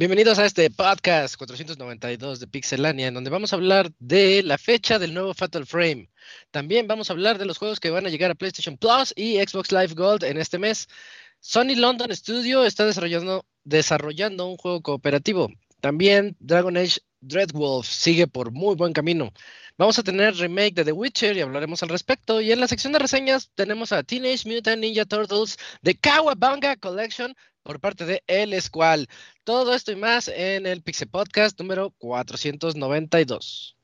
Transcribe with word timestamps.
Bienvenidos 0.00 0.38
a 0.38 0.46
este 0.46 0.70
podcast 0.70 1.36
492 1.36 2.40
de 2.40 2.46
Pixelania, 2.46 3.08
en 3.08 3.12
donde 3.12 3.28
vamos 3.28 3.52
a 3.52 3.56
hablar 3.56 3.92
de 3.98 4.42
la 4.42 4.56
fecha 4.56 4.98
del 4.98 5.12
nuevo 5.12 5.34
Fatal 5.34 5.66
Frame. 5.66 6.08
También 6.50 6.86
vamos 6.86 7.10
a 7.10 7.12
hablar 7.12 7.36
de 7.36 7.44
los 7.44 7.58
juegos 7.58 7.80
que 7.80 7.90
van 7.90 8.06
a 8.06 8.08
llegar 8.08 8.30
a 8.30 8.34
PlayStation 8.34 8.78
Plus 8.78 9.12
y 9.14 9.36
Xbox 9.36 9.72
Live 9.72 9.92
Gold 9.92 10.24
en 10.24 10.38
este 10.38 10.58
mes. 10.58 10.88
Sony 11.40 11.76
London 11.76 12.16
Studio 12.16 12.64
está 12.64 12.86
desarrollando, 12.86 13.44
desarrollando 13.64 14.46
un 14.46 14.56
juego 14.56 14.80
cooperativo. 14.80 15.50
También 15.80 16.36
Dragon 16.40 16.76
Age 16.76 17.00
Dreadwolf 17.20 17.86
sigue 17.86 18.26
por 18.26 18.52
muy 18.52 18.74
buen 18.76 18.92
camino. 18.92 19.32
Vamos 19.78 19.98
a 19.98 20.02
tener 20.02 20.34
remake 20.36 20.74
de 20.74 20.84
The 20.84 20.92
Witcher 20.92 21.36
y 21.36 21.40
hablaremos 21.40 21.82
al 21.82 21.88
respecto. 21.88 22.40
Y 22.40 22.52
en 22.52 22.60
la 22.60 22.68
sección 22.68 22.92
de 22.92 22.98
reseñas 22.98 23.50
tenemos 23.54 23.92
a 23.92 24.02
Teenage 24.02 24.48
Mutant 24.48 24.80
Ninja 24.80 25.04
Turtles 25.06 25.56
de 25.82 25.94
Kawabanga 25.94 26.76
Collection 26.76 27.34
por 27.62 27.80
parte 27.80 28.04
de 28.04 28.22
El 28.26 28.60
Squall. 28.60 29.08
Todo 29.44 29.74
esto 29.74 29.92
y 29.92 29.96
más 29.96 30.28
en 30.28 30.66
el 30.66 30.82
Pixel 30.82 31.08
Podcast 31.08 31.58
número 31.58 31.90
492. 31.98 33.76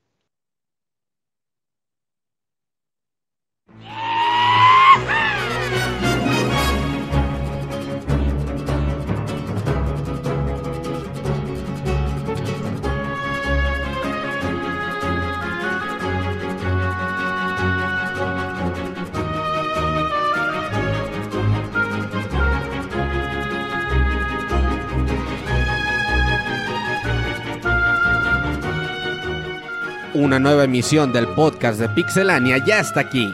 Una 30.16 30.38
nueva 30.38 30.64
emisión 30.64 31.12
del 31.12 31.28
podcast 31.28 31.78
de 31.78 31.90
Pixelania 31.90 32.56
ya 32.64 32.80
está 32.80 33.00
aquí. 33.00 33.30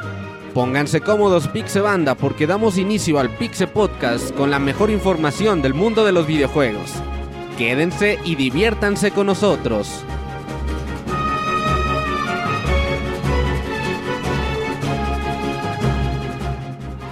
Pónganse 0.52 1.00
cómodos 1.00 1.46
Pixebanda 1.46 2.16
porque 2.16 2.48
damos 2.48 2.76
inicio 2.76 3.20
al 3.20 3.30
Pixe 3.30 3.68
Podcast 3.68 4.34
con 4.34 4.50
la 4.50 4.58
mejor 4.58 4.90
información 4.90 5.62
del 5.62 5.74
mundo 5.74 6.04
de 6.04 6.10
los 6.10 6.26
videojuegos. 6.26 6.90
Quédense 7.56 8.18
y 8.24 8.34
diviértanse 8.34 9.12
con 9.12 9.26
nosotros. 9.26 10.02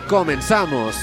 Comenzamos. 0.08 0.96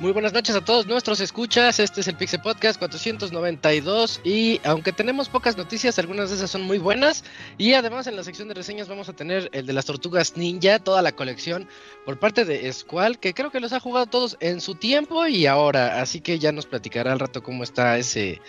Muy 0.00 0.12
buenas 0.12 0.32
noches 0.32 0.56
a 0.56 0.64
todos 0.64 0.86
nuestros 0.86 1.20
escuchas. 1.20 1.78
Este 1.78 2.00
es 2.00 2.08
el 2.08 2.16
Pixel 2.16 2.40
Podcast 2.40 2.78
492 2.78 4.22
y 4.24 4.58
aunque 4.64 4.92
tenemos 4.92 5.28
pocas 5.28 5.58
noticias, 5.58 5.98
algunas 5.98 6.30
de 6.30 6.36
esas 6.36 6.50
son 6.50 6.62
muy 6.62 6.78
buenas 6.78 7.22
y 7.58 7.74
además 7.74 8.06
en 8.06 8.16
la 8.16 8.24
sección 8.24 8.48
de 8.48 8.54
reseñas 8.54 8.88
vamos 8.88 9.10
a 9.10 9.12
tener 9.12 9.50
el 9.52 9.66
de 9.66 9.74
las 9.74 9.84
tortugas 9.84 10.38
ninja, 10.38 10.78
toda 10.78 11.02
la 11.02 11.12
colección 11.12 11.68
por 12.06 12.18
parte 12.18 12.46
de 12.46 12.72
Squall, 12.72 13.18
que 13.18 13.34
creo 13.34 13.50
que 13.50 13.60
los 13.60 13.74
ha 13.74 13.80
jugado 13.80 14.06
todos 14.06 14.38
en 14.40 14.62
su 14.62 14.74
tiempo 14.74 15.26
y 15.26 15.44
ahora, 15.44 16.00
así 16.00 16.22
que 16.22 16.38
ya 16.38 16.50
nos 16.50 16.64
platicará 16.64 17.12
al 17.12 17.20
rato 17.20 17.42
cómo 17.42 17.62
está 17.62 17.98
ese 17.98 18.40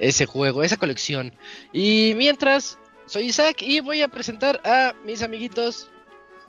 ese 0.00 0.26
juego, 0.26 0.64
esa 0.64 0.78
colección. 0.78 1.32
Y 1.72 2.14
mientras 2.16 2.76
soy 3.06 3.26
Isaac 3.26 3.62
y 3.62 3.78
voy 3.78 4.02
a 4.02 4.08
presentar 4.08 4.60
a 4.64 4.94
mis 5.04 5.22
amiguitos 5.22 5.92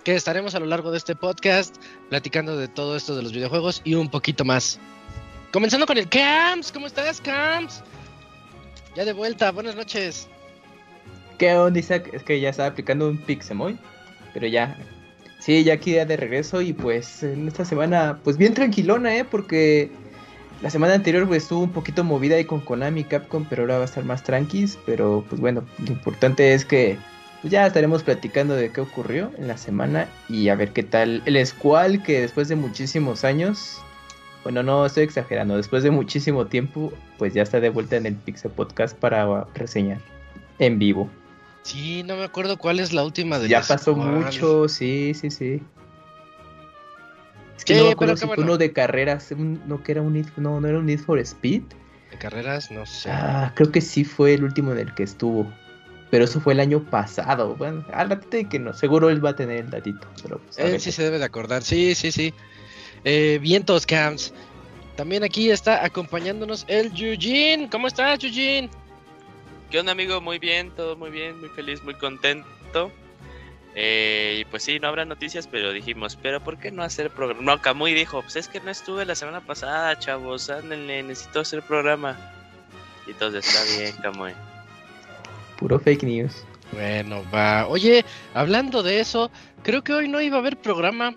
que 0.03 0.15
estaremos 0.15 0.55
a 0.55 0.59
lo 0.59 0.65
largo 0.65 0.91
de 0.91 0.97
este 0.97 1.15
podcast 1.15 1.75
platicando 2.09 2.57
de 2.57 2.67
todo 2.67 2.95
esto 2.95 3.15
de 3.15 3.23
los 3.23 3.33
videojuegos 3.33 3.81
y 3.83 3.95
un 3.95 4.09
poquito 4.09 4.45
más. 4.45 4.79
Comenzando 5.51 5.85
con 5.85 5.97
el 5.97 6.07
Camps, 6.07 6.71
¿cómo 6.71 6.87
estás, 6.87 7.19
Camps? 7.21 7.83
Ya 8.95 9.05
de 9.05 9.13
vuelta, 9.13 9.51
buenas 9.51 9.75
noches. 9.75 10.27
¿Qué 11.37 11.53
onda, 11.55 11.79
Isaac? 11.79 12.09
Es 12.13 12.23
que 12.23 12.39
ya 12.39 12.49
estaba 12.49 12.69
aplicando 12.69 13.07
un 13.07 13.17
Pixemoy, 13.17 13.77
pero 14.33 14.47
ya. 14.47 14.77
Sí, 15.39 15.63
ya 15.63 15.73
aquí 15.73 15.93
ya 15.93 16.05
de 16.05 16.17
regreso 16.17 16.61
y 16.61 16.73
pues 16.73 17.23
en 17.23 17.47
esta 17.47 17.63
semana, 17.63 18.19
pues 18.23 18.37
bien 18.37 18.53
tranquilona, 18.53 19.15
¿eh? 19.15 19.25
Porque 19.25 19.89
la 20.61 20.69
semana 20.69 20.93
anterior 20.93 21.27
pues 21.27 21.43
estuvo 21.43 21.61
un 21.61 21.71
poquito 21.71 22.03
movida 22.03 22.35
ahí 22.35 22.45
con 22.45 22.59
Konami 22.59 23.01
y 23.01 23.03
Capcom, 23.05 23.45
pero 23.49 23.63
ahora 23.63 23.77
va 23.77 23.81
a 23.83 23.85
estar 23.85 24.03
más 24.03 24.23
tranquis. 24.23 24.77
Pero 24.85 25.25
pues 25.29 25.39
bueno, 25.39 25.63
lo 25.79 25.91
importante 25.93 26.53
es 26.53 26.65
que 26.65 26.97
pues 27.41 27.51
ya 27.51 27.65
estaremos 27.65 28.03
platicando 28.03 28.55
de 28.55 28.71
qué 28.71 28.81
ocurrió 28.81 29.31
en 29.37 29.47
la 29.47 29.57
semana 29.57 30.07
y 30.27 30.49
a 30.49 30.55
ver 30.55 30.71
qué 30.73 30.83
tal 30.83 31.21
el 31.25 31.45
Squall 31.45 32.03
que 32.03 32.21
después 32.21 32.47
de 32.49 32.55
muchísimos 32.55 33.23
años, 33.23 33.81
bueno, 34.43 34.63
no 34.63 34.85
estoy 34.85 35.03
exagerando, 35.03 35.55
después 35.57 35.83
de 35.83 35.91
muchísimo 35.91 36.47
tiempo, 36.47 36.91
pues 37.17 37.33
ya 37.33 37.43
está 37.43 37.59
de 37.59 37.69
vuelta 37.69 37.95
en 37.97 38.05
el 38.05 38.15
Pixel 38.15 38.51
Podcast 38.51 38.95
para 38.97 39.45
reseñar 39.55 39.99
en 40.59 40.79
vivo. 40.79 41.09
Sí, 41.63 42.03
no 42.03 42.15
me 42.15 42.23
acuerdo 42.23 42.57
cuál 42.57 42.79
es 42.79 42.93
la 42.93 43.03
última 43.03 43.37
de 43.39 43.47
Ya 43.47 43.61
pasó 43.61 43.93
Squall. 43.93 44.23
mucho, 44.25 44.67
sí, 44.67 45.13
sí, 45.13 45.29
sí. 45.29 45.61
Es 47.57 47.65
que 47.65 47.73
Sí, 47.73 47.79
no 47.79 47.85
me 47.87 47.91
acuerdo 47.91 48.15
si 48.17 48.25
bueno. 48.25 48.43
uno 48.43 48.57
de 48.57 48.71
carreras, 48.71 49.31
un- 49.31 49.61
no 49.67 49.83
que 49.83 49.91
era 49.91 50.01
un 50.01 50.25
no, 50.37 50.59
no 50.61 50.67
era 50.67 50.77
un 50.79 50.85
Need 50.85 50.99
for 50.99 51.19
Speed. 51.19 51.63
De 52.11 52.17
carreras, 52.17 52.71
no 52.71 52.85
sé. 52.85 53.09
Ah, 53.11 53.51
creo 53.55 53.71
que 53.71 53.81
sí 53.81 54.03
fue 54.05 54.33
el 54.33 54.43
último 54.43 54.71
en 54.71 54.79
el 54.79 54.93
que 54.95 55.03
estuvo. 55.03 55.51
Pero 56.09 56.23
eso 56.23 56.41
fue 56.41 56.53
el 56.53 56.59
año 56.59 56.83
pasado. 56.83 57.55
Bueno, 57.55 57.85
al 57.93 58.09
ratito 58.09 58.37
de 58.37 58.49
que 58.49 58.59
no. 58.59 58.73
Seguro 58.73 59.09
él 59.09 59.23
va 59.23 59.31
a 59.31 59.35
tener 59.35 59.65
el 59.65 59.69
datito. 59.69 60.07
Pero 60.23 60.39
pues, 60.39 60.57
Él 60.57 60.79
sí 60.79 60.91
se 60.91 61.03
debe 61.03 61.19
de 61.19 61.25
acordar, 61.25 61.63
sí, 61.63 61.93
sí, 61.95 62.11
sí. 62.11 62.33
Eh, 63.03 63.39
vientos, 63.41 63.85
Camps. 63.85 64.33
También 64.95 65.23
aquí 65.23 65.49
está 65.49 65.85
acompañándonos 65.85 66.65
el 66.67 66.87
Eugene. 66.87 67.69
¿Cómo 67.71 67.87
estás, 67.87 68.23
Eugene? 68.23 68.69
¿Qué 69.69 69.79
onda, 69.79 69.91
amigo? 69.91 70.19
Muy 70.19 70.39
bien, 70.39 70.71
todo 70.71 70.97
muy 70.97 71.11
bien, 71.11 71.39
muy 71.39 71.49
feliz, 71.49 71.83
muy 71.83 71.93
contento. 71.93 72.91
Eh, 73.75 74.39
y 74.41 74.45
pues 74.45 74.63
sí, 74.63 74.79
no 74.79 74.87
habrá 74.87 75.05
noticias, 75.05 75.47
pero 75.47 75.71
dijimos, 75.71 76.17
¿pero 76.21 76.43
por 76.43 76.57
qué 76.57 76.71
no 76.71 76.83
hacer 76.83 77.11
programa? 77.11 77.41
No, 77.43 77.61
Camuy 77.61 77.93
dijo, 77.93 78.21
pues 78.23 78.35
es 78.35 78.47
que 78.47 78.59
no 78.59 78.71
estuve 78.71 79.05
la 79.05 79.15
semana 79.15 79.41
pasada, 79.41 79.97
chavos, 79.99 80.49
ándenle, 80.49 81.03
necesito 81.03 81.41
hacer 81.41 81.61
programa. 81.61 82.17
Y 83.07 83.11
entonces 83.11 83.47
está 83.47 83.63
bien, 83.77 83.95
Camuy. 84.01 84.33
Puro 85.59 85.79
fake 85.79 86.03
news. 86.03 86.43
Bueno, 86.71 87.23
va. 87.33 87.67
Oye, 87.67 88.05
hablando 88.33 88.81
de 88.83 88.99
eso, 89.01 89.29
creo 89.63 89.83
que 89.83 89.93
hoy 89.93 90.07
no 90.07 90.21
iba 90.21 90.37
a 90.37 90.39
haber 90.39 90.57
programa. 90.57 91.15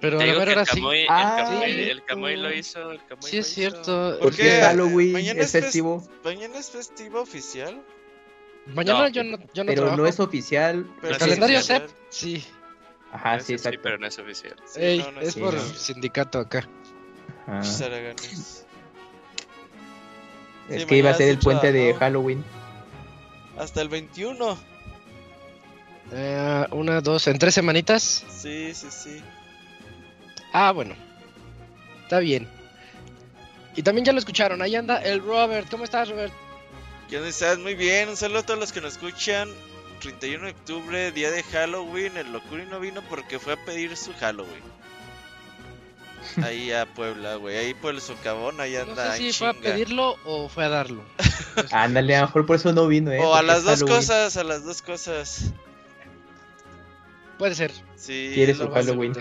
Pero 0.00 0.18
Te 0.18 0.30
a 0.30 0.34
ver, 0.34 0.48
que 0.48 0.54
el 0.60 0.66
sí. 0.66 0.80
El 0.84 1.06
Ah, 1.08 1.60
sí. 1.64 1.70
el 1.90 2.04
Camuy 2.04 2.36
lo 2.36 2.52
hizo, 2.52 2.90
el 2.90 3.04
Camuy 3.06 3.30
Sí, 3.30 3.36
lo 3.36 3.40
es 3.42 3.46
hizo. 3.46 3.54
cierto. 3.54 4.18
Porque 4.20 4.36
qué? 4.42 4.58
es 4.58 4.64
Halloween, 4.64 5.12
Mañana 5.12 5.40
es 5.42 5.46
es 5.46 5.54
fes- 5.54 5.62
festivo. 5.66 6.08
¿Mañana 6.24 6.58
es 6.58 6.70
festivo 6.70 7.20
oficial? 7.20 7.80
Mañana 8.74 9.00
No. 9.02 9.08
yo 9.08 9.22
no, 9.24 9.38
yo 9.54 9.64
no 9.64 9.68
Pero 9.68 9.74
trabajo. 9.82 9.96
no 9.98 10.06
es 10.06 10.18
oficial. 10.18 10.86
Pero 11.00 11.08
El 11.08 11.14
sí 11.14 11.20
calendario 11.20 11.58
es 11.58 11.66
SEP, 11.66 11.82
oficial. 11.84 12.00
sí. 12.10 12.44
Ajá, 13.12 13.40
sí, 13.40 13.52
exacto. 13.52 13.80
pero 13.82 13.98
no 13.98 14.06
es 14.06 14.18
oficial. 14.18 14.56
Sí, 14.64 14.80
Ey, 14.80 14.98
no, 14.98 15.12
no 15.12 15.20
es 15.20 15.34
sí, 15.34 15.40
por 15.40 15.54
no. 15.54 15.60
sindicato 15.60 16.38
acá. 16.40 16.68
Ajá. 17.46 17.60
Es 17.60 18.64
Sí, 20.80 20.86
que 20.86 20.96
iba 20.96 21.10
a 21.10 21.14
ser 21.14 21.28
el 21.28 21.38
sí 21.38 21.44
puente 21.44 21.70
de. 21.72 21.94
Halloween. 21.94 22.42
Hasta 23.58 23.80
el 23.82 23.88
21. 23.88 24.58
Eh, 26.12 26.66
una, 26.72 27.00
dos, 27.00 27.26
en 27.26 27.38
tres 27.38 27.54
semanitas. 27.54 28.24
Sí, 28.30 28.72
sí, 28.74 28.88
sí. 28.90 29.22
Ah, 30.52 30.72
bueno. 30.72 30.94
Está 32.02 32.18
bien. 32.18 32.48
Y 33.76 33.82
también 33.82 34.04
ya 34.04 34.12
lo 34.12 34.18
escucharon. 34.18 34.60
Ahí 34.62 34.74
anda 34.76 34.98
el 35.02 35.22
Robert. 35.22 35.68
¿Cómo 35.70 35.84
estás, 35.84 36.08
Robert? 36.10 36.32
¿Qué 37.08 37.16
onda 37.16 37.28
estás? 37.28 37.58
Muy 37.58 37.74
bien. 37.74 38.08
Un 38.10 38.16
saludo 38.16 38.40
a 38.40 38.42
todos 38.42 38.60
los 38.60 38.72
que 38.72 38.80
nos 38.80 38.92
escuchan. 38.94 39.48
31 40.00 40.46
de 40.46 40.50
octubre, 40.52 41.12
día 41.12 41.30
de 41.30 41.42
Halloween. 41.44 42.16
El 42.16 42.32
Locuri 42.32 42.66
no 42.66 42.80
vino 42.80 43.02
porque 43.08 43.38
fue 43.38 43.54
a 43.54 43.64
pedir 43.64 43.96
su 43.96 44.12
Halloween. 44.14 44.62
Ahí 46.44 46.72
a 46.72 46.86
Puebla, 46.86 47.36
güey. 47.36 47.56
Ahí 47.56 47.74
por 47.74 47.94
el 47.94 48.00
socavón, 48.00 48.60
ahí 48.60 48.74
No 48.74 48.80
anda. 48.92 49.16
sé 49.16 49.26
en 49.26 49.32
si 49.32 49.38
fue 49.38 49.48
a 49.48 49.54
pedirlo 49.54 50.16
o 50.24 50.48
fue 50.48 50.64
a 50.64 50.68
darlo. 50.68 51.02
Ándale, 51.72 52.16
a 52.16 52.20
lo 52.20 52.26
mejor 52.26 52.46
por 52.46 52.56
eso 52.56 52.72
no 52.72 52.86
vino, 52.86 53.10
¿eh? 53.12 53.18
O 53.20 53.34
a 53.34 53.42
las 53.42 53.64
dos 53.64 53.80
Halloween. 53.80 53.96
cosas, 53.96 54.36
a 54.36 54.44
las 54.44 54.64
dos 54.64 54.82
cosas. 54.82 55.52
Puede 57.38 57.54
ser. 57.54 57.72
Sí. 57.96 58.30
Quiere 58.34 58.54
su 58.54 58.68
Halloween. 58.70 59.14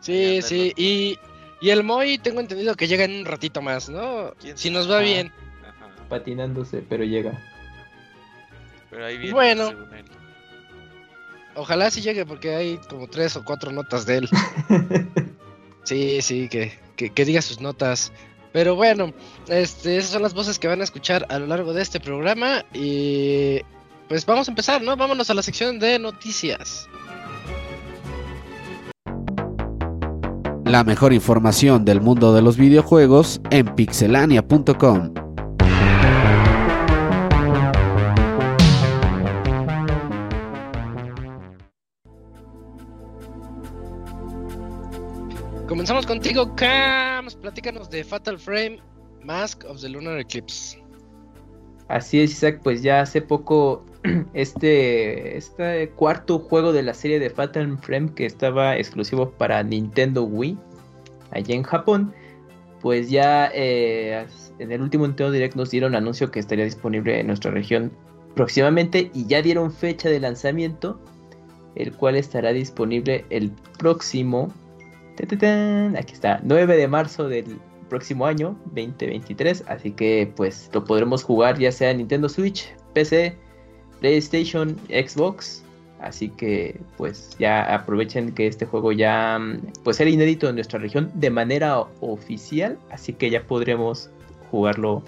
Sí, 0.00 0.40
sí. 0.42 0.72
Y, 0.76 1.18
y 1.60 1.70
el 1.70 1.82
Moy 1.82 2.18
tengo 2.18 2.40
entendido 2.40 2.74
que 2.76 2.86
llega 2.86 3.04
en 3.04 3.16
un 3.20 3.24
ratito 3.24 3.60
más, 3.62 3.88
¿no? 3.88 4.34
¿Quién 4.40 4.56
Si 4.56 4.70
nos 4.70 4.90
va 4.90 4.98
Ah. 4.98 5.02
bien. 5.02 5.32
Ajá. 5.66 5.88
Patinándose, 6.08 6.84
pero 6.88 7.04
llega. 7.04 7.40
Pero 8.90 9.06
ahí 9.06 9.16
viene, 9.18 9.32
Bueno. 9.32 9.68
según 9.68 9.94
él. 9.94 10.04
Ojalá 11.56 11.90
sí 11.90 12.02
llegue 12.02 12.26
porque 12.26 12.54
hay 12.54 12.76
como 12.88 13.08
tres 13.08 13.34
o 13.36 13.44
cuatro 13.44 13.72
notas 13.72 14.06
de 14.06 14.18
él. 14.18 14.28
Sí, 15.84 16.20
sí, 16.20 16.48
que, 16.48 16.76
que, 16.96 17.10
que 17.10 17.24
diga 17.24 17.40
sus 17.40 17.60
notas. 17.60 18.10
Pero 18.56 18.74
bueno, 18.74 19.12
este, 19.48 19.98
esas 19.98 20.12
son 20.12 20.22
las 20.22 20.32
voces 20.32 20.58
que 20.58 20.66
van 20.66 20.80
a 20.80 20.84
escuchar 20.84 21.26
a 21.28 21.38
lo 21.38 21.46
largo 21.46 21.74
de 21.74 21.82
este 21.82 22.00
programa. 22.00 22.64
Y 22.72 23.60
pues 24.08 24.24
vamos 24.24 24.48
a 24.48 24.50
empezar, 24.50 24.80
¿no? 24.80 24.96
Vámonos 24.96 25.28
a 25.28 25.34
la 25.34 25.42
sección 25.42 25.78
de 25.78 25.98
noticias. 25.98 26.88
La 30.64 30.84
mejor 30.84 31.12
información 31.12 31.84
del 31.84 32.00
mundo 32.00 32.32
de 32.32 32.40
los 32.40 32.56
videojuegos 32.56 33.42
en 33.50 33.74
pixelania.com. 33.74 35.25
Comenzamos 45.76 46.06
contigo, 46.06 46.56
Cams. 46.56 47.34
Platícanos 47.34 47.90
de 47.90 48.02
Fatal 48.02 48.38
Frame 48.38 48.80
Mask 49.22 49.62
of 49.68 49.78
the 49.82 49.90
Lunar 49.90 50.18
Eclipse. 50.18 50.82
Así 51.88 52.18
es, 52.18 52.30
Isaac, 52.30 52.60
pues 52.62 52.80
ya 52.80 53.02
hace 53.02 53.20
poco 53.20 53.84
este, 54.32 55.36
este 55.36 55.90
cuarto 55.90 56.38
juego 56.38 56.72
de 56.72 56.82
la 56.82 56.94
serie 56.94 57.18
de 57.20 57.28
Fatal 57.28 57.76
Frame 57.76 58.14
que 58.14 58.24
estaba 58.24 58.74
exclusivo 58.78 59.32
para 59.32 59.62
Nintendo 59.62 60.22
Wii, 60.22 60.56
allá 61.32 61.54
en 61.54 61.62
Japón, 61.62 62.14
pues 62.80 63.10
ya 63.10 63.50
eh, 63.52 64.26
en 64.58 64.72
el 64.72 64.80
último 64.80 65.06
Nintendo 65.06 65.30
Direct 65.30 65.56
nos 65.56 65.70
dieron 65.70 65.94
anuncio 65.94 66.30
que 66.30 66.40
estaría 66.40 66.64
disponible 66.64 67.20
en 67.20 67.26
nuestra 67.26 67.50
región 67.50 67.92
próximamente 68.34 69.10
y 69.12 69.26
ya 69.26 69.42
dieron 69.42 69.70
fecha 69.70 70.08
de 70.08 70.20
lanzamiento, 70.20 70.98
el 71.74 71.92
cual 71.92 72.16
estará 72.16 72.54
disponible 72.54 73.26
el 73.28 73.52
próximo 73.78 74.54
Aquí 75.22 76.12
está, 76.12 76.40
9 76.42 76.76
de 76.76 76.88
marzo 76.88 77.28
del 77.28 77.58
próximo 77.88 78.26
año, 78.26 78.56
2023. 78.66 79.64
Así 79.66 79.92
que 79.92 80.30
pues 80.36 80.70
lo 80.72 80.84
podremos 80.84 81.22
jugar 81.22 81.58
ya 81.58 81.72
sea 81.72 81.90
en 81.90 81.98
Nintendo 81.98 82.28
Switch, 82.28 82.74
PC, 82.92 83.36
PlayStation, 84.00 84.76
Xbox. 84.88 85.62
Así 86.00 86.28
que 86.28 86.78
pues 86.98 87.36
ya 87.38 87.74
aprovechen 87.74 88.32
que 88.32 88.46
este 88.46 88.66
juego 88.66 88.92
ya 88.92 89.40
pues 89.82 89.98
era 90.00 90.10
inédito 90.10 90.48
en 90.48 90.56
nuestra 90.56 90.78
región 90.78 91.10
de 91.14 91.30
manera 91.30 91.80
oficial. 92.00 92.78
Así 92.90 93.12
que 93.12 93.30
ya 93.30 93.42
podremos 93.42 94.10
jugarlo 94.50 95.02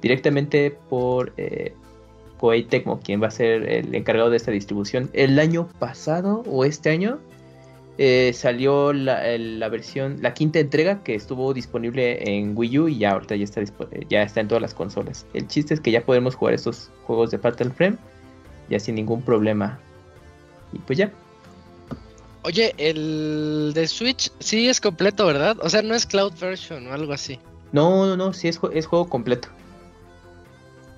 directamente 0.00 0.76
por 0.88 1.32
eh, 1.36 1.74
Tecmo, 2.68 3.00
quien 3.00 3.22
va 3.22 3.28
a 3.28 3.30
ser 3.30 3.68
el 3.68 3.94
encargado 3.94 4.30
de 4.30 4.36
esta 4.36 4.50
distribución. 4.50 5.10
El 5.12 5.38
año 5.38 5.68
pasado 5.78 6.42
o 6.46 6.64
este 6.64 6.90
año 6.90 7.18
eh, 7.98 8.32
salió 8.34 8.92
la, 8.92 9.68
versión, 9.68 10.18
la 10.20 10.34
quinta 10.34 10.58
entrega 10.58 11.02
que 11.02 11.14
estuvo 11.14 11.54
disponible 11.54 12.22
en 12.30 12.56
Wii 12.56 12.78
U 12.78 12.88
y 12.88 12.98
ya 12.98 13.12
ahorita 13.12 13.36
ya 13.36 13.44
está, 13.44 13.62
ya 14.08 14.22
está 14.22 14.40
en 14.40 14.48
todas 14.48 14.62
las 14.62 14.74
consolas. 14.74 15.26
El 15.32 15.48
chiste 15.48 15.74
es 15.74 15.80
que 15.80 15.90
ya 15.90 16.04
podemos 16.04 16.34
jugar 16.34 16.54
estos 16.54 16.90
juegos 17.04 17.30
de 17.30 17.38
Fatal 17.38 17.72
Frame 17.72 17.96
ya 18.68 18.78
sin 18.80 18.96
ningún 18.96 19.22
problema. 19.22 19.78
Y 20.72 20.78
pues 20.78 20.98
ya. 20.98 21.10
Oye, 22.42 22.74
el 22.78 23.72
de 23.74 23.88
Switch 23.88 24.30
sí 24.38 24.68
es 24.68 24.80
completo, 24.80 25.26
¿verdad? 25.26 25.56
O 25.62 25.68
sea, 25.68 25.82
no 25.82 25.94
es 25.94 26.06
cloud 26.06 26.32
version 26.40 26.86
o 26.86 26.92
algo 26.92 27.12
así. 27.12 27.40
No, 27.72 28.06
no, 28.06 28.16
no, 28.16 28.32
sí 28.32 28.48
es, 28.48 28.60
es 28.72 28.86
juego 28.86 29.08
completo. 29.08 29.48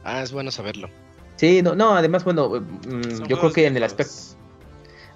Ah, 0.05 0.23
es 0.23 0.33
bueno 0.33 0.51
saberlo. 0.51 0.89
Sí, 1.37 1.63
no, 1.63 1.75
no, 1.75 1.95
además, 1.95 2.25
bueno, 2.25 2.49
mm, 2.49 3.27
yo 3.27 3.39
creo 3.39 3.53
que 3.53 3.67
en 3.67 3.77
el 3.77 3.85
aspecto 3.85 4.13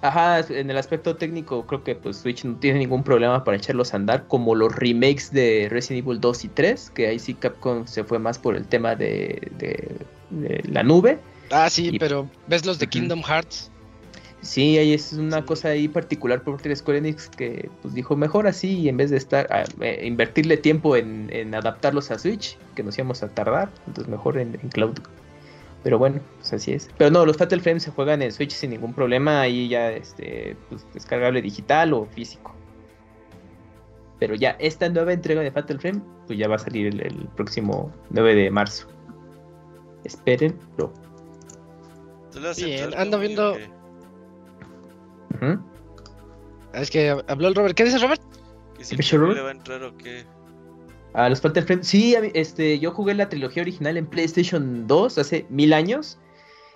Ajá, 0.03 0.41
en 0.49 0.69
el 0.69 0.77
aspecto 0.77 1.15
técnico 1.15 1.65
creo 1.65 1.81
que 1.81 1.95
pues 1.95 2.17
Switch 2.17 2.43
no 2.43 2.57
tiene 2.57 2.79
ningún 2.79 3.05
problema 3.05 3.45
para 3.45 3.55
echarlos 3.55 3.93
a 3.93 3.95
andar, 3.95 4.27
como 4.27 4.53
los 4.53 4.75
remakes 4.75 5.31
de 5.31 5.69
Resident 5.71 6.05
Evil 6.05 6.19
2 6.19 6.43
y 6.43 6.47
3, 6.49 6.91
que 6.93 7.07
ahí 7.07 7.19
sí 7.19 7.33
Capcom 7.33 7.87
se 7.87 8.03
fue 8.03 8.19
más 8.19 8.37
por 8.37 8.57
el 8.57 8.67
tema 8.67 8.95
de, 8.95 10.01
la 10.67 10.83
nube. 10.83 11.19
Ah, 11.51 11.69
sí, 11.69 11.95
pero 11.99 12.29
¿ves 12.47 12.65
los 12.65 12.79
de 12.79 12.87
Kingdom 12.87 13.23
Hearts? 13.23 13.71
Sí, 14.41 14.77
ahí 14.77 14.91
es 14.91 15.13
una 15.13 15.45
cosa 15.45 15.69
ahí 15.69 15.87
particular 15.87 16.43
por 16.43 16.59
Square 16.59 16.97
Enix 16.97 17.29
que 17.29 17.69
pues 17.81 17.93
dijo 17.93 18.17
mejor 18.17 18.45
así 18.45 18.79
y 18.79 18.89
en 18.89 18.97
vez 18.97 19.09
de 19.09 19.15
estar 19.15 19.47
eh, 19.79 20.01
invertirle 20.03 20.57
tiempo 20.57 20.97
en, 20.97 21.55
adaptarlos 21.55 22.11
a 22.11 22.19
Switch, 22.19 22.57
que 22.75 22.83
nos 22.83 22.97
íbamos 22.97 23.23
a 23.23 23.29
tardar, 23.29 23.71
entonces 23.87 24.11
mejor 24.11 24.37
en, 24.37 24.59
en 24.61 24.67
cloud 24.67 24.99
pero 25.83 25.99
bueno, 25.99 26.21
pues 26.37 26.53
así 26.53 26.71
es. 26.71 26.89
Pero 26.97 27.11
no, 27.11 27.25
los 27.25 27.35
Fatal 27.35 27.59
Frames 27.59 27.83
se 27.83 27.91
juegan 27.91 28.21
en 28.21 28.31
Switch 28.31 28.51
sin 28.51 28.69
ningún 28.71 28.93
problema. 28.93 29.41
Ahí 29.41 29.67
ya 29.67 29.91
este, 29.91 30.55
pues, 30.69 30.85
descargable 30.93 31.41
digital 31.41 31.93
o 31.93 32.05
físico. 32.05 32.55
Pero 34.19 34.35
ya 34.35 34.51
esta 34.59 34.87
nueva 34.87 35.11
entrega 35.11 35.41
de 35.41 35.51
Fatal 35.51 35.79
Frame, 35.79 36.01
pues 36.27 36.39
ya 36.39 36.47
va 36.47 36.55
a 36.55 36.59
salir 36.59 36.87
el, 36.87 37.27
próximo 37.35 37.91
9 38.11 38.35
de 38.35 38.51
marzo. 38.51 38.87
Espérenlo. 40.05 40.93
Bien, 42.57 42.93
ando 42.97 43.19
viendo. 43.19 43.57
Es 46.73 46.89
que 46.89 47.09
habló 47.27 47.49
el 47.49 47.55
Robert. 47.55 47.75
¿Qué 47.75 47.83
dice 47.83 47.99
Robert? 47.99 48.21
¿Que 48.77 48.85
si 48.85 48.95
le 48.95 49.41
va 49.41 49.49
a 49.49 49.51
entrar 49.51 49.83
o 49.83 49.95
qué? 49.97 50.25
A 51.13 51.29
los 51.29 51.41
Fatal 51.41 51.63
Frame. 51.63 51.83
Sí, 51.83 52.15
este, 52.33 52.79
yo 52.79 52.91
jugué 52.91 53.13
la 53.13 53.29
trilogía 53.29 53.61
original 53.61 53.97
en 53.97 54.07
PlayStation 54.07 54.87
2 54.87 55.17
hace 55.17 55.45
mil 55.49 55.73
años. 55.73 56.17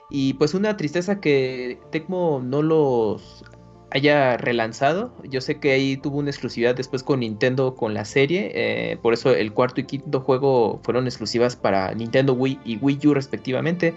Y 0.10 0.34
pues 0.36 0.54
una 0.54 0.78
tristeza 0.78 1.20
que 1.20 1.80
Tecmo 1.92 2.42
no 2.44 2.62
los 2.62 3.44
haya 3.92 4.38
relanzado. 4.38 5.14
Yo 5.24 5.42
sé 5.42 5.60
que 5.60 5.72
ahí 5.72 5.98
tuvo 5.98 6.20
una 6.20 6.30
exclusividad 6.30 6.76
después 6.76 7.04
con 7.04 7.22
Nintendo 7.22 7.76
con 7.76 7.94
la 7.94 8.06
serie. 8.06 8.52
Eh, 8.54 8.98
por 8.98 9.14
eso 9.14 9.32
el 9.34 9.54
cuarto 9.54 9.82
y 9.82 9.86
quinto 9.86 10.22
juego 10.22 10.80
fueron 10.84 11.08
exclusivas 11.08 11.56
para 11.56 11.94
Nintendo 11.94 12.34
Wii 12.34 12.60
y 12.64 12.78
Wii 12.78 13.08
U 13.08 13.14
respectivamente. 13.14 13.96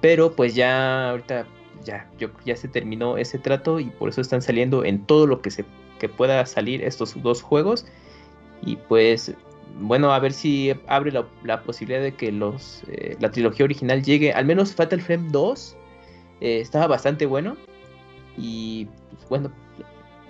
Pero 0.00 0.32
pues 0.32 0.54
ya 0.54 1.10
ahorita 1.10 1.46
ya, 1.84 2.10
yo, 2.18 2.28
ya 2.44 2.56
se 2.56 2.68
terminó 2.68 3.16
ese 3.18 3.38
trato 3.38 3.80
y 3.80 3.86
por 3.86 4.08
eso 4.08 4.20
están 4.20 4.42
saliendo 4.42 4.84
en 4.84 5.06
todo 5.06 5.26
lo 5.26 5.40
que 5.40 5.50
se 5.50 5.64
que 5.98 6.08
pueda 6.10 6.44
salir 6.44 6.82
estos 6.84 7.20
dos 7.22 7.42
juegos. 7.42 7.86
Y 8.62 8.76
pues 8.76 9.34
bueno, 9.80 10.12
a 10.12 10.18
ver 10.18 10.32
si 10.32 10.72
abre 10.86 11.12
la, 11.12 11.62
posibilidad 11.62 12.00
de 12.00 12.14
que 12.14 12.32
los 12.32 12.82
eh, 12.88 13.16
la 13.20 13.30
trilogía 13.30 13.64
original 13.64 14.02
llegue. 14.02 14.32
Al 14.32 14.46
menos 14.46 14.74
Fatal 14.74 15.00
Frame 15.00 15.28
2 15.30 15.76
eh, 16.40 16.60
estaba 16.60 16.86
bastante 16.86 17.26
bueno. 17.26 17.56
Y 18.38 18.86
pues, 19.10 19.28
bueno, 19.28 19.52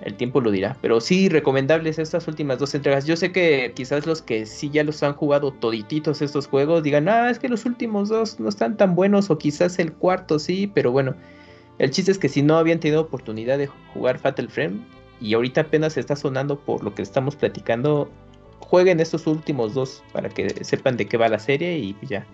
el 0.02 0.14
tiempo 0.14 0.40
lo 0.40 0.50
dirá. 0.50 0.76
Pero 0.80 1.00
sí, 1.00 1.28
recomendables 1.28 1.98
estas 1.98 2.26
últimas 2.28 2.58
dos 2.58 2.74
entregas. 2.74 3.06
Yo 3.06 3.16
sé 3.16 3.32
que 3.32 3.72
quizás 3.74 4.06
los 4.06 4.22
que 4.22 4.46
sí 4.46 4.70
ya 4.70 4.84
los 4.84 5.02
han 5.02 5.14
jugado 5.14 5.52
todititos 5.52 6.22
estos 6.22 6.48
juegos 6.48 6.82
digan, 6.82 7.08
ah, 7.08 7.30
es 7.30 7.38
que 7.38 7.48
los 7.48 7.64
últimos 7.64 8.08
dos 8.08 8.40
no 8.40 8.48
están 8.48 8.76
tan 8.76 8.94
buenos. 8.94 9.30
O 9.30 9.38
quizás 9.38 9.78
el 9.78 9.92
cuarto 9.92 10.38
sí, 10.38 10.70
pero 10.72 10.90
bueno. 10.92 11.14
El 11.78 11.90
chiste 11.90 12.10
es 12.10 12.18
que 12.18 12.28
si 12.28 12.42
no 12.42 12.56
habían 12.56 12.80
tenido 12.80 13.02
oportunidad 13.02 13.58
de 13.58 13.66
jugar 13.66 14.18
Fatal 14.18 14.48
Frame 14.48 14.80
y 15.20 15.34
ahorita 15.34 15.62
apenas 15.62 15.96
está 15.96 16.16
sonando 16.16 16.58
por 16.58 16.82
lo 16.82 16.94
que 16.94 17.02
estamos 17.02 17.36
platicando, 17.36 18.10
jueguen 18.60 19.00
estos 19.00 19.26
últimos 19.26 19.74
dos 19.74 20.02
para 20.12 20.28
que 20.28 20.64
sepan 20.64 20.96
de 20.96 21.06
qué 21.06 21.16
va 21.16 21.28
la 21.28 21.38
serie 21.38 21.78
y 21.78 21.96
ya 22.02 22.26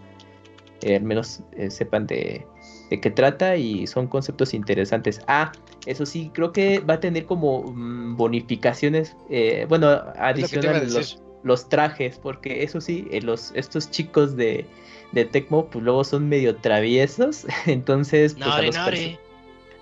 eh, 0.82 0.96
al 0.96 1.02
menos 1.02 1.40
eh, 1.52 1.70
sepan 1.70 2.06
de, 2.08 2.44
qué 2.90 3.10
trata 3.10 3.56
y 3.56 3.86
son 3.86 4.08
conceptos 4.08 4.52
interesantes. 4.52 5.20
Ah, 5.28 5.52
eso 5.86 6.04
sí, 6.04 6.30
creo 6.34 6.52
que 6.52 6.80
va 6.80 6.94
a 6.94 7.00
tener 7.00 7.24
como 7.26 7.62
mm, 7.62 8.16
bonificaciones, 8.16 9.16
eh, 9.30 9.64
bueno, 9.68 9.88
adicionales 10.16 10.92
los, 10.92 11.22
los, 11.44 11.68
trajes, 11.68 12.18
porque 12.18 12.64
eso 12.64 12.80
sí, 12.80 13.08
los, 13.22 13.52
estos 13.54 13.90
chicos 13.90 14.36
de, 14.36 14.66
de 15.12 15.24
Tecmo 15.24 15.66
pues 15.66 15.84
luego 15.84 16.02
son 16.02 16.28
medio 16.28 16.56
traviesos, 16.56 17.46
entonces... 17.66 18.34
Pues, 18.34 18.46
a 18.48 18.62
los 18.62 18.76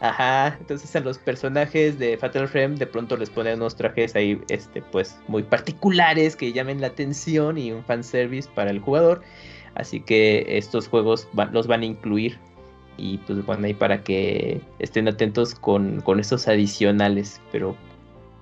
Ajá, 0.01 0.57
entonces 0.59 0.97
a 0.97 1.01
los 1.01 1.19
personajes 1.19 1.99
de 1.99 2.17
Fatal 2.17 2.49
Frame 2.49 2.77
de 2.77 2.87
pronto 2.87 3.19
les 3.19 3.29
ponen 3.29 3.57
unos 3.57 3.77
trajes 3.77 4.17
ahí, 4.17 4.41
este, 4.49 4.81
pues 4.81 5.19
muy 5.29 5.43
particulares 5.43 6.37
que 6.37 6.53
llamen 6.53 6.81
la 6.81 6.87
atención 6.87 7.59
y 7.59 7.71
un 7.71 7.85
fanservice 7.85 8.49
para 8.55 8.71
el 8.71 8.79
jugador. 8.81 9.21
Así 9.75 10.01
que 10.01 10.47
estos 10.49 10.89
juegos 10.89 11.29
los 11.53 11.67
van 11.67 11.83
a 11.83 11.85
incluir 11.85 12.39
y 12.97 13.19
pues 13.19 13.45
van 13.45 13.65
ahí 13.65 13.75
para 13.75 14.03
que 14.03 14.63
estén 14.79 15.07
atentos 15.07 15.55
con, 15.55 16.01
con 16.01 16.19
estos 16.19 16.49
adicionales. 16.49 17.41
Pero 17.53 17.77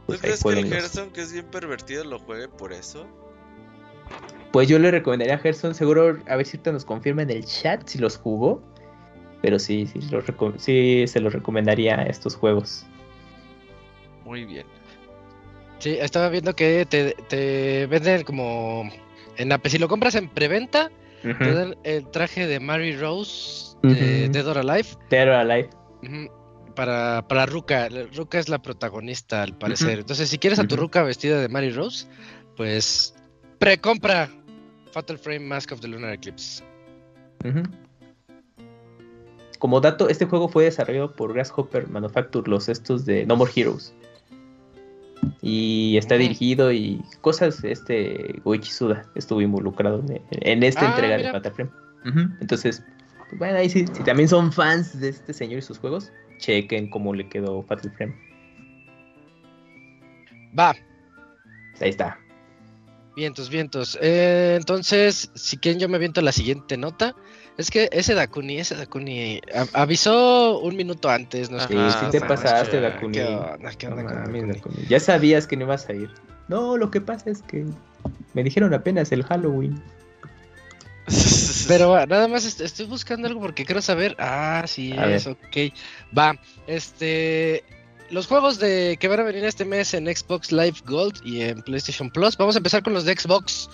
pues, 0.06 0.20
¿Tú 0.20 0.26
crees 0.26 0.42
que 0.42 0.60
el 0.60 0.72
Gerson, 0.72 1.10
que 1.10 1.22
es 1.22 1.32
bien 1.32 1.46
pervertido, 1.46 2.04
lo 2.04 2.20
juegue 2.20 2.48
por 2.48 2.72
eso? 2.72 3.06
Pues 4.52 4.68
yo 4.68 4.78
le 4.78 4.90
recomendaría 4.90 5.34
a 5.34 5.38
Gerson, 5.38 5.74
seguro, 5.74 6.18
a 6.26 6.36
ver 6.36 6.46
si 6.46 6.56
te 6.56 6.72
nos 6.72 6.84
confirma 6.84 7.22
en 7.22 7.30
el 7.30 7.44
chat 7.44 7.86
si 7.86 7.98
los 7.98 8.16
jugó. 8.16 8.62
Pero 9.40 9.58
sí, 9.58 9.86
sí, 9.86 10.00
sí 10.56 11.04
se 11.06 11.20
los 11.20 11.32
recomendaría 11.32 12.02
estos 12.02 12.34
juegos. 12.34 12.84
Muy 14.24 14.44
bien. 14.44 14.66
Sí, 15.78 15.96
estaba 16.00 16.28
viendo 16.28 16.56
que 16.56 16.86
te, 16.86 17.86
venden 17.86 18.24
como 18.24 18.90
en 19.36 19.48
la, 19.48 19.60
si 19.64 19.78
lo 19.78 19.88
compras 19.88 20.16
en 20.16 20.28
preventa, 20.28 20.90
te 21.22 21.52
dan 21.52 21.76
el 21.84 22.08
traje 22.10 22.46
de 22.46 22.58
Mary 22.58 22.96
Rose 22.96 23.76
de 23.82 24.28
Dead 24.28 24.46
or 24.46 24.58
Alive. 24.58 24.88
Dead 25.08 25.28
or 25.28 25.34
Alive. 25.34 25.70
Para, 26.74 27.26
para 27.28 27.46
Ruka. 27.46 27.88
Ruka 28.14 28.38
es 28.38 28.48
la 28.48 28.60
protagonista, 28.60 29.42
al 29.42 29.56
parecer. 29.56 30.00
Entonces, 30.00 30.28
si 30.28 30.38
quieres 30.38 30.58
a 30.58 30.66
tu 30.66 30.76
Ruka 30.76 31.02
vestida 31.02 31.40
de 31.40 31.48
Mary 31.48 31.70
Rose, 31.70 32.06
pues 32.56 33.14
precompra 33.58 34.28
Fatal 34.92 35.18
Frame 35.18 35.40
Mask 35.40 35.72
of 35.72 35.80
the 35.80 35.88
Lunar 35.88 36.12
Eclipse. 36.12 36.62
Como 39.58 39.80
dato, 39.80 40.08
este 40.08 40.24
juego 40.26 40.48
fue 40.48 40.64
desarrollado 40.64 41.12
por 41.12 41.32
Grasshopper 41.32 41.88
Manufacture, 41.88 42.48
los 42.48 42.68
estos 42.68 43.04
de 43.04 43.26
No 43.26 43.36
More 43.36 43.50
Heroes. 43.54 43.94
Y 45.42 45.96
está 45.96 46.16
dirigido 46.16 46.72
y 46.72 47.02
cosas, 47.20 47.62
este 47.64 48.40
Goichi 48.44 48.70
Suda 48.70 49.04
estuvo 49.14 49.40
involucrado 49.40 50.00
en, 50.08 50.22
en 50.30 50.62
esta 50.62 50.82
Ah, 50.86 50.90
entrega 50.90 51.16
mira. 51.16 51.28
de 51.28 51.32
Fatal 51.32 51.52
Frame. 51.52 51.70
Ujú, 52.06 52.20
Entonces, 52.40 52.82
bueno, 53.32 53.58
ahí 53.58 53.68
sí, 53.68 53.84
si 53.92 54.02
también 54.04 54.28
son 54.28 54.52
fans 54.52 54.98
de 55.00 55.08
este 55.10 55.32
señor 55.32 55.58
y 55.58 55.62
sus 55.62 55.78
juegos, 55.78 56.12
chequen 56.38 56.88
cómo 56.88 57.14
le 57.14 57.28
quedó 57.28 57.62
Fatal 57.64 57.90
Frame. 57.92 58.14
Va, 60.58 60.74
Ahí 61.80 61.90
está. 61.90 62.18
vientos, 63.16 63.50
vientos. 63.50 63.98
Eh, 64.00 64.54
entonces, 64.56 65.30
si 65.34 65.56
quieren, 65.58 65.80
yo 65.80 65.88
me 65.88 65.96
aviento 65.96 66.20
la 66.22 66.32
siguiente 66.32 66.76
nota. 66.76 67.14
Es 67.58 67.70
que 67.72 67.88
ese 67.92 68.14
Dakuni, 68.14 68.58
ese 68.58 68.76
Dakuni 68.76 69.40
avisó 69.72 70.60
un 70.60 70.76
minuto 70.76 71.10
antes. 71.10 71.50
No 71.50 71.58
Sí, 71.60 71.66
sí 71.74 72.06
te 72.12 72.20
sí, 72.20 72.24
pasaste. 72.26 72.80
Dakuni. 72.80 73.12
¿Qué 73.12 73.24
onda? 73.24 73.70
¿Qué 73.76 73.86
No 73.88 73.96
onda 73.96 74.04
con 74.06 74.14
mames, 74.22 74.42
Dakuni? 74.46 74.52
Dakuni. 74.54 74.86
Ya 74.88 75.00
sabías 75.00 75.46
que 75.48 75.56
no 75.56 75.64
ibas 75.64 75.88
a 75.88 75.92
ir. 75.92 76.08
No, 76.46 76.76
lo 76.76 76.90
que 76.90 77.00
pasa 77.00 77.28
es 77.30 77.42
que 77.42 77.66
me 78.32 78.42
dijeron 78.44 78.72
apenas 78.74 79.10
el 79.12 79.24
Halloween. 79.24 79.82
Pero 81.68 81.90
va, 81.90 82.06
nada 82.06 82.28
más 82.28 82.44
est- 82.44 82.60
estoy 82.60 82.86
buscando 82.86 83.26
algo 83.28 83.40
porque 83.40 83.64
quiero 83.64 83.82
saber. 83.82 84.14
Ah, 84.18 84.64
sí, 84.66 84.92
A 84.96 85.10
es, 85.10 85.26
ver. 85.26 85.36
ok. 85.36 85.74
Va, 86.16 86.38
este. 86.66 87.64
Los 88.10 88.26
juegos 88.26 88.58
de 88.58 88.96
que 88.98 89.08
van 89.08 89.20
a 89.20 89.22
venir 89.24 89.44
este 89.44 89.64
mes 89.66 89.92
en 89.92 90.06
Xbox 90.06 90.50
Live 90.52 90.76
Gold 90.86 91.20
y 91.26 91.42
en 91.42 91.60
PlayStation 91.62 92.08
Plus. 92.08 92.36
Vamos 92.38 92.54
a 92.54 92.58
empezar 92.58 92.82
con 92.82 92.94
los 92.94 93.04
de 93.04 93.14
Xbox. 93.14 93.68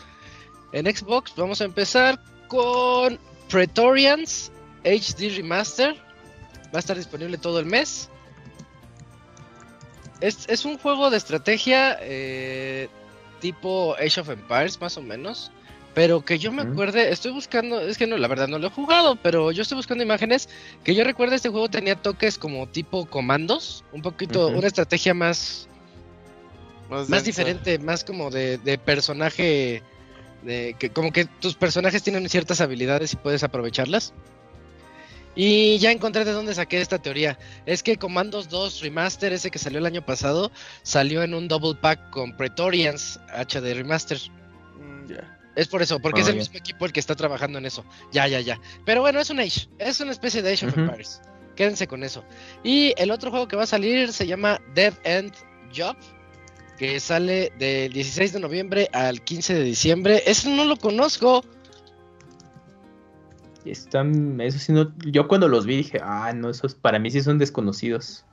En 0.72 0.86
Xbox 0.86 1.32
vamos 1.36 1.60
a 1.60 1.64
empezar 1.64 2.20
con 2.48 3.18
Praetorians 3.54 4.50
HD 4.82 5.36
Remaster. 5.36 5.94
Va 6.74 6.78
a 6.78 6.78
estar 6.80 6.96
disponible 6.96 7.38
todo 7.38 7.60
el 7.60 7.66
mes. 7.66 8.10
Es, 10.20 10.48
es 10.48 10.64
un 10.64 10.76
juego 10.76 11.08
de 11.08 11.18
estrategia 11.18 11.96
eh, 12.00 12.88
tipo 13.38 13.94
Age 13.94 14.22
of 14.22 14.30
Empires, 14.30 14.80
más 14.80 14.96
o 14.96 15.02
menos. 15.02 15.52
Pero 15.94 16.24
que 16.24 16.40
yo 16.40 16.50
me 16.50 16.62
acuerde, 16.62 17.12
estoy 17.12 17.30
buscando, 17.30 17.80
es 17.80 17.96
que 17.96 18.08
no, 18.08 18.18
la 18.18 18.26
verdad 18.26 18.48
no 18.48 18.58
lo 18.58 18.66
he 18.66 18.70
jugado, 18.70 19.14
pero 19.14 19.52
yo 19.52 19.62
estoy 19.62 19.76
buscando 19.76 20.02
imágenes 20.02 20.48
que 20.82 20.96
yo 20.96 21.04
recuerdo 21.04 21.36
este 21.36 21.50
juego 21.50 21.68
tenía 21.68 21.94
toques 21.94 22.36
como 22.36 22.66
tipo 22.66 23.06
comandos, 23.06 23.84
un 23.92 24.02
poquito, 24.02 24.48
una 24.48 24.66
estrategia 24.66 25.14
más, 25.14 25.68
más 26.90 27.06
densa. 27.06 27.24
diferente, 27.24 27.78
más 27.78 28.02
como 28.02 28.30
de, 28.30 28.58
de 28.58 28.78
personaje, 28.78 29.84
de 30.44 30.76
que 30.78 30.90
como 30.90 31.12
que 31.12 31.24
tus 31.24 31.54
personajes 31.54 32.02
tienen 32.02 32.28
ciertas 32.28 32.60
habilidades 32.60 33.12
y 33.12 33.16
puedes 33.16 33.42
aprovecharlas. 33.42 34.12
Y 35.36 35.78
ya 35.78 35.90
encontré 35.90 36.24
de 36.24 36.30
dónde 36.32 36.54
saqué 36.54 36.80
esta 36.80 36.98
teoría. 36.98 37.38
Es 37.66 37.82
que 37.82 37.96
Commandos 37.96 38.48
2 38.48 38.82
Remaster, 38.82 39.32
ese 39.32 39.50
que 39.50 39.58
salió 39.58 39.80
el 39.80 39.86
año 39.86 40.04
pasado, 40.06 40.52
salió 40.82 41.24
en 41.24 41.34
un 41.34 41.48
double 41.48 41.74
pack 41.80 42.10
con 42.10 42.36
Praetorians 42.36 43.18
HD 43.34 43.74
Remaster. 43.74 44.18
Mm. 44.78 45.12
Es 45.56 45.68
por 45.68 45.82
eso, 45.82 45.98
porque 46.00 46.20
Ah, 46.20 46.24
es 46.24 46.28
el 46.28 46.36
mismo 46.36 46.56
equipo 46.58 46.84
el 46.84 46.92
que 46.92 47.00
está 47.00 47.14
trabajando 47.16 47.58
en 47.58 47.66
eso. 47.66 47.84
Ya, 48.12 48.26
ya, 48.28 48.40
ya. 48.40 48.60
Pero 48.84 49.00
bueno, 49.00 49.20
es 49.20 49.30
un 49.30 49.40
Age. 49.40 49.68
Es 49.78 50.00
una 50.00 50.12
especie 50.12 50.42
de 50.42 50.52
Age 50.52 50.66
of 50.66 50.72
Ujú. 50.72 50.82
Empires. 50.82 51.20
Quédense 51.56 51.86
con 51.86 52.02
eso. 52.02 52.24
Y 52.62 52.92
el 52.96 53.10
otro 53.10 53.30
juego 53.30 53.46
que 53.48 53.56
va 53.56 53.62
a 53.64 53.66
salir 53.66 54.12
se 54.12 54.26
llama 54.26 54.60
Dead 54.74 54.94
End 55.04 55.32
Job. 55.76 55.96
Que 56.78 56.98
sale 57.00 57.52
del 57.58 57.92
16 57.92 58.32
de 58.32 58.40
noviembre 58.40 58.88
al 58.92 59.22
15 59.22 59.54
de 59.54 59.62
diciembre. 59.62 60.22
Ese 60.26 60.54
no 60.54 60.64
lo 60.64 60.76
conozco. 60.76 61.44
Están, 63.64 64.40
eso 64.40 64.58
sí, 64.58 64.72
no, 64.72 64.92
yo 65.06 65.26
cuando 65.26 65.48
los 65.48 65.64
vi 65.64 65.76
dije, 65.76 65.98
ah, 66.02 66.32
no, 66.34 66.50
esos 66.50 66.74
para 66.74 66.98
mí 66.98 67.10
sí 67.10 67.22
son 67.22 67.38
desconocidos. 67.38 68.26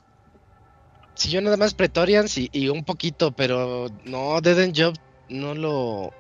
Si 1.13 1.29
yo 1.29 1.41
nada 1.41 1.55
más 1.55 1.73
Pretorians 1.73 2.37
y, 2.37 2.49
y 2.51 2.69
un 2.69 2.83
poquito, 2.83 3.31
pero 3.31 3.87
no, 4.05 4.41
Dead 4.41 4.59
End 4.59 4.75
Job 4.77 4.95
no 5.29 5.55
lo. 5.55 6.11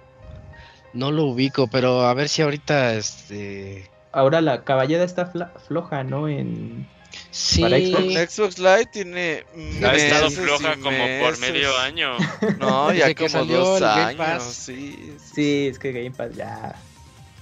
No 0.93 1.11
lo 1.11 1.25
ubico, 1.25 1.67
pero 1.67 2.01
a 2.01 2.13
ver 2.13 2.27
si 2.27 2.41
ahorita 2.41 2.95
este. 2.95 3.89
Ahora 4.11 4.41
la 4.41 4.63
caballada 4.63 5.05
está 5.05 5.31
floja, 5.67 6.03
¿no? 6.03 6.27
En 6.27 6.85
Sí. 7.31 7.61
Para 7.61 7.77
Xbox. 7.77 8.33
Xbox 8.33 8.59
Live 8.59 8.85
tiene. 8.91 9.45
Ha 9.83 9.95
estado 9.95 10.31
floja 10.31 10.75
como 10.77 10.97
por 11.21 11.37
medio 11.39 11.77
año. 11.79 12.17
No, 12.59 12.93
ya 12.93 13.13
como 13.15 13.29
salió 13.29 13.57
dos 13.59 13.81
años. 13.81 14.17
Pass. 14.17 14.43
Sí, 14.43 15.15
sí, 15.33 15.67
es 15.67 15.79
que 15.79 15.91
Game 15.91 16.11
Pass 16.11 16.35
ya, 16.35 16.75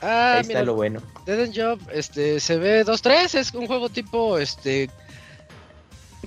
Ah, 0.02 0.36
ahí 0.38 0.48
mira, 0.48 0.60
está 0.60 0.66
lo 0.66 0.76
bueno. 0.76 1.02
Dead 1.26 1.40
End 1.40 1.54
Job, 1.56 1.80
este, 1.92 2.40
se 2.40 2.58
ve 2.58 2.86
2-3, 2.86 3.38
es 3.38 3.54
un 3.54 3.68
juego 3.68 3.90
tipo, 3.90 4.38
este, 4.38 4.90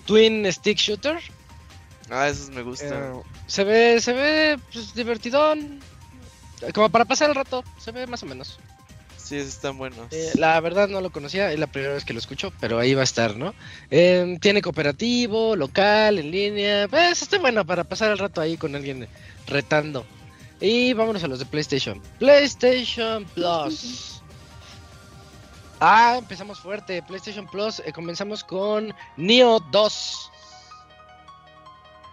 Twin 0.04 0.50
Stick 0.52 0.78
Shooter. 0.78 1.18
Ah, 2.10 2.28
esos 2.28 2.50
me 2.50 2.62
gustan. 2.62 2.92
Eh, 2.92 3.22
se 3.46 3.64
ve, 3.64 4.00
se 4.00 4.12
ve, 4.12 4.58
pues, 4.72 4.94
divertidón, 4.94 5.80
como 6.74 6.90
para 6.90 7.04
pasar 7.04 7.30
el 7.30 7.34
rato, 7.34 7.64
se 7.78 7.92
ve 7.92 8.06
más 8.06 8.22
o 8.22 8.26
menos. 8.26 8.58
Sí, 9.32 9.38
están 9.38 9.78
buenos. 9.78 10.12
Eh, 10.12 10.34
la 10.36 10.60
verdad 10.60 10.88
no 10.88 11.00
lo 11.00 11.08
conocía, 11.08 11.50
es 11.52 11.58
la 11.58 11.66
primera 11.66 11.94
vez 11.94 12.04
que 12.04 12.12
lo 12.12 12.18
escucho, 12.18 12.52
pero 12.60 12.78
ahí 12.78 12.92
va 12.92 13.00
a 13.00 13.04
estar, 13.04 13.34
¿no? 13.34 13.54
Eh, 13.90 14.36
tiene 14.42 14.60
cooperativo, 14.60 15.56
local, 15.56 16.18
en 16.18 16.30
línea, 16.30 16.86
pues 16.86 17.22
está 17.22 17.38
bueno 17.38 17.64
para 17.64 17.82
pasar 17.82 18.10
el 18.12 18.18
rato 18.18 18.42
ahí 18.42 18.58
con 18.58 18.76
alguien 18.76 19.08
retando. 19.46 20.04
Y 20.60 20.92
vámonos 20.92 21.24
a 21.24 21.28
los 21.28 21.38
de 21.38 21.46
PlayStation. 21.46 22.02
PlayStation 22.18 23.24
Plus. 23.34 24.20
Ah, 25.84 26.16
empezamos 26.18 26.60
fuerte. 26.60 27.02
PlayStation 27.02 27.44
Plus, 27.48 27.80
eh, 27.84 27.92
comenzamos 27.92 28.44
con 28.44 28.94
Neo 29.16 29.58
2. 29.72 30.30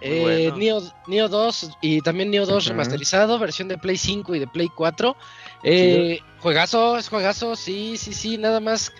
Muy 0.01 0.09
Eh, 0.09 0.49
bueno. 0.51 0.57
Neo, 0.57 0.81
Neo 1.05 1.27
2 1.27 1.69
y 1.81 2.01
también 2.01 2.31
Neo 2.31 2.47
2 2.47 2.63
Ujú. 2.63 2.69
remasterizado, 2.69 3.37
versión 3.37 3.67
de 3.67 3.77
Play 3.77 3.97
5 3.97 4.33
y 4.33 4.39
de 4.39 4.47
Play 4.47 4.69
4. 4.69 5.15
Eh, 5.61 6.19
juegazo, 6.41 6.97
es 6.97 7.09
juegazo, 7.09 7.55
sí, 7.55 7.97
sí, 7.97 8.13
sí, 8.13 8.37
nada 8.37 8.59
más. 8.59 8.91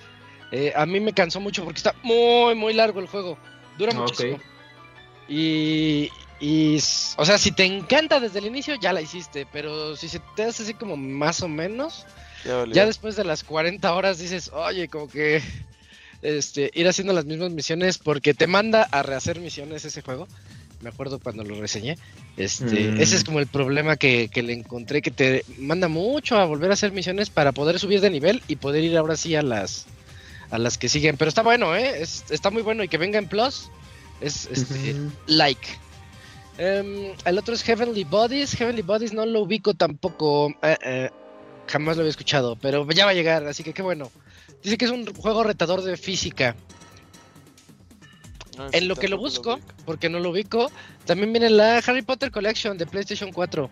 eh, 0.52 0.74
a 0.76 0.86
mí 0.86 1.00
me 1.00 1.14
cansó 1.14 1.40
mucho 1.40 1.64
porque 1.64 1.78
está 1.78 1.94
muy, 2.04 2.56
muy 2.56 2.74
largo 2.74 3.00
el 3.00 3.08
juego. 3.08 3.38
Dura 3.78 3.94
muchísimo. 3.94 4.40
Y, 5.28 6.10
y, 6.40 6.78
o 7.18 7.26
sea, 7.26 7.38
si 7.38 7.52
te 7.52 7.64
encanta 7.66 8.20
desde 8.20 8.40
el 8.40 8.48
inicio, 8.48 8.76
ya 8.76 8.94
la 8.94 9.02
hiciste. 9.02 9.46
Pero 9.52 9.96
si 9.96 10.10
se 10.10 10.20
te 10.36 10.44
hace 10.44 10.64
así 10.64 10.74
como 10.74 10.98
más 10.98 11.42
o 11.42 11.48
menos, 11.48 12.06
Ya, 12.44 12.66
ya 12.66 12.86
después 12.86 13.16
de 13.16 13.24
las 13.24 13.44
40 13.44 13.94
horas 13.94 14.18
dices, 14.20 14.50
oye, 14.54 14.88
como 14.88 15.08
que 15.08 15.42
este, 16.22 16.72
ir 16.74 16.88
haciendo 16.88 17.14
las 17.14 17.26
mismas 17.26 17.52
misiones 17.52 17.98
porque 17.98 18.34
te 18.34 18.48
manda 18.48 18.84
a 18.84 19.04
rehacer 19.04 19.40
misiones 19.40 19.86
ese 19.86 20.02
juego. 20.02 20.28
Me 20.82 20.90
acuerdo 20.90 21.20
cuando 21.20 21.44
lo 21.44 21.60
reseñé. 21.60 21.98
Este, 22.38 22.92
Mm. 22.92 23.02
Ese 23.02 23.16
es 23.18 23.24
como 23.24 23.40
el 23.40 23.48
problema 23.48 23.98
que, 23.98 24.30
que 24.30 24.42
le 24.44 24.54
encontré, 24.54 25.02
que 25.02 25.12
te 25.12 25.44
manda 25.58 25.88
mucho 25.88 26.38
a 26.38 26.46
volver 26.46 26.72
a 26.72 26.74
hacer 26.74 26.92
misiones 26.94 27.30
para 27.30 27.52
poder 27.52 27.80
subir 27.80 28.00
de 28.02 28.10
nivel 28.10 28.42
y 28.48 28.56
poder 28.56 28.84
ir 28.84 28.98
ahora 28.98 29.16
sí 29.18 29.36
a 29.36 29.42
las 29.42 29.86
a 30.52 30.58
las 30.58 30.78
que 30.78 30.90
siguen. 30.90 31.16
Pero 31.18 31.30
está 31.30 31.44
bueno, 31.44 31.76
¿eh? 31.76 32.02
Es- 32.02 32.24
está 32.32 32.50
muy 32.50 32.62
bueno 32.64 32.84
y 32.84 32.88
que 32.88 32.98
venga 32.98 33.20
en 33.20 33.28
Plus 33.28 33.70
es 34.22 34.48
este, 34.52 34.96
like. 35.28 35.68
Em, 36.58 37.12
el 37.26 37.38
otro 37.38 37.54
es 37.54 37.64
Heavenly 37.64 38.04
Bodies. 38.04 38.54
Heavenly 38.56 38.82
Bodies 38.82 39.14
no 39.14 39.26
lo 39.26 39.42
ubico 39.42 39.74
tampoco. 39.74 40.50
eh, 40.62 40.78
eh, 40.84 41.10
jamás 41.68 41.96
lo 41.98 42.02
había 42.02 42.10
escuchado, 42.10 42.56
pero 42.56 42.90
ya 42.90 43.06
va 43.06 43.12
a 43.12 43.14
llegar, 43.14 43.46
así 43.48 43.64
que 43.64 43.74
qué 43.74 43.82
bueno. 43.84 44.12
Dice 44.64 44.76
que 44.78 44.86
es 44.86 44.92
un 44.92 45.06
juego 45.14 45.44
retador 45.44 45.84
de 45.84 45.96
física. 45.98 46.56
No, 48.60 48.68
ese 48.68 48.78
En 48.78 48.90
lo 48.90 48.98
que 48.98 49.08
lo 49.08 49.18
busco, 49.18 49.58
porque 49.86 50.10
no 50.10 50.20
lo 50.20 50.32
ubico, 50.32 50.70
también 51.06 51.32
viene 51.32 51.50
la 51.50 51.78
Harry 51.78 52.02
Potter 52.02 52.30
Collection 52.30 52.78
de 52.78 52.86
PlayStation 52.86 53.32
4. 53.32 53.70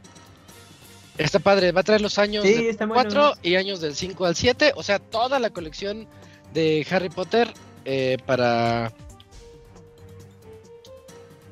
Está 1.17 1.39
padre, 1.39 1.73
va 1.73 1.81
a 1.81 1.83
traer 1.83 1.99
los 1.99 2.17
años 2.17 2.45
Sí, 2.45 2.53
del 2.53 2.67
está 2.67 2.85
bueno. 2.85 3.03
4 3.03 3.33
y 3.43 3.55
años 3.55 3.81
del 3.81 3.95
5 3.95 4.25
al 4.25 4.35
7, 4.37 4.71
o 4.75 4.83
sea, 4.83 4.99
toda 4.99 5.39
la 5.39 5.49
colección 5.49 6.07
de 6.53 6.87
Harry 6.89 7.09
Potter 7.09 7.53
eh, 7.83 8.17
para 8.25 8.93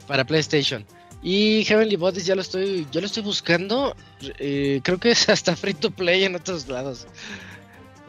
para 0.08 0.24
PlayStation. 0.24 0.86
Y 1.22 1.66
Heavenly 1.66 1.98
Bodies 1.98 2.26
ya 2.26 2.36
lo 2.36 2.42
estoy 2.42 2.88
ya 2.90 3.02
lo 3.02 3.08
estoy 3.08 3.24
buscando, 3.24 3.98
eh, 4.40 4.80
creo 4.82 4.98
que 4.98 5.12
es 5.12 5.28
hasta 5.28 5.58
free 5.58 5.74
to 5.74 5.92
play 5.92 6.24
en 6.24 6.36
otros 6.36 6.70
lados. 6.70 7.06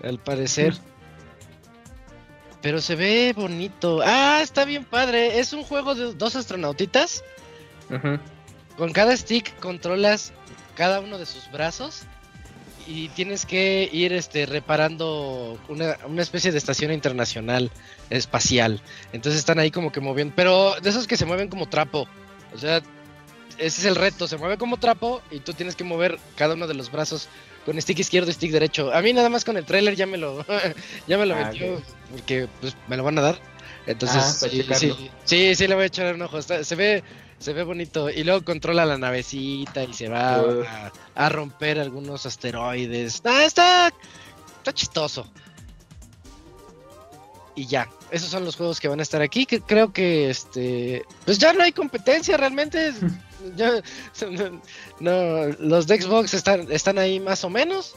Al 0.04 0.20
parecer. 0.20 0.74
Pero 2.66 2.80
se 2.80 2.96
ve 2.96 3.32
bonito. 3.32 4.00
Ah, 4.04 4.40
está 4.42 4.64
bien 4.64 4.84
padre. 4.84 5.38
Es 5.38 5.52
un 5.52 5.62
juego 5.62 5.94
de 5.94 6.14
dos 6.14 6.34
astronautitas. 6.34 7.22
Ujú. 7.90 8.18
Con 8.76 8.92
cada 8.92 9.16
stick 9.16 9.56
controlas 9.60 10.32
cada 10.74 10.98
uno 10.98 11.16
de 11.16 11.26
sus 11.26 11.48
brazos 11.52 12.02
y 12.88 13.08
tienes 13.10 13.46
que 13.46 13.88
ir 13.92 14.12
este 14.12 14.46
reparando 14.46 15.60
una, 15.68 15.96
una 16.08 16.22
especie 16.22 16.50
de 16.50 16.58
estación 16.58 16.90
internacional 16.90 17.70
espacial. 18.10 18.82
Entonces 19.12 19.38
están 19.38 19.60
ahí 19.60 19.70
como 19.70 19.92
que 19.92 20.00
moviendo, 20.00 20.34
pero 20.34 20.74
de 20.82 20.90
esos 20.90 21.06
que 21.06 21.16
se 21.16 21.24
mueven 21.24 21.46
como 21.46 21.68
trapo. 21.68 22.08
O 22.52 22.58
sea, 22.58 22.78
ese 23.58 23.80
es 23.80 23.84
el 23.84 23.94
reto, 23.94 24.26
se 24.26 24.38
mueve 24.38 24.58
como 24.58 24.78
trapo 24.78 25.22
y 25.30 25.38
tú 25.38 25.52
tienes 25.52 25.76
que 25.76 25.84
mover 25.84 26.18
cada 26.34 26.54
uno 26.54 26.66
de 26.66 26.74
los 26.74 26.90
brazos 26.90 27.28
con 27.66 27.78
stick 27.82 27.98
izquierdo 27.98 28.30
y 28.30 28.34
stick 28.34 28.50
derecho. 28.52 28.90
A 28.94 29.02
mí 29.02 29.12
nada 29.12 29.28
más 29.28 29.44
con 29.44 29.56
el 29.58 29.66
trailer 29.66 29.94
ya 29.96 30.06
me 30.06 30.16
lo 30.16 30.42
ya 31.06 31.18
me 31.18 31.26
lo 31.26 31.34
Ah, 31.34 31.44
metió 31.50 31.82
porque 32.10 32.48
pues 32.60 32.74
me 32.88 32.96
lo 32.96 33.04
van 33.04 33.18
a 33.18 33.22
dar. 33.22 33.38
Entonces 33.86 34.22
Ah, 34.24 34.32
sí, 34.48 34.62
sí, 34.74 34.96
sí, 35.24 35.54
sí 35.54 35.66
le 35.68 35.74
voy 35.74 35.84
a 35.84 35.86
echar 35.88 36.14
un 36.14 36.22
ojo. 36.22 36.38
Está- 36.38 36.64
se 36.64 36.74
ve 36.76 37.04
se 37.38 37.52
ve 37.52 37.64
bonito 37.64 38.08
y 38.08 38.24
luego 38.24 38.42
controla 38.44 38.86
la 38.86 38.96
navecita 38.96 39.84
y 39.84 39.92
se 39.92 40.08
va 40.08 40.40
Uf. 40.42 40.66
a, 40.66 40.92
a 41.14 41.28
romper 41.28 41.78
algunos 41.78 42.24
asteroides. 42.24 43.20
Ah, 43.24 43.44
está 43.44 43.88
está 44.58 44.72
chistoso. 44.72 45.28
Y 47.56 47.66
ya, 47.66 47.88
esos 48.10 48.28
son 48.28 48.44
los 48.44 48.54
juegos 48.54 48.78
que 48.78 48.86
van 48.86 49.00
a 49.00 49.02
estar 49.02 49.22
aquí. 49.22 49.46
Que 49.46 49.60
creo 49.60 49.92
que 49.92 50.28
este, 50.30 51.04
pues 51.24 51.38
ya 51.38 51.52
no 51.54 51.62
hay 51.62 51.72
competencia 51.72 52.36
realmente. 52.36 52.92
Ya, 53.54 53.80
no, 54.98 55.46
los 55.60 55.86
de 55.86 56.00
Xbox 56.00 56.34
están, 56.34 56.72
están 56.72 56.98
ahí 56.98 57.20
más 57.20 57.44
o 57.44 57.50
menos. 57.50 57.94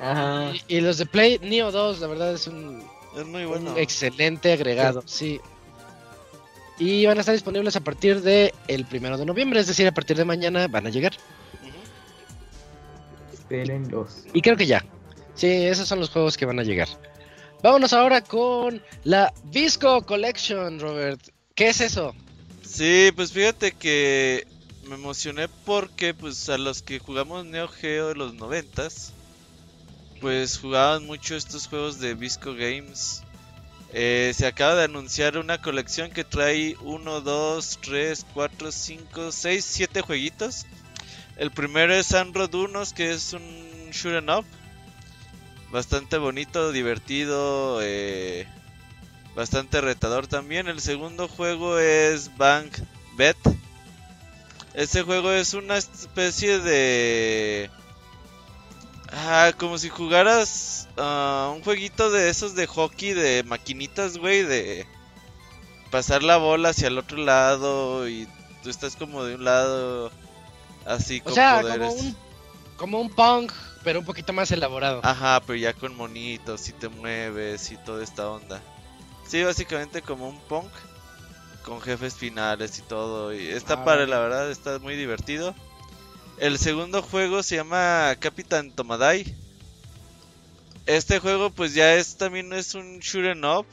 Ajá. 0.00 0.52
Y, 0.68 0.76
y 0.76 0.80
los 0.80 0.98
de 0.98 1.06
Play, 1.06 1.38
Neo 1.38 1.70
2, 1.70 2.00
la 2.00 2.06
verdad 2.08 2.34
es 2.34 2.46
un, 2.48 2.82
Es 3.16 3.24
muy 3.24 3.44
un 3.44 3.48
bueno. 3.50 3.76
excelente 3.78 4.52
agregado, 4.52 5.02
sí. 5.06 5.40
Y 6.78 7.06
van 7.06 7.16
a 7.16 7.20
estar 7.20 7.32
disponibles 7.34 7.76
a 7.76 7.80
partir 7.80 8.20
de 8.20 8.52
el 8.68 8.84
primero 8.84 9.16
de 9.16 9.24
noviembre, 9.24 9.60
es 9.60 9.68
decir, 9.68 9.86
a 9.86 9.92
partir 9.92 10.16
de 10.18 10.24
mañana 10.24 10.66
van 10.66 10.86
a 10.86 10.90
llegar. 10.90 11.12
Espérenlos. 13.32 14.24
Y 14.34 14.42
creo 14.42 14.56
que 14.56 14.66
ya. 14.66 14.84
Sí, 15.34 15.46
esos 15.46 15.88
son 15.88 16.00
los 16.00 16.10
juegos 16.10 16.36
que 16.36 16.44
van 16.46 16.58
a 16.58 16.62
llegar. 16.62 16.88
Vámonos 17.62 17.92
ahora 17.92 18.22
con 18.22 18.82
la 19.04 19.32
Visco 19.44 20.00
Collection, 20.06 20.80
Robert. 20.80 21.20
¿Qué 21.54 21.68
es 21.68 21.82
eso? 21.82 22.14
Sí, 22.62 23.10
pues 23.14 23.32
fíjate 23.32 23.72
que 23.72 24.46
me 24.86 24.94
emocioné 24.94 25.46
porque 25.66 26.14
pues 26.14 26.48
a 26.48 26.56
los 26.56 26.80
que 26.80 26.98
jugamos 26.98 27.44
Neo 27.44 27.68
Geo 27.68 28.08
de 28.08 28.14
los 28.14 28.32
noventas, 28.32 29.12
pues 30.22 30.58
jugaban 30.58 31.04
mucho 31.04 31.36
estos 31.36 31.66
juegos 31.66 32.00
de 32.00 32.14
Visco 32.14 32.54
Games. 32.54 33.24
Eh, 33.92 34.32
se 34.34 34.46
acaba 34.46 34.76
de 34.76 34.84
anunciar 34.84 35.36
una 35.36 35.60
colección 35.60 36.10
que 36.10 36.24
trae 36.24 36.76
1, 36.80 37.20
2, 37.20 37.78
3, 37.82 38.26
4, 38.32 38.72
5, 38.72 39.32
6, 39.32 39.64
7 39.64 40.00
jueguitos. 40.00 40.64
El 41.36 41.50
primero 41.50 41.92
es 41.94 42.06
Sunroad 42.06 42.54
1, 42.54 42.82
que 42.96 43.10
es 43.10 43.34
un 43.34 43.90
shoot 43.90 44.14
'em 44.14 44.28
up. 44.30 44.46
Bastante 45.70 46.18
bonito, 46.18 46.72
divertido, 46.72 47.78
eh, 47.82 48.46
bastante 49.36 49.80
retador 49.80 50.26
también. 50.26 50.66
El 50.68 50.80
segundo 50.80 51.28
juego 51.28 51.78
es 51.78 52.36
Bank 52.36 52.78
Bet. 53.16 53.36
Este 54.74 55.02
juego 55.02 55.30
es 55.32 55.54
una 55.54 55.76
especie 55.76 56.58
de... 56.58 57.70
Ah, 59.12 59.52
como 59.58 59.76
si 59.78 59.88
jugaras 59.88 60.88
ah, 60.96 61.52
un 61.54 61.62
jueguito 61.62 62.10
de 62.10 62.30
esos 62.30 62.54
de 62.54 62.66
hockey 62.66 63.12
de 63.12 63.42
maquinitas, 63.42 64.18
güey, 64.18 64.42
de 64.44 64.86
pasar 65.90 66.22
la 66.22 66.36
bola 66.36 66.68
hacia 66.68 66.88
el 66.88 66.98
otro 66.98 67.18
lado 67.18 68.08
y 68.08 68.28
tú 68.62 68.70
estás 68.70 68.94
como 68.94 69.24
de 69.24 69.34
un 69.34 69.44
lado 69.44 70.12
así 70.86 71.20
O 71.20 71.24
con 71.24 71.34
sea, 71.34 71.60
poderes. 71.60 71.88
como 71.88 72.00
un, 72.00 72.16
como 72.76 73.00
un 73.00 73.10
punk, 73.10 73.52
pero 73.84 73.98
un 74.00 74.04
poquito 74.04 74.32
más 74.32 74.50
elaborado. 74.50 75.00
Ajá, 75.02 75.40
pero 75.46 75.56
ya 75.58 75.72
con 75.72 75.94
monitos 75.96 76.68
y 76.68 76.72
te 76.72 76.88
mueves 76.88 77.70
y 77.72 77.76
toda 77.78 78.02
esta 78.04 78.28
onda. 78.30 78.60
Sí, 79.26 79.42
básicamente 79.42 80.02
como 80.02 80.28
un 80.28 80.38
punk 80.40 80.70
con 81.64 81.80
jefes 81.80 82.14
finales 82.14 82.78
y 82.78 82.82
todo. 82.82 83.32
Y 83.34 83.48
está 83.48 83.74
Ah, 83.74 83.84
vale. 83.84 84.06
la 84.06 84.18
verdad, 84.18 84.50
está 84.50 84.78
muy 84.78 84.96
divertido. 84.96 85.54
El 86.38 86.58
segundo 86.58 87.02
juego 87.02 87.42
se 87.42 87.56
llama 87.56 88.14
Capitán 88.18 88.70
Tomadai. 88.72 89.34
Este 90.86 91.18
juego 91.18 91.50
pues 91.50 91.74
ya 91.74 91.94
es 91.94 92.16
también 92.16 92.52
es 92.52 92.74
un 92.74 92.98
shoot 93.00 93.24
'em 93.26 93.44
up. 93.44 93.66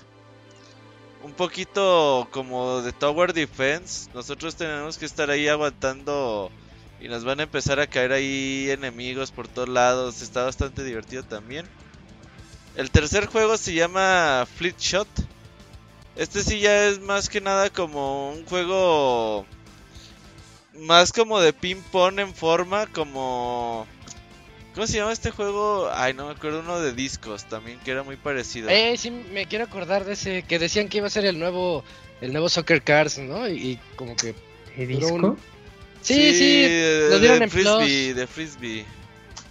Un 1.24 1.34
poquito 1.34 2.28
como 2.32 2.82
de 2.82 2.91
Tower 2.93 3.34
Defense. 3.34 4.10
Nosotros 4.13 4.56
tenemos 4.56 4.98
que 4.98 5.06
estar 5.06 5.30
ahí 5.30 5.48
aguantando 5.48 6.52
y 7.00 7.08
nos 7.08 7.24
van 7.24 7.40
a 7.40 7.44
empezar 7.44 7.80
a 7.80 7.88
caer 7.88 8.12
ahí 8.12 8.68
enemigos 8.70 9.32
por 9.32 9.48
todos 9.48 9.70
lados. 9.70 10.22
Está 10.22 10.44
bastante 10.44 10.84
divertido 10.84 11.24
también. 11.24 11.66
El 12.76 12.92
tercer 12.92 13.26
juego 13.26 13.58
se 13.58 13.74
llama 13.74 14.48
Fleet 14.58 14.78
Shot. 14.78 15.08
Este 16.16 16.42
sí 16.44 16.60
ya 16.60 16.88
es 16.88 17.00
más 17.00 17.30
que 17.30 17.42
nada 17.42 17.70
como 17.70 18.32
un 18.32 18.46
juego 18.46 19.46
más 20.74 21.12
como 21.12 21.40
de 21.40 21.54
ping 21.54 21.82
pong 21.92 22.20
en 22.20 22.34
forma, 22.34 22.86
como 22.88 23.88
¿Cómo 24.76 24.86
se 24.86 24.98
llama 24.98 25.12
este 25.12 25.32
juego? 25.32 25.90
Ay, 25.92 26.14
no 26.14 26.28
me 26.28 26.34
acuerdo 26.34 26.60
uno 26.60 26.80
de 26.80 26.94
discos 26.94 27.46
también 27.46 27.80
que 27.80 27.90
era 27.92 28.04
muy 28.04 28.16
parecido. 28.16 28.70
Eh, 28.70 28.96
sí, 28.96 29.10
me 29.10 29.48
quiero 29.48 29.66
acordar 29.66 30.06
de 30.06 30.14
ese 30.14 30.44
que 30.44 30.60
decían 30.60 30.88
que 30.88 31.00
iba 31.00 31.08
a 31.08 31.10
ser 31.10 31.26
el 31.26 31.40
nuevo, 31.40 31.84
el 32.22 32.32
nuevo 32.32 32.48
Soccer 32.48 32.84
Cars, 32.84 33.18
¿no? 33.18 33.48
Y, 33.50 33.54
y 33.54 33.80
como 33.96 34.16
que 34.16 34.36
¿Qué 34.76 34.86
Duró 34.86 35.00
disco? 35.00 35.14
un- 35.16 35.40
sí, 36.13 36.34
sí, 36.34 36.62
de, 36.62 37.08
lo 37.10 37.20
dieron 37.20 37.43
en 37.43 37.50
frisbee, 37.50 38.13
de 38.13 38.28
frisbee. 38.28 38.86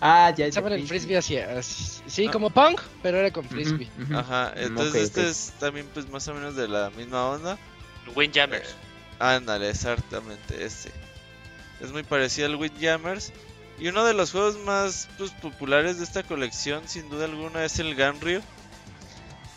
Ah, 0.00 0.32
ya. 0.36 0.46
el 0.46 0.52
sí. 0.52 0.86
frisbee 0.86 1.16
hacia, 1.16 1.62
sí, 1.62 2.26
Ah. 2.26 2.30
como 2.30 2.50
punk, 2.50 2.80
pero 3.02 3.18
era 3.18 3.30
con 3.30 3.44
frisbee. 3.48 3.88
Ajá, 4.14 4.52
entonces 4.56 5.04
este 5.04 5.28
es 5.28 5.52
también 5.58 5.88
pues 5.94 6.08
más 6.08 6.26
o 6.28 6.34
menos 6.34 6.54
de 6.56 6.68
la 6.68 6.90
misma 6.90 7.28
onda. 7.30 7.58
Windjammers. 8.14 8.74
Ándale, 9.18 9.70
exactamente, 9.70 10.64
ese. 10.64 10.90
Es 11.80 11.90
muy 11.92 12.02
parecido 12.02 12.46
al 12.46 12.56
Windjammers. 12.56 13.32
Y 13.78 13.88
uno 13.88 14.04
de 14.04 14.14
los 14.14 14.32
juegos 14.32 14.56
más 14.58 15.08
pues, 15.18 15.32
populares 15.32 15.98
de 15.98 16.04
esta 16.04 16.22
colección, 16.22 16.88
sin 16.88 17.08
duda 17.10 17.26
alguna, 17.26 17.64
es 17.64 17.78
el 17.78 17.94
Ganryu. 17.94 18.40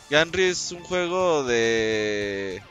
Ganryu 0.09 0.43
es 0.43 0.71
un 0.71 0.83
juego 0.83 1.43
de 1.45 2.61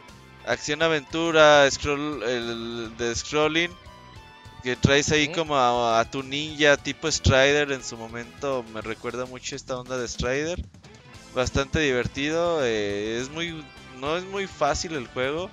acción-aventura, 0.47 1.71
scroll, 1.71 2.23
el, 2.23 2.97
de 2.99 3.15
scrolling, 3.15 3.71
que 4.63 4.77
traes 4.77 5.11
ahí 5.13 5.29
como 5.29 5.57
a, 5.57 6.01
a 6.01 6.11
tu 6.11 6.23
ninja 6.23 6.77
tipo 6.77 7.11
Strider. 7.11 7.73
En 7.73 7.83
su 7.85 7.97
momento 7.97 8.65
me 8.75 8.81
recuerda 8.81 9.27
mucho 9.27 9.57
esta 9.57 9.79
onda 9.79 9.99
de 9.99 10.09
Strider. 10.09 10.63
Bastante 11.35 11.81
divertido, 11.81 12.65
eh, 12.65 13.19
es 13.21 13.31
muy, 13.31 13.65
no 14.01 14.17
es 14.17 14.25
muy 14.25 14.47
fácil 14.47 14.95
el 14.95 15.07
juego 15.09 15.51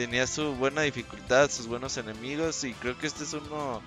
tenía 0.00 0.26
su 0.26 0.54
buena 0.54 0.82
dificultad, 0.82 1.50
sus 1.50 1.66
buenos 1.66 1.96
enemigos 1.98 2.64
y 2.64 2.72
creo 2.72 2.96
que 2.96 3.06
este 3.06 3.24
es 3.24 3.34
uno, 3.34 3.82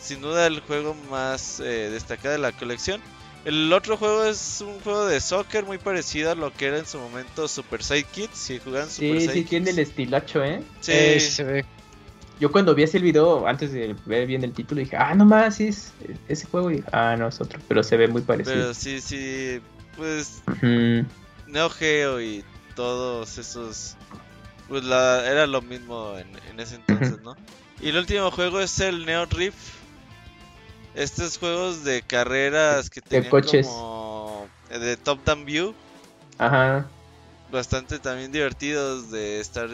sin 0.00 0.22
duda, 0.22 0.46
el 0.46 0.60
juego 0.60 0.94
más 1.10 1.60
eh, 1.60 1.90
destacado 1.90 2.32
de 2.32 2.38
la 2.38 2.52
colección. 2.52 3.02
El 3.44 3.72
otro 3.72 3.96
juego 3.96 4.24
es 4.24 4.62
un 4.62 4.80
juego 4.80 5.06
de 5.06 5.20
soccer 5.20 5.64
muy 5.64 5.78
parecido 5.78 6.30
a 6.32 6.34
lo 6.34 6.52
que 6.52 6.66
era 6.66 6.78
en 6.78 6.86
su 6.86 6.98
momento 6.98 7.46
Super 7.48 7.82
Sidekick. 7.82 8.32
Si 8.32 8.58
juegan 8.58 8.90
Super 8.90 9.20
Sí, 9.20 9.28
sí, 9.28 9.44
tiene 9.44 9.70
el 9.70 9.78
estilacho, 9.78 10.42
¿eh? 10.42 10.62
Sí, 10.80 10.92
Eh, 10.92 11.20
sí 11.20 11.30
se 11.32 11.44
ve. 11.44 11.64
Yo 12.40 12.52
cuando 12.52 12.74
vi 12.74 12.84
ese 12.84 12.98
video, 12.98 13.46
antes 13.46 13.72
de 13.72 13.96
ver 14.06 14.26
bien 14.26 14.44
el 14.44 14.52
título, 14.52 14.80
dije, 14.80 14.96
ah, 14.96 15.14
no 15.14 15.24
más, 15.24 15.56
sí 15.56 15.68
es 15.68 15.92
ese 16.28 16.46
juego. 16.46 16.70
Y 16.70 16.76
dije, 16.76 16.88
ah, 16.92 17.16
no, 17.18 17.28
es 17.28 17.40
otro, 17.40 17.58
pero 17.66 17.82
se 17.82 17.96
ve 17.96 18.08
muy 18.08 18.22
parecido. 18.22 18.56
pero 18.56 18.74
sí, 18.74 19.00
sí, 19.00 19.60
pues. 19.96 20.42
Neo 21.46 21.70
Geo 21.70 22.20
y 22.20 22.44
todos 22.76 23.38
esos, 23.38 23.96
pues 24.68 24.84
la, 24.84 25.28
era 25.28 25.46
lo 25.46 25.62
mismo 25.62 26.14
en, 26.16 26.28
en 26.50 26.60
ese 26.60 26.76
entonces, 26.76 27.20
¿no? 27.22 27.36
Y 27.80 27.88
el 27.88 27.96
último 27.96 28.30
juego 28.30 28.60
es 28.60 28.78
el 28.80 29.06
Neo 29.06 29.26
Rift. 29.26 29.56
Estos 30.94 31.38
juegos 31.38 31.84
de 31.84 32.02
carreras 32.02 32.90
que 32.90 33.00
tenían 33.00 33.30
coches. 33.30 33.66
como 33.66 34.48
eh, 34.70 34.78
de 34.78 34.96
top 34.96 35.24
down 35.24 35.44
view, 35.44 35.74
Ajá. 36.38 36.86
Bastante 37.50 37.98
también 37.98 38.30
divertidos 38.32 39.10
de 39.10 39.40
estar 39.40 39.68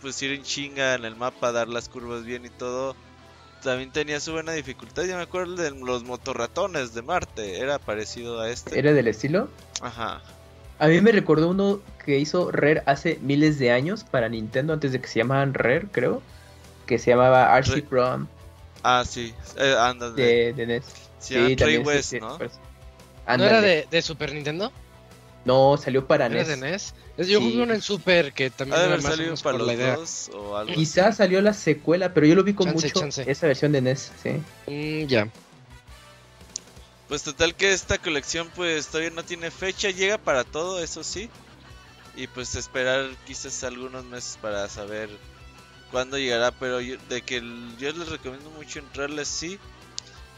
pues 0.00 0.20
ir 0.22 0.32
en 0.32 0.42
chinga 0.42 0.94
en 0.94 1.04
el 1.04 1.16
mapa, 1.16 1.52
dar 1.52 1.68
las 1.68 1.88
curvas 1.88 2.24
bien 2.24 2.44
y 2.44 2.50
todo. 2.50 2.94
También 3.62 3.90
tenía 3.90 4.20
su 4.20 4.32
buena 4.32 4.52
dificultad. 4.52 5.04
Ya 5.04 5.16
me 5.16 5.22
acuerdo 5.22 5.54
de 5.56 5.70
los 5.70 6.04
motorratones 6.04 6.94
de 6.94 7.02
Marte, 7.02 7.58
era 7.58 7.78
parecido 7.78 8.40
a 8.40 8.50
este. 8.50 8.78
¿Era 8.78 8.92
del 8.92 9.08
estilo? 9.08 9.48
Ajá. 9.80 10.20
A 10.78 10.88
mí 10.88 11.00
me 11.00 11.10
recordó 11.10 11.48
uno 11.48 11.80
que 12.04 12.18
hizo 12.18 12.50
Rare 12.52 12.82
hace 12.86 13.18
miles 13.22 13.58
de 13.58 13.70
años 13.72 14.04
para 14.04 14.28
Nintendo, 14.28 14.74
antes 14.74 14.92
de 14.92 15.00
que 15.00 15.08
se 15.08 15.18
llamaban 15.20 15.54
Rare, 15.54 15.88
creo. 15.90 16.22
Que 16.86 16.98
se 16.98 17.10
llamaba 17.10 17.56
RC 17.58 17.74
Re- 17.76 17.82
Prom 17.82 18.26
Ah, 18.82 19.02
sí, 19.08 19.34
eh, 19.56 19.74
ándale. 19.76 20.22
de, 20.22 20.52
de 20.52 20.62
NES. 20.66 20.84
Trey 21.26 21.56
también 21.56 21.86
West, 21.86 22.10
sí, 22.10 22.20
¿no? 22.20 22.38
pues. 22.38 22.52
¿No 23.26 23.32
Ándale. 23.32 23.50
era 23.50 23.60
de, 23.62 23.88
de 23.90 24.02
Super 24.02 24.32
Nintendo? 24.32 24.70
No, 25.46 25.76
salió 25.76 26.06
para 26.08 26.26
¿Era 26.26 26.34
NES. 26.34 26.48
de 26.48 26.56
NES? 26.56 26.94
Es- 27.16 27.28
Yo 27.28 27.38
Sí. 27.38 27.44
jugué 27.50 27.62
uno 27.62 27.72
en 27.72 27.80
Super 27.80 28.32
que 28.32 28.46
Ha 28.46 28.50
también 28.50 28.92
o 28.92 29.00
salido 29.00 29.34
para 29.36 29.58
los 29.58 29.66
la 29.68 29.72
idea. 29.74 29.96
dos 29.96 30.28
o 30.34 30.56
algo. 30.56 30.74
Quizás 30.74 31.16
salió 31.18 31.40
la 31.40 31.54
secuela, 31.54 32.12
pero 32.12 32.26
yo 32.26 32.34
lo 32.34 32.42
vi 32.42 32.52
con 32.52 32.66
Chance, 32.66 32.86
mucho 32.88 33.00
chance. 33.00 33.24
esa 33.30 33.46
versión 33.46 33.70
de 33.72 33.78
NES, 33.80 34.12
sí. 34.22 34.30
Mm, 34.66 35.06
ya. 35.06 35.28
Pues 37.08 37.22
total 37.22 37.54
que 37.54 37.72
esta 37.72 37.98
colección 37.98 38.50
pues 38.56 38.88
todavía 38.88 39.10
no 39.10 39.24
tiene 39.24 39.52
fecha, 39.52 39.90
llega 39.90 40.18
para 40.18 40.42
todo, 40.42 40.82
eso 40.82 41.04
sí. 41.04 41.30
Y 42.16 42.26
pues 42.26 42.54
esperar 42.56 43.08
quizás 43.26 43.62
algunos 43.62 44.04
meses 44.04 44.38
para 44.42 44.68
saber 44.68 45.08
cuándo 45.92 46.18
llegará, 46.18 46.50
pero 46.50 46.80
yo, 46.80 46.96
de 47.08 47.22
que 47.22 47.36
el- 47.36 47.76
yo 47.78 47.92
les 47.92 48.08
recomiendo 48.08 48.50
mucho 48.50 48.80
entrarle 48.80 49.24
sí. 49.24 49.60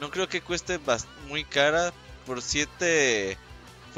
No 0.01 0.11
creo 0.11 0.29
que 0.29 0.42
cueste 0.42 0.79
muy 1.29 1.44
cara 1.44 1.94
por 2.27 2.42
7 2.42 3.38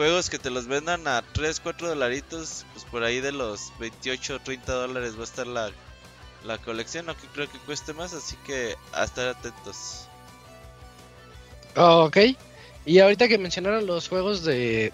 juegos 0.01 0.31
que 0.31 0.39
te 0.39 0.49
los 0.49 0.67
vendan 0.67 1.07
a 1.07 1.23
3, 1.35 1.61
4 1.61 1.89
dolaritos, 1.89 2.65
pues 2.73 2.87
por 2.87 3.05
ahí 3.05 3.21
de 3.21 3.33
los 3.33 3.71
28 3.79 4.37
o 4.37 4.39
30 4.41 4.73
dólares 4.73 5.15
va 5.15 5.21
a 5.21 5.25
estar 5.25 5.47
la, 5.47 5.71
la 6.43 6.57
colección, 6.57 7.05
no 7.05 7.15
que 7.15 7.27
creo 7.35 7.51
que 7.53 7.59
cueste 7.59 7.93
más, 7.93 8.15
así 8.15 8.35
que 8.47 8.77
a 8.95 9.05
estar 9.05 9.29
atentos. 9.29 10.07
Oh, 11.77 12.05
ok. 12.05 12.17
Y 12.87 12.99
ahorita 13.01 13.29
que 13.29 13.37
mencionaron 13.37 13.85
los 13.87 14.09
juegos 14.09 14.43
de, 14.43 14.91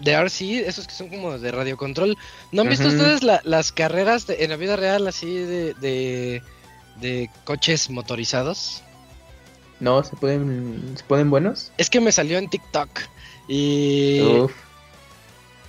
de 0.00 0.12
RC, 0.12 0.68
esos 0.68 0.86
que 0.86 0.92
son 0.92 1.08
como 1.08 1.38
de 1.38 1.50
radiocontrol, 1.50 2.14
¿no 2.52 2.60
han 2.60 2.68
visto 2.68 2.88
ustedes 2.88 3.22
la- 3.22 3.40
las 3.42 3.72
carreras 3.72 4.26
de- 4.26 4.44
en 4.44 4.50
la 4.50 4.56
vida 4.56 4.76
real 4.76 5.06
así 5.06 5.34
de, 5.34 5.72
de, 5.80 6.42
de 7.00 7.30
coches 7.44 7.88
motorizados? 7.88 8.82
No, 9.80 10.04
se 10.04 10.14
pueden, 10.16 10.92
se 10.94 11.04
ponen 11.04 11.30
buenos. 11.30 11.72
Es 11.78 11.88
que 11.88 12.02
me 12.02 12.12
salió 12.12 12.36
en 12.36 12.50
TikTok 12.50 12.90
y, 13.48 14.20
Uf. 14.22 14.52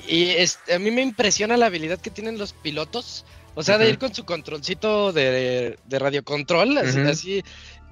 y 0.08 0.24
es- 0.30 0.60
a 0.74 0.80
mí 0.80 0.92
me 0.92 1.02
impresiona 1.02 1.58
la 1.58 1.68
habilidad 1.68 2.00
que 2.00 2.10
tienen 2.10 2.38
los 2.38 2.54
pilotos. 2.54 3.26
O 3.56 3.64
sea, 3.64 3.80
de 3.80 3.90
ir 3.90 3.98
con 3.98 4.14
su 4.14 4.24
controlcito 4.24 5.12
de, 5.12 5.80
de 5.84 6.00
radiocontrol, 6.00 6.78
así, 6.78 7.44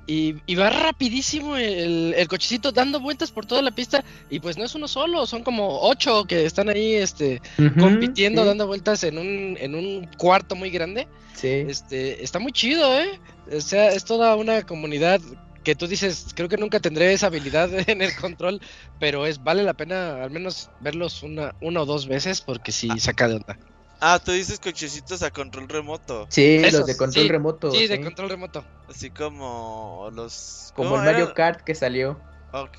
y, 0.05 0.35
y 0.45 0.53
va 0.53 0.69
rapidísimo 0.69 1.57
el, 1.57 2.13
el 2.15 2.27
cochecito 2.27 2.71
dando 2.71 2.99
vueltas 2.99 3.31
por 3.31 3.47
toda 3.47 3.63
la 3.63 3.71
pista. 3.71 4.03
Y 4.29 4.39
pues 4.39 4.59
no 4.59 4.63
es 4.63 4.75
uno 4.75 4.87
solo, 4.87 5.25
son 5.25 5.43
como 5.43 5.79
ocho 5.81 6.25
que 6.25 6.45
están 6.45 6.69
ahí 6.69 6.93
este, 6.93 7.41
compitiendo, 7.79 8.43
sí, 8.43 8.47
dando 8.47 8.67
vueltas 8.67 9.03
en 9.03 9.17
un, 9.17 9.57
en 9.59 9.73
un 9.73 10.07
cuarto 10.19 10.55
muy 10.55 10.69
grande. 10.69 11.07
Sí. 11.33 11.47
Este, 11.67 12.23
está 12.23 12.37
muy 12.37 12.51
chido, 12.51 12.99
¿eh? 12.99 13.19
O 13.51 13.59
sea, 13.59 13.89
es 13.89 14.05
toda 14.05 14.35
una 14.35 14.61
comunidad 14.61 15.19
que 15.65 15.75
tú 15.75 15.87
dices, 15.87 16.27
creo 16.33 16.47
que 16.47 16.55
nunca 16.55 16.79
tendré 16.79 17.11
esa 17.11 17.27
habilidad 17.27 17.69
en 17.89 18.01
el 18.01 18.15
control, 18.15 18.61
pero 18.99 19.25
es 19.25 19.43
vale 19.43 19.63
la 19.63 19.73
pena 19.73 20.23
al 20.23 20.29
menos 20.29 20.69
verlos 20.79 21.23
una, 21.23 21.53
una 21.59 21.81
o 21.81 21.85
dos 21.85 22.07
veces 22.07 22.39
porque 22.39 22.71
sí 22.71 22.87
saca 22.99 23.27
de 23.27 23.35
onda. 23.35 23.59
Ah, 23.99 24.19
tú 24.23 24.31
dices 24.31 24.59
cochecitos 24.59 25.23
a 25.23 25.31
control 25.31 25.67
remoto, 25.67 26.27
Sí, 26.29 26.57
Esos, 26.57 26.81
los 26.81 26.87
de 26.87 26.97
control 26.97 27.23
sí, 27.23 27.29
remoto. 27.29 27.71
Sí, 27.71 27.87
de 27.87 28.01
control 28.01 28.29
remoto. 28.29 28.63
así 28.89 29.09
como 29.09 30.09
los... 30.13 30.73
Como 30.75 30.89
¿cómo 30.89 31.01
el 31.01 31.05
Mario? 31.05 31.33
Kart 31.33 31.61
que 31.61 31.73
salió. 31.73 32.19
Ok. 32.51 32.77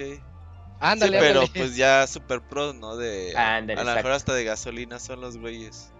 Ándale, 0.79 1.19
sí, 1.19 1.25
pero 1.27 1.41
ándale. 1.41 1.59
pues 1.59 1.75
ya 1.75 2.07
super 2.07 2.43
pro, 2.43 2.75
¿no? 2.75 2.97
De... 2.97 3.35
Ándale, 3.35 3.81
a 3.81 3.85
lo 3.85 3.95
mejor 3.95 4.13
hasta 4.13 4.35
de 4.35 4.45
gasolina 4.45 4.99
son 4.99 5.23
los 5.23 5.39
güeyes. 5.39 5.91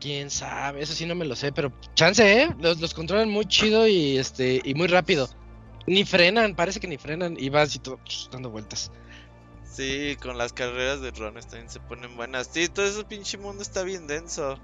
Quién 0.00 0.30
sabe, 0.30 0.82
eso 0.82 0.94
sí 0.94 1.04
no 1.04 1.16
me 1.16 1.24
lo 1.24 1.34
sé, 1.34 1.50
pero 1.50 1.72
chance, 1.94 2.42
¿eh? 2.42 2.48
Los, 2.60 2.80
los 2.80 2.94
controlan 2.94 3.28
muy 3.28 3.46
chido 3.46 3.88
y 3.88 4.18
este 4.18 4.62
y 4.64 4.74
muy 4.74 4.86
rápido. 4.86 5.28
Ni 5.86 6.04
frenan, 6.04 6.54
parece 6.54 6.80
que 6.80 6.88
ni 6.88 6.96
frenan 6.96 7.36
y 7.38 7.48
vas 7.50 7.74
y 7.76 7.78
todo 7.78 7.98
ch, 8.04 8.30
dando 8.30 8.50
vueltas. 8.50 8.90
Sí, 9.64 10.16
con 10.22 10.38
las 10.38 10.52
carreras 10.52 11.00
de 11.00 11.10
drones 11.10 11.46
también 11.46 11.68
se 11.68 11.80
ponen 11.80 12.16
buenas. 12.16 12.48
Sí, 12.52 12.68
todo 12.68 12.86
ese 12.86 13.04
pinche 13.04 13.38
mundo 13.38 13.62
está 13.62 13.82
bien 13.82 14.06
denso. 14.06 14.58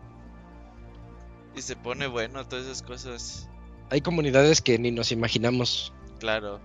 Y 1.56 1.62
se 1.62 1.74
pone 1.76 2.06
bueno, 2.06 2.46
todas 2.46 2.66
esas 2.66 2.82
cosas. 2.82 3.48
Hay 3.90 4.00
comunidades 4.00 4.60
que 4.60 4.78
ni 4.78 4.92
nos 4.92 5.10
imaginamos. 5.10 5.92
Claro. 6.20 6.60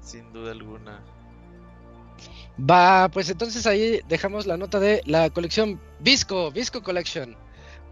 Sin 0.00 0.32
duda 0.32 0.52
alguna. 0.52 1.02
Va, 2.58 3.08
pues 3.08 3.28
entonces 3.28 3.66
ahí 3.66 4.00
dejamos 4.08 4.46
la 4.46 4.56
nota 4.56 4.80
de 4.80 5.02
la 5.04 5.28
colección 5.30 5.80
Visco, 6.00 6.50
Visco 6.50 6.82
Collection. 6.82 7.36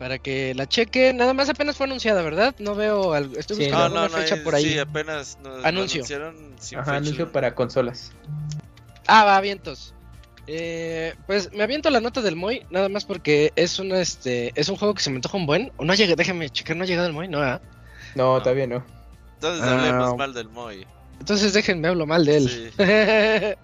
Para 0.03 0.19
que 0.19 0.53
la 0.57 0.67
chequen. 0.69 1.17
Nada 1.17 1.33
más 1.33 1.49
apenas 1.49 1.77
fue 1.77 1.87
anunciada, 1.87 2.23
¿verdad? 2.23 2.57
No 2.59 2.75
veo 2.75 3.13
algo. 3.13 3.37
Estoy 3.39 3.57
Sí, 3.57 3.63
buscando 3.67 3.89
No, 3.91 3.95
no, 3.95 4.01
alguna 4.01 4.19
no. 4.19 4.23
fecha 4.25 4.35
eh, 4.35 4.43
por 4.43 4.55
ahí. 4.57 4.65
Sí, 4.65 4.79
apenas 4.81 5.39
nos 5.45 5.65
Anuncio. 5.65 5.99
anunciaron 6.01 6.55
sin 6.59 6.79
Ajá, 6.79 6.87
fecha. 6.87 6.97
anuncio 6.97 7.31
para 7.31 7.55
consolas. 7.55 8.11
Ah, 9.07 9.25
va, 9.25 9.41
vientos. 9.41 9.95
Eh, 10.49 11.15
pues 11.29 11.53
me 11.53 11.63
aviento 11.63 11.89
la 11.89 12.01
nota 12.01 12.21
del 12.21 12.35
Moy, 12.35 12.67
nada 12.71 12.89
más 12.89 13.05
porque 13.05 13.53
es 13.55 13.79
un 13.79 13.93
este 13.93 14.51
es 14.61 14.69
un 14.69 14.75
juego 14.77 14.93
que 14.93 15.05
se 15.05 15.11
me 15.11 15.17
antoja 15.19 15.37
un 15.37 15.47
buen. 15.47 15.71
O 15.77 15.85
no 15.85 15.95
llega, 15.95 16.17
déjame 16.17 16.51
checar, 16.51 16.77
no 16.77 16.83
ha 16.83 16.87
llegado 16.89 17.07
el 17.07 17.13
Moy, 17.13 17.29
no, 17.29 17.39
¿verdad? 17.39 17.63
No, 18.17 18.35
No. 18.39 18.43
todavía 18.43 18.67
no. 18.67 18.85
Entonces 19.35 19.63
Ah. 19.65 19.79
hablemos 19.79 20.17
mal 20.17 20.35
del 20.35 20.49
Moy. 20.49 20.85
Entonces 21.21 21.53
déjenme 21.53 21.87
hablo 21.87 22.07
mal 22.07 22.25
de 22.25 22.37
él. 22.39 22.73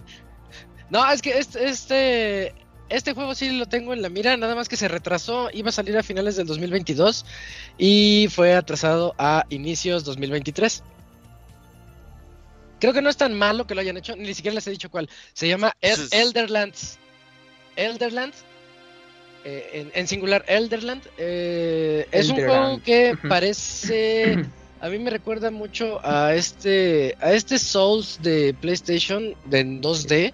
no, 0.90 1.10
es 1.10 1.20
que 1.20 1.36
este, 1.36 1.68
este 1.68 2.54
este 2.88 3.12
juego 3.14 3.34
sí 3.34 3.50
lo 3.58 3.66
tengo 3.66 3.92
en 3.92 4.02
la 4.02 4.08
mira, 4.08 4.36
nada 4.36 4.54
más 4.54 4.68
que 4.68 4.76
se 4.76 4.88
retrasó, 4.88 5.50
iba 5.52 5.68
a 5.68 5.72
salir 5.72 5.96
a 5.96 6.02
finales 6.02 6.36
del 6.36 6.46
2022 6.46 7.24
y 7.76 8.28
fue 8.30 8.54
atrasado 8.54 9.14
a 9.18 9.44
inicios 9.50 10.04
2023. 10.04 10.82
Creo 12.80 12.92
que 12.92 13.02
no 13.02 13.10
es 13.10 13.16
tan 13.16 13.34
malo 13.34 13.66
que 13.66 13.74
lo 13.74 13.80
hayan 13.80 13.96
hecho, 13.96 14.14
ni 14.16 14.32
siquiera 14.34 14.54
les 14.54 14.66
he 14.66 14.70
dicho 14.70 14.90
cuál. 14.90 15.08
Se 15.32 15.48
llama 15.48 15.74
El-. 15.80 16.08
Elderlands. 16.12 16.98
Elderlands. 17.76 18.44
eh, 19.44 19.70
en, 19.72 19.90
en 19.94 20.06
singular, 20.06 20.44
Elderland. 20.46 21.02
eh, 21.16 22.06
es 22.12 22.28
un 22.28 22.36
juego 22.36 22.80
que 22.82 23.16
parece. 23.28 24.44
A 24.80 24.88
mí 24.88 24.98
me 25.00 25.10
recuerda 25.10 25.50
mucho 25.50 25.98
a 26.06 26.34
este. 26.36 27.16
A 27.20 27.32
este 27.32 27.58
Souls 27.58 28.20
de 28.22 28.54
PlayStation 28.60 29.34
de 29.46 29.58
en 29.58 29.82
2D. 29.82 30.32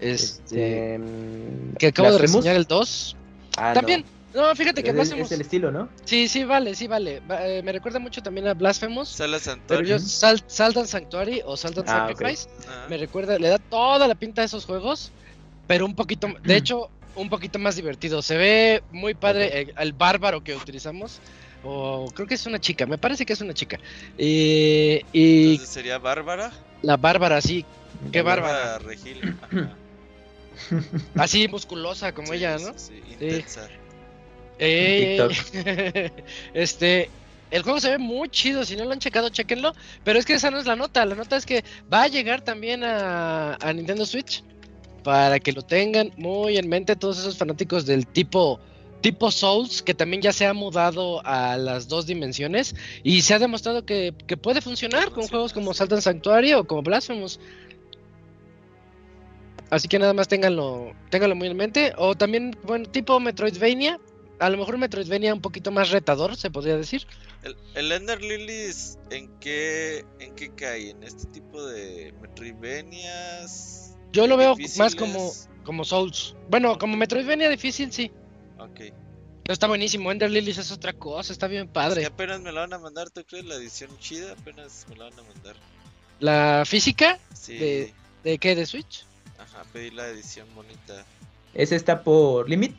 Este. 0.00 0.96
Este, 0.96 0.98
mm, 0.98 1.76
que 1.78 1.86
acabo 1.88 2.12
de 2.12 2.18
reseñar 2.18 2.56
el 2.56 2.64
2. 2.64 3.16
Ah, 3.56 3.68
no. 3.68 3.74
También. 3.74 4.04
No, 4.34 4.54
fíjate 4.54 4.82
que 4.82 4.90
Es, 4.90 4.94
Blasphemous. 4.94 5.26
es 5.26 5.32
el 5.32 5.40
estilo, 5.40 5.70
¿no? 5.72 5.88
Sí, 6.04 6.28
sí, 6.28 6.44
vale, 6.44 6.74
sí, 6.74 6.86
vale. 6.86 7.20
Va- 7.20 7.46
eh, 7.48 7.62
me 7.62 7.72
recuerda 7.72 7.98
mucho 7.98 8.22
también 8.22 8.46
a 8.46 8.52
Blasphemous. 8.52 9.08
Sala 9.08 9.38
Pero 9.38 9.44
Santuario. 9.44 9.86
yo, 9.86 9.98
Sal- 9.98 10.44
Saldan 10.46 10.86
Sanctuary 10.86 11.40
o 11.46 11.56
Saldan 11.56 11.84
Ah. 11.88 12.06
Sacrifice. 12.08 12.46
Ah. 12.68 12.84
Me 12.90 12.98
recuerda, 12.98 13.38
le 13.38 13.48
da 13.48 13.58
toda 13.58 14.06
la 14.06 14.14
pinta 14.14 14.42
a 14.42 14.44
esos 14.44 14.66
juegos, 14.66 15.10
pero 15.66 15.86
un 15.86 15.94
poquito, 15.94 16.28
de 16.44 16.54
hecho, 16.56 16.90
un 17.14 17.30
poquito 17.30 17.58
más 17.58 17.76
divertido. 17.76 18.20
Se 18.20 18.36
ve 18.36 18.82
muy 18.92 19.14
padre 19.14 19.62
el, 19.62 19.74
el 19.78 19.92
bárbaro 19.94 20.44
que 20.44 20.54
utilizamos. 20.54 21.18
O 21.64 22.12
creo 22.14 22.28
que 22.28 22.34
es 22.34 22.44
una 22.44 22.60
chica, 22.60 22.84
me 22.84 22.98
parece 22.98 23.24
que 23.24 23.32
es 23.32 23.40
una 23.40 23.54
chica. 23.54 23.78
Y, 24.18 25.00
y 25.14 25.52
Entonces 25.52 25.72
sería 25.72 25.96
Bárbara. 25.98 26.52
la 26.82 26.98
bárbara, 26.98 27.38
así, 27.38 27.64
qué 28.12 28.20
bárbara. 28.20 28.78
Regil. 28.80 29.34
Ajá. 29.42 29.70
Así 31.16 31.48
musculosa 31.48 32.12
como 32.12 32.28
Sí, 32.28 32.34
ella, 32.34 32.58
sí, 32.58 32.64
¿no? 32.64 32.78
Sí, 32.78 33.02
intensa. 33.12 33.68
Ey, 34.58 35.18
este, 36.54 37.10
el 37.50 37.62
juego 37.62 37.80
se 37.80 37.90
ve 37.90 37.98
muy 37.98 38.28
chido, 38.28 38.64
si 38.64 38.76
no 38.76 38.84
lo 38.84 38.92
han 38.92 38.98
checado, 38.98 39.28
chequenlo. 39.28 39.72
Pero 40.04 40.18
es 40.18 40.24
que 40.24 40.34
esa 40.34 40.50
no 40.50 40.58
es 40.58 40.66
la 40.66 40.76
nota, 40.76 41.04
la 41.04 41.14
nota 41.14 41.36
es 41.36 41.46
que 41.46 41.64
va 41.92 42.02
a 42.02 42.08
llegar 42.08 42.42
también 42.42 42.84
a, 42.84 43.54
a 43.54 43.72
Nintendo 43.72 44.06
Switch. 44.06 44.42
Para 45.02 45.38
que 45.38 45.52
lo 45.52 45.62
tengan 45.62 46.12
muy 46.16 46.56
en 46.56 46.68
mente 46.68 46.96
todos 46.96 47.18
esos 47.18 47.38
fanáticos 47.38 47.86
del 47.86 48.08
tipo 48.08 48.58
tipo 49.00 49.30
Souls, 49.30 49.82
que 49.82 49.94
también 49.94 50.20
ya 50.20 50.32
se 50.32 50.46
ha 50.46 50.52
mudado 50.52 51.24
a 51.24 51.56
las 51.56 51.86
dos 51.86 52.06
dimensiones 52.06 52.74
y 53.04 53.22
se 53.22 53.34
ha 53.34 53.38
demostrado 53.38 53.84
que, 53.84 54.12
que 54.26 54.36
puede 54.36 54.60
funcionar 54.60 55.12
con 55.12 55.28
juegos 55.28 55.52
como 55.52 55.72
sí. 55.72 55.78
Saltan 55.78 56.02
Sanctuario 56.02 56.60
o 56.60 56.64
como 56.66 56.82
Blasphemous. 56.82 57.38
Así 59.70 59.88
que 59.88 59.98
nada 59.98 60.12
más 60.12 60.28
ténganlo, 60.28 60.92
ténganlo 61.10 61.34
muy 61.34 61.48
en 61.48 61.56
mente. 61.56 61.92
O 61.96 62.14
también, 62.14 62.56
bueno, 62.62 62.88
tipo 62.88 63.18
Metroidvania. 63.20 63.98
A 64.38 64.50
lo 64.50 64.58
mejor 64.58 64.76
Metroidvania 64.78 65.32
un 65.32 65.40
poquito 65.40 65.70
más 65.72 65.90
retador, 65.90 66.36
se 66.36 66.50
podría 66.50 66.76
decir. 66.76 67.06
El, 67.42 67.56
el 67.74 67.90
Ender 67.92 68.20
Lilies, 68.22 68.98
¿en 69.10 69.28
qué, 69.40 70.04
¿en 70.20 70.34
qué 70.34 70.54
cae? 70.54 70.90
¿En 70.90 71.02
este 71.02 71.26
tipo 71.28 71.64
de 71.64 72.12
Metroidvanias? 72.20 73.94
Yo 74.12 74.26
lo 74.26 74.36
veo 74.36 74.54
difíciles? 74.54 74.78
más 74.78 74.94
como, 74.94 75.32
como 75.64 75.84
Souls. 75.84 76.34
Bueno, 76.48 76.78
como 76.78 76.96
Metroidvania 76.96 77.48
difícil, 77.48 77.92
sí. 77.92 78.10
Ok. 78.58 78.80
Está 79.48 79.66
buenísimo. 79.68 80.10
Ender 80.10 80.30
Lilies 80.30 80.58
es 80.58 80.72
otra 80.72 80.92
cosa, 80.92 81.32
está 81.32 81.46
bien 81.46 81.62
Es 81.62 81.68
que 81.68 81.72
padre. 81.72 82.04
apenas 82.06 82.40
me 82.40 82.52
la 82.52 82.60
van 82.62 82.72
a 82.72 82.78
mandar, 82.78 83.10
¿tú 83.10 83.24
crees? 83.24 83.44
La 83.44 83.54
edición 83.54 83.90
chida, 84.00 84.32
apenas 84.32 84.86
me 84.88 84.96
la 84.96 85.04
van 85.04 85.18
a 85.18 85.22
mandar. 85.22 85.56
La 86.18 86.64
física, 86.66 87.18
Sí. 87.34 87.54
De- 87.54 87.94
¿de 88.24 88.38
qué? 88.38 88.54
¿De 88.56 88.66
Switch? 88.66 89.04
Ajá, 89.56 89.64
pedí 89.72 89.90
la 89.90 90.06
edición 90.08 90.46
bonita. 90.54 91.04
Ese 91.54 91.76
está 91.76 92.02
por 92.02 92.48
Limit. 92.48 92.74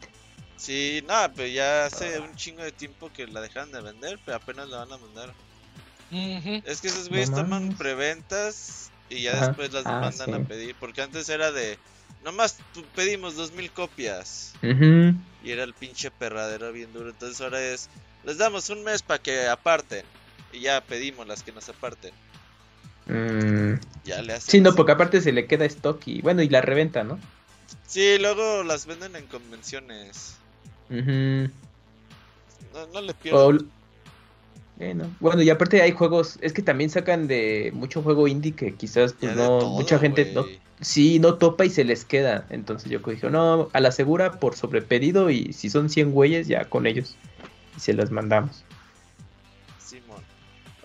Sí, 0.56 1.04
no, 1.08 1.16
pero 1.36 1.48
ya 1.48 1.86
hace 1.86 2.20
un 2.20 2.36
chingo 2.36 2.63
de 2.63 2.72
tiempo 2.72 3.12
que 3.13 3.28
la 3.28 3.42
dejaron 3.42 3.72
de 3.72 3.82
vender, 3.82 4.20
pero 4.26 4.38
apenas 4.38 4.70
la 4.70 4.78
van 4.86 4.94
a 4.94 4.98
mandar. 4.98 5.34
Es 6.12 6.82
que 6.82 6.88
esos 6.88 7.06
No 7.06 7.10
güeyes 7.10 7.32
toman 7.32 7.76
preventas 7.78 8.92
y 9.10 9.24
ya 9.24 9.46
después 9.46 9.74
las 9.74 9.86
Ah, 9.86 10.00
mandan 10.02 10.28
sí. 10.28 10.34
a 10.34 10.40
pedir. 10.48 10.76
Porque 10.80 11.02
antes 11.02 11.30
era 11.30 11.52
de, 11.52 11.78
nomás 12.24 12.58
pedimos 12.96 13.36
dos 13.36 13.52
mil 13.52 13.72
copias. 13.72 14.54
Y 14.62 15.52
era 15.52 15.63
el 15.63 15.74
pinche 15.74 16.12
perradero 16.12 16.72
bien 16.72 16.92
duro. 16.94 17.10
Entonces 17.10 17.40
ahora 17.42 17.62
es, 17.62 17.90
les 18.24 18.38
damos 18.38 18.70
un 18.70 18.84
mes 18.84 19.02
para 19.02 19.22
que 19.22 19.48
aparten. 19.48 20.06
Y 20.54 20.62
ya 20.62 20.82
pedimos 20.82 21.28
las 21.28 21.44
que 21.44 21.52
nos 21.52 21.68
aparten. 21.70 22.12
Mm, 23.08 23.80
Ya 24.06 24.22
le 24.22 24.34
hacen 24.34 24.52
Sí, 24.52 24.62
no, 24.62 24.70
así. 24.70 24.78
porque 24.78 24.91
aparte 24.91 25.22
se 25.22 25.32
le 25.32 25.46
queda 25.48 25.65
stock 25.65 26.02
y 26.08 26.22
bueno, 26.22 26.41
y 26.41 26.50
la 26.50 26.62
reventa, 26.62 27.04
¿no? 27.04 27.20
Sí, 27.86 28.17
luego 28.20 28.63
las 28.63 28.86
venden 28.86 29.15
en 29.15 29.26
convenciones. 29.28 30.38
No, 30.89 32.88
no 32.93 33.02
le 33.02 33.12
O, 33.12 33.15
pierdo. 33.22 33.60
Bueno, 34.78 35.10
bueno, 35.20 35.41
y 35.41 35.50
aparte 35.50 35.82
hay 35.82 35.91
juegos, 35.91 36.38
es 36.41 36.54
que 36.54 36.62
también 36.62 36.91
sacan 36.91 37.28
de 37.28 37.72
mucho 37.74 38.04
juego 38.04 38.28
indie 38.28 38.54
que 38.54 38.76
quizás 38.76 39.13
pues, 39.13 39.36
no, 39.36 39.60
todo, 39.60 39.70
mucha 39.72 39.98
gente 39.98 40.32
no, 40.36 40.46
sí, 40.82 41.17
no 41.17 41.36
topa 41.36 41.65
y 41.65 41.72
se 41.72 41.84
les 41.84 42.06
queda. 42.06 42.46
Entonces 42.52 42.91
yo 42.91 43.00
dije, 43.00 43.30
no, 43.32 43.70
a 43.74 43.80
la 43.80 43.91
segura 43.91 44.34
por 44.39 44.56
sobrepedido 44.56 45.32
y 45.32 45.52
si 45.54 45.72
son 45.72 45.89
100 45.89 46.12
güeyes 46.12 46.48
ya 46.48 46.65
con 46.65 46.86
ellos 46.86 47.15
y 47.76 47.80
se 47.80 47.93
las 47.93 48.12
mandamos. 48.12 48.63
Simón. 49.80 50.22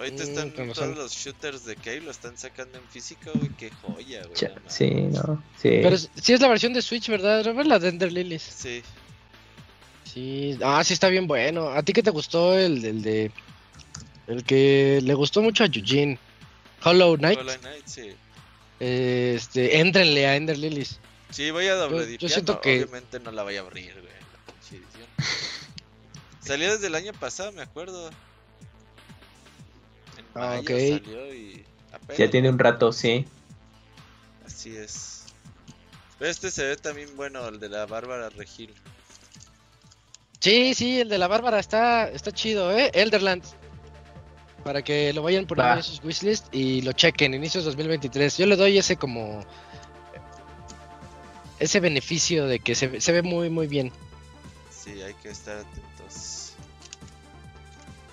Ahorita 0.02 0.24
Mm, 0.24 0.28
están 0.28 0.50
con 0.50 0.66
todos 0.72 0.78
razón. 0.78 0.94
los 0.96 1.12
shooters 1.12 1.64
de 1.64 1.76
Kay, 1.76 2.00
lo 2.00 2.10
están 2.10 2.36
sacando 2.36 2.78
en 2.78 2.84
físico, 2.88 3.30
güey. 3.34 3.50
Qué 3.58 3.70
joya, 3.82 4.22
güey. 4.24 4.36
Sí, 4.66 4.90
no, 4.90 5.42
sí. 5.56 5.68
Pero 5.82 5.96
sí 5.96 6.32
es 6.32 6.40
la 6.40 6.48
versión 6.48 6.72
de 6.72 6.82
Switch, 6.82 7.08
¿verdad, 7.08 7.44
Robert? 7.44 7.68
La 7.68 7.78
de 7.78 7.88
Ender 7.88 8.12
Lilies. 8.12 8.42
Sí. 8.42 8.82
Sí, 10.04 10.58
ah, 10.62 10.82
sí 10.84 10.92
está 10.94 11.08
bien 11.08 11.26
bueno. 11.26 11.68
¿A 11.70 11.82
ti 11.82 11.92
qué 11.92 12.02
te 12.02 12.10
gustó 12.10 12.58
el, 12.58 12.84
el 12.84 13.02
de... 13.02 13.30
El 14.26 14.44
que 14.44 15.00
le 15.02 15.14
gustó 15.14 15.42
mucho 15.42 15.64
a 15.64 15.66
Eugene? 15.66 16.18
Hollow 16.84 17.16
Knight. 17.16 17.38
Hollow 17.38 17.58
Knight, 17.60 17.86
sí. 17.86 18.10
Eh, 18.80 19.34
este, 19.36 19.78
éntrenle 19.78 20.26
a 20.26 20.36
Ender 20.36 20.58
Lilies. 20.58 20.98
Sí, 21.30 21.50
voy 21.50 21.66
a 21.66 21.74
doble 21.76 22.10
Yo- 22.12 22.18
yo 22.18 22.28
siento 22.28 22.60
que- 22.60 22.82
Obviamente 22.82 23.20
no 23.20 23.30
la 23.32 23.42
voy 23.42 23.56
a 23.56 23.60
abrir, 23.60 23.92
güey. 23.94 24.04
la. 24.04 25.24
Salió 26.46 26.72
desde 26.72 26.88
el 26.88 26.94
año 26.94 27.12
pasado, 27.12 27.52
me 27.52 27.62
acuerdo. 27.62 28.10
Ah, 30.34 30.58
ok. 30.60 30.66
salió 30.68 31.34
y. 31.34 31.64
apenas, 31.92 32.18
ya 32.18 32.30
tiene 32.30 32.48
un 32.50 32.58
rato, 32.58 32.92
sí. 32.92 33.26
Así 34.46 34.76
es. 34.76 35.24
Pero 36.18 36.30
este 36.30 36.50
se 36.50 36.64
ve 36.64 36.76
también 36.76 37.14
bueno, 37.16 37.46
el 37.48 37.58
de 37.60 37.68
la 37.68 37.86
Bárbara 37.86 38.28
Regil. 38.30 38.72
Sí, 40.40 40.74
sí, 40.74 41.00
el 41.00 41.08
de 41.08 41.18
la 41.18 41.28
Bárbara 41.28 41.58
está, 41.60 42.08
está 42.08 42.32
chido, 42.32 42.72
¿eh? 42.76 42.90
Elderland. 42.94 43.44
Para 44.64 44.82
que 44.82 45.12
lo 45.12 45.22
vayan 45.22 45.46
poniendo 45.46 45.70
Va. 45.72 45.76
en 45.78 45.82
sus 45.82 46.02
wishlist 46.04 46.46
y 46.54 46.82
lo 46.82 46.92
chequen, 46.92 47.34
inicios 47.34 47.64
2023. 47.64 48.38
Yo 48.38 48.46
le 48.46 48.56
doy 48.56 48.78
ese 48.78 48.96
como... 48.96 49.44
Ese 51.58 51.78
beneficio 51.80 52.46
de 52.46 52.58
que 52.58 52.74
se, 52.74 52.88
ve- 52.88 53.00
se 53.00 53.12
ve 53.12 53.22
muy, 53.22 53.50
muy 53.50 53.66
bien. 53.68 53.92
Sí, 54.70 55.00
hay 55.02 55.14
que 55.14 55.30
estar 55.30 55.58
atentos. 55.58 55.82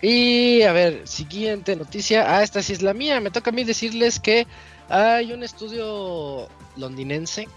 Y 0.01 0.61
a 0.61 0.71
ver, 0.71 1.07
siguiente 1.07 1.75
noticia. 1.75 2.37
Ah, 2.37 2.43
esta 2.43 2.61
sí 2.61 2.73
es 2.73 2.81
la 2.81 2.93
mía. 2.93 3.19
Me 3.19 3.31
toca 3.31 3.49
a 3.49 3.53
mí 3.53 3.63
decirles 3.63 4.19
que 4.19 4.47
hay 4.87 5.33
un 5.33 5.43
estudio 5.43 6.47
londinense 6.77 7.47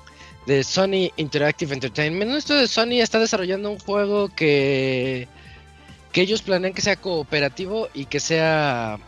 de 0.46 0.64
Sony 0.64 1.12
Interactive 1.16 1.72
Entertainment. 1.72 2.30
Un 2.30 2.36
estudio 2.36 2.60
de 2.60 2.68
Sony 2.68 3.00
está 3.00 3.20
desarrollando 3.20 3.70
un 3.70 3.78
juego 3.78 4.28
que, 4.28 5.28
que 6.10 6.20
ellos 6.20 6.42
planean 6.42 6.74
que 6.74 6.82
sea 6.82 6.96
cooperativo 6.96 7.88
y 7.94 8.06
que 8.06 8.18
sea 8.18 8.98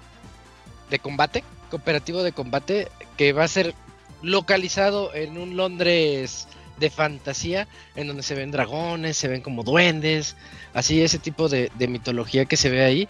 de 0.91 0.99
combate. 1.01 1.43
Cooperativo 1.71 2.23
de 2.23 2.33
combate 2.33 2.89
que 3.17 3.33
va 3.33 3.45
a 3.45 3.49
ser 3.49 3.75
localizado 4.23 5.13
en 5.13 5.39
un 5.39 5.57
Londres 5.57 6.47
de 6.79 6.91
fantasía 6.91 7.69
en 7.95 8.09
donde 8.09 8.23
se 8.23 8.35
ven 8.35 8.51
dragones, 8.51 9.17
se 9.17 9.29
ven 9.29 9.41
como 9.41 9.63
duendes, 9.63 10.37
así 10.73 11.03
ese 11.03 11.19
tipo 11.19 11.49
de, 11.49 11.71
de 11.77 11.89
mitología 11.89 12.45
que 12.45 12.57
se 12.57 12.71
ve 12.71 12.85
ahí. 12.85 13.09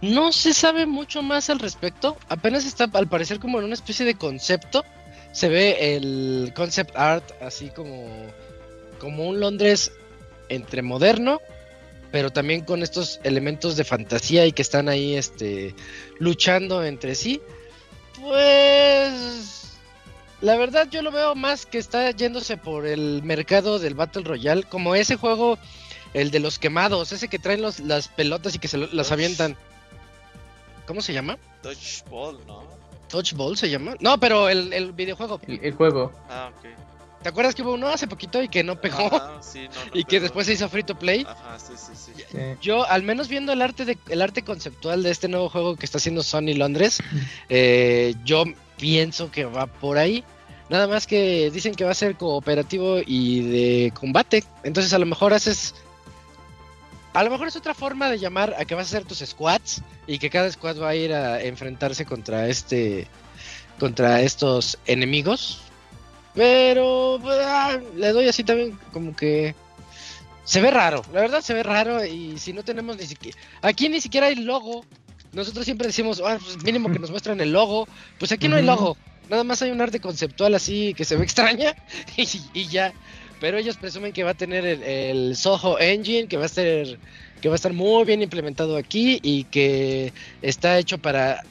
No 0.00 0.32
se 0.32 0.52
sabe 0.52 0.86
mucho 0.86 1.22
más 1.22 1.50
al 1.50 1.58
respecto, 1.58 2.16
apenas 2.28 2.66
está 2.66 2.90
al 2.92 3.08
parecer 3.08 3.40
como 3.40 3.58
en 3.58 3.64
una 3.64 3.74
especie 3.74 4.04
de 4.04 4.14
concepto. 4.14 4.84
Se 5.32 5.48
ve 5.48 5.96
el 5.96 6.52
concept 6.54 6.96
art 6.96 7.24
así 7.42 7.70
como, 7.70 8.06
como 8.98 9.28
un 9.28 9.40
Londres 9.40 9.92
entre 10.48 10.82
moderno, 10.82 11.40
pero 12.12 12.30
también 12.30 12.60
con 12.64 12.82
estos 12.82 13.18
elementos 13.24 13.76
de 13.76 13.84
fantasía 13.84 14.46
y 14.46 14.52
que 14.52 14.62
están 14.62 14.88
ahí 14.88 15.16
este, 15.16 15.74
luchando 16.18 16.84
entre 16.84 17.14
sí. 17.14 17.40
Pues 18.20 19.63
la 20.44 20.56
verdad 20.56 20.88
yo 20.90 21.02
lo 21.02 21.10
veo 21.10 21.34
más 21.34 21.66
que 21.66 21.78
está 21.78 22.10
yéndose 22.10 22.56
por 22.56 22.86
el 22.86 23.22
mercado 23.22 23.78
del 23.78 23.94
Battle 23.94 24.22
Royale, 24.24 24.62
como 24.64 24.94
ese 24.94 25.16
juego, 25.16 25.58
el 26.12 26.30
de 26.30 26.38
los 26.40 26.58
quemados, 26.58 27.12
ese 27.12 27.28
que 27.28 27.38
traen 27.38 27.62
los, 27.62 27.80
las 27.80 28.08
pelotas 28.08 28.54
y 28.54 28.58
que 28.58 28.68
se 28.68 28.78
lo- 28.78 28.88
las 28.92 29.10
avientan. 29.10 29.56
¿Cómo 30.86 31.00
se 31.00 31.12
llama? 31.12 31.38
Touch 31.62 32.04
Ball, 32.10 32.38
¿no? 32.46 32.62
Touch 33.08 33.32
Ball 33.32 33.56
se 33.56 33.70
llama. 33.70 33.94
No, 34.00 34.18
pero 34.20 34.48
el, 34.48 34.72
el 34.72 34.92
videojuego. 34.92 35.40
El, 35.46 35.60
el 35.62 35.72
juego. 35.74 36.12
Ah, 36.28 36.50
ok. 36.56 36.68
¿Te 37.22 37.30
acuerdas 37.30 37.54
que 37.54 37.62
hubo 37.62 37.72
uno 37.72 37.88
hace 37.88 38.06
poquito 38.06 38.42
y 38.42 38.48
que 38.50 38.62
no 38.62 38.78
pegó? 38.78 39.06
Ajá, 39.06 39.42
sí, 39.42 39.66
no, 39.74 39.84
no 39.86 39.90
y 39.94 40.04
que 40.04 40.16
pegó. 40.16 40.22
después 40.24 40.46
se 40.46 40.52
hizo 40.52 40.68
free 40.68 40.82
to 40.82 40.94
play. 40.98 41.24
Ajá, 41.26 41.58
sí, 41.58 41.72
sí, 41.76 41.92
sí. 41.94 42.12
sí. 42.30 42.38
Yo, 42.60 42.86
al 42.86 43.02
menos 43.02 43.28
viendo 43.28 43.52
el 43.54 43.62
arte 43.62 43.86
de, 43.86 43.96
el 44.10 44.20
arte 44.20 44.42
conceptual 44.42 45.02
de 45.02 45.10
este 45.10 45.28
nuevo 45.28 45.48
juego 45.48 45.74
que 45.76 45.86
está 45.86 45.96
haciendo 45.96 46.22
Sony 46.22 46.52
Londres, 46.54 47.02
eh, 47.48 48.14
yo 48.26 48.44
pienso 48.76 49.30
que 49.30 49.46
va 49.46 49.66
por 49.66 49.96
ahí. 49.96 50.22
Nada 50.68 50.86
más 50.86 51.06
que 51.06 51.50
dicen 51.50 51.74
que 51.74 51.84
va 51.84 51.90
a 51.90 51.94
ser 51.94 52.16
cooperativo 52.16 52.98
y 53.04 53.42
de 53.42 53.92
combate. 53.92 54.44
Entonces 54.62 54.92
a 54.92 54.98
lo 54.98 55.06
mejor 55.06 55.34
haces... 55.34 55.74
A 57.12 57.22
lo 57.22 57.30
mejor 57.30 57.46
es 57.46 57.54
otra 57.54 57.74
forma 57.74 58.10
de 58.10 58.18
llamar 58.18 58.54
a 58.58 58.64
que 58.64 58.74
vas 58.74 58.86
a 58.86 58.96
hacer 58.96 59.06
tus 59.06 59.18
squads 59.18 59.82
y 60.06 60.18
que 60.18 60.30
cada 60.30 60.50
squad 60.50 60.80
va 60.80 60.88
a 60.88 60.96
ir 60.96 61.12
a 61.12 61.42
enfrentarse 61.42 62.04
contra 62.06 62.48
este... 62.48 63.06
contra 63.78 64.22
estos 64.22 64.78
enemigos. 64.86 65.60
Pero 66.34 67.20
ah, 67.24 67.78
le 67.94 68.12
doy 68.12 68.28
así 68.28 68.42
también 68.42 68.78
como 68.92 69.14
que... 69.14 69.54
Se 70.44 70.60
ve 70.60 70.70
raro, 70.70 71.02
la 71.12 71.22
verdad 71.22 71.40
se 71.40 71.54
ve 71.54 71.62
raro 71.62 72.04
y 72.04 72.38
si 72.38 72.52
no 72.52 72.64
tenemos 72.64 72.98
ni 72.98 73.06
siquiera... 73.06 73.38
Aquí 73.62 73.88
ni 73.88 74.00
siquiera 74.00 74.26
hay 74.26 74.36
logo. 74.36 74.84
Nosotros 75.32 75.64
siempre 75.64 75.86
decimos, 75.86 76.22
ah, 76.24 76.38
pues 76.42 76.62
mínimo 76.64 76.90
que 76.90 76.98
nos 76.98 77.10
muestran 77.10 77.40
el 77.40 77.52
logo. 77.52 77.86
Pues 78.18 78.32
aquí 78.32 78.48
no 78.48 78.56
hay 78.56 78.64
logo. 78.64 78.96
Nada 79.28 79.44
más 79.44 79.62
hay 79.62 79.70
un 79.70 79.80
arte 79.80 80.00
conceptual 80.00 80.54
así 80.54 80.94
que 80.94 81.04
se 81.04 81.16
ve 81.16 81.24
extraña 81.24 81.74
y, 82.16 82.66
ya. 82.68 82.92
Pero 83.40 83.58
ellos 83.58 83.76
presumen 83.76 84.12
que 84.12 84.24
va 84.24 84.30
a 84.30 84.34
tener 84.34 84.64
el, 84.64 85.36
Soho 85.36 85.78
Engine, 85.78 86.28
que 86.28 86.36
va 86.36 86.46
a 86.46 86.48
ser 86.48 86.98
que 87.40 87.48
va 87.48 87.54
a 87.54 87.56
estar 87.56 87.74
muy 87.74 88.04
bien 88.04 88.22
implementado 88.22 88.76
aquí 88.76 89.18
y 89.22 89.44
que 89.44 90.14
está 90.40 90.78
hecho 90.78 90.96
para 90.96 91.42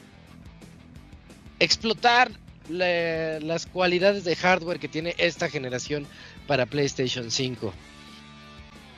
explotar 1.60 2.32
la- 2.68 3.38
las 3.40 3.66
cualidades 3.66 4.24
de 4.24 4.34
hardware 4.34 4.80
que 4.80 4.88
tiene 4.88 5.14
esta 5.18 5.48
generación 5.48 6.06
para 6.48 6.66
PlayStation 6.66 7.30
5. 7.30 7.72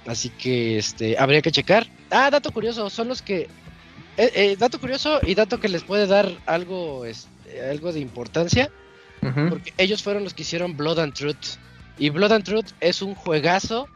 Así 0.06 0.30
que 0.30 0.78
este 0.78 1.18
habría 1.18 1.42
que 1.42 1.50
checar. 1.50 1.86
Ah, 2.10 2.30
dato 2.30 2.50
curioso, 2.52 2.88
son 2.88 3.08
los 3.08 3.20
que 3.20 3.48
eh, 4.16 4.32
eh, 4.34 4.56
dato 4.58 4.80
curioso 4.80 5.20
y 5.22 5.34
dato 5.34 5.60
que 5.60 5.68
les 5.68 5.82
puede 5.82 6.06
dar 6.06 6.30
algo 6.46 7.04
este, 7.04 7.28
algo 7.70 7.92
de 7.92 8.00
importancia 8.00 8.70
porque 9.48 9.72
ellos 9.78 10.02
fueron 10.02 10.22
los 10.22 10.34
que 10.34 10.42
hicieron 10.42 10.76
Blood 10.76 11.00
and 11.00 11.12
Truth 11.14 11.58
y 11.98 12.10
Blood 12.10 12.32
and 12.32 12.44
Truth 12.44 12.66
es 12.80 13.02
un 13.02 13.14
juegazo 13.14 13.88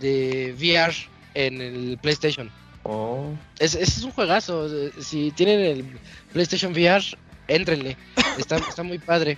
de 0.00 0.54
VR 0.56 0.94
en 1.34 1.60
el 1.60 1.98
PlayStation. 2.00 2.50
Oh. 2.84 3.32
Es, 3.58 3.74
es 3.74 4.02
un 4.04 4.12
juegazo. 4.12 4.66
eh, 4.72 4.92
Si 5.00 5.30
tienen 5.32 5.60
el 5.60 5.84
PlayStation 6.32 6.72
VR, 6.72 7.02
éntrenle. 7.48 7.96
Está, 8.38 8.56
está 8.68 8.82
muy 8.82 8.98
padre. 8.98 9.36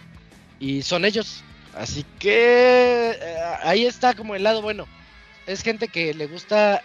Y 0.59 0.83
son 0.83 1.05
ellos. 1.05 1.43
Así 1.75 2.05
que 2.19 3.11
eh, 3.13 3.37
ahí 3.63 3.87
está 3.87 4.13
como 4.15 4.35
el 4.35 4.43
lado 4.43 4.61
bueno. 4.61 4.87
Es 5.47 5.63
gente 5.63 5.89
que 5.89 6.13
le 6.13 6.27
gusta, 6.27 6.83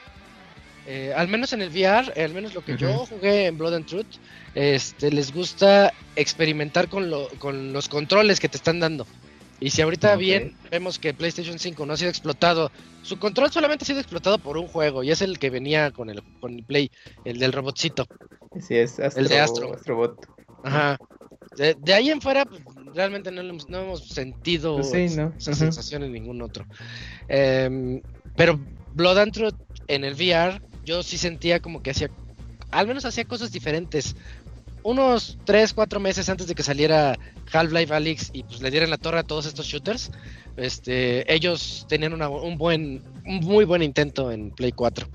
eh, 0.87 1.13
al 1.15 1.27
menos 1.27 1.51
en 1.53 1.61
el 1.61 1.69
VR, 1.69 2.13
eh, 2.15 2.23
al 2.23 2.33
menos 2.33 2.53
lo 2.53 2.63
que 2.63 2.77
yo 2.77 3.05
jugué 3.05 3.47
en 3.47 3.57
Blood 3.57 3.73
and 3.75 3.85
Truth, 3.85 4.15
este, 4.55 5.11
les 5.11 5.33
gusta 5.33 5.93
experimentar 6.15 6.87
con, 6.89 7.09
lo- 7.09 7.29
con 7.39 7.73
los 7.73 7.87
controles 7.89 8.39
que 8.39 8.49
te 8.49 8.57
están 8.57 8.79
dando. 8.79 9.05
Y 9.59 9.69
si 9.69 9.81
ahorita 9.81 10.15
bien 10.17 10.53
vemos 10.69 10.99
que 10.99 11.13
PlayStation 11.13 11.59
5 11.59 11.85
no 11.85 11.93
ha 11.93 11.97
sido 11.97 12.09
explotado, 12.09 12.71
su 13.03 13.17
control 13.19 13.51
solamente 13.51 13.83
ha 13.83 13.87
sido 13.87 13.99
explotado 13.99 14.37
por 14.37 14.57
un 14.57 14.67
juego 14.67 15.01
y 15.03 15.11
es 15.11 15.21
el 15.21 15.39
que 15.39 15.49
venía 15.49 15.91
con 15.91 16.09
el, 16.09 16.21
con 16.41 16.55
el 16.55 16.63
Play, 16.63 16.91
el 17.23 17.39
del 17.39 17.53
robotcito. 17.53 18.05
Sí, 18.59 18.75
es 18.75 18.99
Astro, 18.99 19.21
El 19.21 19.27
de 19.29 19.39
Astro. 19.39 19.73
Astrobot. 19.73 20.25
Ajá. 20.63 20.97
De, 21.57 21.73
de 21.79 21.93
ahí 21.93 22.09
en 22.09 22.19
fuera, 22.19 22.43
pues, 22.45 22.61
realmente 22.93 23.31
no, 23.31 23.43
no 23.43 23.79
hemos 23.79 24.09
sentido 24.09 24.75
Pues 24.77 24.91
sí, 24.91 25.15
¿no? 25.15 25.33
esa 25.37 25.53
sensación 25.53 26.03
en 26.03 26.11
ningún 26.11 26.41
otro. 26.41 26.65
Em, 27.29 28.01
pero 28.35 28.59
Blood 28.93 29.17
and 29.19 29.31
Truth 29.33 29.55
en 29.87 30.03
el 30.03 30.13
VR, 30.15 30.61
yo 30.83 31.01
sí 31.03 31.17
sentía 31.17 31.61
como 31.61 31.81
que 31.81 31.91
hacía, 31.91 32.09
al 32.71 32.87
menos 32.87 33.05
hacía 33.05 33.23
cosas 33.25 33.51
diferentes. 33.53 34.15
Unos 34.85 35.39
3, 35.45 35.73
4 35.73 35.99
meses 35.99 36.29
antes 36.29 36.45
de 36.45 36.53
que 36.53 36.61
saliera 36.61 37.17
Half-Life 37.51 37.91
Alyx 37.91 38.29
y 38.33 38.43
pues 38.43 38.61
le 38.61 38.69
dieran 38.69 38.91
la 38.91 38.99
torre 38.99 39.17
a 39.17 39.23
todos 39.23 39.47
estos 39.47 39.65
shooters, 39.65 40.11
este, 40.57 41.33
ellos 41.33 41.87
tenían 41.89 42.13
una- 42.13 42.29
un 42.29 42.55
buen, 42.59 43.01
un 43.25 43.39
muy 43.39 43.65
buen 43.65 43.81
intento 43.81 44.29
en 44.31 44.51
Play 44.51 44.73
4. 44.73 45.07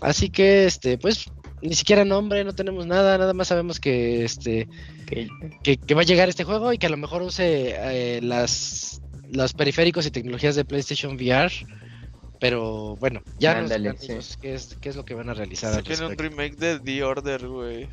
Así 0.00 0.30
que, 0.30 0.64
este, 0.64 0.96
pues, 0.96 1.26
ni 1.60 1.74
siquiera 1.74 2.06
nombre, 2.06 2.42
no 2.42 2.54
tenemos 2.54 2.86
nada, 2.86 3.18
nada 3.18 3.34
más 3.34 3.48
sabemos 3.48 3.78
que, 3.78 4.24
este, 4.24 4.66
Que- 5.06 5.28
que, 5.62 5.76
que 5.76 5.94
va 5.94 6.00
a 6.00 6.04
llegar 6.04 6.28
este 6.30 6.44
juego 6.44 6.72
y 6.72 6.78
que 6.78 6.86
a 6.86 6.90
lo 6.90 6.96
mejor 6.96 7.20
use 7.22 7.74
eh, 7.76 8.20
las 8.22 9.02
los 9.32 9.52
periféricos 9.52 10.06
y 10.06 10.10
tecnologías 10.10 10.56
de 10.56 10.64
PlayStation 10.64 11.14
VR. 11.16 11.52
Pero 12.40 12.96
bueno, 12.96 13.20
ya 13.38 13.52
nos 13.60 13.70
Ándale, 13.70 13.90
ellos 14.00 14.38
qué, 14.40 14.54
es, 14.54 14.76
qué 14.80 14.88
es 14.88 14.96
lo 14.96 15.04
que 15.04 15.12
van 15.14 15.28
a 15.28 15.34
realizar. 15.34 15.74
al 15.74 15.84
Saquen 15.84 16.04
un 16.04 16.16
remake 16.16 16.56
de 16.56 16.80
The 16.80 17.04
Order, 17.04 17.46
güey. 17.46 17.86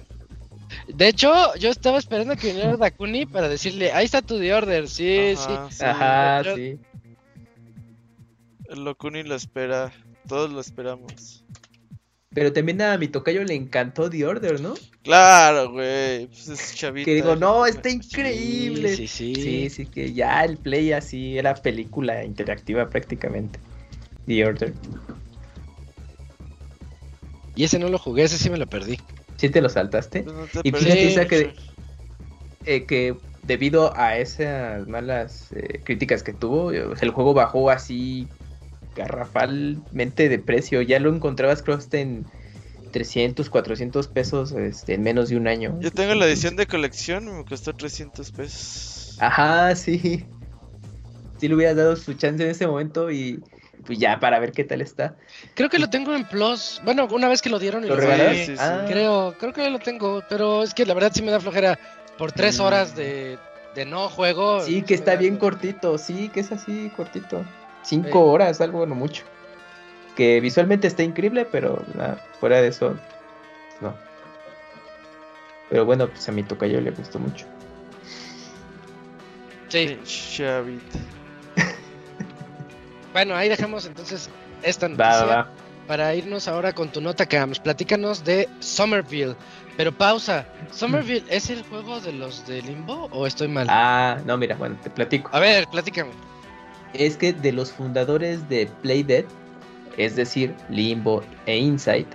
De 0.88 1.08
hecho, 1.08 1.32
yo 1.56 1.70
estaba 1.70 1.98
esperando 1.98 2.36
que 2.36 2.48
viniera 2.48 2.76
Dakuni 2.78 3.26
para 3.26 3.48
decirle, 3.50 3.92
ahí 3.92 4.06
está 4.06 4.22
tu 4.22 4.40
The 4.40 4.54
Order, 4.54 4.88
sí, 4.88 5.34
sí. 5.36 5.44
Ajá, 5.48 5.68
sí. 5.72 5.84
Ajá, 5.86 6.40
pero- 6.44 6.56
sí. 6.56 6.80
El 8.70 8.84
Locuni 8.84 9.24
lo 9.24 9.36
espera. 9.36 9.94
Todos 10.28 10.52
lo 10.52 10.60
esperamos. 10.60 11.44
Pero 12.34 12.52
también 12.54 12.82
a 12.82 12.98
mi 12.98 13.08
tocayo 13.08 13.44
le 13.46 13.56
encantó 13.56 14.10
The 14.10 14.26
Order, 14.26 14.60
¿no? 14.60 14.74
Claro, 15.04 15.72
güey. 15.72 16.28
Pues 16.28 16.50
es 16.50 16.76
chavita. 16.76 17.06
Que 17.06 17.16
digo, 17.16 17.36
no, 17.38 17.66
está 17.66 17.90
increíble. 17.90 18.96
Sí, 18.96 19.08
sí, 19.08 19.34
Sí, 19.36 19.42
sí. 19.42 19.70
sí, 19.70 19.86
que 19.86 20.14
ya 20.14 20.44
el 20.44 20.58
play 20.58 20.92
así 20.92 21.38
era 21.38 21.56
película 21.56 22.24
interactiva 22.26 22.90
prácticamente. 22.90 23.58
The 24.28 24.46
Order. 24.46 24.74
Y 27.56 27.64
ese 27.64 27.80
no 27.80 27.88
lo 27.90 27.98
jugué, 27.98 28.24
ese 28.24 28.38
sí 28.38 28.50
me 28.50 28.58
lo 28.58 28.68
perdí. 28.68 29.00
¿Sí 29.38 29.50
te 29.50 29.62
lo 29.62 29.70
saltaste? 29.70 30.24
No 30.24 30.48
te 30.48 30.62
Y 30.64 31.08
Isa, 31.08 31.26
que-. 31.26 31.54
Eh, 32.66 32.86
que 32.86 33.16
debido 33.44 33.96
a 33.96 34.18
esas 34.18 34.86
malas 34.88 35.48
eh, 35.54 35.82
críticas 35.86 36.22
que 36.22 36.34
tuvo, 36.34 36.74
eh, 36.74 36.86
el 37.00 37.10
juego 37.12 37.34
bajó 37.34 37.70
así 37.70 38.28
garrafalmente 38.94 40.28
de 40.28 40.38
precio. 40.40 40.82
Ya 40.82 41.00
lo 41.00 41.14
encontrabas 41.14 41.64
creo 41.64 41.78
hasta 41.78 42.00
en 42.00 42.26
300, 42.92 43.50
400 43.50 44.10
pesos 44.10 44.52
este, 44.52 44.96
en 44.96 45.04
menos 45.04 45.30
de 45.30 45.38
un 45.38 45.48
año. 45.48 45.80
Yo 45.80 45.92
tengo 45.92 46.14
la 46.16 46.28
edición 46.28 46.58
de 46.58 46.66
colección 46.66 47.38
me 47.38 47.46
costó 47.46 47.74
300 47.74 48.32
pesos. 48.32 49.18
Ajá, 49.20 49.74
sí. 49.76 50.26
Si 51.40 51.48
le 51.48 51.56
hubieras 51.56 51.78
dado 51.78 51.96
su 51.96 52.16
chance 52.16 52.44
en 52.44 52.50
ese 52.50 52.68
momento 52.68 53.12
y 53.12 53.42
pues 53.86 54.00
ya 54.00 54.20
para 54.20 54.40
ver 54.40 54.52
qué 54.52 54.64
tal 54.64 54.82
está. 54.82 55.16
Creo 55.54 55.70
que 55.70 55.80
lo 55.80 55.90
tengo 55.90 56.14
en 56.14 56.26
Plus. 56.26 56.82
Bueno, 56.84 57.08
una 57.12 57.28
vez 57.30 57.42
que 57.42 57.50
lo 57.50 57.60
dieron 57.60 57.84
y 57.84 57.88
¿Lo 57.88 57.96
lo 57.96 58.02
Sí, 58.02 58.46
sí, 58.46 58.56
Ah, 58.60 58.86
Creo, 58.88 59.36
creo 59.40 59.54
que 59.54 59.70
lo 59.70 59.80
tengo, 59.80 60.24
pero 60.30 60.64
es 60.64 60.74
que 60.74 60.86
la 60.86 60.94
verdad 60.94 61.12
sí 61.14 61.22
me 61.22 61.32
da 61.32 61.40
flojera. 61.40 61.78
Por 62.18 62.32
tres 62.32 62.60
Mm. 62.60 62.64
horas 62.64 62.96
de, 62.96 63.38
de 63.76 63.86
no 63.86 64.10
juego. 64.10 64.62
Sí, 64.62 64.82
que 64.82 64.94
está 64.96 65.12
da- 65.12 65.18
bien 65.18 65.38
cortito, 65.38 65.98
sí, 65.98 66.30
que 66.30 66.40
es 66.40 66.52
así 66.52 66.92
cortito. 66.96 67.46
Cinco 67.84 68.08
Sí. 68.10 68.18
horas, 68.18 68.60
algo 68.62 68.86
no 68.86 68.96
mucho. 68.96 69.24
Que 70.16 70.40
visualmente 70.42 70.88
está 70.88 71.04
increíble, 71.04 71.46
pero 71.46 71.84
nada, 71.94 72.20
fuera 72.40 72.60
de 72.62 72.70
eso, 72.70 72.98
no. 73.82 73.94
Pero 75.70 75.86
bueno, 75.86 76.08
pues 76.10 76.28
a 76.28 76.32
mi 76.32 76.44
tocayo 76.44 76.82
le 76.82 76.92
gustó 76.92 77.20
mucho. 77.20 77.46
Sí. 79.70 80.00
Chavita. 80.06 80.98
Bueno, 83.18 83.36
ahí 83.36 83.50
dejamos 83.50 83.88
entonces 83.88 84.30
esta 84.62 84.88
noticia 84.88 85.26
va, 85.26 85.36
va. 85.38 85.52
para 85.88 86.14
irnos 86.14 86.48
ahora 86.48 86.72
con 86.72 86.90
tu 86.90 87.02
nota, 87.02 87.26
Cams. 87.26 87.60
Platícanos 87.60 88.24
de 88.24 88.48
Somerville. 88.60 89.36
Pero 89.76 89.92
pausa, 89.92 90.46
¿Somerville 90.72 91.24
es 91.28 91.50
el 91.50 91.64
juego 91.64 92.00
de 92.00 92.14
los 92.14 92.46
de 92.46 92.62
Limbo 92.62 93.10
o 93.12 93.26
estoy 93.26 93.48
mal? 93.48 93.66
Ah, 93.72 94.20
no, 94.28 94.38
mira, 94.38 94.56
bueno, 94.56 94.78
te 94.84 94.92
platico. 94.92 95.32
A 95.34 95.40
ver, 95.40 95.66
platícame. 95.72 96.12
Es 96.94 97.18
que 97.18 97.34
de 97.34 97.52
los 97.54 97.72
fundadores 97.72 98.48
de 98.50 98.70
Playdead, 98.84 99.26
es 99.98 100.16
decir, 100.16 100.54
Limbo 100.70 101.24
e 101.48 101.58
Insight, 101.58 102.08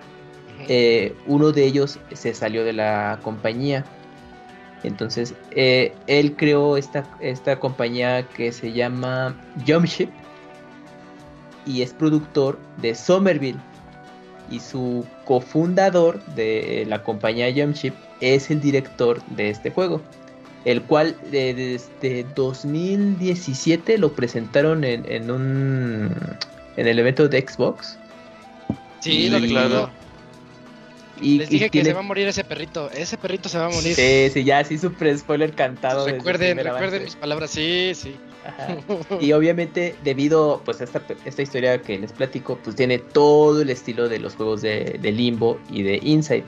eh, 0.69 1.17
uno 1.27 1.51
de 1.51 1.65
ellos 1.65 1.99
se 2.13 2.33
salió 2.33 2.65
de 2.65 2.75
la 2.75 3.19
compañía. 3.25 3.85
Entonces, 4.85 5.35
eh, 5.51 5.97
él 6.07 6.37
creó 6.37 6.77
esta, 6.77 7.05
esta 7.19 7.59
compañía 7.59 8.23
que 8.23 8.53
se 8.53 8.71
llama 8.71 9.35
Jumpship 9.67 10.09
y 11.67 11.83
es 11.83 11.93
productor 11.93 12.59
de 12.81 12.95
Somerville. 12.95 13.59
Y 14.51 14.61
su 14.61 15.07
cofundador 15.25 16.23
de 16.35 16.85
la 16.89 17.03
compañía 17.03 17.53
Jumpship 17.55 17.93
es 18.21 18.51
el 18.51 18.61
director 18.61 19.23
de 19.29 19.49
este 19.51 19.71
juego. 19.71 20.03
El 20.65 20.83
cual 20.83 21.17
eh, 21.33 21.55
desde 22.03 22.25
2017 22.35 23.99
lo 23.99 24.13
presentaron 24.13 24.85
en, 24.85 25.11
en 25.11 25.31
un 25.31 26.15
en 26.77 26.87
el 26.87 26.99
evento 26.99 27.29
de 27.29 27.41
Xbox. 27.47 27.99
sí, 29.01 29.13
y- 29.13 29.31
lo 29.31 29.39
recuerdo. 29.39 29.91
Y, 31.21 31.39
Les 31.39 31.51
y 31.51 31.53
dije 31.55 31.71
que 31.71 31.85
se 31.85 31.93
va 31.93 32.01
a 32.01 32.03
morir 32.03 32.27
ese 32.27 32.43
perrito. 32.43 32.91
Ese 32.91 33.17
perrito 33.17 33.49
se 33.49 33.57
va 33.59 33.67
a 33.67 33.71
morir. 33.71 33.95
Sí, 33.95 34.29
sí, 34.33 34.43
ya 34.45 34.65
sí 34.65 34.77
super 34.77 35.17
spoiler 35.17 35.53
cantado. 35.55 36.05
recuerden, 36.07 36.57
recuerden 36.57 36.89
avance. 36.89 37.01
mis 37.05 37.15
palabras. 37.17 37.51
Sí, 37.51 37.93
sí. 37.95 38.17
Y 39.21 39.33
obviamente, 39.33 39.95
debido 40.05 40.63
pues, 40.65 40.81
a 40.81 40.85
esta, 40.85 41.01
esta 41.25 41.43
historia 41.43 41.81
que 41.81 41.99
les 41.99 42.13
platico, 42.13 42.59
pues 42.63 42.77
tiene 42.77 42.99
todo 42.99 43.63
el 43.63 43.71
estilo 43.71 44.09
de 44.09 44.19
los 44.19 44.35
juegos 44.35 44.63
de, 44.63 44.99
de 45.01 45.13
Limbo 45.13 45.59
y 45.71 45.83
de 45.83 46.01
Insight. 46.03 46.47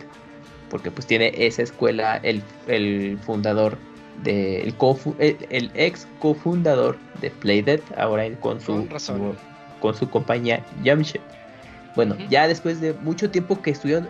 Porque 0.71 0.91
pues 0.91 1.07
tiene 1.07 1.33
esa 1.37 1.63
escuela, 1.63 2.17
el, 2.23 2.43
el 2.67 3.19
fundador, 3.25 3.79
de, 4.23 4.63
el, 4.63 4.77
cofu- 4.77 5.15
el, 5.19 5.37
el 5.51 5.71
ex 5.75 6.07
cofundador 6.19 6.97
de 7.21 7.31
Playdead, 7.31 7.81
ahora 7.97 8.27
él 8.27 8.39
con 8.39 8.61
su, 8.61 8.73
Con 8.73 8.91
razón. 8.91 9.37
con 9.81 9.95
su 9.95 10.09
compañía 10.09 10.65
Jamship. 10.85 11.21
Bueno, 11.95 12.17
ya 12.29 12.49
después 12.49 12.81
de 12.81 12.93
mucho 12.95 13.31
tiempo 13.31 13.61
que 13.63 13.71
estuvieron 13.71 14.09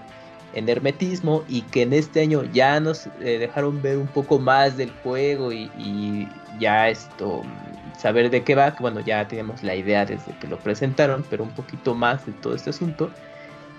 en 0.55 0.69
hermetismo 0.69 1.45
y 1.49 1.63
que 1.63 1.83
en 1.83 1.93
este 1.93 2.21
año 2.21 2.45
ya 2.53 2.81
nos 2.81 3.07
eh, 3.21 3.39
dejaron 3.39 3.83
ver 3.83 3.99
un 3.99 4.07
poco 4.07 4.39
más 4.39 4.77
del 4.77 4.91
juego 5.03 5.53
y, 5.53 6.29
ya 6.61 6.89
esto 6.89 7.43
mm, 7.43 7.99
saber 7.99 8.31
de 8.31 8.45
qué 8.45 8.55
va, 8.55 8.75
que 8.75 8.81
bueno, 8.81 9.01
ya 9.01 9.27
tenemos 9.27 9.63
la 9.63 9.75
idea 9.75 10.07
desde 10.07 10.33
que 10.39 10.47
lo 10.47 10.57
presentaron, 10.59 11.25
pero 11.29 11.43
un 11.43 11.51
poquito 11.51 11.95
más 11.95 12.25
de 12.27 12.33
todo 12.33 12.55
este 12.55 12.71
asunto. 12.71 13.11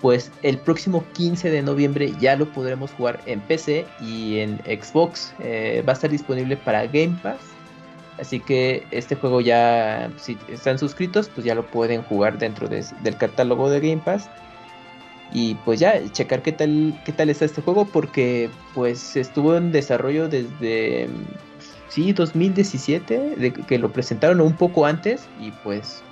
Pues 0.01 0.29
el 0.43 0.57
próximo 0.57 1.05
15 1.13 1.49
de 1.49 1.61
noviembre 1.61 2.11
ya 2.19 2.35
lo 2.35 2.45
podremos 2.51 2.91
jugar 2.91 3.19
en 3.25 3.39
PC 3.39 3.85
y 4.01 4.39
en 4.39 4.57
Xbox. 4.65 5.33
Eh, 5.39 5.83
va 5.88 5.93
a 5.93 5.95
estar 5.95 6.09
disponible 6.09 6.57
para 6.57 6.85
Game 6.85 7.17
Pass. 7.23 7.39
Así 8.19 8.39
que 8.39 8.85
este 8.91 9.15
juego 9.15 9.41
ya, 9.41 10.09
si 10.17 10.38
están 10.49 10.79
suscritos, 10.79 11.29
pues 11.29 11.45
ya 11.45 11.55
lo 11.55 11.65
pueden 11.65 12.01
jugar 12.03 12.38
dentro 12.38 12.67
de- 12.67 12.85
del 13.03 13.17
catálogo 13.17 13.69
de 13.69 13.79
Game 13.79 14.01
Pass. 14.03 14.29
Y 15.31 15.55
pues 15.55 15.79
ya, 15.79 16.01
checar 16.11 16.41
qué 16.41 16.51
tal, 16.51 16.93
qué 17.03 17.11
tal 17.11 17.29
está 17.29 17.45
este 17.45 17.61
juego, 17.61 17.85
porque 17.85 18.49
pues 18.73 19.15
estuvo 19.15 19.57
en 19.57 19.71
desarrollo 19.71 20.29
desde, 20.29 21.09
sí, 21.89 22.13
2017, 22.13 23.35
de 23.35 23.51
que 23.53 23.79
lo 23.79 23.91
presentaron 23.91 24.39
un 24.39 24.55
poco 24.55 24.85
antes, 24.85 25.27
y 25.39 25.51
pues, 25.51 26.03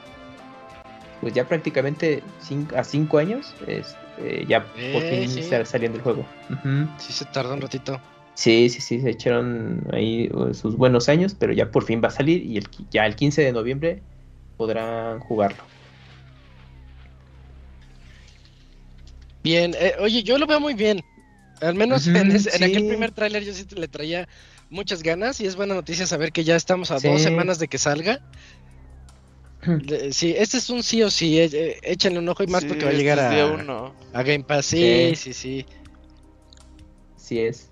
pues 1.21 1.33
ya 1.33 1.45
prácticamente 1.47 2.23
cin- 2.41 2.73
a 2.75 2.83
5 2.83 3.17
años, 3.17 3.55
es, 3.67 3.95
eh, 4.17 4.45
ya 4.47 4.65
por 4.91 5.03
fin 5.03 5.27
sí. 5.29 5.39
está 5.39 5.63
saliendo 5.63 5.97
el 5.99 6.03
juego. 6.03 6.25
Ujú. 6.49 6.87
Sí 6.97 7.13
se 7.13 7.25
tardó 7.25 7.53
un 7.53 7.61
ratito. 7.61 8.01
Sí, 8.35 8.67
sí, 8.69 8.81
sí, 8.81 8.99
se 8.99 9.11
echaron 9.11 9.83
ahí 9.93 10.27
uh, 10.33 10.53
sus 10.55 10.75
buenos 10.75 11.07
años, 11.07 11.35
pero 11.37 11.53
ya 11.53 11.69
por 11.69 11.83
fin 11.83 12.01
va 12.03 12.07
a 12.07 12.11
salir 12.11 12.43
y 12.43 12.57
el, 12.57 12.67
ya 12.89 13.05
el 13.05 13.15
15 13.15 13.43
de 13.43 13.51
noviembre 13.53 14.01
podrán 14.57 15.19
jugarlo. 15.19 15.63
Bien, 19.43 19.75
eh, 19.77 19.93
oye, 19.99 20.23
yo 20.23 20.37
lo 20.37 20.47
veo 20.47 20.59
muy 20.59 20.73
bien. 20.73 21.03
Al 21.61 21.75
menos 21.75 22.07
en, 22.07 22.31
ese- 22.31 22.55
en 22.55 22.63
aquel 22.63 22.87
primer 22.87 23.11
tráiler 23.11 23.43
yo 23.43 23.53
sí 23.53 23.65
le 23.75 23.87
traía 23.87 24.27
muchas 24.69 25.03
ganas 25.03 25.39
y 25.39 25.45
es 25.45 25.55
buena 25.55 25.75
noticia 25.75 26.07
saber 26.07 26.31
que 26.31 26.43
ya 26.43 26.55
estamos 26.55 26.91
a 26.91 26.99
Sí. 26.99 27.07
dos 27.07 27.21
semanas 27.21 27.59
de 27.59 27.67
que 27.67 27.77
salga. 27.77 28.19
Le- 29.65 30.11
Sí, 30.11 30.33
este 30.37 30.57
es 30.57 30.69
un 30.69 30.83
sí 30.83 31.03
o 31.03 31.09
sí, 31.09 31.39
eh, 31.39 31.49
eh, 31.53 31.79
échenle 31.83 32.19
un 32.19 32.27
ojo 32.27 32.43
y 32.43 32.47
más 32.47 32.63
Sí, 32.63 32.69
porque 32.69 32.83
va 32.85 32.89
a 32.89 32.93
este 32.93 33.03
llegar 33.03 33.19
es 33.19 33.41
a, 33.41 33.45
uno. 33.53 33.95
a 34.13 34.23
Game 34.23 34.43
Pass. 34.43 34.65
Sí, 34.65 35.13
sí, 35.15 35.33
Sí. 35.33 35.33
sí. 35.33 35.65
Sí 37.15 37.39
es. 37.39 37.69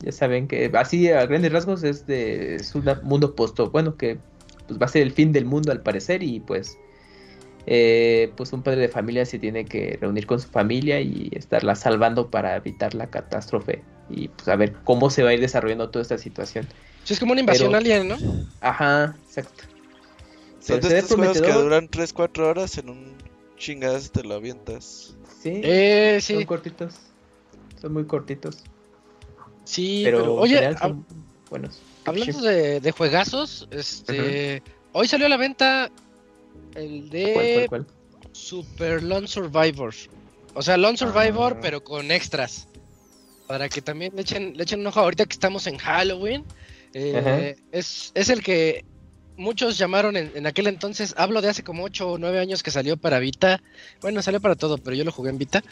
Ya 0.00 0.12
saben 0.12 0.46
que 0.48 0.70
así 0.74 1.08
a 1.08 1.26
grandes 1.26 1.52
rasgos 1.52 1.82
es 1.84 2.06
de 2.06 2.56
es 2.56 2.74
un 2.74 2.84
mundo 3.02 3.34
posto, 3.34 3.70
bueno, 3.70 3.96
que 3.96 4.18
pues 4.66 4.80
va 4.80 4.86
a 4.86 4.88
ser 4.88 5.02
el 5.02 5.12
fin 5.12 5.32
del 5.32 5.44
mundo 5.46 5.72
al 5.72 5.82
parecer 5.82 6.22
y 6.22 6.40
pues 6.40 6.78
eh, 7.66 8.32
pues 8.36 8.52
un 8.52 8.62
padre 8.62 8.80
de 8.80 8.88
familia 8.88 9.24
se 9.24 9.38
tiene 9.38 9.64
que 9.64 9.98
reunir 10.00 10.26
con 10.26 10.40
su 10.40 10.48
familia 10.48 11.00
y 11.00 11.30
estarla 11.32 11.74
salvando 11.76 12.30
para 12.30 12.56
evitar 12.56 12.94
la 12.94 13.08
catástrofe 13.08 13.82
y 14.10 14.28
pues 14.28 14.48
a 14.48 14.56
ver 14.56 14.74
cómo 14.84 15.10
se 15.10 15.22
va 15.22 15.30
a 15.30 15.34
ir 15.34 15.40
desarrollando 15.40 15.88
toda 15.90 16.02
esta 16.02 16.18
situación. 16.18 16.66
Sí, 17.04 17.14
es 17.14 17.20
como 17.20 17.32
una 17.32 17.40
invasión 17.40 17.68
Pero- 17.72 17.78
alien, 17.78 18.08
¿no? 18.08 18.16
Ajá, 18.60 19.16
exacto. 19.26 19.64
Son 20.60 20.80
de 20.80 20.98
estos 20.98 21.16
juegos 21.16 21.40
que 21.40 21.52
duran 21.52 21.88
3-4 21.88 22.46
horas 22.48 22.78
en 22.78 22.88
un 22.90 23.12
chingadas 23.56 24.10
te 24.12 24.22
lo 24.22 24.34
avientas. 24.34 25.16
Sí, 25.40 25.60
Eh, 25.64 26.18
son 26.20 26.38
sí, 26.38 26.44
cortitos. 26.44 26.94
Son 27.80 27.92
muy 27.92 28.04
cortitos. 28.04 28.58
sí, 29.64 30.02
pero, 30.04 30.34
oye, 30.34 30.60
hab- 30.68 30.78
son 30.80 31.06
buenos. 31.50 31.80
hablando 32.04 32.40
de, 32.42 32.80
de 32.80 32.92
juegazos, 32.92 33.66
este, 33.70 34.62
hoy 34.92 35.06
salió 35.08 35.26
a 35.26 35.28
la 35.28 35.36
venta 35.36 35.90
el 36.74 37.08
de 37.10 37.32
¿Cuál, 37.32 37.68
cuál, 37.68 37.86
cuál? 37.86 37.86
Super 38.32 39.02
Lone 39.02 39.26
Survivor. 39.28 39.94
O 40.54 40.62
sea, 40.62 40.76
Lone 40.76 40.96
Survivor, 40.98 41.54
Ah. 41.56 41.60
pero 41.62 41.82
con 41.84 42.10
extras. 42.10 42.68
Para 43.46 43.68
que 43.68 43.82
también 43.82 44.12
le 44.14 44.22
echen, 44.22 44.56
le 44.56 44.62
echen 44.62 44.80
un 44.80 44.86
ojo 44.86 45.00
ahorita 45.00 45.26
que 45.26 45.32
estamos 45.34 45.66
en 45.66 45.76
Halloween. 45.78 46.44
Eh, 46.94 47.56
es, 47.72 48.12
es 48.14 48.28
el 48.28 48.42
que 48.42 48.84
muchos 49.36 49.78
llamaron 49.78 50.16
en, 50.16 50.30
en 50.34 50.46
aquel 50.46 50.66
entonces, 50.66 51.14
hablo 51.16 51.40
de 51.40 51.48
hace 51.48 51.62
como 51.64 51.84
8 51.84 52.12
o 52.12 52.18
9 52.18 52.38
años 52.38 52.62
que 52.62 52.70
salió 52.70 52.96
para 52.96 53.18
Vita. 53.18 53.62
Bueno, 54.00 54.22
salió 54.22 54.40
para 54.40 54.56
todo, 54.56 54.78
pero 54.78 54.94
yo 54.96 55.04
lo 55.04 55.12
jugué 55.12 55.30
en 55.30 55.38
Vita. 55.38 55.62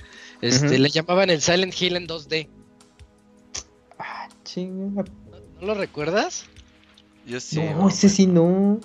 Este, 0.41 0.79
le 0.79 0.89
llamaban 0.91 1.31
el 1.31 1.41
Silent 1.43 1.75
Hill 1.81 1.97
en 1.97 2.07
2D. 2.07 2.49
Ah, 3.99 4.29
chinga. 4.45 5.05
¿No 5.61 5.67
lo 5.67 5.75
recuerdas? 5.75 6.47
Yo 7.27 7.39
sí. 7.39 7.61
no, 7.61 7.89
ese 7.89 8.09
sí 8.09 8.27
no. 8.27 8.81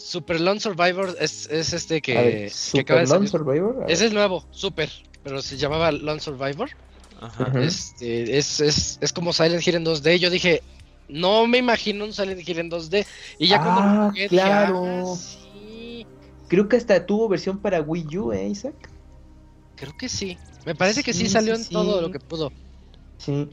Super 0.00 0.40
Lone 0.40 0.60
Survivor 0.60 1.16
es, 1.20 1.46
es 1.50 1.72
este 1.72 2.00
que, 2.00 2.14
ver, 2.14 2.52
que 2.72 2.80
acaba 2.80 3.00
Super 3.00 3.08
de 3.08 3.14
Lone 3.14 3.28
salir. 3.28 3.28
Survivor. 3.28 3.84
Ese 3.88 4.06
es 4.06 4.12
nuevo, 4.12 4.44
Super, 4.50 4.90
pero 5.22 5.42
se 5.42 5.56
llamaba 5.56 5.92
Lone 5.92 6.20
Survivor. 6.20 6.70
Ajá. 7.20 7.52
Este, 7.60 8.38
es, 8.38 8.60
es, 8.60 8.98
es 9.00 9.12
como 9.12 9.32
Silent 9.32 9.66
Hill 9.66 9.74
en 9.76 9.84
2D. 9.84 10.18
Yo 10.18 10.30
dije, 10.30 10.62
no 11.08 11.46
me 11.46 11.58
imagino 11.58 12.04
un 12.04 12.12
Silent 12.14 12.48
Hill 12.48 12.58
en 12.60 12.70
2D. 12.70 13.06
Y 13.38 13.48
ya 13.48 13.60
cuando 13.60 13.82
Ah, 13.82 13.84
lo 14.04 14.08
jugué, 14.10 14.22
dije, 14.22 14.36
claro. 14.36 14.82
"Ah, 14.86 15.16
sí, 15.16 16.06
Creo 16.48 16.68
que 16.68 16.76
hasta 16.76 17.04
tuvo 17.06 17.28
versión 17.28 17.58
para 17.60 17.80
Wii 17.80 18.18
U, 18.18 18.32
¿eh, 18.32 18.48
Isaac? 18.48 18.74
creo 19.76 19.96
que 19.96 20.08
sí. 20.08 20.36
Me 20.66 20.74
parece 20.74 21.02
que 21.02 21.12
sí, 21.12 21.20
Sí, 21.20 21.28
salió 21.30 21.54
sí, 21.56 21.62
en 21.62 21.68
todo 21.70 22.00
lo 22.00 22.10
que 22.10 22.18
pudo. 22.18 22.52
Sí. 23.18 23.48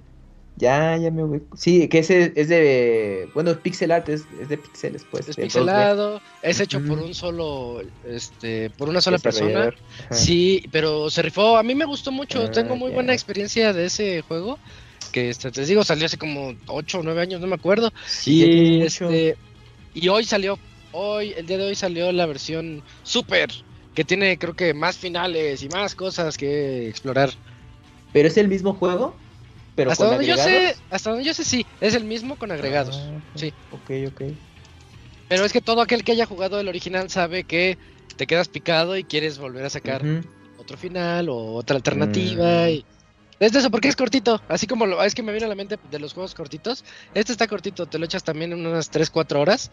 Ya, 0.58 0.98
ya 0.98 1.12
me 1.12 1.24
ubico. 1.24 1.56
Sí, 1.56 1.88
que 1.88 2.00
ese 2.00 2.34
es 2.36 2.50
de. 2.50 3.30
Bueno, 3.36 3.54
pixel 3.60 3.92
art 3.92 4.10
es, 4.10 4.26
es 4.42 4.50
de 4.50 4.58
pixeles, 4.58 5.06
pues. 5.10 5.30
Es 5.30 5.36
de 5.36 5.44
2D. 5.44 5.46
pixelado, 5.46 6.22
es 6.42 6.60
hecho 6.60 6.84
por 6.84 6.98
un 6.98 7.14
solo, 7.14 7.82
este, 8.08 8.72
por 8.72 8.90
una 8.90 9.00
sola 9.00 9.20
persona. 9.20 9.70
Ajá. 10.06 10.14
Sí, 10.16 10.66
pero 10.72 11.12
se 11.12 11.22
rifó. 11.22 11.58
A 11.58 11.64
mí 11.64 11.76
me 11.76 11.86
gustó 11.86 12.12
mucho. 12.12 12.42
Ah, 12.42 12.52
Tengo 12.52 12.76
muy 12.76 12.90
ya. 12.90 12.96
buena 12.96 13.14
experiencia 13.14 13.72
de 13.72 13.86
ese 13.86 14.22
juego. 14.24 14.58
Que 15.12 15.30
este, 15.30 15.52
te 15.52 15.64
digo, 15.64 15.84
salió 15.84 16.08
hace 16.08 16.18
como 16.18 16.56
8 16.66 17.00
o 17.00 17.04
9 17.04 17.22
años, 17.22 17.40
no 17.40 17.48
me 17.48 17.56
acuerdo. 17.56 17.94
Sí, 18.08 18.44
y, 18.44 18.82
este, 18.82 19.38
y 19.94 20.10
hoy 20.10 20.26
salió, 20.26 20.58
hoy, 20.92 21.34
el 21.38 21.46
día 21.46 21.58
de 21.60 21.66
hoy 21.68 21.76
salió 21.76 22.12
la 22.12 22.26
versión 22.26 22.84
super, 23.04 23.50
que 23.94 24.04
tiene 24.04 24.38
creo 24.38 24.56
que 24.56 24.74
más 24.74 24.98
finales 24.98 25.62
y 25.64 25.70
más 25.70 25.96
cosas 25.96 26.36
que 26.36 26.90
explorar. 26.90 27.30
Pero 28.12 28.28
es 28.28 28.38
el 28.38 28.48
mismo 28.48 28.74
juego, 28.74 29.16
pero 29.78 29.92
hasta 29.92 30.06
con 30.06 30.16
donde 30.16 30.26
yo 30.26 30.36
sé, 30.38 30.76
hasta 30.90 31.12
donde 31.12 31.24
yo 31.24 31.36
sé 31.36 31.44
sí, 31.44 31.64
es 31.80 31.94
el 31.94 32.04
mismo 32.04 32.36
con 32.36 32.52
agregados. 32.52 33.00
Ah, 33.14 33.20
sí. 33.36 33.54
Ok, 33.70 33.92
ok. 34.08 34.22
Pero 35.28 35.46
es 35.46 35.54
que 35.54 35.62
todo 35.62 35.82
aquel 35.82 36.04
que 36.04 36.14
haya 36.14 36.26
jugado 36.26 36.60
el 36.60 36.68
original 36.68 37.12
sabe 37.12 37.44
que 37.44 37.78
te 38.16 38.26
quedas 38.26 38.48
picado 38.48 38.98
y 38.98 39.04
quieres 39.04 39.38
volver 39.38 39.66
a 39.66 39.70
sacar 39.70 40.02
otro 40.58 40.78
final 40.78 41.30
o 41.30 41.54
otra 41.54 41.76
alternativa. 41.76 42.66
Mm. 42.66 42.70
Y... 42.70 42.86
Es 43.40 43.52
de 43.52 43.60
eso, 43.60 43.70
porque 43.70 43.88
es 43.88 43.96
cortito. 43.96 44.42
Así 44.50 44.66
como 44.66 44.88
lo, 44.88 45.04
es 45.04 45.14
que 45.14 45.22
me 45.22 45.32
viene 45.32 45.46
a 45.46 45.50
la 45.50 45.54
mente 45.54 45.78
de 45.92 46.00
los 46.00 46.14
juegos 46.14 46.34
cortitos. 46.34 46.84
Este 47.14 47.32
está 47.32 47.46
cortito, 47.46 47.86
te 47.86 48.00
lo 48.00 48.06
echas 48.06 48.24
también 48.24 48.54
en 48.54 48.66
unas 48.66 48.90
3-4 48.90 49.40
horas. 49.40 49.70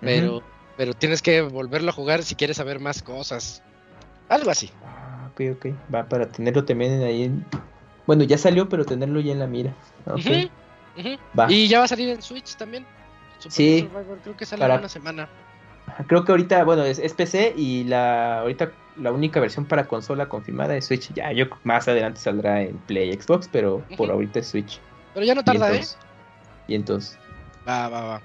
Pero, 0.00 0.42
pero 0.78 0.94
tienes 0.94 1.20
que 1.20 1.42
volverlo 1.42 1.90
a 1.90 1.92
jugar 1.92 2.22
si 2.22 2.34
quieres 2.34 2.56
saber 2.56 2.80
más 2.80 3.02
cosas. 3.02 3.62
Algo 4.30 4.50
así. 4.50 4.70
Ah, 4.82 5.28
ok, 5.32 5.40
ok. 5.56 5.66
Va 5.94 6.08
para 6.08 6.28
tenerlo 6.28 6.64
también 6.64 7.02
ahí. 7.02 7.24
en- 7.24 7.44
Bueno, 8.06 8.24
ya 8.24 8.36
salió, 8.38 8.68
pero 8.68 8.84
tenerlo 8.84 9.20
ya 9.20 9.32
en 9.32 9.38
la 9.38 9.46
mira. 9.46 9.72
Ok. 10.06 10.16
Ujú, 10.18 10.48
ujú. 10.98 11.18
Va. 11.38 11.46
Y 11.50 11.68
ya 11.68 11.78
va 11.78 11.84
a 11.84 11.88
salir 11.88 12.08
en 12.10 12.20
Switch 12.22 12.54
también. 12.56 12.84
Super 13.38 13.52
Sí. 13.52 13.80
Survivor, 13.80 14.18
creo 14.22 14.36
que 14.36 14.46
sale 14.46 14.60
Para- 14.60 14.76
una 14.78 14.88
semana. 14.88 15.28
Creo 16.06 16.24
que 16.24 16.32
ahorita, 16.32 16.64
bueno, 16.64 16.82
es, 16.84 16.98
es 16.98 17.12
PC 17.12 17.52
y 17.56 17.84
la 17.84 18.40
ahorita 18.40 18.72
la 18.96 19.12
única 19.12 19.38
versión 19.40 19.64
para 19.66 19.86
consola 19.86 20.28
confirmada 20.28 20.76
es 20.76 20.86
Switch. 20.86 21.12
Ya, 21.14 21.30
yo 21.32 21.46
más 21.62 21.86
adelante 21.88 22.20
saldrá 22.20 22.62
en 22.62 22.76
Play 22.78 23.12
Xbox, 23.12 23.48
pero 23.50 23.84
por 23.96 24.10
ahorita 24.10 24.38
es 24.40 24.48
Switch. 24.48 24.80
Pero 25.12 25.26
ya 25.26 25.34
no 25.34 25.44
tarda, 25.44 25.68
y 25.70 25.72
¿eh? 25.72 25.76
entonces, 25.76 25.98
Y 26.68 26.74
entonces, 26.74 27.18
Va, 27.68 27.88
va, 27.88 28.00
va. 28.04 28.22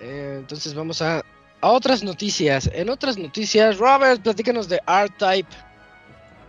Eh, 0.00 0.36
entonces 0.40 0.74
vamos 0.74 1.00
a, 1.00 1.22
a 1.60 1.68
otras 1.70 2.02
noticias. 2.02 2.68
En 2.72 2.88
otras 2.90 3.16
noticias, 3.18 3.78
Robert, 3.78 4.20
platícanos 4.22 4.68
de 4.68 4.80
R-Type. 4.86 5.48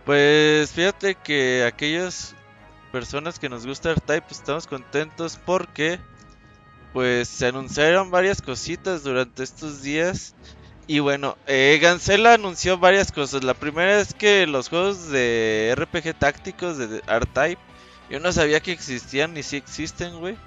Pues 0.04 0.70
fíjate 0.72 1.14
que 1.16 1.64
aquellas 1.64 2.34
personas 2.96 3.38
que 3.38 3.50
nos 3.50 3.66
gusta 3.66 3.90
R-Type 3.90 4.22
pues, 4.22 4.38
estamos 4.38 4.66
contentos 4.66 5.38
porque 5.44 6.00
pues 6.94 7.28
se 7.28 7.46
anunciaron 7.46 8.10
varias 8.10 8.40
cositas 8.40 9.02
durante 9.02 9.42
estos 9.42 9.82
días. 9.82 10.34
Y 10.86 11.00
bueno, 11.00 11.36
eh, 11.46 11.78
Gancela 11.82 12.32
anunció 12.32 12.78
varias 12.78 13.12
cosas. 13.12 13.44
La 13.44 13.52
primera 13.52 14.00
es 14.00 14.14
que 14.14 14.46
los 14.46 14.70
juegos 14.70 15.10
de 15.10 15.74
RPG 15.76 16.14
tácticos 16.18 16.78
de 16.78 17.02
R-Type, 17.06 17.60
yo 18.08 18.18
no 18.18 18.32
sabía 18.32 18.60
que 18.60 18.72
existían 18.72 19.34
ni 19.34 19.42
si 19.42 19.58
existen, 19.58 20.18
güey. 20.18 20.38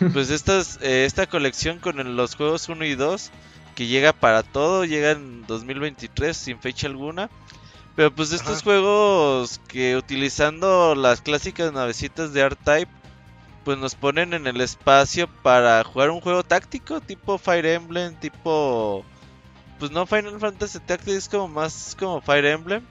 Pues 0.12 0.30
estas, 0.30 0.80
eh, 0.82 1.04
esta 1.04 1.28
colección 1.28 1.78
con 1.78 2.16
los 2.16 2.34
juegos 2.34 2.68
1 2.68 2.84
y 2.84 2.96
2, 2.96 3.30
que 3.76 3.86
llega 3.86 4.12
para 4.12 4.42
todo, 4.42 4.84
llega 4.84 5.12
en 5.12 5.46
2023 5.46 6.36
sin 6.36 6.58
fecha 6.58 6.88
alguna. 6.88 7.30
Pero 7.96 8.12
pues 8.12 8.32
estos 8.32 8.56
Ajá. 8.56 8.64
juegos 8.64 9.60
que 9.68 9.96
utilizando 9.96 10.94
las 10.94 11.20
clásicas 11.20 11.72
navecitas 11.72 12.32
de 12.32 12.40
R-Type, 12.40 12.90
pues 13.64 13.78
nos 13.78 13.94
ponen 13.94 14.34
en 14.34 14.46
el 14.46 14.60
espacio 14.60 15.28
para 15.42 15.82
jugar 15.84 16.10
un 16.10 16.20
juego 16.20 16.42
táctico 16.42 17.00
tipo 17.00 17.38
Fire 17.38 17.66
Emblem, 17.66 18.14
tipo... 18.16 19.04
Pues 19.78 19.90
no 19.90 20.06
Final 20.06 20.38
Fantasy 20.38 20.78
Tactics, 20.80 21.16
es 21.16 21.28
como 21.28 21.48
más 21.48 21.96
como 21.98 22.20
Fire 22.20 22.46
Emblem. 22.46 22.84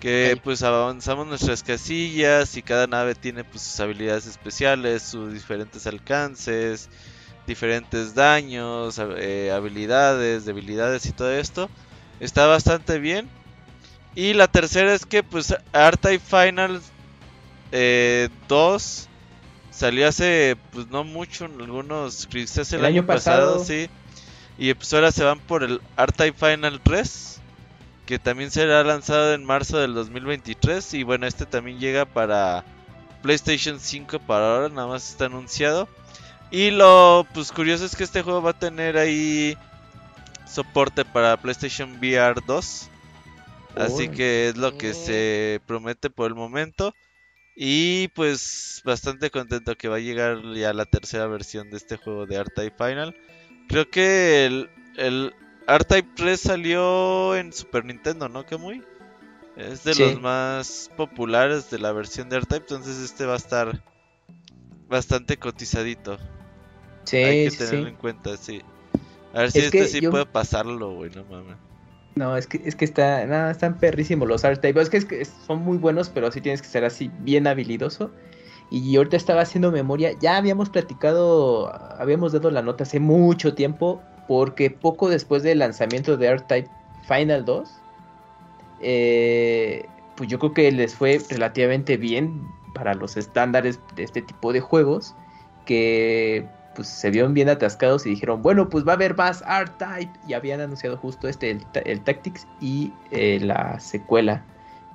Que 0.00 0.38
pues 0.42 0.62
avanzamos 0.62 1.26
nuestras 1.26 1.62
casillas 1.62 2.56
y 2.56 2.62
cada 2.62 2.86
nave 2.86 3.14
tiene 3.14 3.44
pues 3.44 3.62
sus 3.62 3.80
habilidades 3.80 4.26
especiales, 4.26 5.02
sus 5.02 5.32
diferentes 5.32 5.86
alcances, 5.86 6.90
diferentes 7.46 8.14
daños, 8.14 9.00
eh, 9.16 9.50
habilidades, 9.52 10.44
debilidades 10.44 11.06
y 11.06 11.12
todo 11.12 11.32
esto. 11.32 11.70
Está 12.20 12.46
bastante 12.46 12.98
bien. 12.98 13.28
Y 14.16 14.32
la 14.32 14.48
tercera 14.48 14.94
es 14.94 15.04
que 15.04 15.22
pues 15.22 15.54
R-Type 15.74 16.24
Final 16.24 16.80
eh, 17.70 18.30
2 18.48 19.08
salió 19.70 20.08
hace 20.08 20.56
pues 20.72 20.88
no 20.88 21.04
mucho, 21.04 21.44
en 21.44 21.60
algunos 21.60 22.26
quizás 22.26 22.72
el, 22.72 22.80
El 22.80 22.86
año 22.86 23.06
pasado. 23.06 23.62
sí. 23.62 23.88
Y 24.58 24.72
pues 24.72 24.92
ahora 24.94 25.12
se 25.12 25.22
van 25.22 25.38
por 25.38 25.62
el 25.62 25.82
R-Type 25.98 26.32
Final 26.32 26.80
3, 26.82 27.40
que 28.06 28.18
también 28.18 28.50
será 28.50 28.82
lanzado 28.84 29.34
en 29.34 29.44
marzo 29.44 29.76
del 29.76 29.92
2023 29.92 30.94
y 30.94 31.02
bueno, 31.02 31.26
este 31.26 31.44
también 31.44 31.78
llega 31.78 32.06
para 32.06 32.64
PlayStation 33.20 33.78
5 33.78 34.18
para 34.20 34.54
ahora, 34.54 34.68
nada 34.70 34.88
más 34.88 35.10
está 35.10 35.26
anunciado. 35.26 35.90
Y 36.50 36.70
lo 36.70 37.26
pues 37.34 37.52
curioso 37.52 37.84
es 37.84 37.94
que 37.94 38.04
este 38.04 38.22
juego 38.22 38.40
va 38.40 38.52
a 38.52 38.58
tener 38.58 38.96
ahí 38.96 39.58
soporte 40.50 41.04
para 41.04 41.36
PlayStation 41.36 41.98
VR 41.98 42.40
2. 42.46 42.88
Así 43.76 44.08
que 44.08 44.48
es 44.48 44.56
lo 44.56 44.76
que 44.78 44.94
se 44.94 45.60
promete 45.66 46.10
por 46.10 46.26
el 46.28 46.34
momento. 46.34 46.94
Y 47.54 48.08
pues 48.08 48.82
bastante 48.84 49.30
contento 49.30 49.76
que 49.76 49.88
va 49.88 49.96
a 49.96 50.00
llegar 50.00 50.42
ya 50.54 50.72
la 50.74 50.84
tercera 50.84 51.26
versión 51.26 51.70
de 51.70 51.76
este 51.78 51.96
juego 51.96 52.26
de 52.26 52.36
R-Type 52.36 52.76
Final. 52.76 53.16
Creo 53.68 53.88
que 53.90 54.44
el, 54.46 54.68
el 54.96 55.34
R-Type 55.66 56.08
3 56.16 56.40
salió 56.40 57.34
en 57.34 57.52
Super 57.52 57.84
Nintendo, 57.84 58.28
¿no, 58.28 58.44
Kamui? 58.44 58.82
Es 59.56 59.84
de 59.84 59.94
Sí. 59.94 60.02
los 60.02 60.20
más 60.20 60.90
populares 60.98 61.70
de 61.70 61.78
la 61.78 61.92
versión 61.92 62.28
de 62.28 62.36
R-Type, 62.36 62.60
entonces 62.60 62.98
este 62.98 63.24
va 63.24 63.34
a 63.34 63.38
estar 63.38 63.82
bastante 64.88 65.38
cotizadito. 65.38 66.18
sí, 67.04 67.16
Hay 67.16 67.48
que 67.50 67.56
tenerlo 67.56 67.84
sí. 67.84 67.88
en 67.88 67.96
cuenta, 67.96 68.36
sí. 68.36 68.60
A 69.32 69.40
ver 69.40 69.50
si 69.52 69.58
Es 69.60 69.64
este 69.66 69.78
que 69.78 69.86
sí 69.86 70.00
yo- 70.00 70.10
puede 70.10 70.26
pasarlo, 70.26 70.90
güey, 70.94 71.10
no 71.10 71.24
mames. 71.24 71.56
No, 72.16 72.34
es 72.34 72.46
que, 72.46 72.62
es 72.64 72.74
que 72.74 72.86
está, 72.86 73.50
están 73.50 73.78
perrísimos 73.78 74.26
los 74.26 74.44
art 74.44 74.62
type. 74.62 74.80
Es 74.80 74.88
que, 74.88 74.96
es 74.96 75.04
que 75.04 75.24
son 75.24 75.62
muy 75.62 75.76
buenos, 75.76 76.08
pero 76.08 76.32
sí 76.32 76.40
tienes 76.40 76.62
que 76.62 76.68
ser 76.68 76.84
así 76.84 77.10
bien 77.20 77.46
habilidoso. 77.46 78.10
Y 78.70 78.96
ahorita 78.96 79.16
estaba 79.18 79.42
haciendo 79.42 79.70
memoria, 79.70 80.12
ya 80.18 80.38
habíamos 80.38 80.70
platicado, 80.70 81.72
habíamos 82.00 82.32
dado 82.32 82.50
la 82.50 82.62
nota 82.62 82.84
hace 82.84 82.98
mucho 82.98 83.54
tiempo, 83.54 84.02
porque 84.26 84.70
poco 84.70 85.08
después 85.08 85.42
del 85.42 85.60
lanzamiento 85.60 86.16
de 86.16 86.26
R-Type 86.26 86.68
Final 87.06 87.44
2, 87.44 87.70
eh, 88.80 89.86
pues 90.16 90.28
yo 90.28 90.38
creo 90.38 90.54
que 90.54 90.72
les 90.72 90.94
fue 90.94 91.20
relativamente 91.30 91.96
bien 91.96 92.42
para 92.74 92.94
los 92.94 93.16
estándares 93.16 93.78
de 93.94 94.02
este 94.02 94.22
tipo 94.22 94.52
de 94.52 94.60
juegos, 94.60 95.14
que 95.66 96.48
pues 96.76 96.88
se 96.88 97.10
vieron 97.10 97.34
bien 97.34 97.50
atascados 97.50 98.06
y 98.06 98.10
dijeron, 98.10 98.42
bueno, 98.42 98.70
pues 98.70 98.86
va 98.86 98.92
a 98.92 98.96
haber 98.96 99.16
más 99.16 99.42
R-Type, 99.42 100.20
y 100.22 100.34
habían 100.34 100.60
anunciado 100.62 100.98
justo 100.98 101.28
este, 101.28 101.50
el, 101.50 101.68
el 101.86 102.04
Tactics 102.04 102.48
y 102.60 102.98
eh, 103.10 103.40
la 103.40 103.80
secuela 103.80 104.46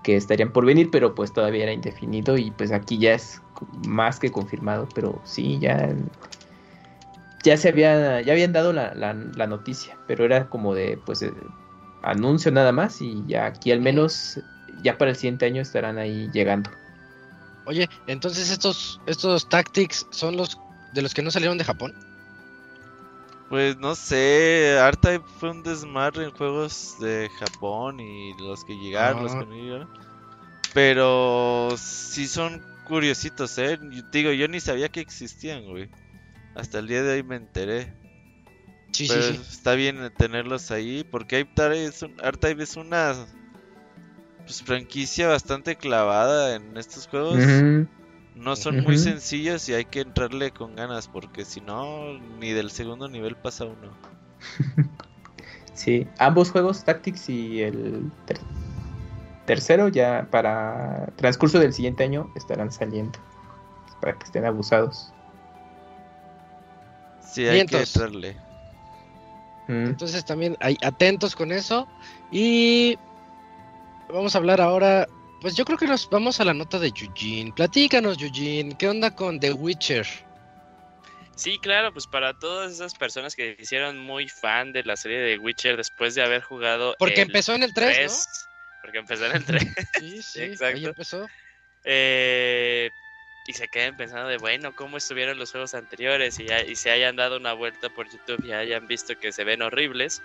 que 0.04 0.16
estarían 0.18 0.54
por 0.54 0.66
venir, 0.66 0.92
pero 0.92 1.16
pues 1.16 1.34
todavía 1.34 1.64
era 1.64 1.74
indefinido 1.74 2.38
y 2.38 2.52
pues 2.52 2.72
aquí 2.72 3.00
ya 3.00 3.14
es 3.16 3.42
más 3.72 4.20
que 4.20 4.32
confirmado, 4.32 4.90
pero 4.94 5.22
sí, 5.26 5.60
ya 5.60 5.96
ya 7.44 7.58
se 7.58 7.70
había 7.70 8.22
ya 8.22 8.34
habían 8.34 8.54
dado 8.54 8.74
la, 8.74 8.94
la- 8.96 9.48
noticia, 9.48 9.98
pero 10.06 10.26
era 10.26 10.50
como 10.50 10.76
de 10.76 10.98
pues 10.98 11.26
anuncio 12.02 12.52
nada 12.52 12.72
más 12.72 13.02
y 13.02 13.26
ya 13.26 13.46
aquí 13.48 13.72
al 13.72 13.82
menos 13.82 14.40
ya 14.68 14.98
para 14.98 15.12
el 15.12 15.18
siguiente 15.18 15.46
año 15.46 15.62
estarán 15.62 15.98
ahí 15.98 16.30
llegando. 16.32 16.70
Oye, 17.64 17.88
entonces 18.08 18.50
estos, 18.50 19.02
estos 19.06 19.48
Tactics 19.48 20.08
son 20.12 20.38
los 20.38 20.60
de 20.94 21.02
los 21.02 21.14
que 21.14 21.22
no 21.22 21.32
salieron 21.32 21.58
de 21.58 21.64
Japón. 21.64 21.94
Pues 23.50 23.78
no 23.78 23.96
sé, 23.96 24.76
R-Type 24.78 25.26
fue 25.40 25.52
un 25.52 25.62
desmadre 25.64 26.24
en 26.26 26.32
juegos 26.32 26.96
de 27.02 27.30
Japón 27.38 28.00
y 28.00 28.34
los 28.40 28.64
que 28.64 28.78
llegaron, 28.78 29.24
los 29.24 29.34
Ah. 29.34 29.40
que 29.40 29.46
no 29.46 29.56
llegaron. 29.56 29.90
Pero 30.74 31.76
sí 31.78 32.28
son 32.28 32.62
curiositos, 32.86 33.58
¿eh? 33.58 33.78
Yo- 33.92 34.04
digo, 34.12 34.32
yo 34.32 34.48
ni 34.48 34.62
sabía 34.62 34.88
que 34.90 35.02
existían, 35.02 35.66
güey. 35.66 35.90
Hasta 36.56 36.80
el 36.80 36.88
día 36.88 37.04
de 37.04 37.14
hoy 37.16 37.24
me 37.24 37.36
enteré. 37.36 37.94
Sí, 38.94 39.08
Pero 39.10 39.22
sí, 39.22 39.34
sí. 39.36 39.42
está 39.52 39.74
bien 39.76 40.12
tenerlos 40.18 40.72
ahí 40.72 41.06
porque 41.10 41.40
R-Type 41.40 41.86
es, 41.86 42.02
un- 42.04 42.16
R-Type 42.22 42.64
es 42.64 42.76
una 42.78 43.16
pues, 44.46 44.64
franquicia 44.64 45.28
bastante 45.28 45.76
clavada 45.76 46.56
en 46.56 46.76
estos 46.78 47.08
juegos. 47.08 47.38
No 48.36 48.56
son 48.56 48.82
muy 48.84 48.98
sencillos 48.98 49.68
y 49.70 49.74
hay 49.74 49.86
que 49.86 50.00
entrarle 50.02 50.52
con 50.52 50.76
ganas 50.76 51.08
porque 51.08 51.46
si 51.46 51.62
no, 51.62 52.18
ni 52.40 52.52
del 52.52 52.72
segundo 52.72 53.08
nivel 53.08 53.36
pasa 53.36 53.66
uno. 53.66 53.92
Sí, 55.74 56.06
ambos 56.20 56.52
juegos, 56.52 56.84
Tactics 56.84 57.30
y 57.30 57.62
el 57.62 58.12
ter- 58.26 58.40
tercero, 59.46 59.88
ya 59.88 60.28
para 60.30 61.08
transcurso 61.16 61.60
del 61.60 61.74
siguiente 61.74 62.04
año 62.04 62.30
estarán 62.36 62.72
saliendo. 62.72 63.18
Para 64.00 64.18
que 64.18 64.26
estén 64.26 64.46
abusados. 64.46 65.14
Sí, 67.22 67.48
hay 67.48 67.66
que 67.66 67.80
entrarle. 67.80 68.36
Mm. 69.68 69.86
Entonces 69.88 70.26
también 70.26 70.58
hay 70.60 70.78
atentos 70.84 71.36
con 71.36 71.52
eso. 71.52 71.88
Y 72.32 73.00
vamos 74.10 74.36
a 74.36 74.40
hablar 74.40 74.60
ahora. 74.62 75.08
Pues 75.42 75.56
yo 75.56 75.66
creo 75.66 75.78
que 75.78 75.88
nos 75.88 76.08
vamos 76.08 76.40
a 76.40 76.46
la 76.46 76.54
nota 76.54 76.78
de 76.78 76.90
Eugene. 76.90 77.52
Platícanos, 77.52 78.22
Eugene. 78.22 78.78
¿Qué 78.78 78.88
onda 78.88 79.10
con 79.10 79.40
The 79.40 79.52
Witcher? 79.54 80.06
Sí, 81.36 81.58
claro, 81.58 81.92
pues 81.92 82.06
para 82.06 82.38
todas 82.38 82.72
esas 82.72 82.94
personas 82.94 83.36
que 83.36 83.56
se 83.56 83.64
hicieron 83.64 83.98
muy 83.98 84.30
fan 84.30 84.72
de 84.72 84.84
la 84.84 84.96
serie 84.96 85.18
de 85.18 85.40
Witcher 85.40 85.78
después 85.78 86.14
de 86.14 86.22
haber 86.22 86.44
jugado. 86.44 86.96
Porque 87.00 87.22
empezó 87.22 87.56
en 87.56 87.64
el 87.64 87.74
3, 87.74 87.98
3, 87.98 88.50
Porque 88.82 89.00
empezó 89.00 89.26
en 89.26 89.36
el 89.38 89.44
3. 89.46 89.66
¿no? 89.66 89.74
Sí, 90.00 90.22
sí. 90.22 90.40
Exacto. 90.44 90.78
Ahí 90.78 90.86
empezó. 90.86 91.28
Eh, 91.84 92.92
y 93.48 93.54
se 93.54 93.68
queden 93.68 93.98
pensando 93.98 94.28
de, 94.30 94.38
bueno, 94.38 94.76
¿cómo 94.76 94.98
estuvieron 94.98 95.40
los 95.40 95.50
juegos 95.52 95.74
anteriores? 95.74 96.40
Y, 96.40 96.46
ya- 96.46 96.64
y 96.64 96.76
se 96.76 96.92
hayan 96.92 97.16
dado 97.16 97.38
una 97.38 97.54
vuelta 97.54 97.90
por 97.90 98.08
YouTube 98.08 98.46
y 98.46 98.52
hayan 98.52 98.86
visto 98.86 99.16
que 99.20 99.32
se 99.32 99.44
ven 99.44 99.64
horribles. 99.64 100.22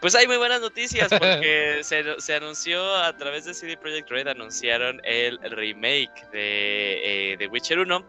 Pues 0.00 0.14
hay 0.14 0.26
muy 0.26 0.36
buenas 0.36 0.60
noticias 0.60 1.08
porque 1.18 1.80
se, 1.82 2.20
se 2.20 2.34
anunció 2.34 2.94
a 2.96 3.16
través 3.16 3.44
de 3.46 3.54
CD 3.54 3.76
Projekt 3.76 4.10
Red, 4.10 4.28
anunciaron 4.28 5.00
el 5.04 5.38
remake 5.50 6.12
de, 6.32 7.32
eh, 7.32 7.36
de 7.38 7.46
Witcher 7.46 7.78
1, 7.78 8.06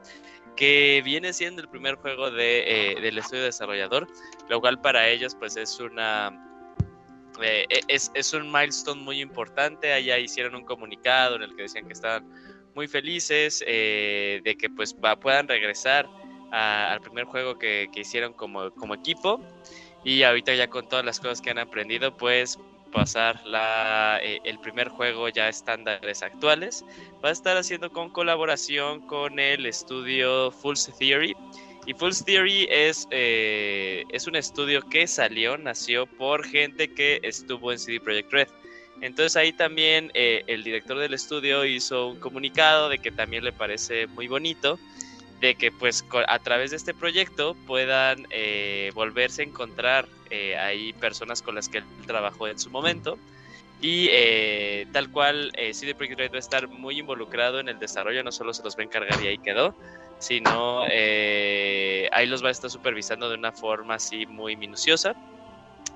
que 0.58 1.02
viene 1.06 1.32
siendo 1.34 1.62
el 1.62 1.70
primer 1.70 1.96
juego 1.96 2.32
de, 2.32 2.92
eh, 2.94 3.02
del 3.02 3.18
estudio 3.18 3.44
desarrollador, 3.44 4.08
lo 4.50 4.60
cual 4.60 4.80
para 4.82 5.08
ellos 5.08 5.36
pues 5.36 5.56
es 5.58 5.80
una... 5.80 6.32
eh, 7.42 7.66
es, 7.88 8.12
es 8.14 8.34
un 8.34 8.52
milestone 8.52 9.02
muy 9.02 9.22
importante, 9.22 9.94
allá 9.94 10.18
hicieron 10.18 10.56
un 10.56 10.64
comunicado 10.66 11.36
en 11.36 11.44
el 11.44 11.56
que 11.56 11.64
decían 11.64 11.86
que 11.88 11.94
estaban 11.94 12.26
muy 12.74 12.88
felices 12.90 13.64
eh, 13.66 14.42
de 14.44 14.56
que 14.58 14.70
pues 14.70 14.94
va- 15.04 15.18
puedan 15.18 15.48
regresar 15.48 16.10
a- 16.52 16.92
al 16.92 17.00
primer 17.02 17.24
juego 17.26 17.58
que, 17.58 17.88
que 17.94 18.02
hicieron 18.02 18.34
como, 18.34 18.72
como 18.72 18.94
equipo 18.96 19.46
y 20.06 20.22
ahorita 20.24 20.54
ya 20.54 20.70
con 20.70 20.88
todas 20.88 21.04
las 21.04 21.20
cosas 21.20 21.42
que 21.42 21.50
han 21.50 21.58
aprendido 21.58 22.16
pues 22.16 22.60
pasar 22.94 23.42
eh, 24.22 24.40
el 24.46 24.60
primer 24.60 24.88
juego 24.88 25.28
ya 25.28 25.50
estándares 25.50 26.24
actuales. 26.24 26.86
Va 27.24 27.30
a 27.30 27.32
estar 27.32 27.58
haciendo 27.58 27.92
con 27.92 28.10
colaboración 28.10 29.02
con 29.02 29.40
el 29.40 29.66
estudio 29.66 30.52
Fool's 30.52 30.90
Theory. 30.98 31.36
Y 31.88 31.94
Fool's 31.94 32.24
Theory 32.24 32.68
es, 32.70 33.08
eh, 33.12 34.04
es 34.12 34.28
un 34.28 34.36
estudio 34.36 34.82
que 34.82 35.08
salió, 35.08 35.58
nació 35.58 36.06
por 36.06 36.46
gente 36.46 36.94
que 36.94 37.20
estuvo 37.24 37.72
en 37.72 37.80
CD 37.80 38.00
Projekt 38.00 38.32
Red. 38.32 38.48
Entonces 39.02 39.36
ahí 39.36 39.52
también 39.52 40.12
eh, 40.14 40.44
el 40.48 40.64
director 40.64 40.98
del 40.98 41.14
estudio 41.14 41.66
hizo 41.66 42.10
un 42.10 42.20
comunicado 42.20 42.90
de 42.90 43.00
que 43.00 43.12
también 43.12 43.44
le 43.44 43.52
parece 43.52 44.08
muy 44.08 44.28
bonito 44.28 44.80
de 45.46 45.56
que 45.56 45.72
pues 45.72 46.04
a 46.28 46.40
través 46.40 46.72
de 46.72 46.78
este 46.78 46.94
proyecto 46.94 47.56
puedan 47.68 48.26
eh, 48.30 48.92
volverse 48.96 49.42
a 49.42 49.46
encontrar 49.46 50.08
eh, 50.30 50.58
ahí 50.58 50.94
personas 50.94 51.42
con 51.42 51.56
las 51.56 51.70
que 51.70 51.80
él 51.80 51.84
trabajó 52.08 52.48
en 52.48 52.60
su 52.60 52.70
momento 52.70 53.18
y 53.82 54.08
eh, 54.12 54.88
tal 54.92 55.12
cual 55.12 55.52
eh, 55.56 55.74
CD 55.74 55.94
Projekt 55.94 56.20
Red 56.20 56.32
va 56.32 56.38
a 56.38 56.40
estar 56.40 56.68
muy 56.68 57.00
involucrado 57.00 57.60
en 57.60 57.70
el 57.70 57.78
desarrollo, 57.78 58.24
no 58.24 58.32
solo 58.32 58.54
se 58.54 58.64
los 58.64 58.76
va 58.76 58.82
a 58.82 58.86
encargar 58.86 59.22
y 59.22 59.28
ahí 59.28 59.38
quedó, 59.38 59.76
sino 60.18 60.86
eh, 60.90 62.10
ahí 62.12 62.26
los 62.26 62.44
va 62.44 62.48
a 62.48 62.52
estar 62.52 62.70
supervisando 62.70 63.30
de 63.30 63.36
una 63.36 63.52
forma 63.52 63.96
así 63.96 64.26
muy 64.26 64.56
minuciosa. 64.56 65.16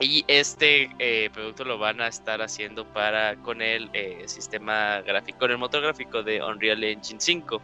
Y 0.01 0.23
este 0.27 0.89
eh, 0.99 1.29
producto 1.33 1.65
lo 1.65 1.77
van 1.77 1.99
a 1.99 2.07
estar 2.07 2.41
haciendo 2.41 2.85
para 2.85 3.35
con 3.37 3.61
el 3.61 3.89
eh, 3.93 4.23
sistema 4.27 5.01
gráfico, 5.01 5.39
con 5.39 5.51
el 5.51 5.57
motor 5.57 5.81
gráfico 5.81 6.23
de 6.23 6.41
Unreal 6.41 6.83
Engine 6.83 7.19
5. 7.19 7.61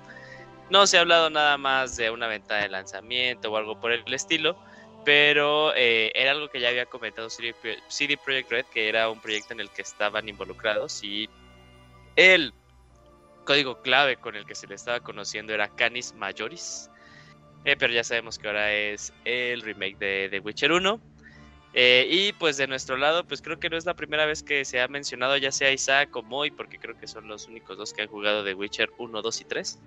No 0.69 0.87
se 0.87 0.97
ha 0.97 1.01
hablado 1.01 1.29
nada 1.29 1.57
más 1.57 1.95
de 1.95 2.09
una 2.09 2.27
ventana 2.27 2.61
de 2.61 2.69
lanzamiento 2.69 3.51
o 3.51 3.57
algo 3.57 3.79
por 3.79 3.91
el 3.91 4.11
estilo, 4.13 4.57
pero 5.03 5.73
eh, 5.75 6.11
era 6.15 6.31
algo 6.31 6.49
que 6.49 6.59
ya 6.59 6.69
había 6.69 6.87
comentado 6.87 7.29
CD, 7.29 7.53
CD 7.87 8.17
Projekt 8.17 8.51
Red, 8.51 8.65
que 8.73 8.89
era 8.89 9.09
un 9.09 9.21
proyecto 9.21 9.53
en 9.53 9.59
el 9.59 9.69
que 9.69 9.83
estaban 9.83 10.27
involucrados 10.27 11.03
y 11.03 11.29
el 12.15 12.53
código 13.45 13.81
clave 13.81 14.17
con 14.17 14.35
el 14.35 14.45
que 14.45 14.55
se 14.55 14.67
le 14.67 14.75
estaba 14.75 14.99
conociendo 14.99 15.53
era 15.53 15.69
Canis 15.69 16.13
Majoris. 16.15 16.89
Eh, 17.63 17.75
pero 17.77 17.93
ya 17.93 18.03
sabemos 18.03 18.37
que 18.37 18.47
ahora 18.47 18.73
es 18.73 19.13
el 19.23 19.61
remake 19.61 19.97
de, 19.97 20.29
de 20.29 20.39
Witcher 20.39 20.71
1. 20.71 20.99
Eh, 21.77 22.07
y 22.09 22.33
pues 22.33 22.57
de 22.57 22.67
nuestro 22.67 22.95
lado, 22.95 23.25
pues 23.25 23.41
creo 23.41 23.59
que 23.59 23.69
no 23.69 23.75
es 23.75 23.85
la 23.85 23.95
primera 23.95 24.25
vez 24.25 24.43
que 24.43 24.63
se 24.63 24.79
ha 24.79 24.87
mencionado 24.87 25.35
ya 25.35 25.51
sea 25.51 25.71
Isaac 25.71 26.15
o 26.15 26.23
Moy, 26.23 26.51
porque 26.51 26.79
creo 26.79 26.97
que 26.97 27.07
son 27.07 27.27
los 27.27 27.47
únicos 27.47 27.77
dos 27.77 27.93
que 27.93 28.03
han 28.03 28.07
jugado 28.07 28.43
de 28.43 28.53
Witcher 28.53 28.91
1, 28.97 29.21
2 29.21 29.41
y 29.41 29.45
3. 29.45 29.79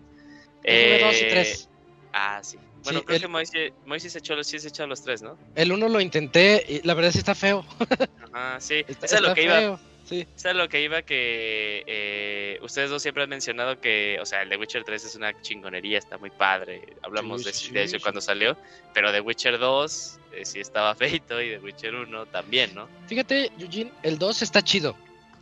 El 0.63 1.01
2 1.01 1.15
y 1.21 1.25
Eh, 1.25 1.29
3. 1.31 1.69
Ah, 2.13 2.41
sí. 2.43 2.57
Bueno, 2.85 3.01
Sí, 3.01 3.05
creo 3.05 3.17
el- 3.17 3.23
que 3.23 4.01
sí 4.01 4.11
se 4.11 4.19
echó 4.19 4.35
los, 4.35 4.47
sí 4.47 4.59
se 4.59 4.69
echó 4.69 4.87
los 4.87 5.03
tres, 5.03 5.21
¿no? 5.23 5.37
El 5.55 5.73
1 5.73 5.89
lo 5.89 6.01
intenté 6.01 6.65
y 6.69 6.87
la 6.87 6.95
verdad 6.95 7.11
sí 7.13 7.19
está 7.19 7.35
feo. 7.35 7.65
Ajá, 8.33 8.61
sí. 8.61 8.85
Está, 8.89 9.07
Eso 9.07 9.17
es 9.17 9.21
lo 9.23 9.29
está 9.29 9.35
que 9.35 9.43
iba. 9.45 9.59
feo. 9.59 9.81
Sí. 10.05 10.27
Eso 10.35 10.49
es 10.49 10.55
lo 10.57 10.69
que 10.71 10.81
iba 10.81 11.03
que 11.03 11.85
eh, 11.87 12.59
ustedes 12.63 12.89
dos 12.89 13.03
siempre 13.03 13.25
han 13.25 13.29
mencionado 13.29 13.79
que, 13.79 14.17
o 14.23 14.25
sea, 14.25 14.41
el 14.41 14.49
de 14.49 14.57
Witcher 14.57 14.83
3 14.83 15.05
es 15.05 15.15
una 15.17 15.39
chingonería, 15.43 15.99
está 15.99 16.17
muy 16.17 16.31
padre. 16.31 16.81
Hablamos 17.03 17.43
Sí, 17.43 17.47
de, 17.49 17.53
sí, 17.53 17.71
de 17.73 17.83
eso 17.83 17.97
sí. 17.99 18.03
cuando 18.03 18.23
salió, 18.23 18.57
pero 18.95 19.13
de 19.13 19.21
Witcher 19.21 19.59
2 19.59 20.19
eh, 20.33 20.47
sí 20.47 20.61
estaba 20.61 20.95
feito 21.23 21.43
y 21.43 21.51
de 21.51 21.59
Witcher 21.59 21.95
1 21.95 22.25
también, 22.27 22.75
¿no? 22.75 22.89
Fíjate, 23.07 23.53
Eugene, 23.59 23.93
el 24.03 24.19
2 24.19 24.41
está 24.41 24.63
chido. 24.63 24.97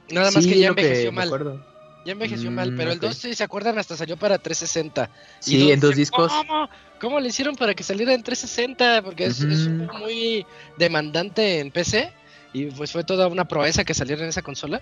Nada 0.09 0.33
más 0.33 0.45
que 0.45 0.59
ya 0.59 0.71
lo 0.71 0.75
que 0.75 0.81
envejeció 0.83 1.13
me 1.13 1.17
mal. 1.17 1.29
acuerdo. 1.29 1.76
Ya 2.07 2.13
envejeció 2.13 2.51
mal, 2.53 2.71
Mm, 2.73 2.77
pero 2.77 2.93
el 2.93 2.99
ok. 2.99 3.03
2, 3.05 3.17
si 3.17 3.35
se 3.35 3.43
acuerdan, 3.45 3.79
hasta 3.79 3.97
salió 3.97 4.17
para 4.17 4.39
360. 4.39 5.11
Y 5.41 5.45
Sí, 5.45 5.59
todos 5.59 5.73
en 5.73 5.81
dos 5.81 5.95
discos. 5.97 6.33
¿Cómo? 6.33 6.69
¿Cómo 7.01 7.21
le 7.21 7.29
hicieron 7.29 7.57
para 7.57 7.75
que 7.75 7.83
saliera 7.83 8.15
en 8.15 8.23
360? 8.23 9.03
Porque 9.03 9.25
es, 9.27 9.41
es 9.41 9.67
un 9.67 9.87
juego 9.89 9.99
muy 10.05 10.47
demandante 10.79 11.59
en 11.59 11.71
PC. 11.73 12.13
Y 12.53 12.67
pues 12.67 12.93
fue 12.93 13.03
toda 13.05 13.27
una 13.27 13.47
proeza 13.47 13.85
que 13.85 13.93
saliera 13.93 14.23
en 14.23 14.29
esa 14.29 14.41
consola. 14.43 14.81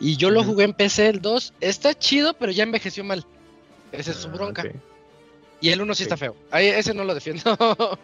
Y 0.00 0.16
yo 0.16 0.30
lo 0.30 0.42
jugué 0.44 0.64
en 0.64 0.72
PC 0.74 1.08
el 1.08 1.22
2. 1.22 1.54
Está 1.60 1.94
chido, 1.96 2.34
pero 2.34 2.50
ya 2.52 2.64
envejeció 2.64 3.04
mal. 3.04 3.24
Esa 3.92 4.10
es 4.10 4.16
su 4.18 4.28
Ah, 4.28 4.32
bronca. 4.32 4.64
Y 5.60 5.68
el 5.70 5.80
1 5.80 5.94
sí 5.94 6.02
está 6.02 6.16
feo. 6.16 6.34
Ahí, 6.50 6.66
ese 6.66 6.92
no 6.92 7.04
lo 7.04 7.14
defiendo. 7.14 7.56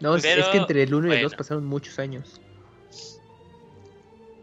No, 0.00 0.16
es- 0.16 0.22
que 0.22 0.56
entre 0.56 0.82
el 0.82 0.94
1 0.94 1.08
y 1.08 1.10
el 1.12 1.22
2 1.22 1.30
bueno. 1.32 1.36
pasaron 1.36 1.66
muchos 1.66 1.98
años. 1.98 2.40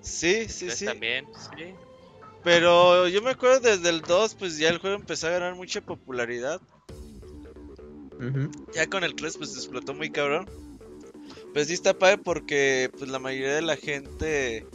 Sí, 0.07 0.47
sí, 0.47 0.65
Entonces 0.65 0.79
sí. 0.79 0.85
también, 0.85 1.27
sí. 1.55 1.75
Pero 2.43 3.07
yo 3.07 3.21
me 3.21 3.31
acuerdo 3.31 3.59
desde 3.59 3.89
el 3.89 4.01
2, 4.01 4.35
pues 4.35 4.57
ya 4.57 4.69
el 4.69 4.77
juego 4.77 4.95
empezó 4.95 5.27
a 5.27 5.31
ganar 5.31 5.55
mucha 5.55 5.81
popularidad. 5.81 6.61
Ya 8.73 8.87
con 8.87 9.03
el 9.03 9.15
3 9.15 9.37
pues 9.37 9.55
explotó 9.55 9.93
muy 9.93 10.09
cabrón. 10.09 10.49
Pues 11.53 11.67
sí 11.67 11.73
está 11.73 11.93
padre 11.93 12.17
porque 12.17 12.89
pues 12.97 13.11
la 13.11 13.19
mayoría 13.19 13.55
de 13.55 13.61
la 13.61 13.75
gente 13.75 14.65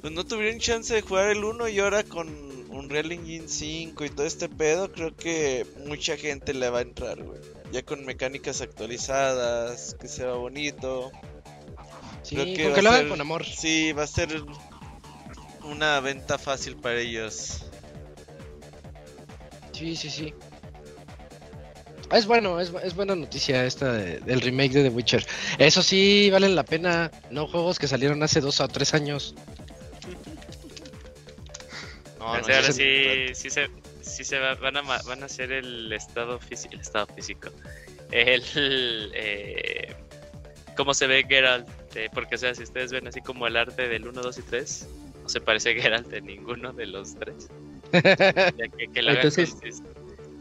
pues 0.00 0.12
no 0.12 0.24
tuvieron 0.24 0.58
chance 0.58 0.92
de 0.92 1.02
jugar 1.02 1.30
el 1.30 1.44
1 1.44 1.68
y 1.68 1.78
ahora 1.78 2.02
con 2.02 2.28
Unreal 2.68 3.12
Engine 3.12 3.48
5 3.48 4.04
y 4.04 4.10
todo 4.10 4.26
este 4.26 4.48
pedo 4.48 4.92
creo 4.92 5.14
que 5.14 5.66
mucha 5.86 6.16
gente 6.16 6.52
le 6.52 6.68
va 6.68 6.80
a 6.80 6.82
entrar, 6.82 7.22
güey. 7.22 7.40
Ya 7.72 7.82
con 7.82 8.04
mecánicas 8.04 8.60
actualizadas, 8.60 9.96
que 10.00 10.08
sea 10.08 10.32
bonito. 10.32 11.10
Sí, 12.28 12.34
Creo 12.34 12.46
que 12.54 12.62
con 12.62 12.70
va 12.70 12.74
que 12.74 12.80
a 12.80 12.82
lo 12.82 12.90
hagan 12.90 13.08
con 13.08 13.20
amor. 13.20 13.44
Sí, 13.44 13.92
va 13.92 14.02
a 14.04 14.06
ser 14.06 14.42
una 15.64 16.00
venta 16.00 16.38
fácil 16.38 16.76
para 16.76 16.98
ellos. 17.00 17.62
Sí, 19.72 19.94
sí, 19.96 20.10
sí. 20.10 20.34
Es 22.12 22.24
bueno, 22.26 22.60
es, 22.60 22.72
es 22.84 22.94
buena 22.94 23.16
noticia 23.16 23.64
esta 23.66 23.92
de- 23.92 24.20
del 24.20 24.40
remake 24.40 24.72
de 24.72 24.82
The 24.84 24.88
Witcher. 24.90 25.26
Eso 25.58 25.82
sí, 25.82 26.30
valen 26.30 26.54
la 26.54 26.64
pena. 26.64 27.10
No 27.30 27.46
juegos 27.48 27.78
que 27.78 27.88
salieron 27.88 28.22
hace 28.22 28.40
dos 28.40 28.60
o 28.60 28.68
tres 28.68 28.94
años. 28.94 29.34
No, 32.18 32.32
no, 32.32 32.38
ahora 32.38 32.72
sí, 32.72 32.72
sí, 32.72 33.34
sí 33.34 33.50
se, 33.50 33.68
sí 34.00 34.24
se 34.24 34.38
va- 34.40 34.56
van, 34.56 34.76
a, 34.76 34.82
van 34.82 35.22
a 35.22 35.26
hacer 35.26 35.52
el 35.52 35.92
estado, 35.92 36.40
físico, 36.40 36.74
el 36.74 36.80
estado 36.80 37.06
físico. 37.14 37.50
el 38.10 39.12
eh, 39.14 39.94
cómo 40.76 40.92
se 40.92 41.06
ve 41.06 41.24
Geralt. 41.28 41.68
Eh, 41.96 42.08
porque, 42.12 42.34
o 42.36 42.38
sea, 42.38 42.54
si 42.54 42.62
ustedes 42.62 42.92
ven 42.92 43.06
así 43.08 43.20
como 43.20 43.46
el 43.46 43.56
arte 43.56 43.88
del 43.88 44.06
1, 44.06 44.20
2 44.22 44.38
y 44.38 44.42
3, 44.42 44.88
no 45.22 45.28
se 45.28 45.40
parece 45.40 45.74
Geralt 45.80 46.12
en 46.12 46.26
ninguno 46.26 46.72
de 46.72 46.86
los 46.86 47.14
tres. 47.16 47.48
Que, 47.90 48.88
que 48.92 49.02
lo 49.02 49.12
Entonces- 49.12 49.56
consis- 49.56 49.82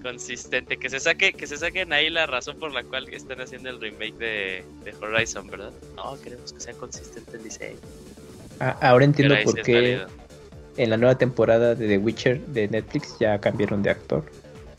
consistente, 0.03 0.77
que 0.77 0.87
se 0.89 0.99
saque, 0.99 1.33
que 1.33 1.47
se 1.47 1.57
saquen 1.57 1.91
ahí 1.91 2.11
la 2.11 2.27
razón 2.27 2.59
por 2.59 2.71
la 2.71 2.83
cual 2.83 3.09
están 3.11 3.41
haciendo 3.41 3.69
el 3.71 3.81
remake 3.81 4.13
de, 4.17 4.63
de 4.83 4.93
Horizon, 5.01 5.47
¿verdad? 5.47 5.71
No, 5.95 6.19
queremos 6.21 6.53
que 6.53 6.59
sea 6.59 6.73
consistente 6.75 7.37
el 7.37 7.43
diseño. 7.43 7.79
Ah, 8.59 8.77
ahora 8.81 9.05
entiendo 9.05 9.33
Pero 9.33 9.51
por 9.51 9.61
qué 9.63 10.05
en 10.77 10.89
la 10.91 10.97
nueva 10.97 11.17
temporada 11.17 11.73
de 11.73 11.87
The 11.87 11.97
Witcher 11.97 12.39
de 12.47 12.67
Netflix 12.67 13.17
ya 13.19 13.39
cambiaron 13.39 13.81
de 13.81 13.89
actor. 13.89 14.23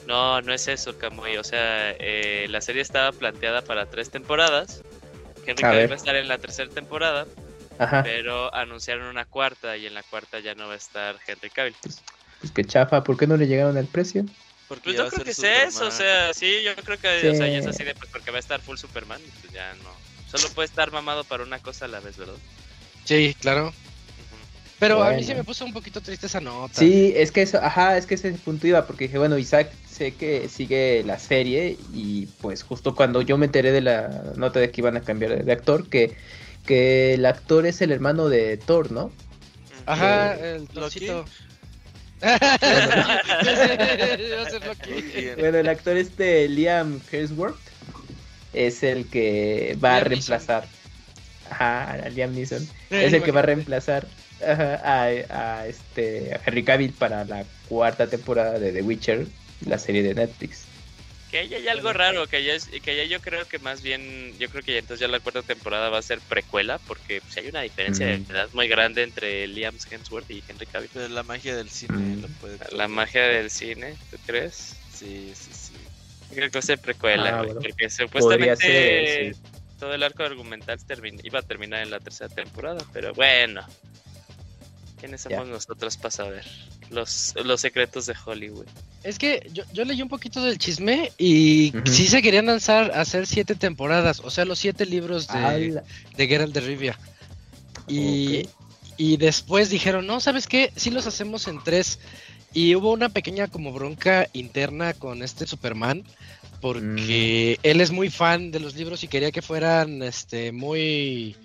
No, 0.06 0.40
no 0.42 0.52
es 0.52 0.68
eso, 0.68 0.96
Kamui. 0.96 1.36
O 1.38 1.42
sea, 1.44 1.90
eh, 1.98 2.46
la 2.48 2.60
serie 2.60 2.82
estaba 2.82 3.10
planteada 3.10 3.62
para 3.62 3.86
tres 3.86 4.10
temporadas. 4.10 4.84
Henry 5.46 5.62
Cavill 5.62 5.90
va 5.90 5.94
a 5.94 5.96
estar 5.96 6.16
en 6.16 6.28
la 6.28 6.38
tercera 6.38 6.68
temporada, 6.70 7.26
Ajá, 7.78 8.02
pero 8.02 8.52
anunciaron 8.54 9.06
una 9.06 9.24
cuarta 9.24 9.76
y 9.76 9.86
en 9.86 9.94
la 9.94 10.02
cuarta 10.02 10.40
ya 10.40 10.54
no 10.54 10.66
va 10.68 10.74
a 10.74 10.76
estar 10.76 11.16
Henry 11.26 11.50
Cavill. 11.50 11.76
pues 11.82 12.50
que 12.52 12.64
chafa, 12.64 13.02
¿por 13.04 13.16
qué 13.16 13.26
no 13.26 13.36
le 13.36 13.46
llegaron 13.46 13.76
al 13.76 13.86
precio? 13.86 14.24
Porque 14.68 14.82
Pues 14.84 14.96
no 14.98 15.08
creo 15.08 15.24
que 15.24 15.34
sea 15.34 15.64
eso, 15.64 15.86
o 15.86 15.90
sea, 15.90 16.34
sí, 16.34 16.62
yo 16.64 16.74
creo 16.76 16.98
que 16.98 17.20
Sí. 17.20 17.26
o 17.28 17.34
sea, 17.34 17.46
ya 17.46 17.58
es 17.58 17.66
así 17.66 17.84
de 17.84 17.94
pues 17.94 18.10
porque 18.10 18.30
va 18.30 18.38
a 18.38 18.40
estar 18.40 18.60
full 18.60 18.76
Superman, 18.76 19.20
pues 19.40 19.52
ya 19.52 19.74
no. 19.76 19.90
Solo 20.28 20.52
puede 20.54 20.66
estar 20.66 20.90
mamado 20.90 21.22
para 21.24 21.44
una 21.44 21.60
cosa 21.60 21.84
a 21.84 21.88
la 21.88 22.00
vez, 22.00 22.16
¿verdad? 22.16 22.34
Sí, 23.04 23.34
claro. 23.40 23.72
Pero 24.78 25.02
a 25.02 25.12
mí 25.12 25.22
sí 25.24 25.34
me 25.34 25.44
puso 25.44 25.64
un 25.64 25.72
poquito 25.72 26.00
triste 26.00 26.26
esa 26.26 26.40
nota. 26.40 26.74
Sí, 26.80 27.12
es 27.16 27.32
que 27.32 27.42
eso, 27.42 27.58
ajá, 27.62 27.96
es 27.96 28.06
que 28.06 28.14
ese 28.16 28.32
punto 28.32 28.66
iba, 28.66 28.86
porque 28.86 29.04
dije, 29.04 29.16
bueno, 29.18 29.38
Isaac 29.38 29.72
sé 29.96 30.12
que 30.14 30.48
sigue 30.48 31.02
la 31.04 31.18
serie 31.18 31.76
y 31.94 32.26
pues 32.40 32.62
justo 32.62 32.94
cuando 32.94 33.22
yo 33.22 33.38
me 33.38 33.46
enteré 33.46 33.72
de 33.72 33.80
la 33.80 34.32
nota 34.36 34.60
de 34.60 34.70
que 34.70 34.80
iban 34.82 34.96
a 34.96 35.00
cambiar 35.00 35.44
de 35.44 35.52
actor, 35.52 35.88
que, 35.88 36.14
que 36.66 37.14
el 37.14 37.24
actor 37.26 37.66
es 37.66 37.80
el 37.80 37.92
hermano 37.92 38.28
de 38.28 38.56
Thor, 38.58 38.92
¿no? 38.92 39.10
Ajá, 39.86 40.34
Eh, 40.36 40.56
el 40.56 40.68
torcito. 40.68 41.24
Bueno. 45.38 45.58
El 45.58 45.68
actor 45.68 45.96
este 45.96 46.48
Liam 46.48 47.00
Hemsworth 47.10 47.56
es 48.52 48.82
el 48.82 49.06
que 49.08 49.76
va 49.82 49.96
a 49.96 50.00
reemplazar. 50.00 50.66
Ajá, 51.50 51.92
a 51.92 52.08
Liam 52.08 52.32
Neeson. 52.34 52.66
Es 52.90 53.12
el 53.12 53.22
que 53.22 53.32
va 53.32 53.40
a 53.40 53.44
reemplazar 53.44 54.06
ajá, 54.42 54.74
a, 54.84 55.58
a 55.60 55.66
este 55.66 56.34
a 56.34 56.40
Henry 56.44 56.64
Cavill 56.64 56.92
para 56.92 57.24
la 57.24 57.44
cuarta 57.68 58.06
temporada 58.08 58.58
de 58.58 58.72
The 58.72 58.82
Witcher, 58.82 59.26
la 59.66 59.78
serie 59.78 60.02
de 60.02 60.14
Netflix. 60.14 60.66
Que 61.30 61.38
ahí 61.38 61.52
hay 61.54 61.66
algo 61.66 61.92
raro, 61.92 62.28
que 62.28 62.44
ya 62.44 62.54
es, 62.54 62.66
que 62.68 62.96
ya 62.96 63.02
yo 63.02 63.20
creo 63.20 63.46
que 63.48 63.58
más 63.58 63.82
bien, 63.82 64.32
yo 64.38 64.48
creo 64.48 64.62
que 64.62 64.74
ya 64.74 64.78
entonces 64.78 65.00
ya 65.00 65.08
la 65.08 65.18
cuarta 65.18 65.42
temporada 65.42 65.88
va 65.90 65.98
a 65.98 66.02
ser 66.02 66.20
precuela, 66.20 66.78
porque 66.78 67.20
pues, 67.20 67.36
hay 67.38 67.48
una 67.48 67.62
diferencia 67.62 68.06
Mm. 68.06 68.24
de 68.26 68.32
edad 68.32 68.48
muy 68.52 68.68
grande 68.68 69.02
entre 69.02 69.44
Liam 69.48 69.74
Hemsworth 69.90 70.30
y 70.30 70.44
Henry 70.46 70.66
Cavill. 70.66 70.90
Pero 70.92 71.08
la 71.08 71.24
magia 71.24 71.56
del 71.56 71.68
cine 71.68 71.98
Mm. 72.16 72.20
lo 72.22 72.28
puede. 72.28 72.58
La 72.70 72.86
magia 72.86 73.22
del 73.26 73.50
cine, 73.50 73.96
¿tú 74.08 74.18
crees? 74.24 74.80
Sí, 74.88 75.32
sí, 75.34 75.52
sí. 75.52 75.74
Creo 76.30 76.48
que 76.48 76.58
va 76.58 76.60
a 76.60 76.62
ser 76.62 76.78
precuela, 76.78 77.40
Ah, 77.40 77.42
bueno. 77.42 77.60
porque 77.60 77.90
supuestamente 77.90 78.56
ser, 78.56 79.34
sí. 79.34 79.40
todo 79.80 79.94
el 79.94 80.02
arco 80.04 80.22
argumental 80.22 80.78
termin- 80.86 81.20
iba 81.24 81.40
a 81.40 81.42
terminar 81.42 81.82
en 81.82 81.90
la 81.90 81.98
tercera 81.98 82.28
temporada, 82.32 82.84
pero 82.92 83.12
bueno. 83.14 83.66
¿Quiénes 84.98 85.24
Ya. 85.24 85.30
somos 85.38 85.48
nosotros 85.48 85.96
para 85.96 86.10
saber? 86.10 86.44
Los, 86.90 87.34
los 87.44 87.60
secretos 87.60 88.06
de 88.06 88.14
Hollywood. 88.24 88.66
Es 89.02 89.18
que 89.18 89.48
yo, 89.52 89.64
yo 89.72 89.84
leí 89.84 90.00
un 90.02 90.08
poquito 90.08 90.42
del 90.42 90.56
chisme 90.58 91.12
y 91.18 91.76
Ujú. 91.76 91.86
sí 91.92 92.06
se 92.06 92.22
querían 92.22 92.46
lanzar 92.46 92.92
a 92.92 93.00
hacer 93.02 93.26
siete 93.26 93.54
temporadas, 93.54 94.20
o 94.20 94.30
sea, 94.30 94.44
los 94.44 94.58
siete 94.58 94.86
libros 94.86 95.26
de, 95.28 95.38
Ala. 95.38 95.84
de 96.16 96.26
Geralt 96.28 96.54
de 96.54 96.60
Rivia. 96.60 96.98
Y, 97.88 98.48
y 98.96 99.16
después 99.16 99.70
dijeron, 99.70 100.06
no, 100.06 100.20
¿sabes 100.20 100.46
qué? 100.46 100.72
Sí 100.76 100.90
los 100.90 101.06
hacemos 101.06 101.46
en 101.48 101.62
tres. 101.62 101.98
Y 102.52 102.74
hubo 102.74 102.90
una 102.92 103.10
pequeña 103.10 103.48
como 103.48 103.72
bronca 103.72 104.28
interna 104.32 104.94
con 104.94 105.22
este 105.22 105.46
Superman, 105.46 106.04
porque 106.60 107.58
él 107.62 107.80
es 107.80 107.90
muy 107.90 108.10
fan 108.10 108.50
de 108.50 108.60
los 108.60 108.74
libros 108.74 109.02
y 109.04 109.08
quería 109.08 109.30
que 109.30 109.42
fueran 109.42 110.02
este 110.02 110.52
muy 110.52 111.36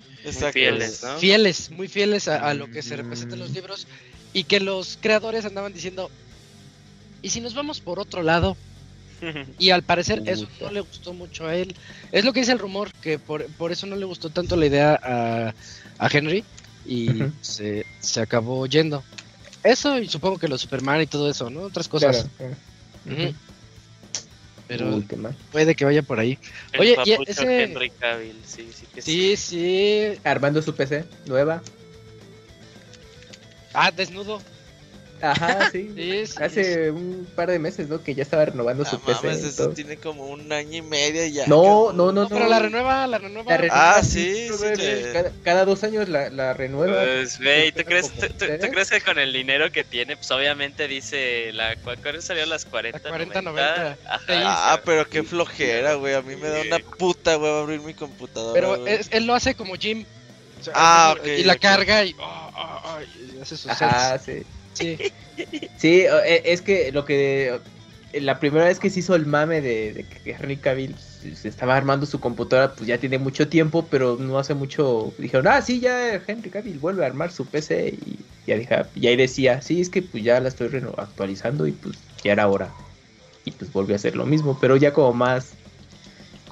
fieles, 0.52 1.02
¿no? 1.02 1.18
fieles, 1.18 1.70
muy 1.70 1.88
fieles 1.88 2.28
a, 2.28 2.48
a 2.48 2.54
lo 2.54 2.70
que 2.70 2.82
se 2.82 2.96
representa 2.96 3.34
en 3.34 3.40
los 3.40 3.50
Mm. 3.50 3.54
libros 3.54 3.86
y 4.32 4.44
que 4.44 4.60
los 4.60 4.98
creadores 5.00 5.44
andaban 5.44 5.72
diciendo, 5.72 6.10
¿y 7.22 7.30
si 7.30 7.40
nos 7.40 7.54
vamos 7.54 7.80
por 7.80 7.98
otro 7.98 8.22
lado? 8.22 8.56
Y 9.58 9.70
al 9.70 9.82
parecer 9.84 10.22
eso 10.26 10.48
no 10.60 10.72
le 10.72 10.80
gustó 10.80 11.12
mucho 11.12 11.46
a 11.46 11.54
él. 11.54 11.74
Es 12.10 12.24
lo 12.24 12.32
que 12.32 12.40
dice 12.40 12.52
el 12.52 12.58
rumor, 12.58 12.90
que 13.02 13.18
por, 13.20 13.46
por 13.56 13.70
eso 13.70 13.86
no 13.86 13.94
le 13.96 14.04
gustó 14.04 14.30
tanto 14.30 14.56
la 14.56 14.66
idea 14.66 14.98
a, 15.00 15.54
a 15.98 16.08
Henry 16.10 16.42
y 16.84 17.08
se, 17.40 17.86
se 18.00 18.20
acabó 18.20 18.66
yendo. 18.66 19.04
Eso 19.62 20.00
y 20.00 20.08
supongo 20.08 20.38
que 20.38 20.48
los 20.48 20.60
Superman 20.62 21.02
y 21.02 21.06
todo 21.06 21.30
eso, 21.30 21.48
¿no? 21.50 21.60
Otras 21.60 21.86
cosas. 21.86 22.26
Claro. 22.36 22.56
Pero 24.72 24.96
Uy, 24.96 25.06
puede 25.50 25.74
que 25.74 25.84
vaya 25.84 26.02
por 26.02 26.18
ahí. 26.18 26.38
El 26.72 26.80
Oye, 26.80 26.92
y 26.92 26.94
papucho 26.96 27.30
ese- 27.30 27.62
Henry 27.64 27.90
Cavill, 27.90 28.40
sí, 28.46 28.70
sí 28.74 28.86
que 28.94 29.02
Sí, 29.02 29.36
sí. 29.36 30.18
Armando 30.24 30.62
su 30.62 30.74
PC 30.74 31.04
nueva. 31.26 31.62
Ah, 33.74 33.90
desnudo. 33.90 34.40
Ajá, 35.22 35.70
sí. 35.72 35.90
Sí, 35.96 36.26
sí, 36.26 36.34
Hace 36.42 36.90
un 36.90 37.26
par 37.36 37.50
de 37.50 37.58
meses, 37.58 37.88
¿no? 37.88 38.02
Que 38.02 38.14
ya 38.14 38.22
estaba 38.22 38.44
renovando 38.44 38.84
su 38.84 38.96
No 38.96 39.02
PC. 39.04 39.26
mames, 39.26 39.42
y 39.44 39.46
eso 39.46 39.64
todo. 39.64 39.74
tiene 39.74 39.96
como 39.96 40.26
un 40.26 40.52
año 40.52 40.78
y 40.78 40.82
medio 40.82 41.24
ya. 41.26 41.46
No, 41.46 41.92
no, 41.92 42.12
no, 42.12 42.22
No, 42.22 42.28
pero 42.28 42.48
la 42.48 42.58
renueva, 42.58 43.06
la 43.06 43.18
renueva. 43.18 43.50
La 43.52 43.56
renueva, 43.56 43.96
Ah, 43.98 44.02
sí, 44.02 44.48
cada, 45.12 45.32
cada 45.44 45.64
dos 45.64 45.84
años 45.84 46.08
la, 46.08 46.28
la 46.30 46.52
renueva. 46.54 47.02
Pues, 47.02 47.38
güey, 47.38 47.70
¿tú 47.72 47.84
crees, 47.84 48.10
tú, 48.10 48.26
tú- 48.26 48.68
crees 48.70 48.90
que 48.90 49.00
con 49.00 49.18
el 49.18 49.32
dinero 49.32 49.70
que 49.70 49.84
tiene, 49.84 50.16
pues 50.16 50.30
obviamente 50.32 50.88
dice 50.88 51.50
la 51.52 51.76
¿cuál 51.76 51.98
cuál 52.02 52.20
salió 52.20 52.44
las 52.46 52.64
40, 52.64 52.98
La 52.98 53.08
40, 53.08 53.42
90? 53.42 53.76
90. 53.76 53.98
Ajá, 54.08 54.18
Sí. 54.26 54.32
Ah, 54.44 54.80
pero 54.84 55.08
qué 55.08 55.22
flojera, 55.22 55.94
güey. 55.94 56.14
A 56.14 56.22
mí 56.22 56.34
me 56.36 56.48
da 56.48 56.62
una 56.62 56.78
puta 56.80 57.38
hueva 57.38 57.60
abrir 57.60 57.80
mi 57.80 57.94
computadora. 57.94 58.54
Pero 58.54 58.76
güey. 58.80 58.94
es- 58.94 59.08
él 59.12 59.26
lo 59.26 59.34
hace 59.34 59.54
como 59.54 59.74
Jim. 59.76 60.04
O 60.60 60.64
sea, 60.64 60.72
Ah, 60.76 61.14
y 61.24 61.40
ok, 61.40 61.46
la 61.46 61.52
ok. 61.54 61.58
carga 61.60 62.04
y, 62.04 62.14
ah, 62.20 62.50
ah, 62.54 62.82
ah, 62.84 62.98
y 63.02 63.40
hace 63.40 63.56
sus 63.56 63.70
Ajá, 63.70 64.18
sets. 64.18 64.24
sí. 64.24 64.46
Sí. 64.72 64.98
Sí, 65.76 66.02
e- 66.26 66.42
es 66.44 66.62
que 66.62 66.92
lo 66.92 67.04
que. 67.04 67.58
La 68.12 68.38
primera 68.38 68.66
vez 68.66 68.78
que 68.78 68.90
se 68.90 69.00
hizo 69.00 69.14
el 69.14 69.24
mame 69.24 69.62
de, 69.62 70.06
que 70.22 70.32
Henry 70.32 70.58
Cavill 70.58 70.94
se 70.98 71.48
estaba 71.48 71.74
armando 71.74 72.04
su 72.04 72.20
computadora, 72.20 72.74
pues 72.74 72.86
ya 72.86 72.98
tiene 72.98 73.18
mucho 73.18 73.48
tiempo, 73.48 73.88
pero 73.88 74.16
no 74.18 74.38
hace 74.38 74.54
mucho. 74.54 75.14
Dijeron, 75.18 75.48
ah, 75.48 75.62
sí, 75.62 75.80
ya 75.80 76.22
Henry 76.26 76.50
Cavill 76.50 76.78
vuelve 76.78 77.04
a 77.04 77.06
armar 77.06 77.32
su 77.32 77.46
PC. 77.46 77.88
Y, 77.88 78.18
ya 78.46 78.90
y 78.94 79.06
ahí 79.06 79.16
decía, 79.16 79.62
sí, 79.62 79.80
es 79.80 79.88
que 79.88 80.02
pues 80.02 80.22
ya 80.22 80.38
la 80.40 80.48
estoy 80.48 80.68
actualizando 80.98 81.66
y 81.66 81.72
pues 81.72 81.96
ya 82.22 82.32
era 82.32 82.46
hora. 82.48 82.70
Y 83.46 83.52
pues 83.52 83.72
volvió 83.72 83.94
a 83.94 83.96
hacer 83.96 84.14
lo 84.14 84.26
mismo, 84.26 84.58
pero 84.60 84.76
ya 84.76 84.92
como 84.92 85.14
más. 85.14 85.56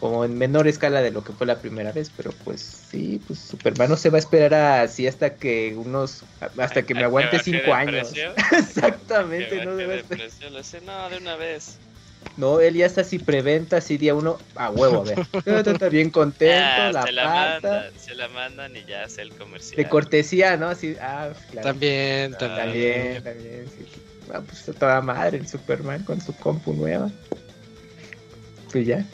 Como 0.00 0.24
en 0.24 0.36
menor 0.38 0.66
escala 0.66 1.02
de 1.02 1.10
lo 1.10 1.22
que 1.22 1.34
fue 1.34 1.46
la 1.46 1.58
primera 1.60 1.92
vez, 1.92 2.10
pero 2.16 2.32
pues 2.44 2.60
sí, 2.90 3.20
pues 3.26 3.38
Superman 3.38 3.90
no 3.90 3.96
se 3.96 4.08
va 4.08 4.16
a 4.16 4.18
esperar 4.18 4.54
así 4.54 5.06
hasta 5.06 5.34
que 5.34 5.74
unos. 5.76 6.24
Hasta 6.58 6.82
que 6.82 6.94
me 6.94 7.02
¿A 7.02 7.04
aguante 7.04 7.38
cinco 7.38 7.74
años. 7.74 8.12
Exactamente, 8.52 9.50
Que 9.50 9.64
no 9.64 9.72
baje 9.72 9.82
debe 9.82 9.96
de 9.96 10.04
ser. 10.04 10.16
precio, 10.16 10.50
lo 10.50 10.64
sé, 10.64 10.80
no, 10.80 11.10
de 11.10 11.18
una 11.18 11.36
vez. 11.36 11.76
No, 12.36 12.60
él 12.60 12.74
ya 12.74 12.86
está 12.86 13.02
así 13.02 13.18
preventa, 13.18 13.78
así 13.78 13.98
día 13.98 14.14
uno, 14.14 14.38
a 14.54 14.70
huevo, 14.70 15.02
a 15.02 15.04
ver. 15.04 15.26
Está 15.66 15.88
bien 15.88 16.10
contento, 16.10 16.54
Ya, 16.54 16.92
la 16.92 17.02
se 17.02 17.12
la 17.12 17.24
mandan, 17.24 17.84
se 17.98 18.14
la 18.14 18.28
mandan 18.28 18.76
y 18.76 18.84
ya 18.84 19.04
hace 19.04 19.22
el 19.22 19.32
comercial. 19.32 19.76
De 19.76 19.88
cortesía, 19.88 20.56
¿no? 20.56 20.68
Así, 20.68 20.96
ah, 21.00 21.30
claro. 21.50 21.68
También, 21.68 22.32
también. 22.38 23.22
También, 23.22 23.24
también, 23.24 23.66
sí. 23.66 23.84
Ah, 24.32 24.40
pues 24.46 24.68
a 24.68 24.72
toda 24.72 25.00
madre 25.00 25.38
el 25.38 25.48
Superman 25.48 26.04
con 26.04 26.20
su 26.20 26.34
compu 26.36 26.72
nueva. 26.72 27.10
Pues 28.72 28.86
ya. 28.86 29.04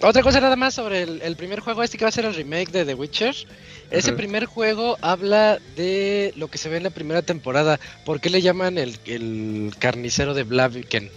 Otra 0.00 0.22
cosa 0.22 0.40
nada 0.40 0.56
más 0.56 0.74
sobre 0.74 1.02
el, 1.02 1.20
el 1.22 1.36
primer 1.36 1.60
juego 1.60 1.82
este 1.82 1.98
que 1.98 2.04
va 2.04 2.08
a 2.08 2.12
ser 2.12 2.24
el 2.24 2.34
remake 2.34 2.70
de 2.70 2.84
The 2.84 2.94
Witcher. 2.94 3.34
Ese 3.90 4.12
primer 4.12 4.46
juego 4.46 4.96
habla 5.02 5.58
de 5.76 6.32
lo 6.36 6.48
que 6.48 6.58
se 6.58 6.68
ve 6.68 6.76
en 6.76 6.84
la 6.84 6.90
primera 6.90 7.22
temporada. 7.22 7.78
¿Por 8.04 8.20
qué 8.20 8.30
le 8.30 8.40
llaman 8.42 8.78
el, 8.78 8.96
el 9.06 9.72
carnicero 9.78 10.34
de 10.34 10.44
Blaviken? 10.44 11.10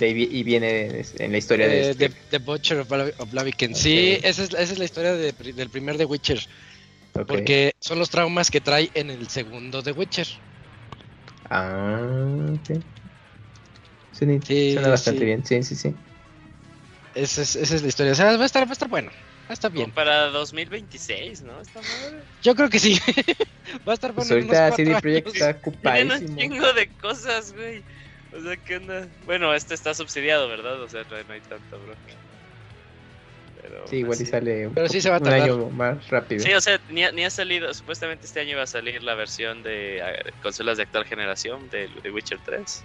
Y 0.00 0.42
viene 0.42 1.02
en 1.18 1.32
la 1.32 1.38
historia 1.38 1.66
de, 1.68 1.80
Eh, 1.80 1.90
este. 1.90 2.08
The, 2.08 2.14
The 2.30 2.38
Butcher 2.38 2.80
of, 2.80 2.88
Bla- 2.88 3.12
of 3.18 3.30
Blaviken. 3.30 3.74
Sí, 3.74 4.18
Ok. 4.18 4.24
esa 4.24 4.42
es, 4.44 4.50
esa 4.50 4.72
es 4.72 4.78
la 4.78 4.84
historia 4.84 5.14
de 5.14 5.32
del 5.32 5.70
primer 5.70 5.96
The 5.96 6.04
Witcher. 6.04 6.40
Porque 7.26 7.72
son 7.80 7.98
los 7.98 8.10
traumas 8.10 8.50
que 8.50 8.60
trae 8.60 8.90
en 8.94 9.10
el 9.10 9.28
segundo 9.28 9.82
The 9.82 9.92
Witcher. 9.92 10.26
Ah, 11.48 12.54
ok. 12.54 12.70
Suena, 14.12 14.40
Sí, 14.44 14.72
suena 14.72 14.88
bastante 14.90 15.20
sí. 15.20 15.24
bien, 15.24 15.44
sí, 15.44 15.62
sí, 15.62 15.74
sí. 15.76 15.96
Esa 17.14 17.42
es, 17.42 17.56
esa 17.56 17.74
es 17.76 17.82
la 17.82 17.88
historia. 17.88 18.12
O 18.12 18.14
sea, 18.14 18.36
va 18.36 18.42
a 18.42 18.46
estar, 18.46 18.64
va 18.66 18.70
a 18.70 18.72
estar 18.72 18.88
bueno. 18.88 19.10
Va 19.10 19.50
a 19.50 19.52
estar 19.54 19.70
Como 19.70 19.84
bien. 19.84 19.92
para 19.92 20.26
2026, 20.26 21.42
¿no? 21.42 21.54
Madre. 21.54 22.22
Yo 22.42 22.54
creo 22.54 22.70
que 22.70 22.78
sí. 22.78 23.00
va 23.88 23.92
a 23.92 23.94
estar 23.94 24.12
Pues 24.14 24.28
bueno. 24.28 24.42
en 24.42 24.48
unos 24.48 24.56
ahorita 24.58 24.76
CD. 24.76 25.00
Projekt 25.00 25.26
está 25.28 25.60
Tienen 25.60 26.06
un 26.06 26.12
ocupadísimo. 26.12 26.38
chingo 26.38 26.72
de 26.72 26.88
cosas, 27.00 27.52
güey. 27.52 27.82
O 28.32 28.40
sea, 28.40 28.56
¿qué 28.58 28.76
onda? 28.76 29.08
Bueno, 29.26 29.52
este 29.54 29.74
está 29.74 29.92
subsidiado, 29.92 30.46
¿verdad? 30.48 30.80
O 30.80 30.88
sea, 30.88 31.02
no, 31.10 31.16
hay 31.16 31.40
tanta 31.40 31.76
bronca. 31.76 31.98
Pero, 33.60 33.86
Sí, 33.88 33.96
igual 33.96 34.14
y 34.16 34.20
pues, 34.20 34.30
sale 34.30 34.70
Pero 34.72 34.88
sí 34.88 35.00
se 35.00 35.10
va 35.10 35.16
a 35.16 35.18
un 35.18 35.24
tardar. 35.24 35.42
año 35.42 35.68
más 35.70 36.08
rápido. 36.08 36.42
Sí, 36.44 36.52
o 36.54 36.60
sea, 36.60 36.80
ni 36.88 37.02
ha, 37.04 37.10
ni 37.12 37.24
ha 37.24 37.30
salido. 37.30 37.74
Supuestamente 37.74 38.26
este 38.26 38.38
año 38.40 38.50
iba 38.52 38.62
a 38.62 38.66
salir 38.68 39.02
la 39.02 39.14
versión 39.16 39.64
de 39.64 39.98
eh, 39.98 40.02
consolas 40.42 40.76
de 40.76 40.84
actual 40.84 41.04
generación 41.06 41.68
de, 41.70 41.88
de 42.02 42.10
Witcher 42.12 42.38
3. 42.44 42.84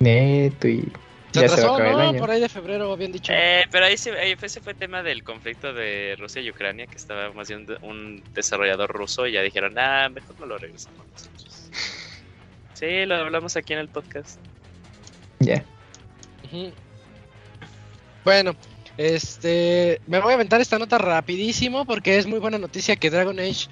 Neto 0.00 0.66
y 0.68 0.90
Se 1.32 1.44
atrasó, 1.44 1.78
el 1.78 1.92
¿no? 1.92 1.98
año. 1.98 2.18
Por 2.18 2.30
ahí 2.30 2.40
de 2.40 2.48
febrero 2.48 2.92
habían 2.92 3.12
dicho. 3.12 3.32
Eh, 3.34 3.64
pero 3.70 3.84
ahí, 3.86 3.96
se, 3.96 4.10
ahí 4.18 4.36
ese 4.40 4.60
fue 4.60 4.74
tema 4.74 5.02
del 5.02 5.22
conflicto 5.22 5.72
de 5.72 6.16
Rusia 6.18 6.42
y 6.42 6.50
Ucrania, 6.50 6.86
que 6.86 6.96
estaba 6.96 7.32
más 7.32 7.48
bien 7.48 7.66
un 7.82 8.22
desarrollador 8.34 8.90
ruso 8.90 9.26
y 9.26 9.32
ya 9.32 9.42
dijeron, 9.42 9.78
ah, 9.78 10.08
mejor 10.08 10.38
no 10.40 10.46
lo 10.46 10.58
regresamos 10.58 11.06
nosotros. 11.12 11.70
Sí, 12.74 13.06
lo 13.06 13.14
hablamos 13.16 13.56
aquí 13.56 13.74
en 13.74 13.78
el 13.80 13.88
podcast. 13.88 14.40
Ya. 15.38 15.64
Bueno, 18.24 18.54
este, 18.96 20.00
me 20.06 20.18
voy 20.20 20.32
a 20.32 20.34
aventar 20.34 20.60
esta 20.60 20.78
nota 20.78 20.98
rapidísimo 20.98 21.84
porque 21.84 22.18
es 22.18 22.26
muy 22.26 22.38
buena 22.38 22.58
noticia 22.58 22.96
que 22.96 23.10
Dragon 23.10 23.38
Age 23.38 23.68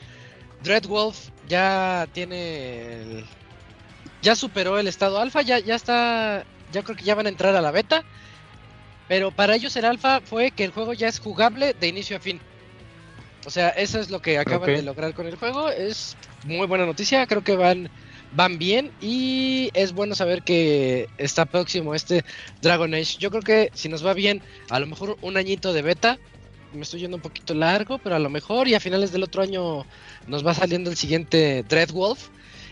Dreadwolf 0.63 1.29
ya 1.49 2.07
tiene 2.13 3.03
el- 3.03 3.25
ya 4.23 4.35
superó 4.35 4.79
el 4.79 4.89
estado 4.89 5.19
alfa, 5.21 5.43
ya 5.43 5.59
ya 5.59 5.75
está, 5.75 6.45
ya 6.73 6.83
creo 6.83 6.97
que 6.97 7.05
ya 7.05 7.15
van 7.15 7.27
a 7.27 7.31
entrar 7.31 7.55
a 7.57 7.61
la 7.61 7.71
beta. 7.71 8.05
Pero 9.09 9.31
para 9.31 9.57
ellos 9.57 9.75
el 9.77 9.87
alfa 9.87 10.21
fue 10.21 10.51
que 10.51 10.65
el 10.65 10.71
juego 10.71 10.93
ya 10.93 11.09
es 11.09 11.19
jugable 11.19 11.75
de 11.75 11.89
inicio 11.89 12.17
a 12.17 12.21
fin. 12.21 12.41
O 13.47 13.51
sea, 13.51 13.71
eso 13.71 13.99
es 13.99 14.11
lo 14.11 14.21
que 14.21 14.39
acaban 14.39 14.67
de 14.67 14.83
lograr 14.83 15.15
con 15.15 15.27
el 15.27 15.37
juego. 15.37 15.71
Es 15.71 16.17
muy 16.45 16.67
buena 16.67 16.85
noticia. 16.85 17.27
Creo 17.27 17.43
que 17.43 17.57
van, 17.57 17.89
van 18.33 18.59
bien. 18.59 18.93
Y 19.01 19.71
es 19.73 19.93
bueno 19.93 20.15
saber 20.15 20.43
que 20.43 21.09
está 21.17 21.47
próximo 21.47 21.95
este 21.95 22.25
Dragon 22.61 22.93
Age. 22.93 23.17
Yo 23.19 23.31
creo 23.31 23.43
que 23.43 23.71
si 23.73 23.89
nos 23.89 24.05
va 24.05 24.13
bien, 24.13 24.43
a 24.69 24.79
lo 24.79 24.87
mejor 24.87 25.17
un 25.23 25.39
añito 25.39 25.73
de 25.73 25.81
beta. 25.81 26.19
Me 26.75 26.83
estoy 26.83 27.01
yendo 27.01 27.17
un 27.17 27.23
poquito 27.23 27.55
largo, 27.55 27.97
pero 27.97 28.17
a 28.17 28.19
lo 28.19 28.29
mejor 28.29 28.69
y 28.69 28.75
a 28.75 28.81
finales 28.81 29.11
del 29.11 29.23
otro 29.23 29.41
año 29.41 29.87
nos 30.27 30.47
va 30.47 30.53
saliendo 30.53 30.91
el 30.91 30.97
siguiente 30.99 31.65
Dreadwolf. 31.67 32.29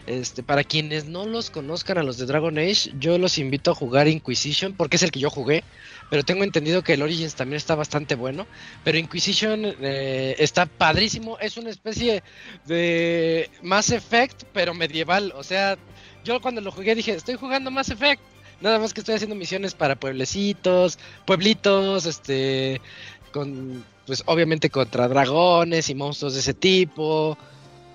Este, 0.06 0.44
para 0.44 0.62
quienes 0.62 1.06
no 1.06 1.26
los 1.26 1.50
conozcan 1.50 1.98
a 1.98 2.04
los 2.04 2.16
de 2.16 2.26
Dragon 2.26 2.56
Age, 2.58 2.92
yo 3.00 3.18
los 3.18 3.38
invito 3.38 3.72
a 3.72 3.74
jugar 3.74 4.06
Inquisition, 4.06 4.72
porque 4.72 4.96
es 4.96 5.02
el 5.02 5.10
que 5.10 5.18
yo 5.18 5.30
jugué. 5.30 5.64
Pero 6.10 6.22
tengo 6.22 6.44
entendido 6.44 6.82
que 6.82 6.92
el 6.94 7.02
Origins 7.02 7.34
también 7.34 7.56
está 7.56 7.74
bastante 7.74 8.14
bueno. 8.14 8.46
Pero 8.84 8.98
Inquisition 8.98 9.64
eh, 9.64 10.36
está 10.38 10.66
padrísimo. 10.66 11.38
Es 11.40 11.56
una 11.56 11.70
especie 11.70 12.22
de 12.66 13.50
Mass 13.62 13.90
Effect, 13.90 14.44
pero 14.52 14.74
medieval. 14.74 15.32
O 15.36 15.42
sea, 15.42 15.76
yo 16.24 16.40
cuando 16.40 16.60
lo 16.60 16.70
jugué 16.70 16.94
dije, 16.94 17.12
estoy 17.12 17.34
jugando 17.34 17.72
Mass 17.72 17.90
Effect. 17.90 18.22
Nada 18.60 18.78
más 18.78 18.94
que 18.94 19.00
estoy 19.00 19.16
haciendo 19.16 19.34
misiones 19.34 19.74
para 19.74 19.96
pueblecitos, 19.96 20.98
pueblitos, 21.26 22.06
este, 22.06 22.80
con, 23.32 23.84
pues 24.06 24.22
obviamente 24.26 24.70
contra 24.70 25.08
dragones 25.08 25.90
y 25.90 25.94
monstruos 25.94 26.34
de 26.34 26.40
ese 26.40 26.54
tipo. 26.54 27.36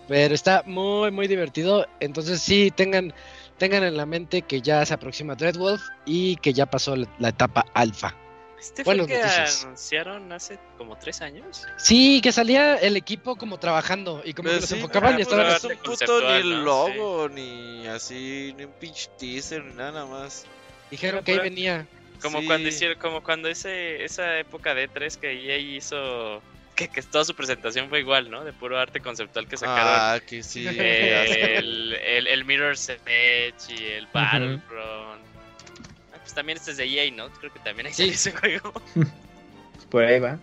Pero 0.08 0.34
está 0.36 0.64
muy, 0.66 1.12
muy 1.12 1.28
divertido. 1.28 1.88
Entonces 2.00 2.42
sí, 2.42 2.72
tengan, 2.76 3.14
tengan 3.58 3.84
en 3.84 3.96
la 3.98 4.06
mente 4.06 4.42
que 4.42 4.62
ya 4.62 4.86
se 4.86 4.94
aproxima 4.94 5.36
Dreadwolf 5.36 5.82
y 6.06 6.36
que 6.38 6.54
ya 6.54 6.66
pasó 6.66 6.96
la, 6.96 7.08
la 7.20 7.30
etapa 7.30 7.66
alfa. 7.74 8.16
Este 8.60 8.84
fue 8.84 8.94
que 8.94 9.02
noticias. 9.02 9.64
anunciaron 9.64 10.32
hace 10.32 10.60
como 10.78 10.96
tres 10.96 11.22
años. 11.22 11.64
Sí, 11.78 12.22
que 12.22 12.32
salía 12.32 12.76
el 12.76 12.96
equipo 12.96 13.36
como 13.36 13.58
trabajando 13.58 14.22
y 14.24 14.34
como 14.34 14.48
Pero 14.50 14.58
que 14.58 14.62
los 14.62 14.70
sí, 14.70 14.76
enfocaban 14.76 15.14
ah, 15.14 15.16
y 15.16 15.16
no 15.16 15.22
estaban 15.24 15.46
pues, 15.48 15.58
es 15.58 15.66
así. 15.66 15.74
un 15.74 15.80
puto 15.80 16.22
ni 16.22 16.34
el 16.42 16.50
¿no? 16.50 16.64
logo, 16.64 17.30
ni 17.30 17.88
así, 17.88 18.54
ni 18.58 18.66
un 18.66 18.72
pinche 18.74 19.10
teaser, 19.18 19.64
ni 19.66 19.74
nada 19.74 20.06
más. 20.06 20.46
Dijeron 20.92 21.24
que 21.24 21.32
ahí 21.32 21.40
venía. 21.40 21.88
Como 22.22 22.40
Sí. 22.42 22.46
cuando 22.46 22.70
hicieron, 22.70 23.00
como 23.00 23.24
cuando 23.24 23.48
ese, 23.48 24.04
esa 24.04 24.38
época 24.38 24.76
de 24.76 24.88
E3 24.88 25.16
que 25.18 25.32
EA 25.32 25.58
hizo 25.58 26.40
que, 26.88 26.94
que 26.94 27.02
toda 27.04 27.26
su 27.26 27.36
presentación 27.36 27.90
fue 27.90 28.00
igual, 28.00 28.30
¿no? 28.30 28.44
De 28.44 28.54
puro 28.54 28.78
arte 28.80 29.00
conceptual 29.00 29.48
que 29.48 29.58
sacaron. 29.58 29.88
Ah, 29.88 30.20
que 30.26 30.44
sí. 30.44 30.66
Eh, 30.70 31.58
el, 31.58 31.94
el, 31.94 32.28
el 32.28 32.46
Mirror's 32.46 32.90
Edge 32.90 33.54
y 33.80 33.86
el 33.86 34.08
Battlefront. 34.14 35.22
Ah, 36.14 36.18
pues 36.22 36.34
también 36.34 36.58
este 36.58 36.72
es 36.72 36.78
de 36.78 36.86
EA, 36.86 37.12
¿no? 37.12 37.30
Creo 37.32 37.52
que 37.52 37.60
también 37.60 37.88
hay 37.88 37.94
Sí. 37.94 38.10
ese 38.10 38.32
juego. 38.32 38.74
Por 39.90 40.04
ahí 40.06 40.20
va. 40.20 40.40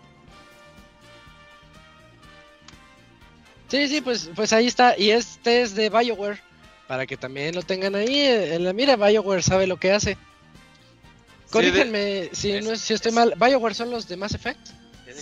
Sí, 3.68 3.86
sí, 3.88 4.00
pues, 4.00 4.30
pues 4.34 4.52
ahí 4.52 4.66
está. 4.66 4.96
Y 4.98 5.10
este 5.10 5.62
es 5.62 5.74
de 5.74 5.90
BioWare. 5.90 6.40
Para 6.86 7.06
que 7.06 7.18
también 7.18 7.54
lo 7.54 7.62
tengan 7.62 7.94
ahí 7.94 8.18
en 8.20 8.64
la 8.64 8.72
mira. 8.72 8.96
BioWare 8.96 9.42
sabe 9.42 9.66
lo 9.66 9.76
que 9.76 9.92
hace. 9.92 10.16
Corrígenme 11.50 12.30
si, 12.32 12.52
es- 12.52 12.64
no 12.64 12.76
si 12.76 12.94
estoy 12.94 13.10
es- 13.10 13.14
mal. 13.14 13.34
BioWare 13.36 13.74
son 13.74 13.90
los 13.90 14.08
de 14.08 14.16
Mass 14.16 14.34
Effect. 14.34 14.58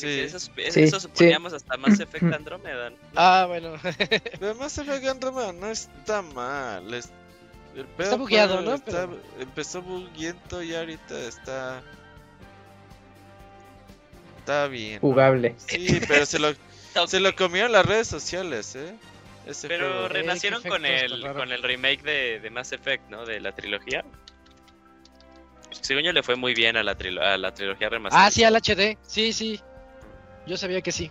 Sí. 0.01 0.21
Eso, 0.21 0.39
Sí, 0.39 0.51
eso 0.67 1.01
sí. 1.01 1.07
suponíamos 1.09 1.53
hasta 1.53 1.77
Mass 1.77 2.01
Effect 2.01 2.25
Andromeda. 2.35 2.91
¿no? 2.91 2.97
Ah, 3.17 3.45
bueno. 3.49 3.75
Pero 4.41 4.55
Mass 4.57 4.79
Effect 4.79 5.07
Andromeda 5.07 5.53
no 5.53 5.71
está 5.71 6.23
mal. 6.23 6.93
es- 6.95 7.11
el 7.77 7.85
pedo 7.87 8.05
Está 8.07 8.17
bugueado, 8.17 8.61
¿no? 8.63 8.75
está- 8.75 9.07
Pero- 9.07 9.21
Empezó 9.39 9.83
buguiento 9.83 10.63
y 10.63 10.75
ahorita 10.75 11.19
está. 11.21 11.83
Está 14.39 14.69
bien. 14.69 14.95
¿no? 14.95 15.01
Jugable. 15.01 15.55
Sí, 15.67 16.01
pero 16.07 16.25
se 16.25 16.39
lo, 16.39 16.49
se 17.07 17.21
lo 17.21 17.35
comieron 17.35 17.73
las 17.73 17.85
redes 17.85 18.07
sociales, 18.07 18.75
¿eh? 18.77 18.95
Ese 19.47 19.69
Pero 19.69 19.89
juego. 19.89 20.09
re- 20.09 20.21
renacieron 20.23 20.63
con 20.63 20.85
el, 20.87 21.21
con 21.35 21.53
el 21.53 21.63
remake 21.63 22.03
de, 22.03 22.41
de 22.41 22.51
Mass 22.51 22.73
Effect, 22.73 23.09
¿no? 23.11 23.25
De 23.27 23.41
la 23.41 23.53
trilogía. 23.53 24.05
Según 25.83 26.03
yo 26.05 26.13
le 26.13 26.23
fue 26.23 26.37
muy 26.37 26.55
bien 26.55 26.77
a 26.77 26.83
la, 26.83 26.97
trilo- 26.97 27.23
a 27.23 27.37
la 27.37 27.53
trilogía 27.55 27.89
remasterizada. 27.89 28.27
Ah, 28.27 28.31
sí, 28.31 28.43
al 28.45 28.57
HD. 28.57 28.97
Sí, 29.07 29.33
sí. 29.33 29.61
Yo 30.47 30.57
sabía 30.57 30.81
que 30.81 30.93
sí. 30.93 31.11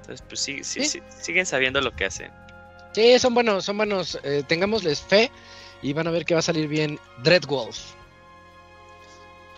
Entonces, 0.00 0.24
pues 0.28 0.40
sí, 0.40 0.62
sí, 0.64 0.84
Sí. 0.84 1.00
siguen 1.20 1.46
sabiendo 1.46 1.80
lo 1.80 1.94
que 1.94 2.04
hacen. 2.04 2.30
Sí, 2.92 3.18
son 3.18 3.34
buenos, 3.34 3.64
son 3.64 3.76
buenos. 3.76 4.18
Eh, 4.22 4.42
tengámosles 4.46 5.00
fe 5.00 5.30
y 5.82 5.92
van 5.92 6.06
a 6.06 6.10
ver 6.10 6.24
que 6.24 6.34
va 6.34 6.40
a 6.40 6.42
salir 6.42 6.68
bien 6.68 6.98
Dreadwolf. 7.22 7.94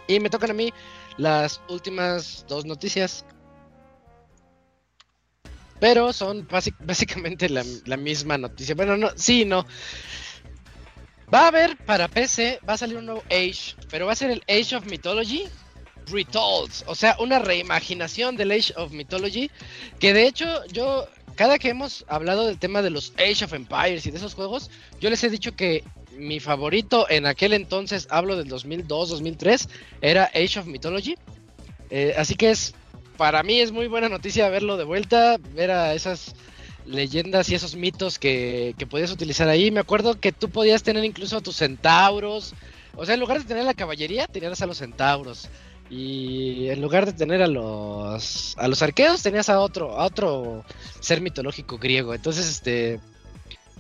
Y 0.07 0.21
me 0.21 0.31
tocan 0.31 0.51
a 0.51 0.55
mí 0.55 0.73
las 1.17 1.61
últimas 1.69 2.45
dos 2.49 2.65
noticias. 2.65 3.25
Pero 5.81 6.13
son 6.13 6.47
básicamente 6.81 7.49
la, 7.49 7.65
la 7.87 7.97
misma 7.97 8.39
noticia. 8.39 8.75
Bueno, 8.75 8.97
no, 8.97 9.11
sí, 9.17 9.45
no. 9.45 9.67
Va 11.33 11.41
a 11.43 11.49
haber 11.49 11.77
para 11.85 12.07
PC, 12.07 12.61
va 12.69 12.75
a 12.75 12.79
salir 12.79 12.97
un 12.99 13.07
nuevo 13.07 13.23
Age, 13.31 13.75
pero 13.91 14.07
va 14.07 14.13
a 14.13 14.17
ser 14.17 14.31
el 14.31 14.45
Age 14.49 14.77
of 14.77 14.87
Mythology 14.87 15.49
Retold. 16.11 16.73
O 16.87 16.95
sea, 16.95 17.17
una 17.19 17.39
reimaginación 17.39 18.37
del 18.37 18.53
Age 18.53 18.73
of 18.77 18.93
Mythology. 18.93 19.51
Que 19.99 20.13
de 20.13 20.27
hecho, 20.27 20.65
yo, 20.67 21.07
cada 21.35 21.59
que 21.59 21.69
hemos 21.69 22.05
hablado 22.09 22.47
del 22.47 22.59
tema 22.59 22.83
de 22.83 22.91
los 22.91 23.13
Age 23.19 23.45
of 23.45 23.53
Empires 23.53 24.07
y 24.07 24.11
de 24.11 24.19
esos 24.19 24.35
juegos, 24.35 24.71
yo 25.01 25.11
les 25.11 25.23
he 25.25 25.31
dicho 25.31 25.55
que 25.55 25.85
mi 26.17 26.41
favorito 26.41 27.07
en 27.11 27.27
aquel 27.27 27.53
entonces, 27.53 28.09
hablo 28.11 28.37
del 28.37 28.49
2002, 28.49 29.11
2003, 29.11 29.69
era 30.01 30.31
Age 30.35 30.61
of 30.61 30.67
Mythology. 30.67 31.17
Eh, 31.91 32.15
así 32.17 32.35
que 32.35 32.51
es, 32.51 32.75
para 33.17 33.43
mí 33.43 33.61
es 33.61 33.73
muy 33.73 33.87
buena 33.87 34.09
noticia 34.09 34.49
verlo 34.49 34.77
de 34.77 34.85
vuelta, 34.85 35.37
ver 35.55 35.71
a 35.71 35.95
esas 35.95 36.35
leyendas 36.87 37.49
y 37.49 37.55
esos 37.55 37.75
mitos 37.75 38.19
que, 38.19 38.75
que 38.79 38.87
podías 38.87 39.11
utilizar 39.13 39.49
ahí. 39.49 39.71
Me 39.71 39.81
acuerdo 39.81 40.21
que 40.21 40.33
tú 40.33 40.51
podías 40.51 40.83
tener 40.83 41.05
incluso 41.05 41.37
a 41.37 41.41
tus 41.41 41.57
centauros. 41.57 42.55
O 42.95 43.05
sea, 43.05 43.15
en 43.15 43.21
lugar 43.21 43.39
de 43.39 43.45
tener 43.45 43.65
la 43.65 43.75
caballería, 43.75 44.27
tenías 44.27 44.63
a 44.63 44.67
los 44.67 44.79
centauros. 44.79 45.49
Y 45.89 46.69
en 46.69 46.83
lugar 46.83 47.07
de 47.07 47.13
tener 47.13 47.43
a 47.43 47.47
los 47.47 48.57
a 48.59 48.67
los 48.69 48.83
arqueos, 48.83 49.23
tenías 49.23 49.49
a 49.49 49.61
otro, 49.61 49.99
a 49.99 50.05
otro 50.05 50.65
ser 51.01 51.21
mitológico 51.21 51.79
griego. 51.79 52.15
Entonces, 52.15 52.49
este. 52.49 53.01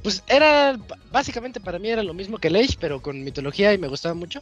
Pues 0.02 0.22
era. 0.28 0.78
Básicamente 1.10 1.60
para 1.60 1.78
mí 1.78 1.88
era 1.88 2.02
lo 2.02 2.14
mismo 2.14 2.38
que 2.38 2.48
el 2.48 2.76
pero 2.78 3.02
con 3.02 3.24
mitología 3.24 3.72
y 3.72 3.78
me 3.78 3.88
gustaba 3.88 4.14
mucho. 4.14 4.40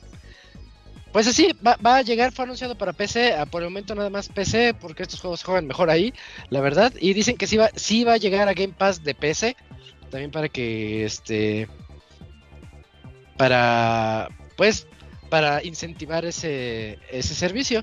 Pues 1.15 1.29
así, 1.29 1.53
va, 1.65 1.77
va 1.77 1.99
a 1.99 2.03
llegar, 2.03 2.33
fue 2.33 2.45
anunciado 2.45 2.77
para 2.77 2.93
PC, 2.93 3.37
por 3.49 3.63
el 3.63 3.69
momento 3.69 3.95
nada 3.95 4.11
más 4.11 4.29
PC, 4.29 4.75
porque 4.75 5.05
estos 5.05 5.21
juegos 5.21 5.45
juegan 5.45 5.65
mejor 5.65 5.89
ahí, 5.89 6.13
la 6.51 6.61
verdad. 6.61 6.93
Y 6.99 7.13
dicen 7.13 7.37
que 7.37 7.47
sí 7.47 7.57
va, 7.57 7.71
sí 7.77 8.03
va 8.03 8.15
a 8.15 8.17
llegar 8.17 8.49
a 8.49 8.53
Game 8.53 8.75
Pass 8.77 9.05
de 9.05 9.15
PC, 9.15 9.55
también 10.11 10.33
para 10.33 10.49
que 10.49 11.05
este. 11.05 11.69
Para. 13.37 14.29
Pues. 14.57 14.89
Para 15.35 15.65
incentivar 15.65 16.25
ese, 16.25 17.01
ese 17.11 17.35
servicio. 17.35 17.83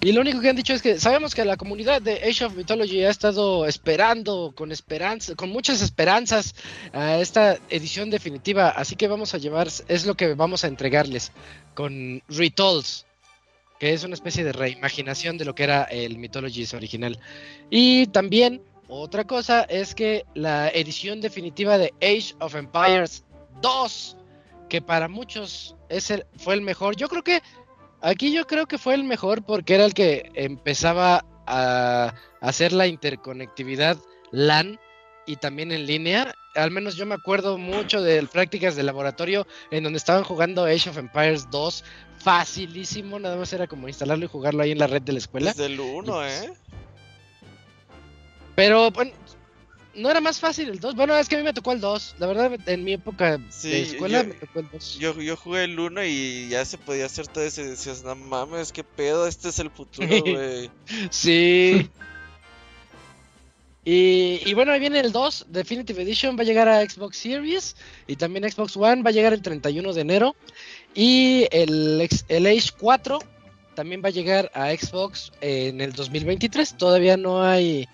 Y 0.00 0.10
lo 0.10 0.20
único 0.20 0.40
que 0.40 0.48
han 0.48 0.56
dicho 0.56 0.72
es 0.74 0.82
que 0.82 0.98
sabemos 0.98 1.32
que 1.32 1.44
la 1.44 1.56
comunidad 1.56 2.02
de 2.02 2.14
Age 2.24 2.44
of 2.44 2.56
Mythology 2.56 3.04
ha 3.04 3.10
estado 3.10 3.66
esperando 3.66 4.52
con 4.52 4.72
esperanza, 4.72 5.36
con 5.36 5.50
muchas 5.50 5.80
esperanzas 5.80 6.56
a 6.92 7.18
esta 7.18 7.58
edición 7.70 8.10
definitiva, 8.10 8.70
así 8.70 8.96
que 8.96 9.06
vamos 9.06 9.32
a 9.32 9.38
llevar, 9.38 9.68
es 9.86 10.06
lo 10.06 10.16
que 10.16 10.34
vamos 10.34 10.64
a 10.64 10.66
entregarles 10.66 11.30
con 11.74 12.20
Retolls, 12.28 13.06
que 13.78 13.92
es 13.92 14.02
una 14.02 14.14
especie 14.14 14.42
de 14.42 14.52
reimaginación 14.52 15.38
de 15.38 15.44
lo 15.44 15.54
que 15.54 15.62
era 15.62 15.84
el 15.84 16.18
Mythologies 16.18 16.74
original. 16.74 17.20
Y 17.70 18.08
también 18.08 18.60
otra 18.88 19.22
cosa 19.22 19.62
es 19.62 19.94
que 19.94 20.24
la 20.34 20.68
edición 20.68 21.20
definitiva 21.20 21.78
de 21.78 21.94
Age 22.02 22.34
of 22.40 22.56
Empires 22.56 23.22
2 23.62 24.15
que 24.68 24.82
para 24.82 25.08
muchos 25.08 25.76
es 25.88 26.10
el- 26.10 26.26
fue 26.36 26.54
el 26.54 26.60
mejor. 26.62 26.96
Yo 26.96 27.08
creo 27.08 27.22
que 27.22 27.40
aquí 28.00 28.32
yo 28.32 28.46
creo 28.46 28.66
que 28.66 28.78
fue 28.78 28.94
el 28.94 29.04
mejor 29.04 29.44
porque 29.44 29.74
era 29.74 29.84
el 29.84 29.94
que 29.94 30.30
empezaba 30.34 31.24
a 31.46 32.12
hacer 32.40 32.72
la 32.72 32.86
interconectividad 32.86 33.96
LAN 34.32 34.78
y 35.26 35.36
también 35.36 35.72
en 35.72 35.86
línea. 35.86 36.34
Al 36.54 36.70
menos 36.70 36.96
yo 36.96 37.06
me 37.06 37.14
acuerdo 37.14 37.58
mucho 37.58 38.00
de 38.02 38.22
prácticas 38.26 38.76
de 38.76 38.82
laboratorio 38.82 39.46
en 39.70 39.84
donde 39.84 39.98
estaban 39.98 40.24
jugando 40.24 40.64
Age 40.64 40.90
of 40.90 40.96
Empires 40.98 41.48
2 41.50 41.84
facilísimo, 42.18 43.18
nada 43.18 43.36
más 43.36 43.52
era 43.52 43.66
como 43.66 43.88
instalarlo 43.88 44.24
y 44.24 44.28
jugarlo 44.28 44.62
ahí 44.62 44.72
en 44.72 44.78
la 44.78 44.86
red 44.86 45.02
de 45.02 45.12
la 45.12 45.18
escuela. 45.18 45.50
Desde 45.50 45.66
el 45.66 45.78
1, 45.78 46.26
¿eh? 46.26 46.52
Pero 48.54 48.90
bueno, 48.90 49.12
no 49.96 50.10
era 50.10 50.20
más 50.20 50.38
fácil 50.40 50.68
el 50.68 50.78
2. 50.80 50.94
Bueno, 50.94 51.16
es 51.16 51.28
que 51.28 51.34
a 51.34 51.38
mí 51.38 51.44
me 51.44 51.52
tocó 51.52 51.72
el 51.72 51.80
2. 51.80 52.16
La 52.18 52.26
verdad, 52.26 52.56
en 52.66 52.84
mi 52.84 52.92
época 52.94 53.40
Sí, 53.50 53.70
de 53.70 53.82
escuela 53.82 54.22
yo- 54.22 54.28
me 54.28 54.34
tocó 54.34 54.60
el 54.60 54.68
2. 54.70 54.98
Yo, 54.98 55.20
yo 55.20 55.36
jugué 55.36 55.64
el 55.64 55.78
1 55.78 56.04
y 56.04 56.48
ya 56.48 56.64
se 56.64 56.78
podía 56.78 57.06
hacer 57.06 57.26
todo 57.28 57.44
eso 57.44 57.62
y 57.62 57.64
decías, 57.64 58.04
no 58.04 58.14
mames, 58.14 58.72
qué 58.72 58.84
pedo, 58.84 59.26
este 59.26 59.48
es 59.48 59.58
el 59.58 59.70
futuro, 59.70 60.06
güey. 60.24 60.70
Sí. 61.10 61.88
y, 63.84 64.40
y 64.44 64.54
bueno, 64.54 64.72
ahí 64.72 64.80
viene 64.80 64.98
el 64.98 65.12
2, 65.12 65.46
Definitive 65.48 66.02
Edition, 66.02 66.36
va 66.36 66.42
a 66.42 66.44
llegar 66.44 66.68
a 66.68 66.80
Xbox 66.88 67.18
Series 67.18 67.76
y 68.08 68.16
también 68.16 68.50
Xbox 68.50 68.76
One, 68.76 69.02
va 69.02 69.10
a 69.10 69.12
llegar 69.12 69.32
el 69.32 69.42
31 69.42 69.92
de 69.92 70.00
enero. 70.00 70.34
Y 70.94 71.46
el, 71.52 72.08
el 72.28 72.46
Age 72.46 72.70
4 72.78 73.18
también 73.76 74.02
va 74.04 74.08
a 74.08 74.12
llegar 74.12 74.50
a 74.54 74.70
Xbox 74.74 75.30
en 75.40 75.80
el 75.80 75.92
2023. 75.92 76.76
Todavía 76.78 77.16
no 77.16 77.44
hay, 77.44 77.86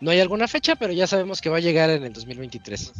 no 0.00 0.10
hay 0.10 0.20
alguna 0.20 0.48
fecha, 0.48 0.76
pero 0.76 0.92
ya 0.92 1.06
sabemos 1.06 1.40
que 1.40 1.50
va 1.50 1.58
a 1.58 1.60
llegar 1.60 1.90
en 1.90 2.04
el 2.04 2.12
2023. 2.12 2.92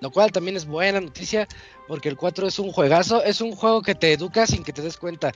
Lo 0.00 0.10
cual 0.10 0.30
también 0.30 0.56
es 0.56 0.66
buena 0.66 1.00
noticia, 1.00 1.48
porque 1.88 2.08
el 2.08 2.16
4 2.16 2.48
es 2.48 2.58
un 2.58 2.70
juegazo, 2.70 3.24
es 3.24 3.40
un 3.40 3.52
juego 3.52 3.82
que 3.82 3.94
te 3.94 4.12
educa 4.12 4.46
sin 4.46 4.62
que 4.62 4.72
te 4.72 4.82
des 4.82 4.96
cuenta. 4.96 5.32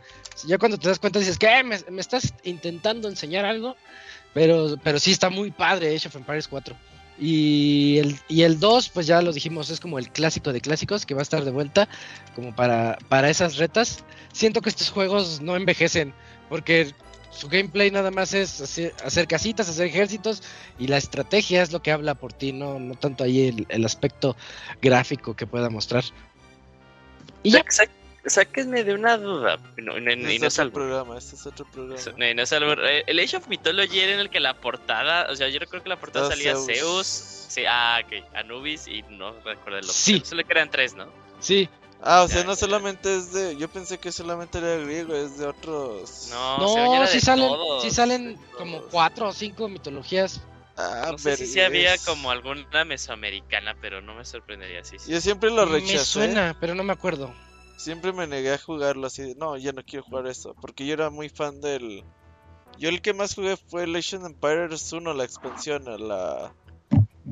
Ya 0.47 0.59
cuando 0.59 0.79
te 0.79 0.89
das 0.89 0.99
cuenta 0.99 1.19
dices, 1.19 1.39
¿qué? 1.39 1.63
¿Me, 1.63 1.79
me 1.91 2.01
estás 2.01 2.35
intentando 2.45 3.09
enseñar 3.09 3.45
algo? 3.45 3.77
Pero, 4.35 4.77
pero 4.83 4.99
sí 4.99 5.13
está 5.13 5.31
muy 5.31 5.51
padre 5.51 5.95
Age 5.95 6.09
of 6.09 6.17
Empires 6.17 6.49
4. 6.49 6.77
Y 7.19 7.99
el, 7.99 8.19
y 8.29 8.43
el 8.43 8.59
2, 8.59 8.89
pues 8.91 9.07
ya 9.07 9.21
lo 9.21 9.33
dijimos, 9.33 9.69
es 9.69 9.79
como 9.81 9.99
el 9.99 10.11
clásico 10.11 10.53
de 10.53 10.63
clásicos 10.63 11.05
que 11.05 11.15
va 11.15 11.21
a 11.21 11.23
estar 11.23 11.45
de 11.45 11.51
vuelta 11.51 11.87
como 12.35 12.55
para, 12.55 12.99
para 13.09 13.29
esas 13.29 13.57
retas. 13.57 14.05
Siento 14.33 14.63
que 14.63 14.71
estos 14.71 14.91
juegos 14.91 15.41
no 15.43 15.57
envejecen, 15.57 16.15
porque 16.49 16.95
su 17.31 17.49
gameplay 17.49 17.91
nada 17.91 18.11
más 18.11 18.35
es 18.35 18.61
hacer, 18.61 18.93
hacer 19.05 19.27
casitas, 19.27 19.69
hacer 19.69 19.87
ejércitos, 19.87 20.43
y 20.79 20.87
la 20.89 20.97
estrategia 20.99 21.63
es 21.63 21.73
lo 21.73 21.81
que 21.83 21.93
habla 21.93 22.15
por 22.15 22.33
ti, 22.33 22.53
no, 22.53 22.79
no 22.79 22.95
tanto 22.95 23.25
ahí 23.25 23.49
el, 23.49 23.67
el 23.69 23.85
aspecto 23.85 24.37
gráfico 24.83 25.35
que 25.37 25.47
pueda 25.47 25.71
mostrar. 25.71 26.05
Y 27.43 27.51
ya, 27.53 27.65
Sa- 27.69 27.85
Sáquenme 28.27 28.85
de 28.85 28.93
una 28.93 29.17
duda. 29.17 29.59
No, 29.79 29.99
no, 29.99 30.11
Este 30.11 30.33
y 30.35 30.37
es 30.37 30.43
no 30.43 30.49
otro 30.49 30.71
programa, 30.73 31.17
este 31.17 31.37
es 31.37 31.47
otro 31.47 31.65
programa. 31.73 32.03
No, 32.19 32.35
no 32.35 32.43
es 32.43 32.53
algo- 32.53 32.75
eh, 32.87 33.03
El 33.07 33.19
Age 33.19 33.39
of 33.39 33.49
Mythology 33.49 33.99
era 33.99 34.13
en 34.13 34.21
el 34.21 34.29
que 34.29 34.41
la 34.41 34.61
portada, 34.61 35.27
o 35.31 35.37
sea, 35.37 35.49
yo 35.49 35.59
recuerdo 35.59 35.85
que 35.85 35.89
la 35.89 35.99
portada 35.99 36.29
salía 36.29 36.53
Zeus. 36.53 36.67
Zeus. 36.67 37.07
Sí, 37.07 37.63
ah, 37.67 37.99
ok, 38.05 38.25
Anubis 38.37 38.87
y 38.89 39.03
no 39.09 39.33
recuerdo 39.41 39.79
el 39.79 39.85
otro. 39.85 39.93
Sí. 39.95 40.21
Solo 40.25 40.45
que 40.45 40.53
eran 40.53 40.71
tres, 40.71 40.95
¿no? 40.95 41.07
sí, 41.41 41.67
Ah, 42.03 42.23
o 42.23 42.29
sea, 42.29 42.39
Ya, 42.41 42.45
no 42.45 42.53
ya. 42.53 42.57
solamente 42.57 43.15
es 43.17 43.33
de. 43.33 43.57
Yo 43.57 43.69
pensé 43.69 43.99
que 43.99 44.11
solamente 44.11 44.59
era 44.59 44.77
griego, 44.77 45.15
es 45.15 45.37
de 45.39 45.47
otros. 45.47 46.29
No, 46.31 46.59
no, 46.59 47.07
sí 47.07 47.21
salen, 47.21 47.49
todos, 47.49 47.83
sí 47.83 47.91
salen 47.91 48.39
como 48.57 48.83
cuatro 48.85 49.29
o 49.29 49.33
cinco 49.33 49.69
mitologías. 49.69 50.41
Ah, 50.77 51.09
No 51.13 51.19
sé 51.19 51.37
si 51.37 51.47
sí 51.47 51.61
había 51.61 51.99
como 51.99 52.31
alguna 52.31 52.85
mesoamericana, 52.87 53.77
pero 53.83 54.01
no 54.01 54.15
me 54.15 54.25
sorprendería 54.25 54.83
si 54.83 54.99
sí. 54.99 55.13
Yo 55.13 55.21
siempre 55.21 55.51
lo 55.51 55.67
Me 55.67 55.73
rechacé. 55.73 56.05
suena, 56.07 56.57
pero 56.59 56.75
no 56.75 56.83
me 56.85 56.93
acuerdo. 56.95 57.35
Siempre 57.77 58.13
me 58.13 58.27
negué 58.27 58.55
a 58.55 58.59
jugarlo 58.59 59.07
así. 59.07 59.23
de, 59.23 59.35
No, 59.35 59.57
ya 59.59 59.73
no 59.73 59.83
quiero 59.85 60.05
jugar 60.05 60.27
eso. 60.27 60.55
Porque 60.61 60.87
yo 60.87 60.95
era 60.95 61.11
muy 61.11 61.29
fan 61.29 61.61
del. 61.61 62.03
Yo 62.79 62.89
el 62.89 63.03
que 63.03 63.13
más 63.13 63.35
jugué 63.35 63.59
fue 63.59 63.87
of 63.87 64.25
Empires 64.25 64.91
1, 64.91 65.13
la 65.13 65.25
expansión, 65.25 65.87
a 65.89 65.99
la. 65.99 66.55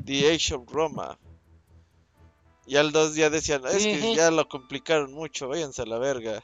The 0.05 0.31
Age 0.31 0.53
of 0.53 0.69
Roma. 0.71 1.17
Y 2.69 2.77
al 2.77 2.91
2 2.91 3.15
ya 3.15 3.31
decían, 3.31 3.65
es 3.65 3.83
que 3.83 4.13
ya 4.15 4.29
lo 4.29 4.47
complicaron 4.47 5.11
mucho, 5.11 5.47
váyanse 5.47 5.81
a 5.81 5.85
la 5.85 5.97
verga. 5.97 6.43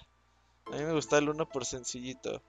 A 0.66 0.76
mí 0.76 0.84
me 0.84 0.94
gustaba 0.94 1.22
el 1.22 1.30
1 1.30 1.48
por 1.48 1.66
sencillito. 1.66 2.42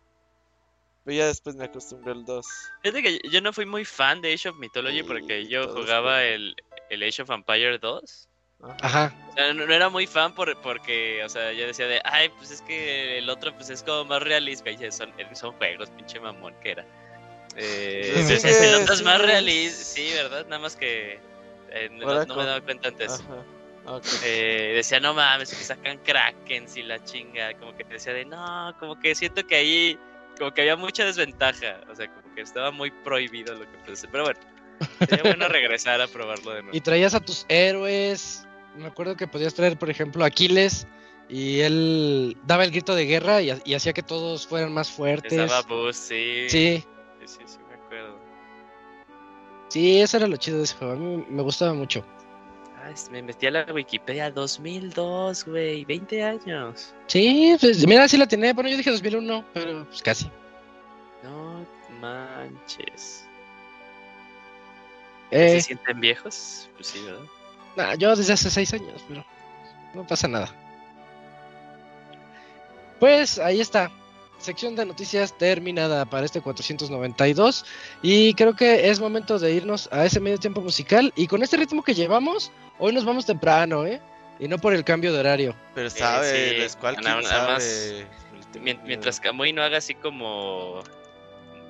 Pero 1.05 1.19
ya 1.19 1.27
después 1.27 1.57
me 1.57 1.67
acostumbré 1.67 2.13
al 2.13 2.25
2. 2.25 2.47
Fíjate 2.83 3.03
que 3.03 3.21
yo 3.29 3.43
no 3.43 3.53
fui 3.53 3.67
muy 3.67 3.85
fan 3.85 4.23
de 4.23 4.33
Age 4.33 4.49
of 4.49 4.57
Mythology 4.57 5.01
Sí, 5.01 5.03
porque 5.03 5.47
yo 5.47 5.69
jugaba 5.75 6.25
el, 6.25 6.57
el 6.89 7.03
Age 7.03 7.21
of 7.21 7.31
Empire 7.31 7.79
2. 7.79 8.29
Ajá. 8.81 9.15
O 9.29 9.33
sea, 9.35 9.53
no, 9.53 9.67
no 9.67 9.75
era 9.75 9.91
muy 9.91 10.07
fan 10.07 10.35
por, 10.35 10.59
porque, 10.63 11.23
o 11.23 11.29
sea, 11.29 11.53
yo 11.53 11.67
decía 11.67 11.87
de, 11.87 12.01
ay, 12.03 12.31
pues 12.31 12.51
es 12.51 12.63
que 12.63 13.19
el 13.19 13.29
otro 13.29 13.55
pues 13.55 13.69
es 13.69 13.83
como 13.83 14.07
más 14.07 14.23
realista. 14.23 14.71
Y 14.71 14.77
dije, 14.77 14.91
son, 14.91 15.13
son 15.35 15.53
juegos, 15.53 15.91
pinche 15.91 16.19
mamón 16.19 16.55
que 16.63 16.71
era. 16.71 16.87
Eh, 17.57 18.13
Sí, 18.15 18.21
entonces, 18.23 18.63
el 18.63 18.83
otro 18.83 18.95
es 18.95 19.03
más 19.03 19.21
realista, 19.21 19.85
sí, 19.85 20.11
¿verdad? 20.15 20.47
Nada 20.47 20.63
más 20.63 20.77
que 20.77 21.21
eh, 21.73 21.91
no, 21.91 22.07
me 22.07 22.45
daba 22.47 22.61
cuenta 22.63 22.89
antes. 22.89 23.21
Ajá. 23.21 23.45
Eh, 24.25 24.73
decía, 24.75 24.99
no 25.01 25.15
mames, 25.15 25.51
que 25.51 25.63
sacan 25.65 25.99
krakens 25.99 26.77
y 26.77 26.83
la 26.83 27.03
chinga. 27.05 27.55
Como 27.59 27.77
que 27.77 27.85
decía 27.85 28.13
de, 28.13 28.25
no, 28.25 28.75
como 28.81 28.99
que 28.99 29.15
siento 29.15 29.47
que 29.47 29.55
ahí, 29.57 29.99
como 30.39 30.53
que 30.53 30.63
había 30.63 30.77
mucha 30.77 31.05
desventaja. 31.05 31.81
O 31.91 31.95
sea, 31.95 32.09
como 32.13 32.35
que 32.35 32.41
estaba 32.41 32.71
muy 32.71 32.91
prohibido 32.91 33.55
lo 33.55 33.65
que 33.85 33.97
ser. 33.97 34.11
Pero 34.11 34.25
bueno, 34.25 34.41
sería 35.09 35.23
bueno 35.23 35.49
regresar 35.49 36.01
a 36.01 36.09
probarlo 36.09 36.53
de 36.53 36.63
nuevo. 36.63 36.77
Y 36.77 36.81
traías 36.81 37.15
a 37.15 37.21
tus 37.21 37.47
héroes. 37.49 38.47
Me 38.77 38.87
acuerdo 38.87 39.17
que 39.17 39.27
podías 39.27 39.55
traer, 39.55 39.79
por 39.79 39.89
ejemplo, 39.91 40.25
Aquiles. 40.25 40.87
Y 41.29 41.61
él 41.61 42.37
daba 42.45 42.63
el 42.65 42.71
grito 42.71 42.95
de 42.95 43.05
guerra 43.07 43.43
y, 43.43 43.51
ha- 43.51 43.59
y 43.65 43.75
hacía 43.75 43.93
que 43.93 44.03
todos 44.03 44.47
fueran 44.47 44.73
más 44.73 44.91
fuertes. 44.93 45.33
Estaba 45.33 45.63
Boost, 45.63 46.01
sí. 46.09 46.47
Sí, 46.49 46.85
Sí, 47.21 47.27
sí, 47.27 47.39
sí, 47.47 47.59
me 47.69 47.75
acuerdo. 47.75 48.17
sí, 49.69 50.01
eso 50.01 50.17
era 50.19 50.27
lo 50.29 50.37
chido 50.37 50.59
de 50.59 50.65
ese 50.65 50.77
juego. 50.77 50.93
A 50.93 50.97
mí 50.97 51.25
me 51.29 51.43
gustaba 51.43 51.75
mucho. 51.75 52.05
Ay, 52.87 52.95
me 53.11 53.21
metí 53.21 53.49
a 53.49 53.51
la 53.51 53.65
Wikipedia 53.73 54.31
2002, 54.31 55.45
güey, 55.47 55.85
20 55.85 56.23
años. 56.23 56.95
Sí, 57.09 57.57
pues 57.61 57.85
mira, 57.85 58.07
sí 58.07 58.17
la 58.17 58.29
tenía. 58.29 58.53
Bueno, 58.53 58.71
yo 58.71 58.77
dije 58.77 58.93
2001, 58.93 59.45
pero 59.53 59.85
pues 59.87 60.03
casi. 60.03 60.31
No 61.25 61.67
manches. 62.01 63.27
Eh, 65.33 65.61
¿Se 65.61 65.61
sienten 65.63 65.99
viejos? 65.99 66.71
Pues 66.77 66.87
sí, 66.87 67.03
¿verdad? 67.03 67.25
nah, 67.77 67.95
yo 67.95 68.15
desde 68.15 68.35
hace 68.35 68.51
seis 68.51 68.73
años, 68.73 69.05
pero 69.09 69.25
no 69.93 70.07
pasa 70.07 70.29
nada. 70.29 70.49
Pues 73.01 73.41
ahí 73.41 73.61
está. 73.61 73.91
Sección 74.39 74.77
de 74.77 74.85
noticias 74.85 75.37
terminada 75.39 76.05
para 76.05 76.27
este 76.27 76.41
492. 76.41 77.65
Y 78.03 78.35
creo 78.35 78.55
que 78.55 78.91
es 78.91 79.01
momento 79.01 79.39
de 79.39 79.53
irnos 79.53 79.89
a 79.93 80.05
ese 80.05 80.21
medio 80.21 80.39
tiempo 80.39 80.61
musical. 80.61 81.13
Y 81.17 81.27
con 81.27 81.43
este 81.43 81.57
ritmo 81.57 81.83
que 81.83 81.95
llevamos, 81.95 82.53
hoy 82.79 82.93
nos 82.93 83.05
vamos 83.05 83.27
temprano, 83.27 83.87
¿eh? 83.87 84.01
Y 84.39 84.47
no 84.49 84.59
por 84.59 84.75
el 84.75 84.85
cambio 84.85 85.13
de 85.13 85.21
horario. 85.21 85.57
Pero 85.75 85.89
sabe, 85.89 86.31
sí. 86.55 86.61
el 86.63 86.71
Squall, 86.71 86.97
Nada- 87.03 87.17
más, 87.23 87.63
sabe. 87.65 88.07
Mien- 88.61 88.81
Mientras 88.85 89.21
Kamui 89.21 89.53
no 89.53 89.63
haga 89.63 89.79
así 89.79 89.95
como. 89.95 90.83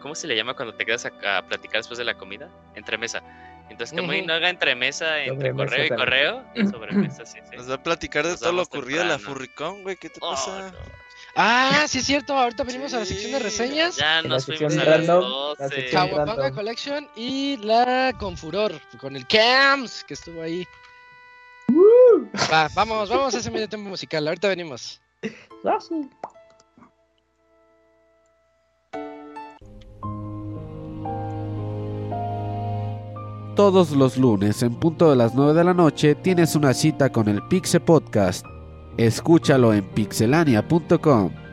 ¿Cómo 0.01 0.15
se 0.15 0.27
le 0.27 0.37
llama 0.37 0.55
cuando 0.55 0.75
te 0.75 0.85
quedas 0.85 1.07
a, 1.07 1.39
a 1.39 1.47
platicar 1.47 1.79
después 1.81 1.99
de 1.99 2.05
la 2.05 2.15
comida? 2.15 2.49
Entremesa. 2.75 3.23
Mientras 3.69 3.93
Kamui 3.93 4.19
Ujú. 4.19 4.27
no 4.29 4.35
haga 4.35 4.51
entremesa 4.51 5.21
entre 5.21 5.51
Sobremesa 5.51 5.65
correo 5.71 5.85
y 5.85 5.89
también. 5.89 5.99
correo, 6.07 6.71
sobremesa, 6.71 7.27
sí, 7.27 7.39
sí. 7.49 7.57
Nos 7.57 7.71
va 7.71 7.75
a 7.75 7.83
platicar 7.83 8.25
de 8.25 8.33
Nos 8.33 8.41
todo 8.41 8.53
lo 8.53 8.63
ocurrido 8.63 9.03
en 9.03 9.09
la. 9.09 9.19
Furricón, 9.19 9.83
güey. 9.83 9.97
¿Qué 9.97 10.11
te 10.11 10.19
Oh, 10.23 10.31
pasa? 10.31 10.71
no. 10.71 11.06
Ah, 11.39 11.85
sí 11.87 11.99
es 11.99 12.07
cierto. 12.07 12.33
Ahorita 12.33 12.65
venimos 12.65 12.95
a 12.95 13.01
la 13.01 13.05
sección 13.05 13.33
de 13.33 13.39
reseñas. 13.41 13.97
Ya 13.97 14.23
nos 14.23 14.45
sección 14.45 14.71
fuimos 14.71 14.87
a 14.87 14.91
las 14.91 15.07
random, 15.07 15.23
la 15.59 15.67
12. 15.67 15.77
sección 15.77 16.09
Kawabanga 16.09 16.35
random. 16.43 16.55
Collection 16.55 17.09
y 17.15 17.59
la 17.59 18.15
con 18.19 18.39
Furor, 18.39 18.81
con 18.99 19.15
el 19.17 19.27
Cams 19.27 20.03
que 20.05 20.15
estuvo 20.15 20.41
ahí. 20.41 20.67
Va, 22.51 22.69
vamos, 22.75 23.11
vamos 23.11 23.35
a 23.35 23.39
ese 23.39 23.51
medio 23.51 23.69
tiempo 23.69 23.91
musical. 23.91 24.27
Ahorita 24.27 24.49
venimos. 24.49 25.01
Ah, 25.65 25.79
sí. 25.79 26.09
Todos 33.57 33.91
los 33.91 34.17
lunes 34.17 34.63
en 34.63 34.75
punto 34.75 35.11
de 35.11 35.17
las 35.17 35.35
9 35.35 35.53
de 35.55 35.65
la 35.65 35.75
noche 35.75 36.15
tienes 36.15 36.55
una 36.55 36.73
cita 36.73 37.11
con 37.11 37.29
el 37.29 37.43
Pixe 37.49 37.81
Podcast. 37.81 38.45
Escúchalo 38.97 39.73
en 39.75 39.85
pixelania.com. 39.85 41.46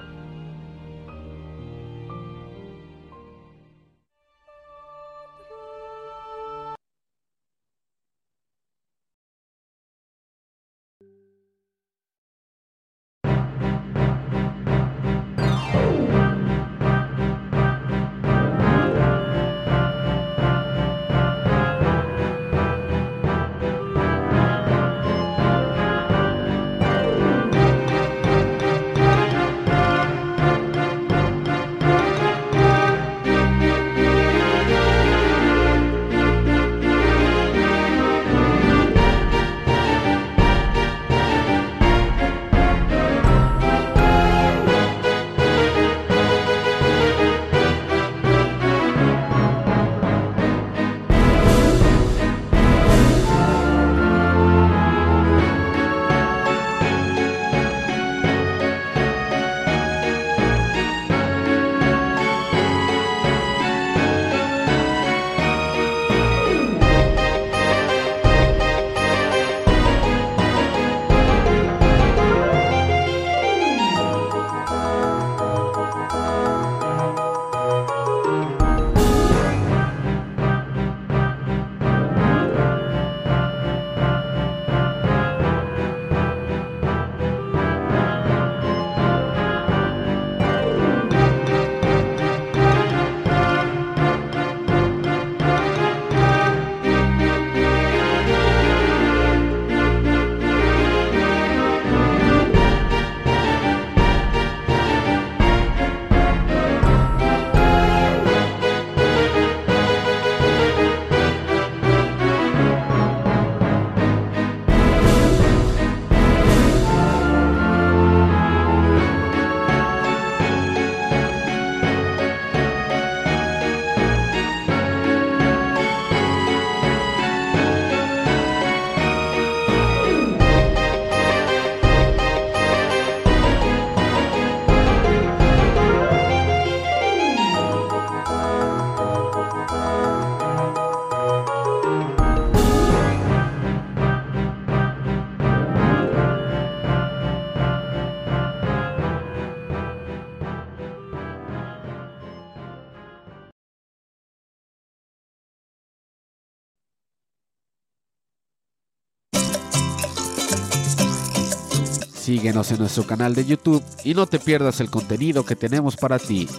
Síguenos 162.43 162.71
en 162.71 162.79
nuestro 162.79 163.07
canal 163.07 163.33
de 163.35 163.45
YouTube 163.45 163.81
y 164.03 164.13
no 164.13 164.27
te 164.27 164.37
pierdas 164.37 164.81
el 164.81 164.89
contenido 164.89 165.45
que 165.45 165.55
tenemos 165.55 165.95
para 165.95 166.19
ti. 166.19 166.49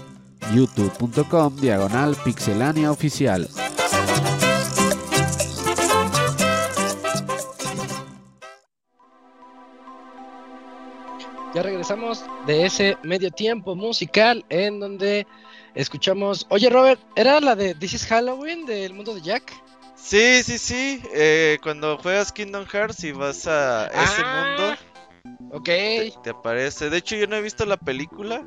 youtube.com 0.54 1.56
diagonal 1.56 2.16
pixelania 2.24 2.90
oficial. 2.90 3.46
Ya 11.54 11.62
regresamos 11.62 12.24
de 12.46 12.66
ese 12.66 12.96
medio 13.04 13.30
tiempo 13.30 13.76
musical 13.76 14.44
en 14.48 14.80
donde 14.80 15.26
escuchamos. 15.74 16.46
Oye, 16.48 16.68
Robert, 16.68 17.00
¿era 17.14 17.40
la 17.40 17.54
de 17.54 17.74
This 17.74 17.94
is 17.94 18.06
Halloween 18.06 18.66
del 18.66 18.92
mundo 18.92 19.14
de 19.14 19.20
Jack? 19.20 19.52
Sí, 19.94 20.42
sí, 20.42 20.58
sí. 20.58 21.00
eh, 21.14 21.58
cuando 21.62 21.96
juegas 21.98 22.32
Kingdom 22.32 22.66
Hearts 22.66 23.04
y 23.04 23.12
vas 23.12 23.46
a 23.46 23.86
ese 23.86 24.22
Ah, 24.24 24.56
mundo, 24.56 24.76
Ok. 25.54 25.64
te, 25.64 26.14
te 26.22 26.30
aparece. 26.30 26.90
De 26.90 26.98
hecho, 26.98 27.16
yo 27.16 27.26
no 27.26 27.36
he 27.36 27.42
visto 27.42 27.64
la 27.64 27.76
película. 27.76 28.44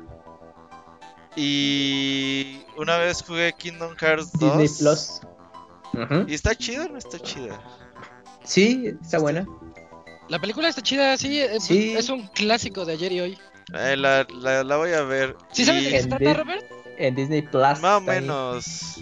Y 1.36 2.60
una 2.76 2.98
vez 2.98 3.22
jugué 3.22 3.52
Kingdom 3.52 3.94
Hearts 3.96 4.32
2. 4.32 4.58
Disney 4.58 4.78
Plus. 4.78 5.20
Y 6.26 6.34
está 6.34 6.54
chida, 6.54 6.84
o 6.86 6.88
no 6.88 6.98
está 6.98 7.18
chida. 7.18 7.60
Sí, 8.44 8.92
está 9.02 9.18
buena. 9.18 9.46
La 10.28 10.38
película 10.38 10.68
está 10.68 10.82
chida, 10.82 11.16
sí, 11.16 11.40
eh, 11.40 11.58
Sí. 11.60 11.94
Es 11.96 12.08
un 12.08 12.26
clásico 12.28 12.84
de 12.84 12.92
ayer 12.94 13.12
y 13.12 13.20
hoy. 13.20 13.38
Eh, 13.72 13.96
la, 13.96 14.26
la, 14.34 14.64
la 14.64 14.76
voy 14.76 14.92
a 14.92 15.02
ver. 15.02 15.36
¿Sí 15.52 15.64
sabes 15.64 15.84
de 15.84 15.90
qué 15.90 16.02
se 16.02 16.08
trata, 16.08 16.34
Robert? 16.34 16.64
En 16.98 17.14
Disney 17.14 17.42
Plus. 17.42 17.62
Más 17.80 17.84
o 17.84 18.00
menos. 18.00 18.98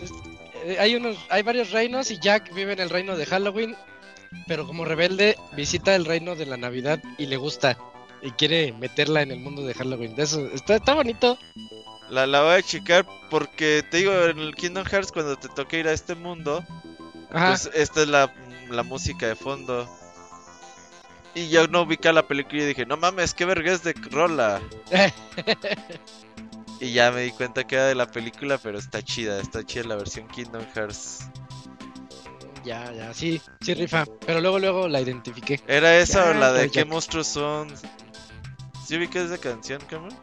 Eh, 0.65 0.77
hay 0.79 0.95
unos, 0.95 1.17
hay 1.31 1.43
varios 1.43 1.71
reinos 1.71 2.11
y 2.11 2.19
Jack 2.19 2.53
vive 2.55 2.73
en 2.73 2.81
el 2.81 2.91
reino 2.91 3.17
de 3.17 3.27
Halloween, 3.27 3.77
pero 4.47 4.67
como 4.67 4.85
rebelde 4.85 5.37
visita 5.57 5.95
el 5.95 6.05
reino 6.05 6.37
de 6.37 6.47
la 6.47 6.57
Navidad 6.57 7.01
y 7.19 7.27
le 7.27 7.37
gusta 7.37 7.79
y 8.23 8.31
quiere 8.33 8.73
meterla 8.73 9.23
en 9.23 9.31
el 9.31 9.41
mundo 9.41 9.62
de 9.62 9.75
Halloween. 9.75 10.14
De 10.17 10.23
eso 10.25 10.47
está, 10.53 10.77
está 10.77 10.95
bonito. 10.95 11.39
La, 12.11 12.27
la 12.27 12.43
voy 12.43 12.55
a 12.55 12.62
checar 12.62 13.07
porque 13.31 13.85
te 13.91 13.99
digo, 13.99 14.12
en 14.12 14.39
el 14.39 14.55
Kingdom 14.55 14.85
Hearts 14.85 15.12
cuando 15.12 15.37
te 15.37 15.49
toca 15.49 15.77
ir 15.77 15.89
a 15.89 15.93
este 15.93 16.14
mundo, 16.14 16.64
Ajá. 17.31 17.49
pues 17.49 17.71
esta 17.75 18.03
es 18.03 18.09
la, 18.09 18.33
la 18.71 18.83
música 18.83 19.27
de 19.27 19.35
fondo. 19.35 19.89
Y 21.35 21.49
yo 21.49 21.67
no 21.69 21.83
ubica 21.83 22.12
la 22.12 22.27
película 22.27 22.62
y 22.62 22.67
dije, 22.67 22.87
no 22.87 22.97
mames, 22.97 23.35
qué 23.35 23.45
vergüenza 23.45 23.93
de 23.93 23.95
rola. 24.11 24.61
Y 26.81 26.93
ya 26.93 27.11
me 27.11 27.23
di 27.23 27.31
cuenta 27.31 27.64
que 27.67 27.75
era 27.75 27.87
de 27.87 27.95
la 27.95 28.07
película, 28.07 28.59
pero 28.59 28.79
está 28.79 29.01
chida, 29.03 29.41
está 29.41 29.64
chida 29.64 29.85
la 29.85 29.97
versión 29.97 30.29
Kingdom 30.29 30.62
Hearts. 30.75 31.21
ya, 32.64 32.93
ya, 32.93 33.14
sí, 33.14 33.41
sí 33.62 33.73
rifa. 33.73 34.05
Pero 34.27 34.41
luego, 34.43 34.59
luego 34.59 34.87
la 34.89 35.01
identifiqué. 35.01 35.59
¿Era 35.67 35.97
esa 35.99 36.31
o 36.31 36.35
la 36.35 36.53
de 36.53 36.71
qué 36.71 36.85
monstruos 36.85 37.29
son? 37.29 37.73
¿Sí 38.87 38.97
ubicas 38.97 39.24
esa 39.24 39.39
canción, 39.39 39.80
Cameron? 39.91 40.16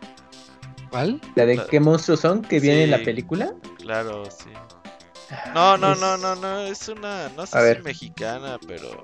¿Cuál? 0.90 1.20
¿La 1.36 1.46
de 1.46 1.56
La- 1.56 1.68
qué 1.68 1.80
monstruos 1.80 2.20
son 2.22 2.42
que 2.42 2.60
viene 2.60 2.84
en 2.86 2.92
la 2.92 3.00
Sí. 3.00 3.06
película? 3.06 3.54
Claro, 3.78 4.24
sí. 4.26 4.50
No, 5.54 5.78
no, 5.78 5.94
Es- 5.94 6.00
no, 6.00 6.18
no, 6.18 6.36
no, 6.36 6.60
es 6.60 6.88
una, 6.88 7.30
no 7.30 7.46
sé 7.46 7.58
A 7.58 7.62
si 7.62 7.66
ver. 7.66 7.84
mexicana, 7.84 8.60
pero 8.68 9.04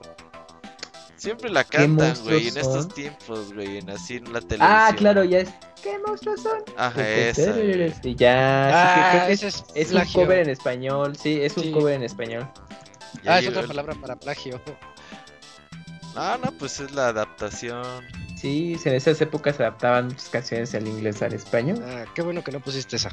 siempre 1.17 1.49
la 1.49 1.63
¿Qué 1.63 1.77
cantan, 1.77 2.13
güey, 2.23 2.47
en 2.47 2.57
estos 2.57 2.87
tiempos, 2.89 3.53
güey, 3.53 3.79
en 3.79 3.89
así 3.89 4.17
en 4.17 4.25
la 4.31 4.39
televisión. 4.41 4.69
Ah, 4.71 4.93
claro, 4.95 5.23
ya 5.23 5.39
es. 5.39 5.49
¿Qué 5.81 5.97
monstruos 6.05 6.41
son? 6.41 6.59
Ajá, 6.77 7.09
esa. 7.09 7.59
Y 7.59 8.15
ya. 8.15 8.69
sí, 8.69 8.73
Ah, 8.75 9.09
creo 9.11 9.27
que 9.27 9.33
es, 9.33 9.43
ese 9.43 9.47
es, 9.47 9.63
es 9.75 9.91
un 9.93 10.05
cover 10.13 10.39
en 10.39 10.49
español. 10.49 11.15
Sí, 11.17 11.41
es 11.41 11.57
un 11.57 11.63
Sí. 11.63 11.71
cover 11.71 11.95
en 11.95 12.03
español. 12.03 12.47
Ya 13.23 13.35
Ah, 13.35 13.39
es 13.39 13.47
otra 13.47 13.61
el- 13.61 13.67
palabra 13.67 13.95
para 13.95 14.15
plagio. 14.15 14.61
No, 16.15 16.37
no, 16.37 16.51
pues 16.53 16.79
es 16.79 16.91
la 16.91 17.07
adaptación. 17.09 18.05
Sí, 18.39 18.77
en 18.85 18.93
esas 18.93 19.19
épocas 19.19 19.57
se 19.57 19.63
adaptaban 19.63 20.07
muchas 20.07 20.29
canciones 20.29 20.71
del 20.71 20.87
inglés 20.87 21.21
al 21.21 21.33
español. 21.33 21.83
Ah, 21.85 22.05
qué 22.15 22.21
bueno 22.21 22.41
que 22.43 22.51
no 22.51 22.61
pusiste 22.61 22.95
esa. 22.95 23.09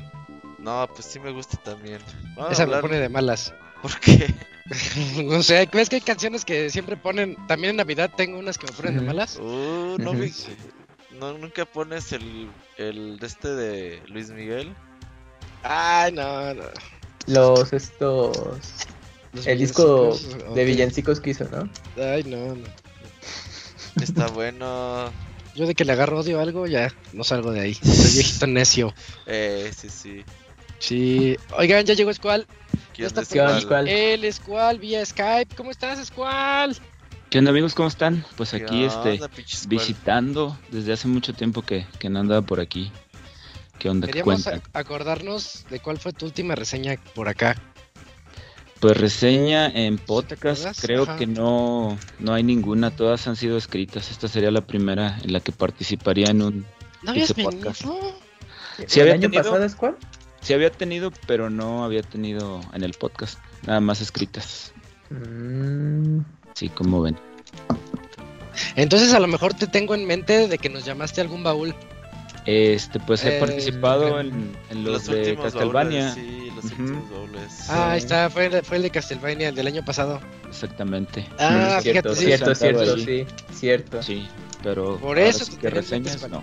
No, 0.59 0.89
pues 0.95 1.07
sí 1.07 1.19
me 1.19 1.33
gusta 1.33 1.57
también. 1.59 1.99
Vamos 2.37 2.53
esa 2.53 2.67
me 2.67 2.77
pone 2.81 2.99
de 3.01 3.09
malas. 3.09 3.53
¿Por 3.83 3.99
qué? 3.99 4.33
no 5.25 5.43
sé, 5.43 5.69
¿ves 5.73 5.89
que 5.89 5.97
hay 5.97 6.03
canciones 6.03 6.45
que 6.45 6.71
siempre 6.71 6.97
ponen? 6.97 7.37
También 7.49 7.71
en 7.71 7.77
Navidad 7.79 8.11
tengo 8.17 8.39
unas 8.39 8.57
que 8.57 8.67
me 8.67 8.73
ponen 8.73 8.97
de 8.97 9.03
malas. 9.03 9.37
Uh, 9.39 9.97
no 9.99 10.13
vi- 10.13 10.33
No, 11.19 11.37
nunca 11.37 11.65
pones 11.65 12.13
el, 12.13 12.49
el 12.79 13.19
de 13.19 13.27
este 13.27 13.49
de 13.49 14.03
Luis 14.07 14.31
Miguel. 14.31 14.75
Ay, 15.65 16.13
no, 16.13 16.55
no. 16.55 16.65
Los 17.27 17.73
estos. 17.73 18.37
Los 19.33 19.47
El 19.47 19.59
disco 19.59 20.17
de 20.55 20.65
villancicos 20.65 21.21
que 21.21 21.31
hizo, 21.31 21.45
¿no? 21.51 21.69
Ay, 22.01 22.23
no, 22.25 22.55
no. 22.55 22.69
Está 24.01 24.29
bueno. 24.29 25.11
Yo 25.55 25.67
de 25.67 25.75
que 25.75 25.85
le 25.85 25.93
agarro 25.93 26.21
odio 26.21 26.39
a 26.39 26.43
algo, 26.43 26.67
ya 26.67 26.93
no 27.13 27.25
salgo 27.25 27.51
de 27.51 27.61
ahí. 27.61 27.75
Soy 27.83 28.13
viejito 28.13 28.47
necio. 28.47 28.95
Eh, 29.27 29.73
sí, 29.77 29.89
sí. 29.89 30.25
Sí. 30.79 31.37
Oigan, 31.57 31.85
ya 31.85 31.95
llegó 31.95 32.13
Squall. 32.13 32.47
¿Quién 32.95 33.07
está 33.07 33.23
es 33.23 33.29
¿Qué 33.29 33.41
onda, 33.41 33.53
cuál? 33.53 33.63
Squall? 33.63 33.89
El 33.89 34.33
Squall 34.33 34.79
vía 34.79 35.05
Skype. 35.05 35.55
¿Cómo 35.57 35.71
estás, 35.71 36.05
Squall? 36.07 36.77
¿Qué 37.31 37.39
onda 37.39 37.51
amigos? 37.51 37.75
¿Cómo 37.75 37.89
están? 37.89 38.25
Pues 38.37 38.51
¿Qué 38.51 38.57
aquí 38.59 38.85
este 38.85 39.17
Squall? 39.17 39.31
visitando 39.69 40.59
desde 40.71 40.93
hace 40.93 41.09
mucho 41.09 41.33
tiempo 41.33 41.63
que, 41.63 41.87
que 41.99 42.11
no 42.11 42.21
andaba 42.21 42.43
por 42.43 42.61
aquí. 42.61 42.93
¿Qué 43.79 43.89
onda? 43.89 44.07
¿Qué 44.07 44.13
Queríamos 44.13 44.47
acordarnos 44.73 45.65
de 45.71 45.81
cuál 45.81 45.99
fue 45.99 46.13
tu 46.13 46.27
última 46.27 46.55
reseña 46.55 46.97
por 47.15 47.29
acá. 47.29 47.57
Pues 48.81 48.97
reseña 48.99 49.67
en 49.69 49.97
¿Te 49.97 50.05
podcast, 50.05 50.81
creo 50.81 51.05
Ajá. 51.05 51.17
que 51.17 51.27
no, 51.27 51.97
no 52.19 52.33
hay 52.35 52.43
ninguna, 52.43 52.91
todas 52.91 53.27
han 53.27 53.37
sido 53.37 53.57
escritas. 53.57 54.11
Esta 54.11 54.29
sería 54.29 54.51
la 54.51 54.61
primera 54.67 55.19
en 55.23 55.33
la 55.33 55.41
que 55.41 55.53
participaría 55.53 56.27
en 56.29 56.43
un... 56.43 56.67
¿No 57.03 57.13
habías 57.13 57.33
podcast. 57.33 57.83
¿El 58.79 58.89
Sí, 58.89 59.01
había 59.01 59.15
año 59.15 59.23
tenido- 59.23 59.43
pasado 59.45 59.65
es 59.65 59.75
cuál? 59.75 59.97
Sí 60.43 60.53
había 60.53 60.71
tenido, 60.71 61.11
pero 61.27 61.49
no 61.51 61.85
había 61.85 62.03
tenido 62.03 62.61
en 62.75 62.85
el 62.85 62.93
podcast, 62.93 63.39
nada 63.67 63.81
más 63.81 64.01
escritas. 64.01 64.73
Mm, 65.11 66.21
Sí, 66.55 66.69
como 66.69 67.03
ven. 67.03 67.17
Entonces 68.77 69.13
a 69.13 69.21
lo 69.21 69.27
mejor 69.27 69.55
te 69.55 69.67
tengo 69.67 69.95
en 69.95 70.07
mente 70.07 70.49
de 70.49 70.59
que 70.59 70.69
nos 70.69 70.85
llamaste 70.85 71.21
a 71.21 71.25
algún 71.25 71.43
baúl. 71.43 71.75
Este, 72.47 73.01
pues 73.01 73.25
he 73.25 73.37
Eh, 73.37 73.41
participado 73.41 74.21
en, 74.21 74.57
en 74.71 74.85
los, 74.85 74.93
Los 74.93 75.07
de 75.07 75.37
Castlevania. 75.37 76.15
sí, 76.15 76.51
los 76.55 76.65
últimos 76.67 77.11
baúles. 77.11 77.69
Ah, 77.71 77.91
ahí 77.93 77.99
está, 77.99 78.31
fue, 78.31 78.47
el- 78.47 78.63
fue 78.63 78.77
el 78.77 78.85
de 78.85 78.91
Castlevania, 78.91 79.49
el 79.49 79.55
del 79.57 79.67
año 79.67 79.85
pasado. 79.85 80.21
Exactamente. 80.49 81.27
Ah, 81.41 81.81
Sí, 81.83 81.89
fíjate, 81.91 82.11
sí, 82.11 82.21
sí. 82.21 82.25
cierto, 82.27 82.55
cierto, 82.55 82.81
ahí. 82.83 83.05
sí, 83.05 83.27
cierto. 83.53 84.03
Sí, 84.03 84.29
pero 84.63 84.97
Por 84.99 85.19
eso 85.19 85.45
sí 85.45 85.57
que 85.57 85.71
reseñas 85.71 86.29
no. 86.31 86.43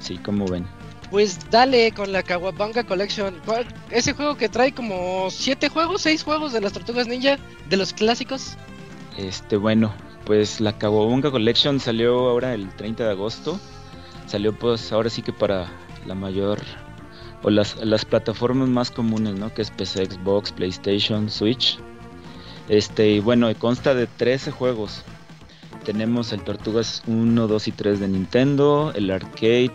Sí, 0.00 0.18
como 0.18 0.46
ven. 0.46 0.66
Pues 1.10 1.38
dale 1.50 1.90
con 1.92 2.12
la 2.12 2.22
Kawabanga 2.22 2.84
Collection. 2.84 3.34
¿Cuál- 3.46 3.66
Ese 3.90 4.12
juego 4.12 4.36
que 4.36 4.48
trae 4.50 4.72
como 4.72 5.28
siete 5.30 5.68
juegos, 5.70 6.02
seis 6.02 6.22
juegos 6.22 6.52
de 6.52 6.60
las 6.60 6.72
Tortugas 6.74 7.06
Ninja, 7.08 7.38
de 7.68 7.76
los 7.78 7.92
clásicos. 7.94 8.56
Este, 9.16 9.56
bueno, 9.56 9.92
pues 10.26 10.60
la 10.60 10.76
Kawabunga 10.78 11.30
Collection 11.30 11.80
salió 11.80 12.28
ahora 12.28 12.52
el 12.54 12.68
30 12.76 13.04
de 13.04 13.10
agosto. 13.10 13.58
Salió 14.30 14.56
pues 14.56 14.92
ahora 14.92 15.10
sí 15.10 15.22
que 15.22 15.32
para 15.32 15.66
la 16.06 16.14
mayor 16.14 16.60
o 17.42 17.50
las, 17.50 17.76
las 17.84 18.04
plataformas 18.04 18.68
más 18.68 18.88
comunes, 18.88 19.34
¿no? 19.34 19.52
Que 19.52 19.62
es 19.62 19.72
PC, 19.72 20.06
Xbox, 20.06 20.52
PlayStation, 20.52 21.28
Switch. 21.28 21.80
Este, 22.68 23.10
y 23.10 23.18
bueno, 23.18 23.52
consta 23.58 23.92
de 23.92 24.06
13 24.06 24.52
juegos. 24.52 25.02
Tenemos 25.84 26.32
el 26.32 26.44
Tortugas 26.44 27.02
1, 27.08 27.48
2 27.48 27.68
y 27.68 27.72
3 27.72 27.98
de 27.98 28.06
Nintendo, 28.06 28.92
el 28.94 29.10
arcade, 29.10 29.72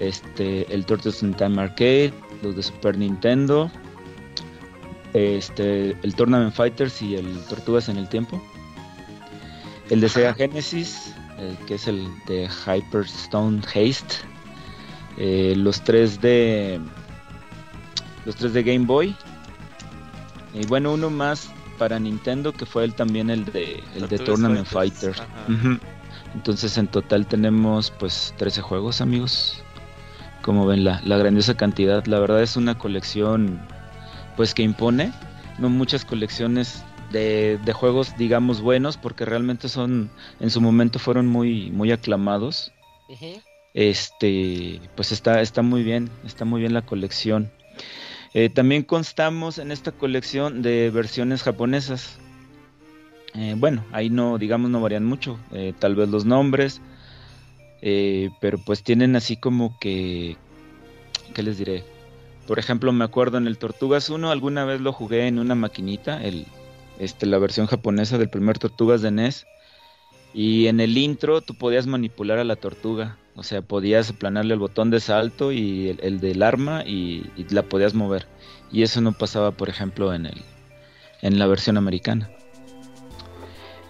este, 0.00 0.74
el 0.74 0.84
Turtles 0.84 1.22
in 1.22 1.34
Time 1.34 1.62
Arcade, 1.62 2.12
los 2.42 2.56
de 2.56 2.64
Super 2.64 2.98
Nintendo, 2.98 3.70
este, 5.12 5.96
el 6.02 6.14
Tournament 6.16 6.52
Fighters 6.52 7.00
y 7.00 7.14
el 7.14 7.38
Tortugas 7.44 7.88
en 7.88 7.98
el 7.98 8.08
Tiempo. 8.08 8.42
El 9.88 10.00
de 10.00 10.08
Sega 10.08 10.34
Genesis, 10.34 11.14
eh, 11.38 11.56
que 11.66 11.74
es 11.74 11.86
el 11.86 12.08
de 12.26 12.48
Hyperstone 12.48 13.60
Haste. 13.60 14.16
Eh, 15.16 15.54
los 15.56 15.82
tres 15.82 16.20
de 16.20 16.80
los 18.24 18.36
tres 18.36 18.52
de 18.52 18.62
Game 18.62 18.86
Boy. 18.86 19.14
Y 20.54 20.66
bueno, 20.66 20.92
uno 20.92 21.10
más 21.10 21.50
para 21.78 21.98
Nintendo 21.98 22.52
que 22.52 22.66
fue 22.66 22.84
el, 22.84 22.94
también 22.94 23.30
el 23.30 23.44
de 23.44 23.82
el 23.94 24.08
de 24.08 24.18
Tournament 24.18 24.66
Fighter. 24.66 25.14
Entonces 26.34 26.76
en 26.76 26.88
total 26.88 27.26
tenemos 27.26 27.90
pues 27.90 28.34
13 28.36 28.60
juegos, 28.60 29.00
amigos. 29.00 29.62
Como 30.42 30.66
ven 30.66 30.84
la, 30.84 31.00
la 31.04 31.16
grandiosa 31.16 31.56
cantidad, 31.56 32.04
la 32.06 32.18
verdad 32.18 32.42
es 32.42 32.56
una 32.56 32.78
colección 32.78 33.60
pues 34.36 34.54
que 34.54 34.62
impone, 34.62 35.12
no 35.58 35.68
muchas 35.68 36.04
colecciones 36.04 36.84
de, 37.10 37.58
de 37.64 37.72
juegos 37.72 38.16
digamos 38.16 38.60
buenos 38.60 38.96
porque 38.96 39.24
realmente 39.24 39.68
son 39.68 40.10
en 40.40 40.50
su 40.50 40.60
momento 40.60 40.98
fueron 40.98 41.26
muy 41.26 41.70
muy 41.70 41.92
aclamados. 41.92 42.72
Este, 43.74 44.80
pues 44.96 45.12
está, 45.12 45.40
está 45.40 45.62
muy 45.62 45.82
bien, 45.82 46.10
está 46.24 46.44
muy 46.44 46.60
bien 46.60 46.74
la 46.74 46.82
colección. 46.82 47.50
Eh, 48.34 48.50
también 48.50 48.82
constamos 48.82 49.58
en 49.58 49.70
esta 49.70 49.92
colección 49.92 50.62
de 50.62 50.90
versiones 50.90 51.42
japonesas. 51.42 52.18
Eh, 53.34 53.54
bueno, 53.56 53.84
ahí 53.92 54.10
no, 54.10 54.38
digamos, 54.38 54.70
no 54.70 54.80
varían 54.80 55.04
mucho. 55.04 55.38
eh, 55.52 55.72
tal 55.78 55.94
vez 55.94 56.08
los 56.08 56.24
nombres. 56.24 56.80
Pero 57.80 58.58
pues 58.66 58.82
tienen 58.82 59.14
así 59.14 59.36
como 59.36 59.78
que... 59.78 60.36
¿Qué 61.32 61.42
les 61.44 61.58
diré? 61.58 61.84
Por 62.48 62.58
ejemplo, 62.58 62.92
me 62.92 63.04
acuerdo 63.04 63.38
en 63.38 63.46
el 63.46 63.58
Tortugas 63.58 64.10
1, 64.10 64.30
alguna 64.30 64.64
vez 64.64 64.80
lo 64.80 64.92
jugué 64.92 65.28
en 65.28 65.38
una 65.38 65.54
maquinita, 65.54 66.24
el, 66.24 66.46
este, 66.98 67.26
la 67.26 67.38
versión 67.38 67.66
japonesa 67.66 68.18
del 68.18 68.28
primer 68.28 68.58
Tortugas 68.58 69.02
de 69.02 69.10
NES. 69.10 69.46
Y 70.34 70.66
en 70.66 70.80
el 70.80 70.98
intro 70.98 71.40
tú 71.40 71.54
podías 71.54 71.86
manipular 71.86 72.38
a 72.38 72.44
la 72.44 72.56
tortuga. 72.56 73.16
O 73.34 73.42
sea, 73.42 73.62
podías 73.62 74.10
aplanarle 74.10 74.54
el 74.54 74.60
botón 74.60 74.90
de 74.90 75.00
salto 75.00 75.52
y 75.52 75.96
el, 76.00 76.20
del 76.20 76.42
arma 76.42 76.82
y, 76.84 77.24
la 77.50 77.62
podías 77.62 77.94
mover. 77.94 78.26
Y 78.72 78.82
eso 78.82 79.00
no 79.00 79.12
pasaba, 79.12 79.52
por 79.52 79.68
ejemplo, 79.68 80.12
en, 80.12 80.26
el, 80.26 80.42
en 81.22 81.38
la 81.38 81.46
versión 81.46 81.76
americana. 81.76 82.30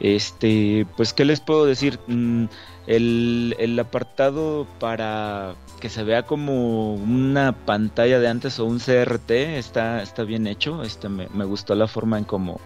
Este, 0.01 0.87
pues, 0.97 1.13
¿qué 1.13 1.25
les 1.25 1.41
puedo 1.41 1.67
decir? 1.67 1.99
Mm, 2.07 2.45
el, 2.87 3.57
el, 3.59 3.79
apartado 3.81 4.67
para 4.79 5.57
que 5.81 5.89
se 5.89 6.05
vea 6.05 6.23
como 6.23 6.95
una 6.95 7.53
pantalla 7.67 8.21
de 8.21 8.29
antes 8.29 8.61
o 8.61 8.65
un 8.65 8.79
CRT 8.79 9.31
está, 9.31 10.03
está 10.03 10.23
bien 10.23 10.47
hecho. 10.47 10.83
Este, 10.83 11.09
me 11.09 11.45
gustó 11.45 11.75
la 11.75 11.89
forma 11.89 12.19
en 12.19 12.25
cómo 12.25 12.61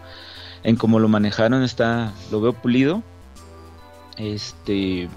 en 0.63 0.77
cómo 0.77 0.99
lo 0.99 1.09
manejaron. 1.09 1.63
Está, 1.63 2.13
lo 2.31 2.41
veo 2.41 2.53
pulido. 2.53 3.03
Este, 4.17 5.09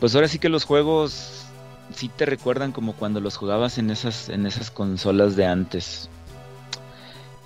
pues 0.00 0.14
ahora 0.14 0.28
sí 0.28 0.38
que 0.38 0.48
los 0.48 0.64
juegos 0.64 1.46
sí 1.94 2.08
te 2.08 2.26
recuerdan 2.26 2.72
como 2.72 2.94
cuando 2.94 3.20
los 3.20 3.36
jugabas 3.36 3.78
en 3.78 3.90
esas, 3.90 4.28
en 4.28 4.46
esas 4.46 4.70
consolas 4.70 5.36
de 5.36 5.46
antes. 5.46 6.08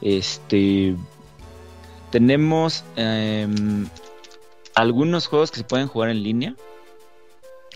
Este, 0.01 0.97
tenemos 2.11 2.85
eh, 2.97 3.47
algunos 4.75 5.27
juegos 5.27 5.51
que 5.51 5.59
se 5.59 5.65
pueden 5.65 5.87
jugar 5.87 6.11
en 6.11 6.23
línea. 6.23 6.55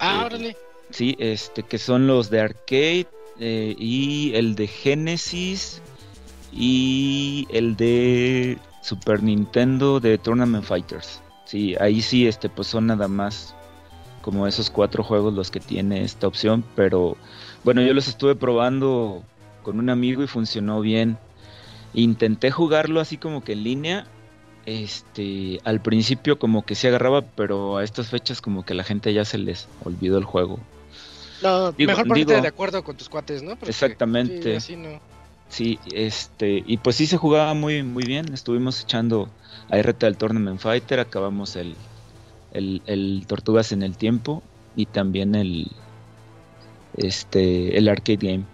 Ah, 0.01 0.21
Eh, 0.23 0.27
órale. 0.27 0.57
Sí, 0.91 1.17
este, 1.19 1.63
que 1.63 1.79
son 1.79 2.07
los 2.07 2.31
de 2.31 2.41
arcade 2.41 3.09
eh, 3.39 3.75
y 3.79 4.33
el 4.35 4.55
de 4.55 4.67
Genesis 4.67 5.83
y 6.53 7.47
el 7.51 7.77
de 7.77 8.59
Super 8.87 9.21
Nintendo 9.23 9.99
de 9.99 10.17
Tournament 10.17 10.65
Fighters. 10.65 11.21
Sí, 11.45 11.75
ahí 11.81 12.01
sí, 12.01 12.29
este, 12.29 12.49
pues 12.49 12.69
son 12.69 12.87
nada 12.87 13.09
más 13.09 13.55
como 14.23 14.47
esos 14.47 14.71
cuatro 14.71 15.03
juegos 15.03 15.35
los 15.35 15.51
que 15.51 15.59
tiene 15.61 16.03
esta 16.05 16.27
opción, 16.29 16.65
pero 16.77 17.17
bueno, 17.65 17.83
yo 17.83 17.93
los 17.95 18.07
estuve 18.07 18.37
probando 18.37 19.25
con 19.65 19.81
un 19.81 19.91
amigo 19.91 20.23
y 20.23 20.29
funcionó 20.29 20.81
bien. 20.81 21.19
Intenté 21.95 22.51
jugarlo 22.53 23.01
así 23.01 23.17
como 23.17 23.43
que 23.43 23.53
en 23.55 23.65
línea. 23.65 24.07
Este, 24.67 25.61
al 25.65 25.81
principio 25.81 26.39
como 26.41 26.65
que 26.65 26.75
se 26.75 26.89
agarraba, 26.89 27.23
pero 27.23 27.77
a 27.79 27.85
estas 27.85 28.09
fechas 28.09 28.41
como 28.41 28.65
que 28.65 28.75
la 28.75 28.83
gente 28.85 29.13
ya 29.13 29.25
se 29.25 29.39
les 29.39 29.69
olvidó 29.85 30.19
el 30.19 30.25
juego. 30.25 30.59
No, 31.43 31.71
digo- 31.73 31.91
mejor 31.91 32.09
ponerte 32.09 32.33
digo- 32.33 32.43
de 32.43 32.49
acuerdo 32.49 32.83
con 32.85 32.97
tus 32.97 33.09
cuates, 33.09 33.43
¿no? 33.43 33.51
Porque, 33.51 33.71
Exactamente. 33.71 34.43
sí, 34.43 34.57
así 34.57 34.77
no. 34.77 35.01
Sí, 35.49 35.79
este, 35.93 36.63
y 36.67 36.77
pues 36.79 36.97
sí 36.97 37.07
se 37.07 37.17
jugaba 37.17 37.55
muy, 37.55 37.83
muy 37.83 38.05
bien. 38.05 38.33
Estuvimos 38.33 38.83
echando 38.83 39.29
a 39.71 39.79
RT 39.79 40.05
del 40.05 40.17
Tournament 40.17 40.61
Fighter, 40.61 41.01
acabamos 41.01 41.57
el, 41.57 41.75
el, 42.53 42.83
el 42.87 43.25
Tortugas 43.27 43.73
en 43.73 43.83
el 43.83 43.97
tiempo 43.97 44.43
y 44.75 44.87
también 44.87 45.35
el, 45.35 45.71
este, 46.97 47.79
el 47.79 47.89
arcade 47.89 48.17
game. 48.17 48.45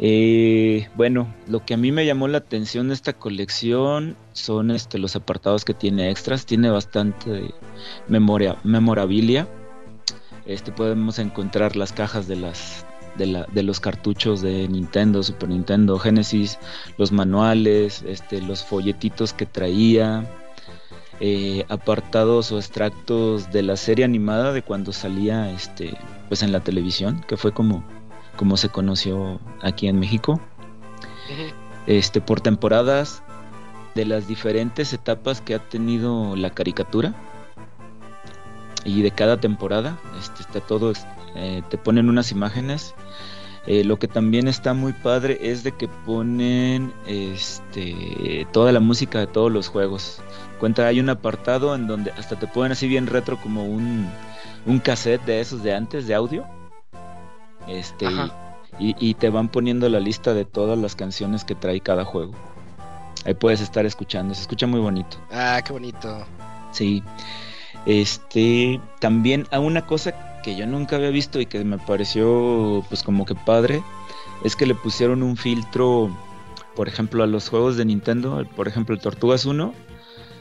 Eh, 0.00 0.88
bueno, 0.96 1.32
lo 1.46 1.64
que 1.64 1.74
a 1.74 1.76
mí 1.76 1.92
me 1.92 2.04
llamó 2.04 2.26
la 2.26 2.38
atención 2.38 2.88
de 2.88 2.94
esta 2.94 3.12
colección 3.12 4.16
son 4.32 4.70
este, 4.70 4.98
los 4.98 5.14
apartados 5.14 5.64
que 5.64 5.74
tiene 5.74 6.10
extras. 6.10 6.46
Tiene 6.46 6.70
bastante 6.70 7.54
memoria, 8.08 8.56
memorabilia. 8.64 9.46
Este, 10.46 10.72
podemos 10.72 11.18
encontrar 11.18 11.76
las 11.76 11.92
cajas 11.92 12.26
de 12.26 12.36
las 12.36 12.84
de, 13.16 13.26
la, 13.26 13.46
de 13.52 13.62
los 13.62 13.80
cartuchos 13.80 14.40
de 14.42 14.68
Nintendo, 14.68 15.22
Super 15.22 15.48
Nintendo, 15.48 15.98
Genesis, 15.98 16.58
los 16.98 17.12
manuales, 17.12 18.02
este, 18.06 18.40
los 18.40 18.64
folletitos 18.64 19.32
que 19.32 19.46
traía, 19.46 20.28
eh, 21.20 21.64
apartados 21.68 22.50
o 22.50 22.58
extractos 22.58 23.52
de 23.52 23.62
la 23.62 23.76
serie 23.76 24.04
animada 24.04 24.52
de 24.52 24.62
cuando 24.62 24.92
salía 24.92 25.50
este, 25.50 25.96
pues 26.28 26.42
en 26.42 26.50
la 26.52 26.60
televisión, 26.60 27.24
que 27.28 27.36
fue 27.36 27.52
como, 27.52 27.84
como 28.36 28.56
se 28.56 28.68
conoció 28.68 29.40
aquí 29.62 29.86
en 29.86 29.98
México. 30.00 30.40
Este, 31.86 32.20
por 32.20 32.40
temporadas 32.40 33.22
de 33.94 34.04
las 34.04 34.26
diferentes 34.26 34.92
etapas 34.92 35.40
que 35.40 35.54
ha 35.54 35.58
tenido 35.58 36.34
la 36.34 36.50
caricatura 36.50 37.14
y 38.84 39.02
de 39.02 39.10
cada 39.10 39.38
temporada 39.38 39.98
este, 40.18 40.42
está 40.42 40.60
todo 40.60 40.92
eh, 41.34 41.62
te 41.68 41.78
ponen 41.78 42.08
unas 42.08 42.30
imágenes. 42.32 42.94
Eh, 43.66 43.82
lo 43.82 43.98
que 43.98 44.08
también 44.08 44.46
está 44.46 44.74
muy 44.74 44.92
padre 44.92 45.38
es 45.40 45.64
de 45.64 45.72
que 45.72 45.88
ponen 45.88 46.92
este 47.06 48.46
toda 48.52 48.72
la 48.72 48.80
música 48.80 49.18
de 49.20 49.26
todos 49.26 49.50
los 49.50 49.68
juegos. 49.68 50.20
Cuenta 50.60 50.86
hay 50.86 51.00
un 51.00 51.08
apartado 51.08 51.74
en 51.74 51.86
donde 51.86 52.10
hasta 52.12 52.38
te 52.38 52.46
ponen 52.46 52.72
así 52.72 52.86
bien 52.88 53.06
retro 53.06 53.38
como 53.40 53.64
un 53.64 54.06
un 54.66 54.78
cassette 54.80 55.24
de 55.24 55.40
esos 55.40 55.62
de 55.62 55.74
antes 55.74 56.06
de 56.06 56.14
audio. 56.14 56.44
Este 57.66 58.04
y, 58.78 58.90
y- 58.90 58.96
y 58.98 59.14
te 59.14 59.30
van 59.30 59.48
poniendo 59.48 59.88
la 59.88 60.00
lista 60.00 60.34
de 60.34 60.44
todas 60.44 60.78
las 60.78 60.94
canciones 60.94 61.44
que 61.44 61.54
trae 61.54 61.80
cada 61.80 62.04
juego. 62.04 62.32
Ahí 63.24 63.32
puedes 63.32 63.62
estar 63.62 63.86
escuchando 63.86 64.34
se 64.34 64.42
escucha 64.42 64.66
muy 64.66 64.80
bonito. 64.80 65.16
Ah, 65.32 65.62
qué 65.64 65.72
bonito. 65.72 66.26
Sí. 66.72 67.02
Este, 67.86 68.80
también 69.00 69.46
a 69.50 69.60
una 69.60 69.86
cosa 69.86 70.12
que 70.44 70.54
yo 70.54 70.66
nunca 70.66 70.96
había 70.96 71.10
visto 71.10 71.40
y 71.40 71.46
que 71.46 71.64
me 71.64 71.78
pareció 71.78 72.84
pues 72.88 73.02
como 73.02 73.24
que 73.24 73.34
padre 73.34 73.82
es 74.44 74.56
que 74.56 74.66
le 74.66 74.74
pusieron 74.74 75.22
un 75.22 75.36
filtro, 75.38 76.14
por 76.76 76.86
ejemplo, 76.86 77.24
a 77.24 77.26
los 77.26 77.48
juegos 77.48 77.76
de 77.78 77.86
Nintendo, 77.86 78.46
por 78.54 78.68
ejemplo, 78.68 78.94
el 78.94 79.00
Tortugas 79.00 79.46
1. 79.46 79.72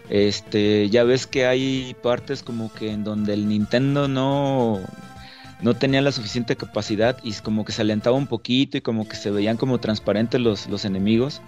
Este, 0.09 0.89
ya 0.89 1.05
ves 1.05 1.25
que 1.25 1.45
hay 1.45 1.95
partes 2.03 2.43
como 2.43 2.71
que 2.73 2.91
en 2.91 3.05
donde 3.05 3.33
el 3.33 3.47
Nintendo 3.47 4.09
no 4.09 4.81
no 5.61 5.75
tenía 5.75 6.01
la 6.01 6.11
suficiente 6.11 6.57
capacidad 6.57 7.17
y 7.23 7.31
como 7.35 7.63
que 7.63 7.71
se 7.71 7.81
alentaba 7.81 8.17
un 8.17 8.27
poquito 8.27 8.77
y 8.77 8.81
como 8.81 9.07
que 9.07 9.15
se 9.15 9.31
veían 9.31 9.55
como 9.55 9.79
transparentes 9.79 10.41
los, 10.41 10.67
los 10.67 10.83
enemigos. 10.83 11.41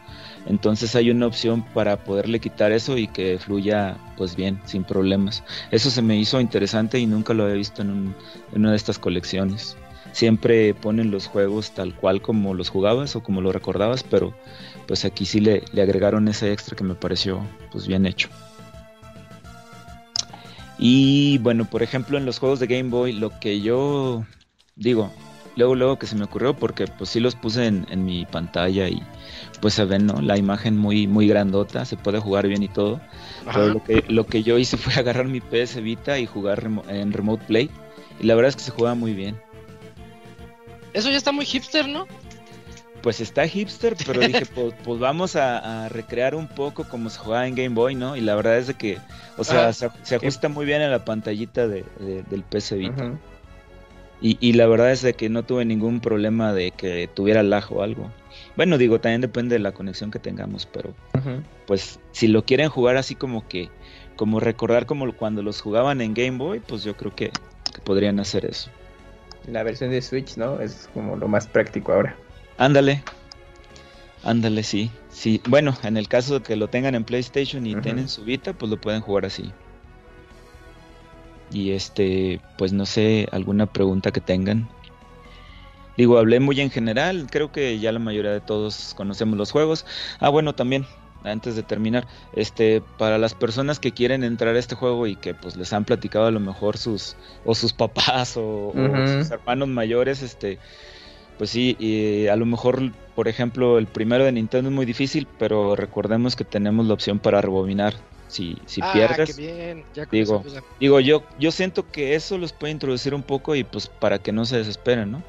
Entonces 0.45 0.95
hay 0.95 1.09
una 1.09 1.27
opción 1.27 1.63
para 1.73 2.03
poderle 2.03 2.39
quitar 2.39 2.71
eso 2.71 2.97
y 2.97 3.07
que 3.07 3.39
fluya 3.39 3.97
pues 4.17 4.35
bien, 4.35 4.59
sin 4.65 4.83
problemas. 4.83 5.43
Eso 5.71 5.89
se 5.89 6.01
me 6.01 6.17
hizo 6.17 6.39
interesante 6.39 6.99
y 6.99 7.05
nunca 7.07 7.33
lo 7.33 7.43
había 7.43 7.55
visto 7.55 7.81
en, 7.81 7.89
un- 7.89 8.15
en 8.53 8.59
una 8.61 8.71
de 8.71 8.77
estas 8.77 8.99
colecciones. 8.99 9.75
Siempre 10.11 10.73
ponen 10.73 11.11
los 11.11 11.27
juegos 11.27 11.71
tal 11.71 11.95
cual 11.95 12.21
como 12.21 12.53
los 12.53 12.69
jugabas 12.69 13.15
o 13.15 13.23
como 13.23 13.41
lo 13.41 13.51
recordabas, 13.51 14.03
pero 14.03 14.33
pues 14.87 15.03
aquí 15.03 15.25
sí 15.25 15.39
le, 15.39 15.63
le 15.73 15.81
agregaron 15.81 16.27
ese 16.27 16.53
extra 16.53 16.75
que 16.77 16.83
me 16.83 16.95
pareció 16.95 17.41
pues 17.71 17.87
bien 17.87 18.05
hecho. 18.05 18.29
Y 20.77 21.37
bueno, 21.39 21.65
por 21.65 21.83
ejemplo 21.83 22.17
en 22.17 22.25
los 22.25 22.39
juegos 22.39 22.59
de 22.59 22.67
Game 22.67 22.89
Boy, 22.89 23.13
lo 23.13 23.39
que 23.39 23.61
yo 23.61 24.25
digo, 24.75 25.11
luego 25.55 25.75
luego 25.75 25.97
que 25.99 26.07
se 26.07 26.15
me 26.15 26.25
ocurrió 26.25 26.53
porque 26.53 26.85
pues 26.87 27.09
sí 27.11 27.19
los 27.19 27.35
puse 27.35 27.65
en, 27.67 27.85
en 27.89 28.03
mi 28.05 28.25
pantalla 28.25 28.89
y 28.89 29.01
pues 29.59 29.73
se 29.73 29.85
ven, 29.85 30.05
¿no? 30.05 30.21
La 30.21 30.37
imagen 30.37 30.77
muy, 30.77 31.07
muy 31.07 31.27
grandota, 31.27 31.85
se 31.85 31.97
puede 31.97 32.19
jugar 32.19 32.47
bien 32.47 32.63
y 32.63 32.67
todo. 32.67 33.01
Ajá. 33.45 33.53
Pero 33.53 33.67
lo 33.73 33.83
que, 33.83 34.03
lo 34.07 34.25
que 34.25 34.43
yo 34.43 34.57
hice 34.57 34.77
fue 34.77 34.93
agarrar 34.99 35.27
mi 35.27 35.41
PS 35.41 35.81
Vita 35.81 36.17
y 36.19 36.25
jugar 36.25 36.63
remo- 36.63 36.87
en 36.89 37.11
Remote 37.13 37.43
Play. 37.45 37.69
Y 38.19 38.25
la 38.25 38.35
verdad 38.35 38.49
es 38.49 38.55
que 38.55 38.61
se 38.63 38.71
juega 38.71 38.95
muy 38.95 39.13
bien. 39.13 39.39
Eso 40.93 41.09
ya 41.09 41.17
está 41.17 41.31
muy 41.31 41.45
hipster, 41.45 41.87
¿no? 41.87 42.07
Pues 43.01 43.19
está 43.21 43.47
hipster, 43.47 43.95
pero 44.05 44.19
dije, 44.21 44.45
pues, 44.55 44.73
pues 44.83 44.99
vamos 44.99 45.35
a, 45.35 45.85
a 45.85 45.89
recrear 45.89 46.33
un 46.35 46.47
poco 46.47 46.85
como 46.85 47.09
se 47.09 47.19
jugaba 47.19 47.47
en 47.47 47.53
Game 47.55 47.75
Boy, 47.75 47.93
¿no? 47.95 48.15
Y 48.15 48.21
la 48.21 48.35
verdad 48.35 48.57
es 48.57 48.67
de 48.67 48.73
que, 48.75 48.97
o 49.37 49.43
sea, 49.43 49.73
se, 49.73 49.89
se 50.03 50.15
ajusta 50.15 50.49
muy 50.49 50.65
bien 50.65 50.81
a 50.81 50.87
la 50.87 51.03
pantallita 51.05 51.67
de, 51.67 51.83
de- 51.99 52.23
del 52.23 52.43
PS 52.43 52.71
Vita. 52.77 53.03
Y, 54.21 54.37
y 54.39 54.53
la 54.53 54.65
verdad 54.67 54.91
es 54.91 55.01
de 55.01 55.13
que 55.13 55.29
no 55.29 55.43
tuve 55.43 55.65
ningún 55.65 55.99
problema 55.99 56.53
de 56.53 56.71
que 56.71 57.09
tuviera 57.13 57.43
lag 57.43 57.71
o 57.71 57.83
algo. 57.83 58.11
Bueno, 58.55 58.77
digo, 58.77 58.99
también 58.99 59.21
depende 59.21 59.55
de 59.55 59.59
la 59.59 59.73
conexión 59.73 60.11
que 60.11 60.19
tengamos, 60.19 60.65
pero 60.65 60.93
pues 61.67 61.99
si 62.11 62.27
lo 62.27 62.45
quieren 62.45 62.69
jugar 62.69 62.97
así 62.97 63.15
como 63.15 63.47
que, 63.47 63.69
como 64.15 64.39
recordar 64.39 64.85
como 64.85 65.11
cuando 65.13 65.41
los 65.41 65.61
jugaban 65.61 66.01
en 66.01 66.13
Game 66.13 66.37
Boy, 66.37 66.59
pues 66.59 66.83
yo 66.83 66.95
creo 66.95 67.13
que, 67.13 67.31
que 67.73 67.81
podrían 67.83 68.19
hacer 68.19 68.45
eso. 68.45 68.69
La 69.47 69.63
versión 69.63 69.91
de 69.91 70.01
Switch, 70.01 70.37
¿no? 70.37 70.59
Es 70.59 70.89
como 70.93 71.15
lo 71.15 71.27
más 71.27 71.47
práctico 71.47 71.91
ahora. 71.91 72.15
Ándale, 72.57 73.03
ándale, 74.23 74.63
sí, 74.63 74.89
sí. 75.09 75.41
Bueno, 75.47 75.75
en 75.83 75.97
el 75.97 76.07
caso 76.07 76.39
de 76.39 76.43
que 76.43 76.55
lo 76.55 76.69
tengan 76.69 76.95
en 76.95 77.03
PlayStation 77.03 77.65
y 77.65 77.75
tienen 77.75 78.07
su 78.07 78.23
Vita, 78.23 78.53
pues 78.53 78.71
lo 78.71 78.79
pueden 78.79 79.01
jugar 79.01 79.25
así. 79.25 79.51
Y 81.51 81.71
este, 81.71 82.41
pues 82.57 82.73
no 82.73 82.85
sé, 82.85 83.27
alguna 83.31 83.65
pregunta 83.65 84.11
que 84.11 84.21
tengan. 84.21 84.67
Digo, 85.97 86.17
hablé 86.17 86.39
muy 86.39 86.59
en 86.59 86.69
general, 86.69 87.27
creo 87.31 87.51
que 87.51 87.79
ya 87.79 87.91
la 87.91 87.99
mayoría 87.99 88.31
de 88.31 88.41
todos 88.41 88.93
conocemos 88.95 89.37
los 89.37 89.51
juegos. 89.51 89.85
Ah, 90.19 90.29
bueno, 90.29 90.53
también, 90.53 90.85
antes 91.23 91.55
de 91.55 91.63
terminar, 91.63 92.05
este, 92.33 92.81
para 92.97 93.17
las 93.17 93.33
personas 93.33 93.79
que 93.79 93.93
quieren 93.93 94.23
entrar 94.23 94.55
a 94.55 94.59
este 94.59 94.75
juego 94.75 95.07
y 95.07 95.15
que 95.15 95.33
pues 95.33 95.55
les 95.55 95.71
han 95.71 95.85
platicado 95.85 96.25
a 96.25 96.31
lo 96.31 96.41
mejor 96.41 96.77
sus, 96.77 97.15
o 97.45 97.55
sus 97.55 97.71
papás 97.71 98.35
o, 98.35 98.73
sus 98.73 99.31
hermanos 99.31 99.69
mayores, 99.69 100.21
este, 100.21 100.59
pues 101.37 101.49
sí, 101.49 101.77
y 101.79 102.27
a 102.27 102.35
lo 102.35 102.45
mejor, 102.45 102.91
por 103.15 103.29
ejemplo, 103.29 103.77
el 103.77 103.87
primero 103.87 104.25
de 104.25 104.33
Nintendo 104.33 104.69
es 104.69 104.75
muy 104.75 104.85
difícil, 104.85 105.27
pero 105.39 105.77
recordemos 105.77 106.35
que 106.35 106.43
tenemos 106.43 106.85
la 106.87 106.93
opción 106.93 107.19
para 107.19 107.39
rebobinar. 107.39 107.93
Si, 108.35 108.57
si 108.65 108.81
ah, 108.83 108.91
pierdes, 108.91 109.33
qué 109.33 109.41
bien. 109.41 109.85
Ya 109.93 110.05
digo, 110.11 110.43
Digo, 110.77 110.99
yo, 110.99 111.23
yo 111.39 111.51
siento 111.53 111.89
que 111.89 112.15
eso 112.15 112.37
los 112.37 112.51
puede 112.51 112.73
introducir 112.73 113.13
un 113.13 113.23
poco 113.23 113.55
y 113.55 113.63
pues 113.63 113.87
para 113.87 114.19
que 114.19 114.33
no 114.33 114.43
se 114.43 114.57
desesperen, 114.57 115.09
¿no? 115.09 115.23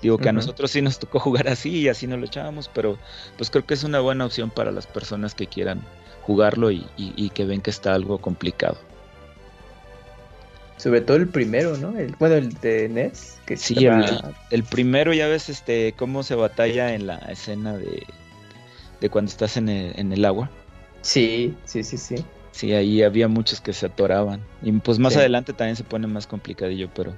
Digo 0.00 0.16
que 0.18 0.28
a 0.28 0.32
nosotros 0.32 0.70
sí 0.70 0.80
nos 0.80 1.00
tocó 1.00 1.18
jugar 1.18 1.48
así 1.48 1.70
y 1.80 1.88
así 1.88 2.06
nos 2.06 2.20
lo 2.20 2.26
echábamos, 2.26 2.70
pero 2.72 3.00
pues 3.36 3.50
creo 3.50 3.66
que 3.66 3.74
es 3.74 3.82
una 3.82 3.98
buena 3.98 4.24
opción 4.26 4.50
para 4.50 4.70
las 4.70 4.86
personas 4.86 5.34
que 5.34 5.48
quieran 5.48 5.82
jugarlo 6.20 6.70
y, 6.70 6.86
y- 6.96 7.14
y 7.16 7.30
que 7.30 7.44
ven 7.46 7.62
que 7.62 7.70
está 7.70 7.94
algo 7.94 8.18
complicado. 8.18 8.78
Sobre 10.76 11.00
todo 11.00 11.16
el 11.16 11.26
primero, 11.28 11.76
¿no? 11.78 11.98
El, 11.98 12.14
bueno, 12.16 12.36
el 12.36 12.54
de 12.60 12.84
NES. 12.88 13.40
Que 13.44 13.56
Sí, 13.56 13.74
estaba- 13.86 13.98
el, 14.08 14.34
el 14.50 14.62
primero 14.62 15.12
ya 15.12 15.26
ves 15.26 15.48
este 15.48 15.94
cómo 15.96 16.22
se 16.22 16.36
batalla 16.36 16.94
en 16.94 17.08
la 17.08 17.16
escena 17.28 17.76
de, 17.76 18.06
de 19.00 19.10
cuando 19.10 19.30
estás 19.32 19.56
en 19.56 19.68
el, 19.68 19.98
en 19.98 20.12
el 20.12 20.24
agua. 20.24 20.48
Sí, 21.00 21.56
sí, 21.64 21.82
sí, 21.82 21.96
sí. 21.98 22.14
Sí, 22.52 22.72
ahí 22.72 23.02
había 23.02 23.28
muchos 23.28 23.60
que 23.60 23.72
se 23.72 23.86
atoraban. 23.86 24.40
Y 24.62 24.70
pues 24.72 24.98
más 24.98 25.14
Sí. 25.14 25.18
adelante 25.18 25.52
también 25.52 25.74
se 25.76 25.84
pone 25.84 26.06
más 26.06 26.26
complicadillo, 26.26 26.88
pero 26.94 27.14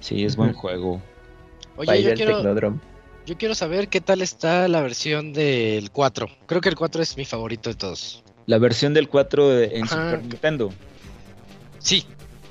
sí, 0.00 0.24
es 0.24 0.36
buen 0.36 0.52
juego. 0.52 1.00
Oye, 1.76 1.86
Para 1.86 1.98
yo 1.98 2.14
quiero, 2.14 2.36
Tecnodrome. 2.36 2.78
yo 3.26 3.36
quiero 3.36 3.54
saber 3.54 3.88
qué 3.88 4.00
tal 4.00 4.22
está 4.22 4.68
la 4.68 4.80
versión 4.82 5.32
del 5.32 5.90
4. 5.90 6.28
Creo 6.46 6.60
que 6.60 6.68
el 6.68 6.76
4 6.76 7.02
es 7.02 7.16
mi 7.16 7.24
favorito 7.24 7.70
de 7.70 7.76
todos. 7.76 8.22
La 8.46 8.58
versión 8.58 8.94
del 8.94 9.08
4 9.08 9.48
de- 9.48 9.76
en 9.78 9.84
Ajá, 9.84 10.10
Super 10.12 10.22
Nintendo 10.22 10.72
Sí. 11.78 12.04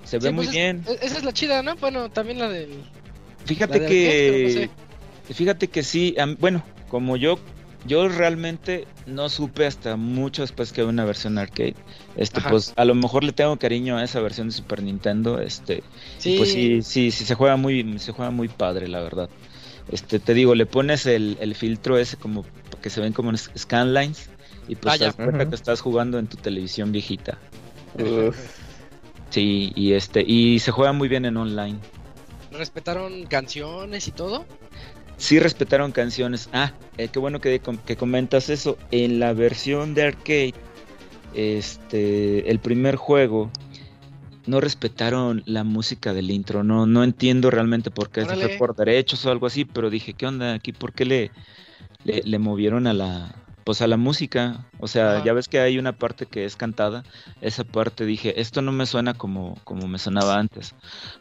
se 0.03 0.19
Sí, 0.19 0.25
ve 0.25 0.31
muy 0.31 0.45
pues 0.45 0.47
es- 0.49 0.53
bien. 0.61 0.83
es- 0.87 1.01
Esa 1.01 1.17
es 1.19 1.23
la 1.23 1.31
chida, 1.33 1.63
¿no? 1.63 1.75
Bueno, 1.77 2.09
también 2.09 2.39
la 2.39 2.49
del... 2.49 2.69
Fíjate 3.45 3.79
la 3.79 3.85
que 3.87 4.67
arcade, 4.67 5.33
fíjate 5.33 5.67
que 5.67 5.83
sí, 5.83 6.15
bueno, 6.39 6.63
como 6.89 7.15
yo 7.17 7.37
yo 7.85 8.07
realmente 8.09 8.87
no 9.05 9.29
supe 9.29 9.65
hasta 9.65 9.95
mucho 9.95 10.41
después 10.41 10.71
que 10.73 10.81
había 10.81 10.89
una 10.91 11.05
versión 11.05 11.37
arcade. 11.37 11.75
Este 12.15 12.39
Ajá. 12.39 12.49
pues 12.49 12.73
a 12.75 12.85
lo 12.85 12.95
mejor 12.95 13.23
le 13.23 13.31
tengo 13.31 13.57
cariño 13.57 13.97
a 13.97 14.03
esa 14.03 14.19
versión 14.21 14.47
de 14.49 14.53
Super 14.53 14.81
Nintendo, 14.83 15.39
este 15.39 15.83
Sí, 16.17 16.35
pues 16.37 16.51
sí, 16.51 16.81
sí, 16.81 17.11
sí 17.11 17.25
se 17.25 17.35
juega 17.35 17.55
muy 17.57 17.99
se 17.99 18.11
juega 18.11 18.31
muy 18.31 18.47
padre, 18.47 18.87
la 18.87 19.01
verdad. 19.01 19.29
Este 19.91 20.19
te 20.19 20.33
digo, 20.33 20.55
le 20.55 20.65
pones 20.65 21.05
el, 21.05 21.37
el 21.39 21.55
filtro 21.55 21.97
ese 21.97 22.17
como 22.17 22.45
que 22.81 22.89
se 22.89 23.01
ven 23.01 23.13
como 23.13 23.35
scanlines 23.37 24.29
y 24.67 24.75
pues 24.75 24.95
Ah, 24.95 24.97
te 24.97 25.05
das 25.05 25.15
cuenta 25.15 25.47
que 25.47 25.55
estás 25.55 25.81
jugando 25.81 26.17
en 26.17 26.27
tu 26.27 26.37
televisión 26.37 26.91
viejita. 26.91 27.37
Uf. 27.93 28.37
Sí, 29.29 29.71
y 29.75 29.93
este 29.93 30.23
y 30.25 30.59
se 30.59 30.71
juega 30.71 30.91
muy 30.93 31.07
bien 31.07 31.25
en 31.25 31.37
online. 31.37 31.79
respetaron 32.51 33.25
canciones 33.25 34.07
y 34.07 34.11
todo. 34.11 34.45
Sí 35.17 35.39
respetaron 35.39 35.91
canciones. 35.91 36.49
Ah, 36.51 36.73
eh, 36.97 37.07
qué 37.07 37.19
bueno 37.19 37.39
que, 37.39 37.61
que 37.85 37.95
comentas 37.95 38.49
eso. 38.49 38.77
En 38.91 39.19
la 39.19 39.33
versión 39.33 39.93
de 39.93 40.03
arcade, 40.03 40.53
este, 41.33 42.49
el 42.49 42.59
primer 42.59 42.95
juego, 42.95 43.49
no 44.45 44.61
respetaron 44.61 45.41
la 45.45 45.63
música 45.63 46.13
del 46.13 46.31
intro. 46.31 46.63
No, 46.63 46.85
no 46.85 47.03
entiendo 47.03 47.49
realmente 47.49 47.91
por 47.91 48.09
qué. 48.09 48.21
Si 48.21 48.27
fue 48.27 48.37
Órale. 48.37 48.57
por 48.57 48.75
derechos 48.75 49.25
o 49.25 49.31
algo 49.31 49.47
así, 49.47 49.65
pero 49.65 49.89
dije, 49.89 50.13
¿qué 50.13 50.27
onda 50.27 50.53
aquí? 50.53 50.71
¿Por 50.71 50.93
qué 50.93 51.05
le, 51.05 51.31
le, 52.03 52.21
le 52.23 52.39
movieron 52.39 52.85
a 52.87 52.93
la, 52.93 53.35
pues 53.65 53.81
a 53.81 53.87
la 53.87 53.97
música? 53.97 54.67
O 54.79 54.87
sea, 54.87 55.23
ya 55.23 55.33
ves 55.33 55.49
que 55.49 55.59
hay 55.59 55.77
una 55.79 55.91
parte 55.91 56.27
que 56.27 56.45
es 56.45 56.55
cantada. 56.55 57.03
Esa 57.41 57.63
parte 57.65 58.05
dije, 58.05 58.39
esto 58.39 58.61
no 58.61 58.71
me 58.71 58.85
suena 58.85 59.15
como, 59.15 59.57
como 59.63 59.87
me 59.87 59.97
sonaba 59.97 60.37
antes. 60.37 60.75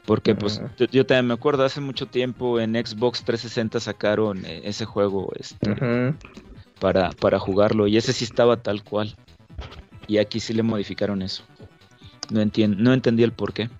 Porque 0.04 0.34
pues 0.34 0.62
yo, 0.76 0.86
yo 0.86 1.06
también 1.06 1.26
me 1.26 1.34
acuerdo, 1.34 1.64
hace 1.64 1.80
mucho 1.80 2.06
tiempo 2.06 2.60
en 2.60 2.74
Xbox 2.74 3.24
360 3.24 3.80
sacaron 3.80 4.44
eh, 4.44 4.60
ese 4.64 4.84
juego 4.84 5.32
este, 5.40 5.74
para, 6.78 7.10
para 7.12 7.38
jugarlo 7.38 7.86
y 7.86 7.96
ese 7.96 8.12
sí 8.12 8.24
estaba 8.24 8.58
tal 8.58 8.84
cual. 8.84 9.16
Y 10.06 10.18
aquí 10.18 10.38
sí 10.38 10.52
le 10.52 10.62
modificaron 10.62 11.22
eso. 11.22 11.44
No, 12.30 12.44
no 12.44 12.92
entendí 12.92 13.22
el 13.22 13.32
por 13.32 13.54
qué. 13.54 13.70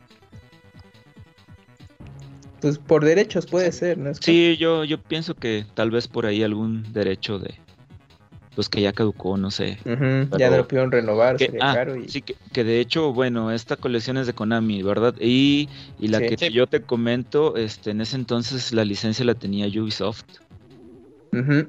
Pues 2.63 2.79
por 2.79 3.05
derechos 3.05 3.45
puede 3.45 3.71
ser, 3.73 3.99
¿no? 3.99 4.09
Es 4.09 4.21
Sí, 4.23 4.57
yo, 4.57 4.85
yo 4.85 4.99
pienso 5.03 5.35
que 5.35 5.67
tal 5.75 5.91
vez 5.91 6.09
por 6.09 6.25
ahí 6.25 6.43
algún 6.43 6.95
derecho 6.95 7.39
de... 7.39 7.64
Pues 8.55 8.69
que 8.69 8.81
ya 8.81 8.93
caducó, 8.93 9.37
no 9.37 9.51
sé. 9.51 9.79
Pero- 9.83 10.39
Ya 10.39 10.49
no 10.51 10.59
lo 10.59 10.69
pudieron 10.69 10.93
renovar, 10.93 11.37
Que, 11.37 11.47
sería 11.47 11.71
ah, 11.71 11.75
caro 11.75 11.97
y... 11.97 12.09
sí, 12.09 12.23
que, 12.23 12.37
que 12.53 12.63
de 12.63 12.79
hecho, 12.79 13.13
bueno, 13.13 13.51
esta 13.51 13.77
colección 13.77 14.17
es 14.17 14.29
de 14.29 14.33
Konami, 14.33 14.83
¿verdad? 14.85 15.15
Y, 15.21 15.69
y 15.99 16.07
la 16.09 16.19
Sí. 16.21 16.27
que 16.29 16.47
Sí. 16.47 16.53
yo 16.53 16.67
te 16.69 16.81
comento, 16.83 17.57
este, 17.57 17.91
en 17.91 18.01
ese 18.01 18.15
entonces 18.17 18.73
la 18.73 18.85
licencia 18.85 19.25
la 19.25 19.35
tenía 19.35 19.67
Ubisoft. 19.67 20.23
Ujú. 21.33 21.67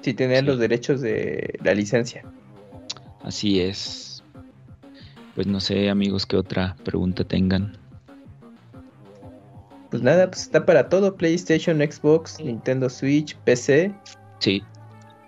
Sí, 0.00 0.14
tenían 0.14 0.40
Sí. 0.40 0.46
los 0.46 0.58
derechos 0.58 1.00
de 1.00 1.58
la 1.62 1.74
licencia. 1.74 2.24
Así 3.22 3.60
es. 3.60 4.24
Pues 5.36 5.46
no 5.46 5.60
sé, 5.60 5.90
amigos, 5.90 6.26
qué 6.26 6.36
otra 6.36 6.76
pregunta 6.82 7.22
tengan. 7.22 7.76
Pues 9.90 10.02
nada, 10.02 10.28
pues 10.28 10.42
está 10.42 10.66
para 10.66 10.88
todo, 10.88 11.16
PlayStation, 11.16 11.78
Xbox, 11.78 12.40
Nintendo 12.40 12.90
Switch, 12.90 13.36
PC, 13.44 13.94
Sí, 14.40 14.62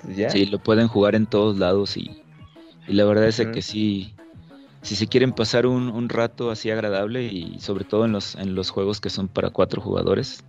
pues 0.02 0.16
ya. 0.16 0.30
sí, 0.30 0.46
lo 0.46 0.58
pueden 0.58 0.88
jugar 0.88 1.14
en 1.14 1.26
todos 1.26 1.58
lados 1.58 1.96
y, 1.96 2.10
y 2.86 2.92
la 2.92 3.04
verdad 3.04 3.26
es 3.26 3.36
que 3.52 3.62
sí, 3.62 4.14
si 4.82 4.96
se 4.96 5.06
quieren 5.06 5.32
pasar 5.32 5.66
un, 5.66 5.88
un 5.88 6.08
rato 6.08 6.50
así 6.50 6.70
agradable 6.70 7.24
y 7.24 7.58
sobre 7.60 7.84
todo 7.84 8.04
en 8.04 8.12
los, 8.12 8.34
en 8.36 8.54
los 8.54 8.70
juegos 8.70 9.00
que 9.00 9.10
son 9.10 9.28
para 9.28 9.50
cuatro 9.50 9.80
jugadores, 9.82 10.44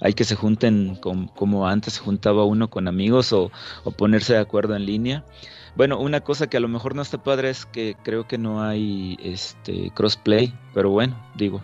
hay 0.00 0.14
que 0.14 0.24
se 0.24 0.34
junten 0.34 0.96
com- 0.96 1.28
como 1.28 1.66
antes 1.68 1.94
se 1.94 2.00
juntaba 2.00 2.44
uno 2.44 2.68
con 2.70 2.88
amigos 2.88 3.32
o, 3.32 3.50
o 3.84 3.90
ponerse 3.90 4.32
de 4.32 4.40
acuerdo 4.40 4.74
en 4.74 4.86
línea. 4.86 5.24
Bueno, 5.76 5.98
una 5.98 6.20
cosa 6.20 6.46
que 6.46 6.56
a 6.56 6.60
lo 6.60 6.68
mejor 6.68 6.94
no 6.94 7.02
está 7.02 7.18
padre 7.22 7.50
es 7.50 7.66
que 7.66 7.96
creo 8.04 8.26
que 8.28 8.38
no 8.38 8.62
hay 8.62 9.16
este 9.20 9.90
crossplay, 9.94 10.54
pero 10.72 10.90
bueno, 10.90 11.16
digo. 11.34 11.60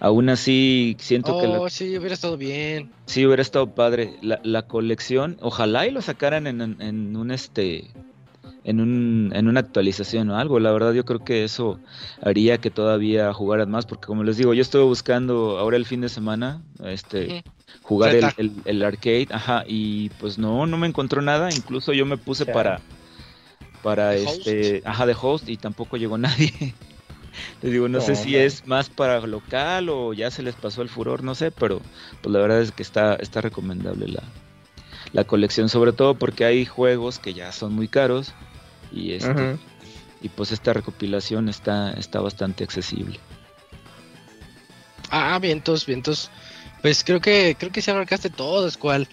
Aún 0.00 0.28
así 0.28 0.96
siento 1.00 1.38
que 1.38 1.46
la, 1.48 1.58
Oh, 1.60 1.68
sí, 1.70 1.96
hubiera 1.96 2.14
estado 2.14 2.36
bien. 2.36 2.90
Sí, 3.06 3.24
hubiera 3.26 3.42
estado 3.42 3.74
padre. 3.74 4.16
La, 4.22 4.40
la 4.44 4.62
colección, 4.62 5.36
ojalá 5.40 5.86
y 5.86 5.90
lo 5.90 6.02
sacaran 6.02 6.46
en, 6.46 6.60
en- 6.60 6.80
en 6.82 7.16
un 7.16 7.30
este 7.30 7.90
en 8.64 8.80
un 8.80 9.30
en 9.34 9.46
una 9.48 9.60
actualización 9.60 10.30
o 10.30 10.36
algo. 10.38 10.58
La 10.58 10.72
verdad 10.72 10.92
yo 10.94 11.04
creo 11.04 11.22
que 11.24 11.44
eso 11.44 11.80
haría 12.22 12.58
que 12.58 12.70
todavía 12.70 13.32
jugaran 13.32 13.70
más, 13.70 13.86
porque 13.86 14.06
como 14.06 14.24
les 14.24 14.36
digo, 14.36 14.54
yo 14.54 14.62
estuve 14.62 14.82
buscando 14.84 15.58
ahora 15.58 15.76
el 15.76 15.84
fin 15.86 16.00
de 16.00 16.08
semana, 16.08 16.62
este, 16.84 17.44
jugar 17.82 18.14
el, 18.14 18.24
el- 18.38 18.62
el 18.64 18.82
arcade, 18.82 19.28
ajá, 19.30 19.64
y 19.66 20.08
pues 20.20 20.38
no, 20.38 20.66
no 20.66 20.76
me 20.78 20.86
encontró 20.86 21.20
nada. 21.22 21.52
Incluso 21.52 21.92
yo 21.92 22.06
me 22.06 22.16
puse 22.16 22.46
para 22.46 22.80
para 23.82 24.10
¿De 24.10 24.24
este, 24.24 24.82
ajá, 24.86 25.04
de 25.04 25.14
host 25.20 25.48
y 25.48 25.56
tampoco 25.58 25.96
llegó 25.98 26.16
nadie. 26.18 26.74
Les 27.62 27.72
digo, 27.72 27.88
no, 27.88 28.00
sé 28.00 28.16
si 28.16 28.36
es 28.36 28.66
más 28.66 28.88
para 28.88 29.20
local 29.26 29.88
o 29.88 30.12
ya 30.12 30.30
se 30.30 30.42
les 30.42 30.54
pasó 30.54 30.82
el 30.82 30.88
furor, 30.88 31.22
no 31.22 31.34
sé, 31.34 31.50
pero 31.50 31.80
pues 32.22 32.32
la 32.32 32.40
verdad 32.40 32.60
es 32.60 32.72
que 32.72 32.82
está, 32.82 33.14
está 33.16 33.40
recomendable 33.40 34.08
la, 34.08 34.22
la 35.12 35.24
colección, 35.24 35.68
sobre 35.68 35.92
todo 35.92 36.14
porque 36.14 36.44
hay 36.44 36.64
juegos 36.64 37.18
que 37.18 37.34
ya 37.34 37.52
son 37.52 37.74
muy 37.74 37.88
caros 37.88 38.32
y 38.92 39.12
este 39.12 39.58
y 40.22 40.30
pues 40.30 40.52
esta 40.52 40.72
recopilación 40.72 41.50
está, 41.50 41.92
está 41.92 42.18
bastante 42.18 42.64
accesible. 42.64 43.20
Ah, 45.10 45.38
vientos, 45.38 45.84
vientos. 45.84 46.30
Pues 46.80 47.04
creo 47.04 47.20
que 47.20 47.56
creo 47.58 47.70
que 47.70 47.82
se 47.82 47.90
abarcaste 47.90 48.30
todo, 48.30 48.68
cual. 48.78 49.06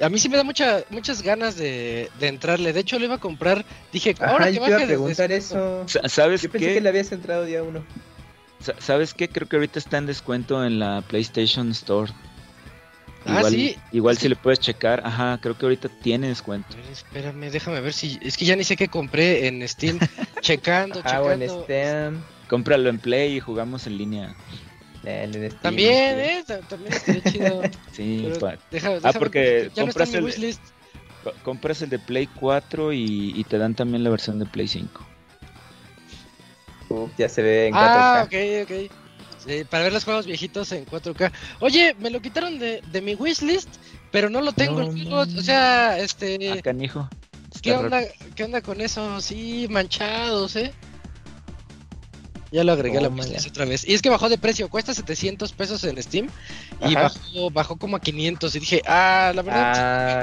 A 0.00 0.08
mí 0.08 0.18
sí 0.18 0.28
me 0.28 0.36
da 0.36 0.44
mucha, 0.44 0.84
muchas 0.90 1.22
ganas 1.22 1.56
de, 1.56 2.10
de 2.20 2.28
entrarle. 2.28 2.72
De 2.72 2.80
hecho, 2.80 2.98
lo 2.98 3.04
iba 3.06 3.16
a 3.16 3.20
comprar. 3.20 3.64
Dije, 3.92 4.14
ahora 4.20 4.44
Ajá, 4.44 4.46
que 4.46 4.54
yo 4.54 4.62
te 4.62 4.68
iba 4.70 4.76
a 4.82 4.86
preguntar 4.86 5.32
eso. 5.32 5.84
Sa- 5.88 6.08
¿Sabes 6.08 6.42
Yo 6.42 6.50
pensé 6.50 6.68
qué? 6.68 6.74
que 6.74 6.80
le 6.80 6.88
habías 6.88 7.10
entrado 7.12 7.44
día 7.44 7.62
uno. 7.62 7.84
Sa- 8.60 8.74
¿Sabes 8.78 9.14
qué? 9.14 9.28
Creo 9.28 9.48
que 9.48 9.56
ahorita 9.56 9.78
está 9.78 9.98
en 9.98 10.06
descuento 10.06 10.64
en 10.64 10.78
la 10.78 11.02
PlayStation 11.02 11.70
Store. 11.72 12.12
Ah, 13.26 13.42
sí. 13.44 13.76
igual 13.92 14.16
si 14.16 14.28
le 14.28 14.36
puedes 14.36 14.58
checar, 14.60 15.02
ajá, 15.04 15.38
creo 15.42 15.58
que 15.58 15.66
ahorita 15.66 15.88
tiene 16.00 16.28
descuento. 16.28 16.74
Ver, 16.76 16.90
espérame, 16.92 17.50
déjame 17.50 17.80
ver 17.80 17.92
si. 17.92 18.18
Es 18.22 18.36
que 18.38 18.44
ya 18.46 18.56
ni 18.56 18.64
sé 18.64 18.76
qué 18.76 18.88
compré 18.88 19.48
en 19.48 19.66
Steam. 19.68 19.98
checando, 20.40 21.02
Ah, 21.04 21.20
o 21.20 21.30
en 21.32 21.40
checando. 21.40 21.64
Steam. 21.64 22.22
Cómpralo 22.48 22.88
en 22.88 22.98
Play 22.98 23.36
y 23.36 23.40
jugamos 23.40 23.86
en 23.86 23.98
línea. 23.98 24.34
También, 25.62 26.14
sí. 26.16 26.20
¿eh? 26.22 26.44
Ta- 26.46 26.60
También 26.60 26.92
estaría 26.94 27.22
chido. 27.24 27.62
Sí, 27.92 28.20
Pero 28.32 28.58
deja- 28.70 28.98
Ah, 29.02 29.12
porque 29.18 29.70
ya 29.74 29.82
no 29.82 29.86
compras 29.88 30.14
el- 30.14 30.56
compras 31.42 31.82
el 31.82 31.90
de 31.90 31.98
Play 31.98 32.26
4 32.26 32.92
y, 32.92 33.32
y 33.34 33.44
te 33.44 33.58
dan 33.58 33.74
también 33.74 34.04
la 34.04 34.10
versión 34.10 34.38
de 34.38 34.46
Play 34.46 34.68
5. 34.68 35.04
Uf, 36.90 37.10
ya 37.18 37.28
se 37.28 37.42
ve 37.42 37.66
en 37.68 37.74
4K. 37.74 37.78
Ah, 37.80 38.22
ok, 38.26 38.34
ok. 38.64 38.92
Sí, 39.46 39.64
para 39.64 39.84
ver 39.84 39.92
los 39.92 40.04
juegos 40.04 40.26
viejitos 40.26 40.72
en 40.72 40.84
4K. 40.86 41.30
Oye, 41.60 41.94
me 41.98 42.10
lo 42.10 42.20
quitaron 42.20 42.58
de, 42.58 42.82
de 42.92 43.00
mi 43.00 43.14
wishlist 43.14 43.68
pero 44.10 44.30
no 44.30 44.40
lo 44.40 44.52
tengo. 44.52 44.80
No 44.80 44.90
el 44.90 45.02
juego, 45.02 45.20
o 45.20 45.42
sea, 45.42 45.98
este. 45.98 46.50
Ah, 46.50 46.62
canijo. 46.62 47.08
¿Qué 47.62 47.72
onda, 47.72 48.02
¿Qué 48.34 48.44
onda 48.44 48.60
con 48.62 48.80
eso? 48.80 49.20
Sí, 49.20 49.66
manchados, 49.68 50.56
¿eh? 50.56 50.72
Ya 52.50 52.64
lo 52.64 52.72
agregué 52.72 52.96
a 52.98 53.00
la 53.02 53.08
wishlist 53.08 53.46
otra 53.48 53.66
vez. 53.66 53.86
Y 53.86 53.92
es 53.92 54.00
que 54.00 54.08
bajó 54.08 54.28
de 54.30 54.38
precio, 54.38 54.68
cuesta 54.70 54.94
700 54.94 55.52
pesos 55.52 55.84
en 55.84 56.02
Steam 56.02 56.28
y 56.80 56.94
bajó, 56.94 57.50
bajó 57.50 57.76
como 57.76 57.96
a 57.96 58.00
500 58.00 58.54
y 58.54 58.58
dije, 58.60 58.82
ah, 58.86 59.32
la 59.34 59.42
verdad, 59.42 59.72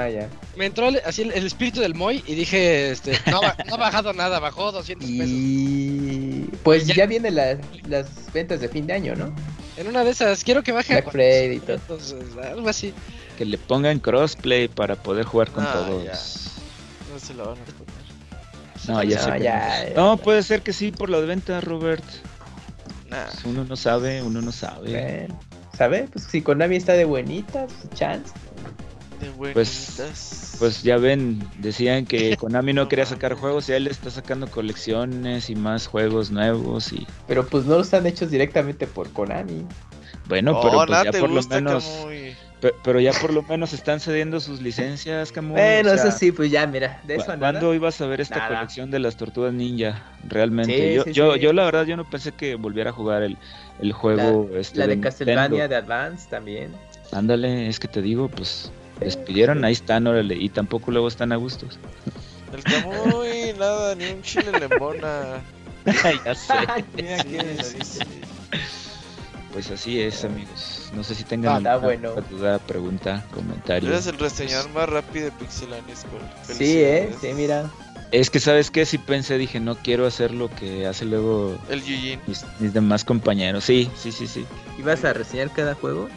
Ah, 0.04 0.10
ya. 0.10 0.28
me 0.56 0.66
entró 0.66 0.88
el- 0.88 1.00
así 1.04 1.22
el, 1.22 1.30
el 1.32 1.46
espíritu 1.46 1.80
del 1.80 1.94
Moy 1.94 2.24
y 2.26 2.34
dije, 2.34 2.90
este, 2.90 3.12
no, 3.30 3.38
ha- 3.42 3.56
no 3.68 3.74
ha 3.74 3.78
bajado 3.78 4.12
nada, 4.12 4.40
bajó 4.40 4.72
200 4.72 5.08
pesos. 5.08 5.28
Y 5.30 6.40
pues 6.64 6.86
Ya. 6.88 6.94
ya, 6.96 7.06
vienen 7.06 7.36
la- 7.36 7.58
las 7.88 8.08
ventas 8.32 8.60
de 8.60 8.68
fin 8.68 8.86
de 8.88 8.94
año, 8.94 9.14
¿no? 9.14 9.32
En 9.76 9.86
una 9.86 10.02
de 10.02 10.10
esas, 10.10 10.42
quiero 10.42 10.62
que 10.64 10.72
baje 10.72 10.94
Black 10.94 11.12
Friday 11.12 11.56
y 11.56 11.60
todo. 11.60 11.78
400, 11.86 12.44
algo 12.44 12.68
así. 12.68 12.92
Que 13.38 13.44
le 13.44 13.58
pongan 13.58 14.00
crossplay 14.00 14.66
para 14.68 14.96
poder 14.96 15.26
jugar 15.26 15.50
con 15.52 15.64
Ah, 15.64 15.72
todos. 15.74 16.02
ya. 16.04 16.12
No 17.12 17.20
se 17.20 17.34
la 17.34 17.44
van 17.44 17.58
a 17.58 17.64
poner. 17.64 17.85
No, 18.88 19.02
ya 19.02 19.16
No, 19.18 19.22
sé. 19.24 19.32
que 19.32 19.42
ya, 19.42 19.84
no. 19.96 20.16
Puede 20.16 20.42
ser 20.42 20.62
que 20.62 20.72
sí 20.72 20.90
por 20.92 21.10
las 21.10 21.26
ventas, 21.26 21.62
Robert. 21.64 22.04
Nah. 23.10 23.24
Pues 23.26 23.44
Uno 23.44 23.64
no 23.64 23.76
sabe, 23.76 24.22
uno 24.22 24.40
no 24.42 24.52
sabe. 24.52 24.90
Bueno, 25.28 25.40
¿Sabe? 25.76 26.08
Pues 26.12 26.24
si 26.24 26.42
Konami 26.42 26.76
está 26.76 26.94
de 26.94 27.04
buenitas, 27.04 27.70
chance. 27.94 28.32
De 29.20 29.30
Pues- 29.30 29.36
buenitas. 29.96 30.56
Pues 30.58 30.82
ya 30.82 30.96
ven, 30.96 31.46
decían 31.58 32.06
que 32.06 32.36
Konami 32.38 32.72
no 32.72 32.88
quería 32.88 33.04
sacar 33.06 33.34
juegos 33.34 33.68
y 33.68 33.72
él 33.72 33.86
está 33.86 34.10
sacando 34.10 34.46
colecciones 34.50 35.50
y 35.50 35.54
más 35.54 35.86
juegos 35.86 36.30
nuevos 36.30 36.92
y 36.92 37.06
Pero 37.28 37.46
pues 37.46 37.64
no 37.66 37.78
están 37.80 38.06
hechos 38.06 38.30
directamente 38.30 38.86
por 38.86 39.12
Konami. 39.12 39.64
bueno, 40.28 40.52
Oh, 40.58 40.62
pero 40.62 40.76
pues 40.78 40.90
nada 40.90 41.04
ya 41.04 41.12
por 41.20 41.30
lo 41.30 41.42
menos. 41.42 42.06
Pe- 42.66 42.74
pero 42.82 43.00
ya 43.00 43.12
por 43.12 43.32
lo 43.32 43.42
menos 43.42 43.72
están 43.72 44.00
cediendo 44.00 44.40
sus 44.40 44.60
licencias, 44.60 45.30
Camuy, 45.32 45.52
Bueno, 45.60 45.92
o 45.92 45.94
sea, 45.94 46.08
eso 46.08 46.18
sí, 46.18 46.32
pues 46.32 46.50
ya, 46.50 46.66
mira, 46.66 47.00
de 47.04 47.14
eso 47.14 47.26
¿cu- 47.26 47.30
a 47.32 47.36
nada. 47.36 47.52
¿Cuándo 47.52 47.74
ibas 47.74 48.00
a 48.00 48.06
ver 48.06 48.20
esta 48.20 48.38
Nada. 48.38 48.56
colección 48.56 48.90
de 48.90 48.98
las 48.98 49.16
tortugas 49.16 49.52
ninja? 49.52 50.02
Realmente. 50.26 50.76
Sí, 50.88 50.94
yo, 50.94 51.04
sí, 51.04 51.12
yo, 51.12 51.34
sí. 51.34 51.40
yo 51.40 51.52
la 51.52 51.64
verdad 51.64 51.86
yo 51.86 51.96
no 51.96 52.08
pensé 52.08 52.32
que 52.32 52.56
volviera 52.56 52.90
a 52.90 52.92
jugar 52.92 53.22
el, 53.22 53.36
el 53.80 53.92
juego 53.92 54.50
este, 54.56 54.78
La 54.78 54.86
de. 54.88 55.00
Castlevania 55.00 55.68
de 55.68 55.76
Advance 55.76 56.28
también. 56.28 56.72
Ándale, 57.12 57.68
es 57.68 57.78
que 57.78 57.86
te 57.88 58.02
digo, 58.02 58.28
pues 58.28 58.72
despidieron, 59.00 59.64
ahí 59.64 59.72
están, 59.72 60.06
órale, 60.06 60.34
y 60.36 60.48
tampoco 60.48 60.90
luego 60.90 61.06
están 61.08 61.30
a 61.32 61.36
gustos. 61.36 61.78
El 62.52 62.64
Camuy, 62.64 63.52
nada, 63.58 63.94
ni 63.94 64.06
un 64.10 64.22
chile 64.22 64.50
le 64.58 64.64
embona. 64.64 65.40
ya 66.24 66.34
sé. 66.34 66.54
Mira 66.96 67.18
Sí, 67.22 67.28
qué 67.30 67.56
sí, 67.62 67.78
sí. 67.84 68.00
Pues 69.52 69.70
así 69.70 70.00
es, 70.00 70.24
amigos. 70.24 70.75
No 70.92 71.04
sé 71.04 71.14
si 71.14 71.24
tengan 71.24 71.66
Ah, 71.66 71.72
alguna 71.74 71.78
bueno. 71.78 72.14
duda, 72.30 72.58
pregunta, 72.58 73.24
comentario. 73.32 73.88
Eres 73.90 74.06
el 74.06 74.18
reseñador 74.18 74.70
más 74.70 74.88
rápido 74.88 75.26
de 75.26 75.32
Pixelania 75.32 75.94
School. 75.96 76.20
Sí, 76.42 76.78
eh, 76.78 77.14
sí, 77.20 77.28
mira. 77.34 77.70
Es 78.12 78.30
que, 78.30 78.38
¿sabes 78.38 78.70
qué? 78.70 78.86
Sí 78.86 78.98
pensé, 78.98 79.36
dije, 79.36 79.58
no 79.58 79.74
quiero 79.76 80.06
hacer 80.06 80.30
lo 80.32 80.48
que 80.48 80.86
hace 80.86 81.04
luego 81.04 81.58
El 81.68 81.80
Yujin. 81.82 82.20
mis, 82.26 82.44
mis 82.60 82.72
demás 82.72 83.04
compañeros. 83.04 83.64
Sí, 83.64 83.90
sí, 83.96 84.12
sí, 84.12 84.26
sí. 84.28 84.46
¿Ibas 84.78 85.04
a 85.04 85.12
reseñar 85.12 85.50
cada 85.52 85.74
juego? 85.74 86.08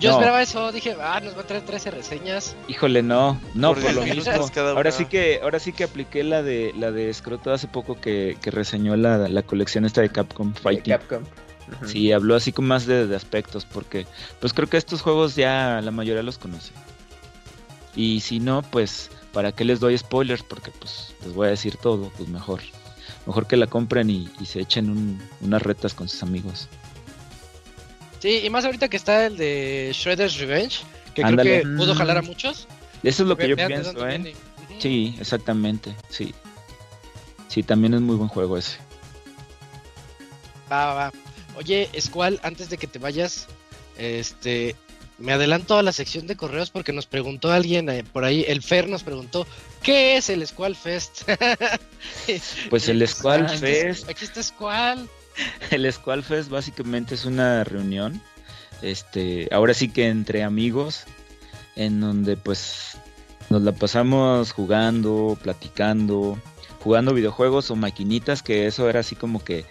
Yo 0.00 0.10
No. 0.10 0.16
esperaba 0.16 0.42
eso, 0.42 0.72
dije, 0.72 0.96
ah, 1.00 1.20
nos 1.22 1.36
va 1.36 1.42
a 1.42 1.46
traer 1.46 1.62
13 1.64 1.92
reseñas. 1.92 2.56
Híjole, 2.68 3.02
no, 3.02 3.40
no, 3.54 3.72
Por 3.72 3.82
por, 3.84 3.94
lo 3.94 4.02
10 4.02 4.16
mismo. 4.16 4.50
Ahora 4.74 4.90
sí 4.90 5.06
que, 5.06 5.40
ahora 5.42 5.60
sí 5.60 5.72
que 5.72 5.84
apliqué 5.84 6.24
la 6.24 6.42
de 6.42 6.72
la 6.76 6.90
de 6.90 7.12
Scroto 7.14 7.52
hace 7.52 7.68
poco 7.68 7.98
que, 8.00 8.36
que 8.42 8.50
reseñó 8.50 8.96
la, 8.96 9.16
la 9.28 9.42
colección 9.42 9.84
esta 9.84 10.00
de 10.02 10.10
Capcom 10.10 10.52
De 10.52 10.60
Fighting. 10.60 10.98
Sí, 11.86 12.12
habló 12.12 12.34
así 12.34 12.52
como 12.52 12.68
más 12.68 12.86
de, 12.86 13.06
de 13.06 13.16
aspectos, 13.16 13.64
porque 13.64 14.06
pues 14.40 14.52
creo 14.52 14.68
que 14.68 14.76
estos 14.76 15.02
juegos 15.02 15.34
ya 15.36 15.80
la 15.82 15.90
mayoría 15.90 16.22
los 16.22 16.38
conoce. 16.38 16.72
Y 17.94 18.20
si 18.20 18.40
no, 18.40 18.62
pues, 18.62 19.10
¿para 19.32 19.52
qué 19.52 19.64
les 19.64 19.80
doy 19.80 19.96
spoilers? 19.98 20.42
Porque 20.42 20.70
pues 20.70 21.14
les 21.24 21.34
voy 21.34 21.46
a 21.48 21.50
decir 21.50 21.76
todo, 21.76 22.10
pues 22.16 22.28
mejor. 22.28 22.60
Mejor 23.26 23.46
que 23.46 23.56
la 23.56 23.66
compren 23.66 24.10
y, 24.10 24.28
y 24.40 24.46
se 24.46 24.60
echen 24.60 24.88
un- 24.90 25.22
unas 25.40 25.62
retas 25.62 25.94
con 25.94 26.08
sus 26.08 26.22
amigos. 26.22 26.68
Sí, 28.20 28.40
y 28.44 28.50
más 28.50 28.64
ahorita 28.64 28.88
que 28.88 28.96
está 28.96 29.26
el 29.26 29.36
de 29.36 29.90
Shredder's 29.94 30.38
Revenge, 30.38 30.80
que 31.14 31.22
Ándale. 31.24 31.60
creo 31.62 31.72
que 31.72 31.76
pudo 31.76 31.94
Mm. 31.94 31.98
jalar 31.98 32.18
a 32.18 32.22
muchos. 32.22 32.66
Eso 33.02 33.22
es 33.24 33.28
lo 33.28 33.36
que 33.36 33.48
yo 33.48 33.56
pienso, 33.56 34.08
¿eh? 34.08 34.34
Sí, 34.78 35.16
exactamente, 35.20 35.94
sí. 36.08 36.34
Sí, 37.48 37.62
también 37.62 37.94
es 37.94 38.00
muy 38.00 38.16
buen 38.16 38.28
juego 38.28 38.56
ese. 38.56 38.78
Va, 40.70 40.86
va, 40.86 40.94
va. 40.94 41.12
Oye, 41.56 41.88
Squall, 42.00 42.40
antes 42.42 42.70
de 42.70 42.78
que 42.78 42.86
te 42.86 42.98
vayas, 42.98 43.46
este, 43.96 44.74
me 45.18 45.32
adelanto 45.32 45.76
a 45.78 45.82
la 45.82 45.92
sección 45.92 46.26
de 46.26 46.36
correos 46.36 46.70
porque 46.70 46.92
nos 46.92 47.06
preguntó 47.06 47.52
alguien 47.52 47.88
eh, 47.88 48.04
por 48.04 48.24
ahí, 48.24 48.44
el 48.48 48.62
Fer 48.62 48.88
nos 48.88 49.02
preguntó, 49.02 49.46
¿qué 49.82 50.16
es 50.16 50.28
el 50.30 50.46
Squall 50.46 50.76
Fest? 50.76 51.22
Pues 52.70 52.88
el 52.88 53.06
Squall 53.06 53.48
Fest, 53.48 54.08
Aquí 54.08 54.24
está 54.24 54.42
Squall. 54.42 55.08
el 55.70 55.92
Squall 55.92 56.22
Fest 56.22 56.48
básicamente 56.48 57.14
es 57.14 57.24
una 57.24 57.64
reunión, 57.64 58.20
este, 58.80 59.48
ahora 59.52 59.74
sí 59.74 59.88
que 59.88 60.08
entre 60.08 60.42
amigos, 60.42 61.04
en 61.76 62.00
donde 62.00 62.36
pues 62.36 62.96
nos 63.48 63.62
la 63.62 63.72
pasamos 63.72 64.52
jugando, 64.52 65.38
platicando, 65.42 66.38
jugando 66.80 67.14
videojuegos 67.14 67.70
o 67.70 67.76
maquinitas, 67.76 68.42
que 68.42 68.66
eso 68.66 68.88
era 68.88 69.00
así 69.00 69.14
como 69.14 69.44
que 69.44 69.64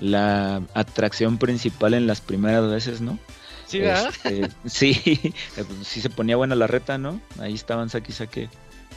la 0.00 0.62
atracción 0.74 1.38
principal 1.38 1.94
en 1.94 2.06
las 2.06 2.20
primeras 2.20 2.68
veces, 2.68 3.00
¿no? 3.00 3.18
¿Sí, 3.66 3.80
verdad? 3.80 4.12
Este, 4.24 4.48
sí, 4.66 5.34
pues, 5.54 5.66
sí 5.82 6.00
se 6.00 6.10
ponía 6.10 6.36
buena 6.36 6.54
la 6.54 6.66
reta, 6.66 6.98
¿no? 6.98 7.20
Ahí 7.38 7.54
estaban 7.54 7.90
saque 7.90 8.12
y 8.12 8.14
saque. 8.14 8.48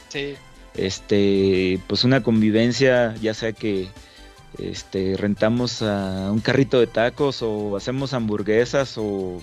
Sí. 0.10 0.36
Este, 0.76 1.80
pues 1.88 2.04
una 2.04 2.22
convivencia, 2.22 3.16
ya 3.22 3.34
sea 3.34 3.54
que 3.54 3.88
este 4.58 5.16
rentamos 5.18 5.82
a 5.82 6.32
un 6.32 6.40
carrito 6.40 6.80
de 6.80 6.88
tacos 6.88 7.42
o 7.42 7.76
hacemos 7.78 8.14
hamburguesas 8.14 8.96
o 8.98 9.42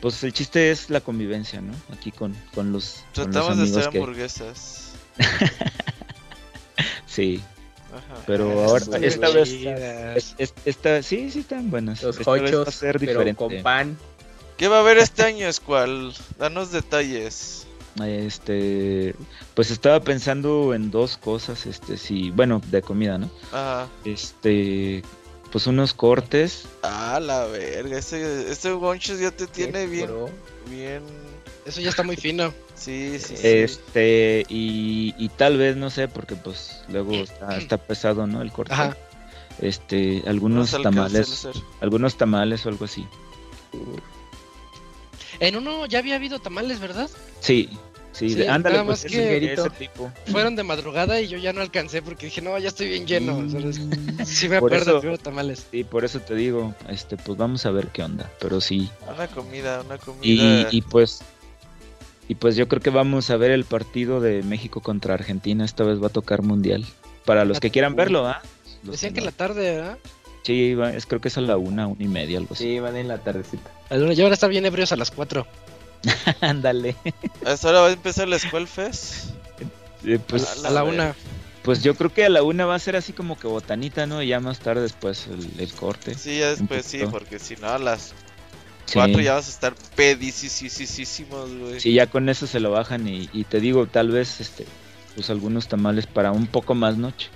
pues 0.00 0.22
el 0.24 0.32
chiste 0.32 0.70
es 0.70 0.90
la 0.90 1.00
convivencia, 1.00 1.60
¿no? 1.60 1.72
Aquí 1.92 2.10
con, 2.10 2.34
con 2.54 2.72
los, 2.72 3.04
con 3.14 3.24
los 3.24 3.32
Tratamos 3.32 3.58
de 3.58 3.78
hacer 3.78 3.90
que 3.90 3.98
hamburguesas. 3.98 4.92
sí, 7.06 7.40
Ajá. 7.92 8.22
pero 8.26 8.60
Ah, 8.60 8.64
ahora 8.66 8.84
están 8.84 9.04
esta 9.04 9.28
vez 9.30 9.50
es- 9.52 10.34
es- 10.38 10.54
esta 10.64 11.02
sí, 11.02 11.30
sí 11.30 11.40
están 11.40 11.70
buenas. 11.70 12.02
Los 12.02 12.16
vez 12.18 12.26
va 12.28 12.32
a 12.32 12.36
hochos, 12.42 12.74
ser 12.74 12.98
pero 12.98 13.12
diferente. 13.12 13.36
con 13.38 13.62
pan. 13.62 13.98
¿Qué 14.56 14.68
va 14.68 14.76
a 14.78 14.80
haber 14.80 14.98
este 14.98 15.22
año, 15.24 15.52
Squall? 15.52 16.14
Danos 16.38 16.70
detalles. 16.72 17.66
Este, 18.02 19.14
pues 19.54 19.70
estaba 19.70 20.00
pensando 20.00 20.72
en 20.74 20.90
dos 20.90 21.16
cosas, 21.18 21.66
este, 21.66 21.96
sí, 21.98 22.30
bueno, 22.30 22.60
de 22.70 22.80
comida, 22.80 23.18
¿no? 23.18 23.30
Ajá. 23.52 23.88
Este, 24.04 25.02
pues 25.50 25.66
unos 25.66 25.92
cortes, 25.92 26.64
Ah, 26.82 27.20
la 27.20 27.44
verga. 27.46 27.98
Este, 27.98 28.50
este 28.50 28.70
Gonchos 28.72 29.18
ya 29.18 29.30
te 29.30 29.46
tiene 29.46 29.86
bien. 29.86 30.08
Bien. 30.70 31.02
Eso 31.64 31.80
ya 31.80 31.90
está 31.90 32.02
muy 32.02 32.16
fino. 32.16 32.52
Sí, 32.74 33.18
sí, 33.20 33.36
sí. 33.36 33.46
este, 33.46 34.44
y, 34.48 35.14
y 35.16 35.28
tal 35.28 35.56
vez, 35.58 35.76
no 35.76 35.90
sé, 35.90 36.08
porque 36.08 36.34
pues 36.34 36.80
luego 36.88 37.12
está, 37.14 37.56
está 37.56 37.76
pesado, 37.76 38.26
¿no? 38.26 38.42
El 38.42 38.50
corte. 38.50 38.72
Ajá. 38.72 38.96
Este, 39.60 40.22
No 40.24 40.30
algunos 40.30 40.70
tamales, 40.82 41.46
algunos 41.80 42.16
tamales 42.16 42.66
o 42.66 42.70
algo 42.70 42.84
así. 42.86 43.06
En 45.40 45.56
uno 45.56 45.86
ya 45.86 45.98
había 46.00 46.16
habido 46.16 46.38
tamales, 46.40 46.80
¿verdad? 46.80 47.08
Sí, 47.40 47.68
sí, 48.12 48.30
Sí, 48.30 48.34
de- 48.34 48.48
ándale, 48.48 48.76
nada 48.76 48.86
pues 48.86 49.04
más 49.04 49.12
ese, 49.12 49.16
que- 49.40 49.52
ese 49.52 49.70
tipo. 49.70 50.12
Fueron 50.26 50.56
de 50.56 50.62
madrugada 50.62 51.20
y 51.20 51.28
yo 51.28 51.38
ya 51.38 51.52
no 51.52 51.60
alcancé 51.60 52.02
porque 52.02 52.26
dije, 52.26 52.42
no, 52.42 52.58
ya 52.58 52.68
estoy 52.68 52.88
bien 52.88 53.06
lleno. 53.06 53.36
Mm. 53.36 53.50
¿sabes? 53.52 53.80
Sí 54.26 54.48
me 54.48 54.60
Por 54.60 54.74
acuerdo 54.74 55.18
tamales. 55.18 55.66
Sí, 55.70 55.84
por 55.84 56.04
eso 56.04 56.20
te 56.20 56.34
digo, 56.34 56.74
este, 56.88 57.16
pues 57.16 57.36
vamos 57.38 57.64
a 57.66 57.70
ver 57.70 57.88
qué 57.88 58.02
onda, 58.02 58.30
pero 58.40 58.60
sí. 58.60 58.90
Una 59.12 59.26
comida, 59.28 59.82
una 59.82 59.98
comida. 59.98 60.22
Y, 60.24 60.66
y 60.70 60.82
pues, 60.82 61.22
y 62.28 62.34
pues 62.34 62.56
yo 62.56 62.68
creo 62.68 62.80
que 62.80 62.90
vamos 62.90 63.30
a 63.30 63.36
ver 63.36 63.50
el 63.50 63.64
partido 63.64 64.20
de 64.20 64.42
México 64.42 64.80
contra 64.80 65.14
Argentina, 65.14 65.64
esta 65.64 65.84
vez 65.84 66.02
va 66.02 66.06
a 66.06 66.10
tocar 66.10 66.42
mundial. 66.42 66.84
Para 67.24 67.44
los 67.44 67.60
que 67.60 67.70
quieran 67.70 67.94
verlo, 67.94 68.26
¿ah? 68.26 68.42
Decían 68.82 69.12
que 69.12 69.20
en 69.20 69.26
la 69.26 69.32
tarde, 69.32 69.76
¿verdad? 69.76 69.98
Sí, 70.42 70.74
va- 70.74 70.92
es, 70.92 71.06
creo 71.06 71.20
que 71.20 71.28
es 71.28 71.38
a 71.38 71.40
la 71.40 71.56
una, 71.56 71.86
una 71.86 72.02
y 72.02 72.08
media, 72.08 72.38
algo 72.38 72.54
así. 72.54 72.64
Sí, 72.64 72.80
van 72.80 72.96
en 72.96 73.06
la 73.08 73.18
tardecita. 73.18 73.70
Ya 73.90 74.22
van 74.24 74.32
a 74.32 74.34
estar 74.34 74.50
bien 74.50 74.66
ebrios 74.66 74.90
a 74.90 74.96
las 74.96 75.10
4. 75.12 75.46
Ándale. 76.40 76.96
¿Hasta 77.46 77.68
ahora 77.68 77.80
va 77.82 77.86
a 77.88 77.92
empezar 77.92 78.26
la 78.28 78.38
Fest? 78.38 79.30
Eh, 80.04 80.18
pues, 80.26 80.64
A 80.64 80.70
la 80.70 80.82
una. 80.82 81.14
pues 81.62 81.84
yo 81.84 81.94
creo 81.94 82.12
que 82.12 82.24
a 82.24 82.28
la 82.28 82.42
una 82.42 82.66
va 82.66 82.74
a 82.74 82.78
ser 82.80 82.96
así 82.96 83.12
como 83.12 83.38
que 83.38 83.46
botanita, 83.46 84.06
¿no? 84.06 84.20
Y 84.20 84.28
ya 84.28 84.40
más 84.40 84.58
tarde 84.58 84.82
después 84.82 85.28
el, 85.28 85.60
el 85.60 85.72
corte. 85.74 86.16
Sí, 86.16 86.40
ya 86.40 86.50
después 86.50 86.84
sí, 86.84 87.02
porque 87.08 87.38
si 87.38 87.54
no 87.54 87.68
a 87.68 87.78
las 87.78 88.14
Sí. 88.86 88.94
4 88.94 89.20
ya 89.20 89.34
vas 89.34 89.46
a 89.46 89.50
estar 89.50 89.74
pedicísimos, 89.94 91.50
güey. 91.54 91.80
Sí, 91.80 91.92
ya 91.92 92.06
con 92.08 92.28
eso 92.28 92.46
se 92.46 92.60
lo 92.60 92.70
bajan 92.70 93.06
y, 93.08 93.28
y 93.32 93.44
te 93.44 93.60
digo, 93.60 93.86
tal 93.86 94.10
vez, 94.10 94.40
este, 94.40 94.66
pues 95.14 95.30
algunos 95.30 95.68
tamales 95.68 96.06
para 96.06 96.32
un 96.32 96.46
poco 96.46 96.74
más 96.74 96.96
noche. 96.96 97.28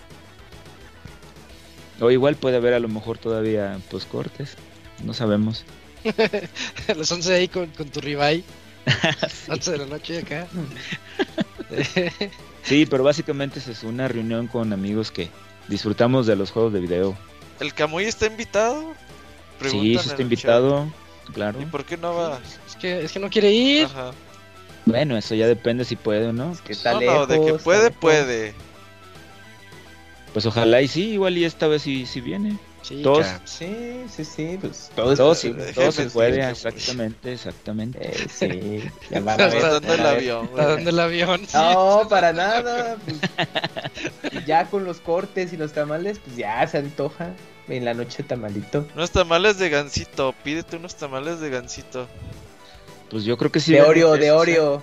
O 2.00 2.10
igual 2.10 2.36
puede 2.36 2.56
haber 2.56 2.74
a 2.74 2.80
lo 2.80 2.88
mejor 2.88 3.18
todavía, 3.18 3.78
pues 3.90 4.04
cortes, 4.04 4.56
no 5.04 5.14
sabemos. 5.14 5.64
A 6.88 6.94
las 6.94 7.10
11 7.10 7.34
ahí 7.34 7.48
con, 7.48 7.66
con 7.68 7.88
tu 7.88 8.00
ribeye. 8.00 8.44
11 9.48 9.70
de 9.70 9.78
la 9.78 9.86
noche 9.86 10.18
acá. 10.18 10.46
Sí, 12.66 12.84
pero 12.84 13.04
básicamente 13.04 13.60
es 13.60 13.84
una 13.84 14.08
reunión 14.08 14.48
con 14.48 14.72
amigos 14.72 15.12
que 15.12 15.30
disfrutamos 15.68 16.26
de 16.26 16.34
los 16.34 16.50
juegos 16.50 16.72
de 16.72 16.80
video. 16.80 17.16
¿El 17.60 17.72
Camuy 17.72 18.06
está 18.06 18.26
invitado? 18.26 18.80
sí, 18.90 19.58
Preguntan 19.60 20.02
sí 20.02 20.08
está 20.10 20.22
invitado, 20.22 20.92
claro. 21.32 21.60
¿Y 21.60 21.66
por 21.66 21.84
qué 21.84 21.96
no 21.96 22.14
va? 22.14 22.40
Es 22.66 22.76
que, 22.76 23.04
es 23.04 23.12
que 23.12 23.18
no 23.18 23.28
quiere 23.30 23.50
ir. 23.52 23.86
Ajá. 23.86 24.12
Bueno, 24.84 25.16
eso 25.16 25.34
ya 25.34 25.46
depende 25.48 25.84
si 25.84 25.96
puede 25.96 26.28
o 26.28 26.32
no. 26.32 26.56
Que 26.64 26.72
está 26.72 26.92
No, 26.94 27.00
lejos. 27.00 27.16
no, 27.18 27.26
de 27.26 27.40
que 27.46 27.54
puede, 27.54 27.82
lejos. 27.84 27.98
puede. 28.00 28.54
Pues 30.32 30.46
ojalá 30.46 30.82
y 30.82 30.88
sí, 30.88 31.12
igual 31.12 31.36
y 31.38 31.44
esta 31.44 31.66
vez 31.66 31.82
sí, 31.82 32.06
sí 32.06 32.20
viene. 32.20 32.58
Sí, 32.82 33.02
Todos- 33.02 33.26
Sí, 33.44 34.02
sí, 34.08 34.24
sí, 34.24 34.58
pues 34.60 34.92
todo 34.94 35.10
es 35.12 35.18
Todo, 35.18 35.34
sí, 35.34 35.52
se 35.90 36.04
puede, 36.10 36.48
exactamente, 36.48 37.32
exactamente. 37.32 37.98
Eh, 38.00 38.26
sí, 38.30 38.82
ya 39.10 39.18
van 39.20 39.40
a 39.40 39.46
ver, 39.48 39.82
el 39.98 40.06
avión, 40.06 40.44
¿Está 40.44 40.62
güey. 40.62 40.74
dónde 40.76 40.90
el 40.90 41.00
avión? 41.00 41.40
Sí. 41.48 41.56
No, 41.56 42.06
para 42.08 42.32
nada. 42.32 42.96
pues, 43.04 44.46
ya 44.46 44.66
con 44.70 44.84
los 44.84 45.00
cortes 45.00 45.52
y 45.52 45.56
los 45.56 45.72
tamales, 45.72 46.20
pues 46.20 46.36
ya 46.36 46.64
se 46.68 46.78
antoja. 46.78 47.30
En 47.68 47.84
la 47.84 47.94
noche 47.94 48.22
tamalito. 48.22 48.86
Unos 48.94 49.10
tamales 49.10 49.58
de 49.58 49.68
gansito, 49.68 50.34
pídete 50.44 50.76
unos 50.76 50.94
tamales 50.94 51.40
de 51.40 51.50
gansito. 51.50 52.06
Pues 53.10 53.24
yo 53.24 53.36
creo 53.36 53.50
que 53.50 53.60
sí. 53.60 53.72
de 53.72 53.82
Oreo, 53.82 54.16
de. 54.16 54.30
Oreo. 54.30 54.82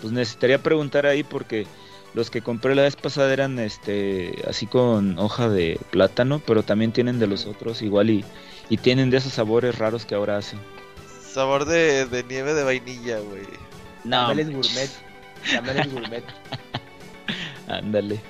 Pues 0.00 0.12
necesitaría 0.12 0.58
preguntar 0.62 1.06
ahí 1.06 1.22
porque 1.22 1.66
los 2.12 2.30
que 2.30 2.42
compré 2.42 2.74
la 2.74 2.82
vez 2.82 2.96
pasada 2.96 3.32
eran 3.32 3.58
este 3.58 4.34
así 4.48 4.66
con 4.66 5.18
hoja 5.18 5.48
de 5.48 5.80
plátano, 5.90 6.42
pero 6.46 6.62
también 6.62 6.92
tienen 6.92 7.18
de 7.18 7.26
los 7.26 7.46
otros 7.46 7.80
igual 7.82 8.10
y, 8.10 8.24
y 8.68 8.76
tienen 8.76 9.10
de 9.10 9.16
esos 9.18 9.32
sabores 9.32 9.78
raros 9.78 10.04
que 10.04 10.14
ahora 10.14 10.36
hacen. 10.36 10.58
Sabor 11.32 11.64
de, 11.64 12.06
de 12.06 12.22
nieve 12.24 12.54
de 12.54 12.64
vainilla, 12.64 13.18
güey. 13.18 13.42
No, 14.04 14.18
Tamales 14.28 14.50
gourmet. 14.50 14.90
Tamales 15.50 15.92
gourmet. 15.92 16.24
ándale. 17.66 18.20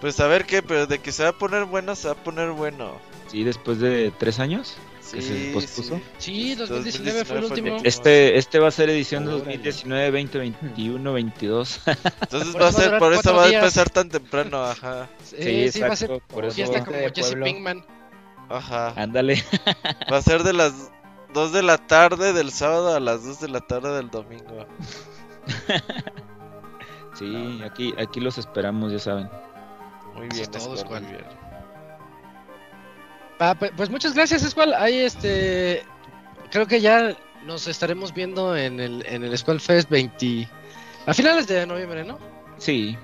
Pues 0.00 0.20
a 0.20 0.26
ver 0.26 0.46
qué, 0.46 0.62
pero 0.62 0.86
de 0.86 0.98
que 1.00 1.12
se 1.12 1.24
va 1.24 1.30
a 1.30 1.32
poner 1.32 1.64
bueno, 1.64 1.94
se 1.96 2.08
va 2.08 2.14
a 2.14 2.22
poner 2.22 2.50
bueno. 2.50 2.98
Sí, 3.28 3.44
después 3.44 3.80
de 3.80 4.12
tres 4.18 4.38
años. 4.38 4.76
¿Que 5.10 5.22
se 5.22 5.46
Sí, 5.46 5.50
pospuso? 5.54 6.00
Sí, 6.18 6.54
2019 6.54 7.24
fue 7.24 7.38
el 7.38 7.44
último. 7.44 7.76
Este, 7.82 8.36
este 8.36 8.58
va 8.58 8.68
a 8.68 8.70
ser 8.70 8.90
edición 8.90 9.24
de 9.24 9.30
Órale. 9.30 9.44
2019, 9.56 10.10
20, 10.10 10.38
21, 10.38 11.12
22. 11.12 11.80
Entonces 12.20 12.54
va 12.54 12.60
a 12.60 12.62
va 12.64 12.72
ser, 12.72 12.98
por 12.98 13.14
eso 13.14 13.34
va 13.34 13.44
a 13.44 13.48
empezar 13.48 13.88
tan 13.90 14.08
temprano, 14.10 14.62
ajá. 14.62 15.08
Sí, 15.24 15.70
sí, 15.72 15.80
va 15.80 15.88
a 15.88 15.96
ser 15.96 16.10
exacto, 16.10 16.20
por 16.34 16.44
eso. 16.44 16.56
fiesta 16.56 16.84
como 16.84 16.98
Jesse. 17.14 17.36
Pinkman. 17.42 17.84
Ajá. 18.50 18.92
Ándale. 18.96 19.42
Va 20.12 20.18
a 20.18 20.22
ser 20.22 20.42
de 20.42 20.52
las 20.52 20.90
2 21.32 21.52
de 21.52 21.62
la 21.62 21.78
tarde 21.78 22.32
del 22.32 22.50
sábado 22.50 22.94
a 22.94 23.00
las 23.00 23.24
2 23.24 23.40
de 23.40 23.48
la 23.48 23.60
tarde 23.60 23.96
del 23.96 24.10
domingo. 24.10 24.66
Sí, 27.14 27.60
aquí, 27.64 27.92
aquí 27.98 28.20
los 28.20 28.38
esperamos, 28.38 28.92
ya 28.92 29.00
saben. 29.00 29.28
Muy 30.18 30.28
Eso 30.28 30.36
bien, 30.36 30.42
es 30.42 30.50
todo, 30.50 30.76
Squall, 30.76 30.78
Squall. 30.78 31.02
muy 31.02 31.12
bien. 31.12 31.24
Ah, 33.40 33.54
pues, 33.58 33.70
pues 33.76 33.90
muchas 33.90 34.14
gracias, 34.14 34.42
Squall. 34.42 34.74
Ahí 34.74 34.98
este. 34.98 35.84
Creo 36.50 36.66
que 36.66 36.80
ya 36.80 37.16
nos 37.46 37.68
estaremos 37.68 38.12
viendo 38.12 38.56
en 38.56 38.80
el, 38.80 39.04
en 39.06 39.22
el 39.24 39.36
Squall 39.38 39.60
Fest 39.60 39.88
20. 39.90 40.48
A 41.06 41.14
finales 41.14 41.46
de 41.46 41.66
noviembre, 41.66 42.04
¿no? 42.04 42.18
Sí, 42.58 42.96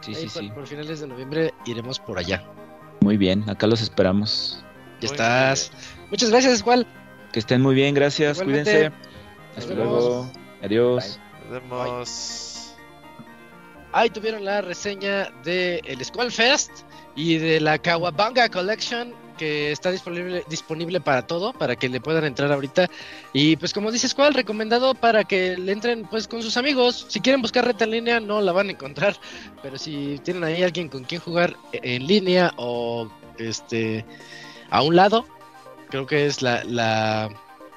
sí, 0.00 0.14
Ahí 0.14 0.28
sí, 0.28 0.28
por, 0.32 0.42
sí. 0.42 0.50
por 0.50 0.66
finales 0.66 1.00
de 1.00 1.06
noviembre 1.06 1.54
iremos 1.66 1.98
por 2.00 2.18
allá. 2.18 2.42
Muy 3.00 3.16
bien, 3.16 3.48
acá 3.50 3.66
los 3.66 3.82
esperamos. 3.82 4.64
Ya 5.00 5.06
estás. 5.08 5.70
Muchas 6.10 6.30
gracias, 6.30 6.60
Squall. 6.60 6.86
Que 7.32 7.40
estén 7.40 7.60
muy 7.60 7.74
bien, 7.74 7.94
gracias, 7.94 8.38
Igualmente. 8.38 8.70
cuídense. 8.70 8.96
Hasta 9.56 9.74
luego. 9.74 10.30
Adiós. 10.62 11.18
Nos 11.42 11.50
vemos. 11.50 12.43
Ahí 13.94 14.10
tuvieron 14.10 14.44
la 14.44 14.60
reseña 14.60 15.30
de 15.44 15.80
el 15.84 16.04
Squall 16.04 16.32
Fest 16.32 16.70
y 17.14 17.38
de 17.38 17.60
la 17.60 17.78
Kawabanga 17.78 18.48
Collection 18.48 19.14
que 19.38 19.70
está 19.70 19.92
disponible, 19.92 20.44
disponible 20.48 21.00
para 21.00 21.26
todo, 21.26 21.52
para 21.52 21.76
que 21.76 21.88
le 21.88 22.00
puedan 22.00 22.24
entrar 22.24 22.50
ahorita. 22.50 22.90
Y 23.32 23.56
pues 23.56 23.72
como 23.72 23.92
dice 23.92 24.08
Squall, 24.08 24.34
recomendado 24.34 24.96
para 24.96 25.22
que 25.22 25.56
le 25.56 25.70
entren 25.70 26.06
pues 26.10 26.26
con 26.26 26.42
sus 26.42 26.56
amigos. 26.56 27.06
Si 27.08 27.20
quieren 27.20 27.40
buscar 27.40 27.64
reta 27.64 27.84
en 27.84 27.92
línea 27.92 28.18
no 28.18 28.40
la 28.40 28.50
van 28.50 28.68
a 28.68 28.72
encontrar, 28.72 29.16
pero 29.62 29.78
si 29.78 30.20
tienen 30.24 30.42
ahí 30.42 30.64
alguien 30.64 30.88
con 30.88 31.04
quien 31.04 31.20
jugar 31.20 31.56
en 31.72 32.04
línea 32.06 32.52
o 32.56 33.08
este 33.38 34.04
a 34.70 34.82
un 34.82 34.96
lado, 34.96 35.24
creo 35.90 36.04
que 36.06 36.26
es 36.26 36.42
la, 36.42 36.64
la 36.64 37.30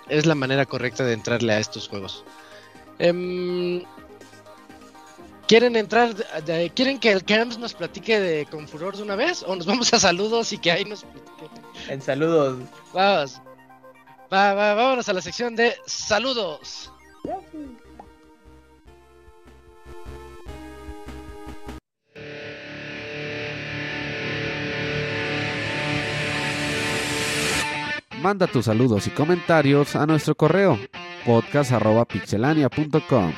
es 0.09 0.25
la 0.25 0.33
manera 0.33 0.65
correcta 0.65 1.03
de 1.03 1.13
entrarle 1.13 1.53
a 1.53 1.59
estos 1.59 1.87
juegos. 1.87 2.23
Em, 2.99 3.83
¿Quieren 5.47 5.75
entrar? 5.77 6.13
de- 6.13 6.41
de- 6.41 6.69
¿Quieren 6.71 6.99
que 6.99 7.11
el 7.11 7.23
Camps 7.23 7.57
nos 7.57 7.73
platique 7.73 8.19
de 8.19 8.45
con 8.47 8.67
furor 8.67 8.97
de 8.97 9.03
una 9.03 9.15
vez? 9.15 9.43
¿O 9.47 9.55
nos 9.55 9.65
vamos 9.65 9.93
a 9.93 9.99
saludos 9.99 10.51
y 10.51 10.57
que 10.57 10.71
ahí 10.71 10.83
nos 10.85 11.03
platique? 11.03 11.93
En 11.93 12.01
saludos. 12.01 12.59
Vamos. 12.93 13.39
Va, 14.33 14.53
va, 14.53 14.73
vámonos 14.73 15.07
a 15.07 15.13
la 15.13 15.21
sección 15.21 15.55
de 15.55 15.73
saludos. 15.85 16.91
Manda 28.21 28.47
tus 28.47 28.65
saludos 28.65 29.07
y 29.07 29.11
comentarios 29.11 29.95
a 29.95 30.05
nuestro 30.05 30.35
correo 30.35 30.77
podcast.pixelania.com. 31.25 33.33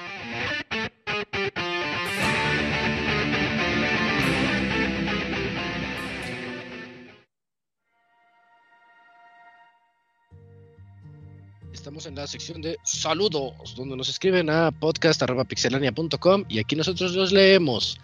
la 12.20 12.28
sección 12.28 12.62
de 12.62 12.78
saludos, 12.84 13.74
donde 13.76 13.96
nos 13.96 14.10
escriben 14.10 14.50
a 14.50 14.72
podcast.pixelania.com 14.72 16.46
y 16.50 16.60
aquí 16.60 16.76
nosotros 16.76 17.14
los 17.16 17.32
leemos. 17.32 18.00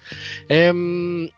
Em, 0.50 1.30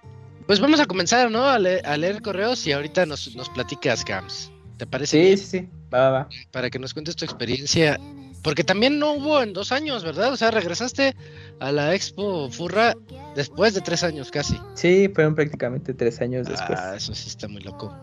pues 0.46 0.60
vamos 0.60 0.80
a 0.80 0.86
comenzar, 0.86 1.30
¿no? 1.32 1.46
A, 1.46 1.60
le- 1.60 1.82
a 1.82 1.98
leer 1.98 2.22
correos 2.22 2.66
y 2.68 2.72
ahorita 2.72 3.06
nos, 3.06 3.36
nos 3.36 3.50
platicas, 3.50 4.04
Camps. 4.06 4.52
¿Te 4.78 4.86
parece? 4.86 5.18
Sí, 5.20 5.26
bien? 5.26 5.38
sí, 5.38 5.46
sí. 5.46 5.68
Va, 5.94 6.00
va, 6.00 6.12
va. 6.12 6.30
Para 6.52 6.70
que 6.70 6.80
nos 6.80 6.94
cuentes 6.94 7.16
tu 7.16 7.26
experiencia. 7.26 8.00
Porque 8.44 8.64
también 8.64 9.00
no 9.00 9.14
hubo 9.14 9.42
en 9.42 9.52
dos 9.52 9.72
años, 9.72 10.04
¿verdad? 10.04 10.32
O 10.32 10.38
sea, 10.38 10.52
regresaste 10.52 11.16
a 11.60 11.72
la 11.72 11.96
Expo 11.96 12.50
Furra 12.52 12.94
después 13.36 13.74
de 13.74 13.82
tres 13.82 14.04
años 14.04 14.30
casi. 14.32 14.58
Sí, 14.76 15.10
fueron 15.14 15.34
prácticamente 15.36 15.94
tres 15.94 16.22
años 16.22 16.48
después. 16.48 16.80
Ah, 16.80 16.96
eso 16.96 17.14
sí 17.16 17.28
está 17.28 17.48
muy 17.48 17.62
loco. 17.62 17.94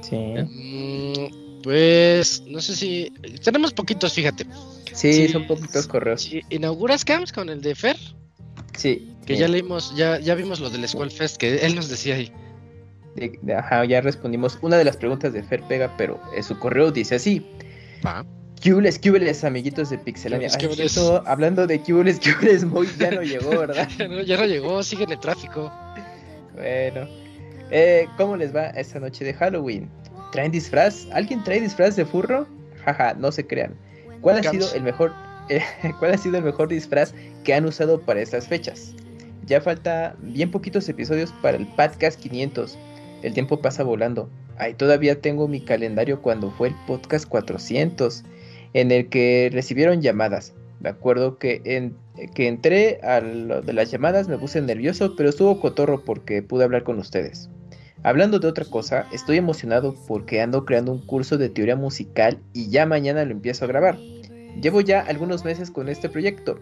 Sí. 0.00 0.16
Mm, 0.16 1.53
pues, 1.64 2.42
no 2.46 2.60
sé 2.60 2.76
si... 2.76 3.10
Tenemos 3.42 3.72
poquitos, 3.72 4.12
fíjate. 4.12 4.44
Sí, 4.92 5.12
Sí. 5.12 5.28
son 5.28 5.46
poquitos 5.48 5.86
correos. 5.88 6.22
Si 6.22 6.42
inauguras 6.50 7.04
Camps 7.04 7.32
con 7.32 7.48
el 7.48 7.60
de 7.62 7.74
Fer, 7.74 7.96
Sí. 8.76 9.10
que 9.26 9.36
ya 9.36 9.48
leímos, 9.48 9.96
ya, 9.96 10.20
ya 10.20 10.34
vimos 10.36 10.60
lo 10.60 10.70
del 10.70 10.86
Squall 10.86 11.10
Fest, 11.10 11.36
que 11.38 11.56
él 11.66 11.74
nos 11.74 11.88
decía 11.88 12.14
ahí. 12.16 12.30
De- 13.16 13.38
de- 13.42 13.54
ajá, 13.54 13.84
ya 13.84 14.00
respondimos 14.00 14.58
una 14.62 14.76
de 14.76 14.84
las 14.84 14.96
preguntas 14.96 15.32
de 15.32 15.42
Fer 15.42 15.62
Pega, 15.62 15.94
pero 15.96 16.20
en 16.36 16.42
su 16.44 16.58
correo 16.58 16.92
dice 16.92 17.14
así. 17.16 17.44
Va. 18.06 18.24
Cubles, 18.62 18.98
cubles, 18.98 19.42
amiguitos 19.44 19.90
de 19.90 19.98
Pixelania. 19.98 20.48
Ay, 20.52 20.68
cierto, 20.74 21.22
hablando 21.26 21.66
de 21.66 21.80
cubles, 21.80 22.20
cubles, 22.20 22.64
muy 22.66 22.86
ya 22.98 23.10
no 23.10 23.22
llegó, 23.22 23.50
¿verdad? 23.50 23.88
Ya 23.98 24.08
no, 24.08 24.20
ya 24.22 24.36
no 24.36 24.44
llegó, 24.46 24.82
sigue 24.82 25.04
en 25.04 25.12
el 25.12 25.18
tráfico. 25.20 25.72
bueno. 26.54 27.08
Eh, 27.70 28.06
¿Cómo 28.16 28.36
les 28.36 28.54
va 28.54 28.66
esta 28.68 29.00
noche 29.00 29.24
de 29.24 29.32
Halloween? 29.34 29.90
¿Traen 30.34 30.50
disfraz? 30.50 31.06
¿Alguien 31.12 31.44
trae 31.44 31.60
disfraz 31.60 31.94
de 31.94 32.04
furro? 32.04 32.48
Jaja, 32.84 33.14
no 33.14 33.30
se 33.30 33.46
crean. 33.46 33.72
¿Cuál 34.20 34.38
ha 34.38 34.42
sido 34.42 34.66
el 34.74 34.82
mejor 34.82 35.12
eh, 35.48 35.62
cuál 36.00 36.12
ha 36.12 36.18
sido 36.18 36.38
el 36.38 36.42
mejor 36.42 36.66
disfraz 36.66 37.14
que 37.44 37.54
han 37.54 37.64
usado 37.64 38.00
para 38.00 38.20
estas 38.20 38.48
fechas? 38.48 38.96
Ya 39.46 39.60
falta 39.60 40.16
bien 40.18 40.50
poquitos 40.50 40.88
episodios 40.88 41.32
para 41.40 41.56
el 41.56 41.68
podcast 41.68 42.18
500. 42.18 42.76
El 43.22 43.32
tiempo 43.32 43.60
pasa 43.60 43.84
volando. 43.84 44.28
Ahí 44.58 44.74
todavía 44.74 45.20
tengo 45.20 45.46
mi 45.46 45.60
calendario 45.60 46.20
cuando 46.20 46.50
fue 46.50 46.68
el 46.68 46.74
podcast 46.88 47.28
400, 47.28 48.24
en 48.72 48.90
el 48.90 49.08
que 49.10 49.50
recibieron 49.52 50.02
llamadas. 50.02 50.52
Me 50.80 50.88
acuerdo 50.88 51.38
que, 51.38 51.62
en, 51.64 51.96
que 52.34 52.48
entré 52.48 52.98
a 53.04 53.20
lo 53.20 53.62
de 53.62 53.72
las 53.72 53.92
llamadas, 53.92 54.26
me 54.26 54.36
puse 54.36 54.60
nervioso, 54.60 55.14
pero 55.14 55.28
estuvo 55.28 55.60
cotorro 55.60 56.04
porque 56.04 56.42
pude 56.42 56.64
hablar 56.64 56.82
con 56.82 56.98
ustedes. 56.98 57.48
Hablando 58.04 58.38
de 58.38 58.46
otra 58.48 58.64
cosa, 58.66 59.06
estoy 59.12 59.38
emocionado 59.38 59.94
porque 60.06 60.40
ando 60.42 60.64
creando 60.66 60.92
un 60.92 60.98
curso 61.04 61.38
de 61.38 61.48
teoría 61.48 61.74
musical 61.74 62.38
y 62.52 62.68
ya 62.68 62.84
mañana 62.86 63.24
lo 63.24 63.32
empiezo 63.32 63.64
a 63.64 63.68
grabar. 63.68 63.98
Llevo 64.60 64.80
ya 64.82 65.00
algunos 65.00 65.44
meses 65.44 65.70
con 65.70 65.88
este 65.88 66.08
proyecto. 66.10 66.58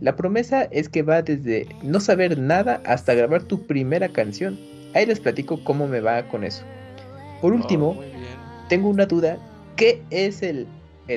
La 0.00 0.14
promesa 0.14 0.62
es 0.70 0.88
que 0.88 1.02
va 1.02 1.22
desde 1.22 1.66
no 1.82 1.98
saber 2.00 2.38
nada 2.38 2.80
hasta 2.86 3.14
grabar 3.14 3.42
tu 3.42 3.66
primera 3.66 4.08
canción. 4.10 4.58
Ahí 4.94 5.06
les 5.06 5.18
platico 5.20 5.62
cómo 5.64 5.88
me 5.88 6.00
va 6.00 6.22
con 6.28 6.44
eso. 6.44 6.62
Por 7.42 7.52
último, 7.52 7.90
Oh, 7.90 7.94
muy 7.94 8.06
bien. 8.06 8.22
tengo 8.68 8.88
una 8.88 9.06
duda. 9.06 9.38
¿Qué 9.74 10.02
es 10.10 10.40
el 10.42 10.66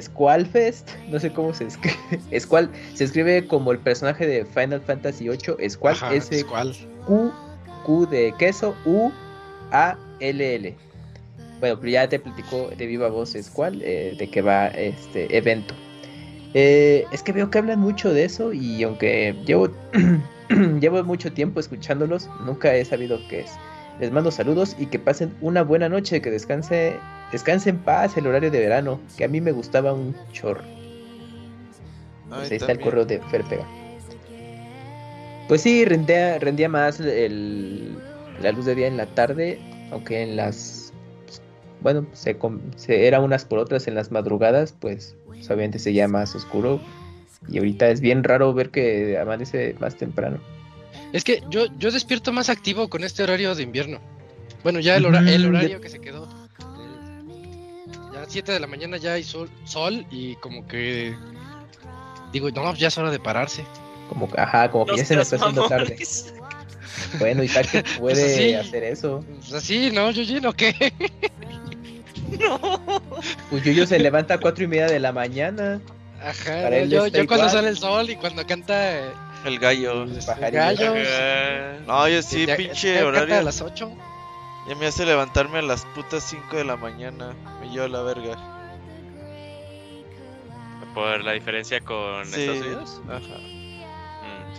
Squallfest, 0.01 0.89
no 1.09 1.19
sé 1.19 1.31
cómo 1.31 1.53
se 1.53 1.65
escribe. 1.65 1.95
Squall 2.39 2.69
se 2.93 3.03
escribe 3.05 3.47
como 3.47 3.71
el 3.71 3.79
personaje 3.79 4.25
de 4.27 4.45
Final 4.45 4.81
Fantasy 4.81 5.29
VIII, 5.29 5.69
Squall 5.69 5.93
Ajá, 5.93 6.13
S 6.13 6.43
¿cuál? 6.45 6.75
Q 7.05 7.31
Q 7.85 8.05
de 8.07 8.33
queso 8.37 8.75
U 8.85 9.11
A 9.71 9.97
L 10.19 10.55
L. 10.55 10.75
Bueno, 11.59 11.79
pero 11.79 11.91
ya 11.91 12.07
te 12.07 12.19
platicó 12.19 12.69
de 12.77 12.85
viva 12.85 13.09
voz 13.09 13.35
Squall 13.41 13.81
eh, 13.81 14.15
de 14.17 14.29
que 14.29 14.41
va 14.41 14.67
este 14.67 15.35
evento. 15.35 15.73
Eh, 16.53 17.05
es 17.11 17.21
que 17.21 17.31
veo 17.31 17.49
que 17.49 17.59
hablan 17.59 17.79
mucho 17.79 18.11
de 18.11 18.23
eso 18.23 18.53
y 18.53 18.81
aunque 18.83 19.35
llevo 19.45 19.69
llevo 20.79 21.03
mucho 21.03 21.31
tiempo 21.31 21.59
escuchándolos, 21.59 22.29
nunca 22.45 22.73
he 22.73 22.83
sabido 22.85 23.19
qué 23.29 23.41
es. 23.41 23.51
Les 23.99 24.11
mando 24.11 24.31
saludos 24.31 24.75
y 24.79 24.85
que 24.85 24.97
pasen 24.97 25.35
una 25.41 25.61
buena 25.61 25.89
noche, 25.89 26.21
que 26.21 26.31
descanse, 26.31 26.95
descanse 27.31 27.69
en 27.69 27.77
paz 27.79 28.15
el 28.17 28.27
horario 28.27 28.49
de 28.49 28.59
verano, 28.59 28.99
que 29.17 29.25
a 29.25 29.27
mí 29.27 29.41
me 29.41 29.51
gustaba 29.51 29.93
un 29.93 30.15
chorro. 30.31 30.63
Pues 32.29 32.51
ahí 32.51 32.57
está 32.57 32.71
el 32.71 32.79
correo 32.79 33.05
de 33.05 33.19
Ferpega. 33.29 33.67
Pues 35.47 35.61
sí, 35.61 35.83
rendía, 35.83 36.39
rendía 36.39 36.69
más 36.69 36.99
el, 36.99 37.97
la 38.41 38.51
luz 38.51 38.65
de 38.65 38.75
día 38.75 38.87
en 38.87 38.97
la 38.97 39.05
tarde, 39.07 39.59
aunque 39.91 40.21
en 40.21 40.35
las... 40.35 40.93
pues, 41.25 41.41
bueno, 41.81 42.05
se, 42.13 42.37
com- 42.37 42.59
se- 42.75 43.07
era 43.07 43.19
unas 43.19 43.45
por 43.45 43.59
otras 43.59 43.87
en 43.87 43.95
las 43.95 44.11
madrugadas, 44.11 44.73
pues, 44.79 45.15
pues, 45.25 45.45
obviamente 45.47 45.79
seguía 45.79 46.07
más 46.07 46.35
oscuro. 46.35 46.79
Y 47.47 47.57
ahorita 47.57 47.89
es 47.89 48.01
bien 48.01 48.23
raro 48.23 48.53
ver 48.53 48.69
que 48.69 49.17
amanece 49.17 49.75
más 49.79 49.95
temprano. 49.97 50.39
Es 51.13 51.23
que 51.23 51.41
yo, 51.49 51.65
yo 51.77 51.89
despierto 51.91 52.31
más 52.31 52.49
activo 52.49 52.89
con 52.89 53.03
este 53.03 53.23
horario 53.23 53.55
de 53.55 53.63
invierno. 53.63 53.99
Bueno, 54.63 54.79
ya 54.79 54.97
el, 54.97 55.05
hora- 55.05 55.23
el 55.27 55.41
Ujú, 55.45 55.49
horario 55.55 55.81
que 55.81 55.89
se 55.89 55.99
quedó. 55.99 56.25
eh, 56.25 58.11
Ya 58.13 58.25
7 58.27 58.51
de 58.51 58.59
la 58.59 58.67
mañana 58.67 58.97
ya 58.97 59.13
hay 59.13 59.23
sol, 59.23 59.49
sol 59.63 60.05
y 60.11 60.35
como 60.35 60.67
que... 60.67 61.15
Digo, 62.31 62.51
no, 62.51 62.75
ya 62.75 62.89
es 62.89 62.97
hora 62.97 63.09
de 63.09 63.19
pararse. 63.19 63.63
Como, 64.09 64.29
que- 64.29 64.39
ajá, 64.39 64.69
como 64.69 64.85
que 64.85 64.97
ya 64.97 65.05
se 65.05 65.15
me 65.15 65.21
está 65.23 65.37
haciendo 65.37 65.67
tarde. 65.67 65.95
Bueno, 67.19 67.43
y 67.43 67.47
tal 67.47 67.67
que 67.67 67.83
puede 67.83 67.97
Pues 67.99 68.19
así. 68.33 68.53
hacer 68.53 68.83
eso. 68.83 69.23
Pues 69.39 69.53
así, 69.53 69.91
¿no, 69.91 70.09
Yujin, 70.11 70.45
o 70.45 70.53
qué? 70.53 70.93
No. 72.39 72.59
Pues 73.49 73.63
Yuyo 73.63 73.87
se 73.87 73.97
levanta 73.99 74.35
a 74.35 74.39
cuatro 74.39 74.63
y 74.63 74.67
media 74.67 74.85
de 74.85 74.99
la 74.99 75.11
mañana. 75.11 75.81
Ajá, 76.23 76.61
Para 76.63 76.77
él 76.77 76.89
yo, 76.89 76.99
cuando 76.99 77.23
igual. 77.23 77.49
sale 77.49 77.69
el 77.69 77.77
sol 77.77 78.09
y 78.09 78.15
cuando 78.17 78.45
canta 78.45 78.99
eh, 78.99 79.11
El 79.45 79.57
gallo. 79.57 80.03
este, 80.05 80.25
pajarillo. 80.31 80.59
gallos. 80.93 81.07
Ajá. 81.07 81.79
No, 81.87 82.07
yo 82.07 82.21
sí, 82.21 82.45
ya- 82.45 82.55
pinche 82.55 82.89
ya 82.93 83.01
canta 83.01 83.07
horario. 83.07 83.37
a 83.39 83.41
las 83.41 83.61
8. 83.61 83.91
Ya 84.69 84.75
me 84.75 84.85
hace 84.85 85.05
levantarme 85.05 85.57
a 85.59 85.61
las 85.63 85.85
putas 85.95 86.23
5 86.29 86.55
de 86.57 86.65
la 86.65 86.75
mañana. 86.75 87.33
Me 87.61 87.69
llevo 87.69 87.87
la 87.87 88.03
verga. 88.03 88.37
Por 90.93 91.23
la 91.23 91.31
diferencia 91.33 91.79
con 91.81 92.25
Sí. 92.27 92.41
Estados 92.41 92.61
Unidos. 92.61 93.01
Ajá. 93.07 93.58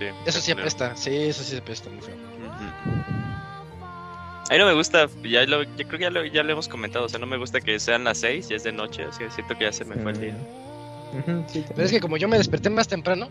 Sí, 0.01 0.07
Eso 0.25 0.41
sí 0.41 0.53
apesta, 0.53 0.97
sí, 0.97 1.15
eso 1.15 1.45
sí 1.45 1.57
apesta 1.57 1.91
muy 1.91 2.01
feo. 2.01 2.17
A 4.49 4.53
mí 4.55 4.59
no 4.59 4.67
me 4.67 4.73
gusta, 4.73 5.09
ya 5.23 5.45
lo, 5.45 5.63
yo 5.63 5.87
creo 5.87 5.91
que 5.91 6.01
ya 6.05 6.11
lo, 6.11 6.25
ya 6.25 6.43
lo 6.43 6.53
hemos 6.53 6.69
comentado, 6.69 7.05
o 7.05 7.09
sea, 7.09 7.21
no 7.21 7.27
me 7.27 7.37
gusta 7.37 7.61
que 7.61 7.79
sean 7.79 8.05
las 8.05 8.19
6 8.19 8.51
y 8.51 8.55
es 8.55 8.65
de 8.65 8.73
noche, 8.73 9.05
así 9.05 9.23
que 9.23 9.31
siento 9.31 9.57
que 9.59 9.65
ya 9.65 9.73
se 9.73 9.85
me 9.85 9.97
fue 9.97 10.13
el 10.13 10.21
día. 10.21 10.37
Sí, 11.49 11.65
Pero 11.69 11.83
es 11.83 11.91
que 11.91 12.01
como 12.01 12.17
yo 12.17 12.29
me 12.29 12.39
desperté 12.39 12.71
más 12.71 12.89
temprano, 12.89 13.29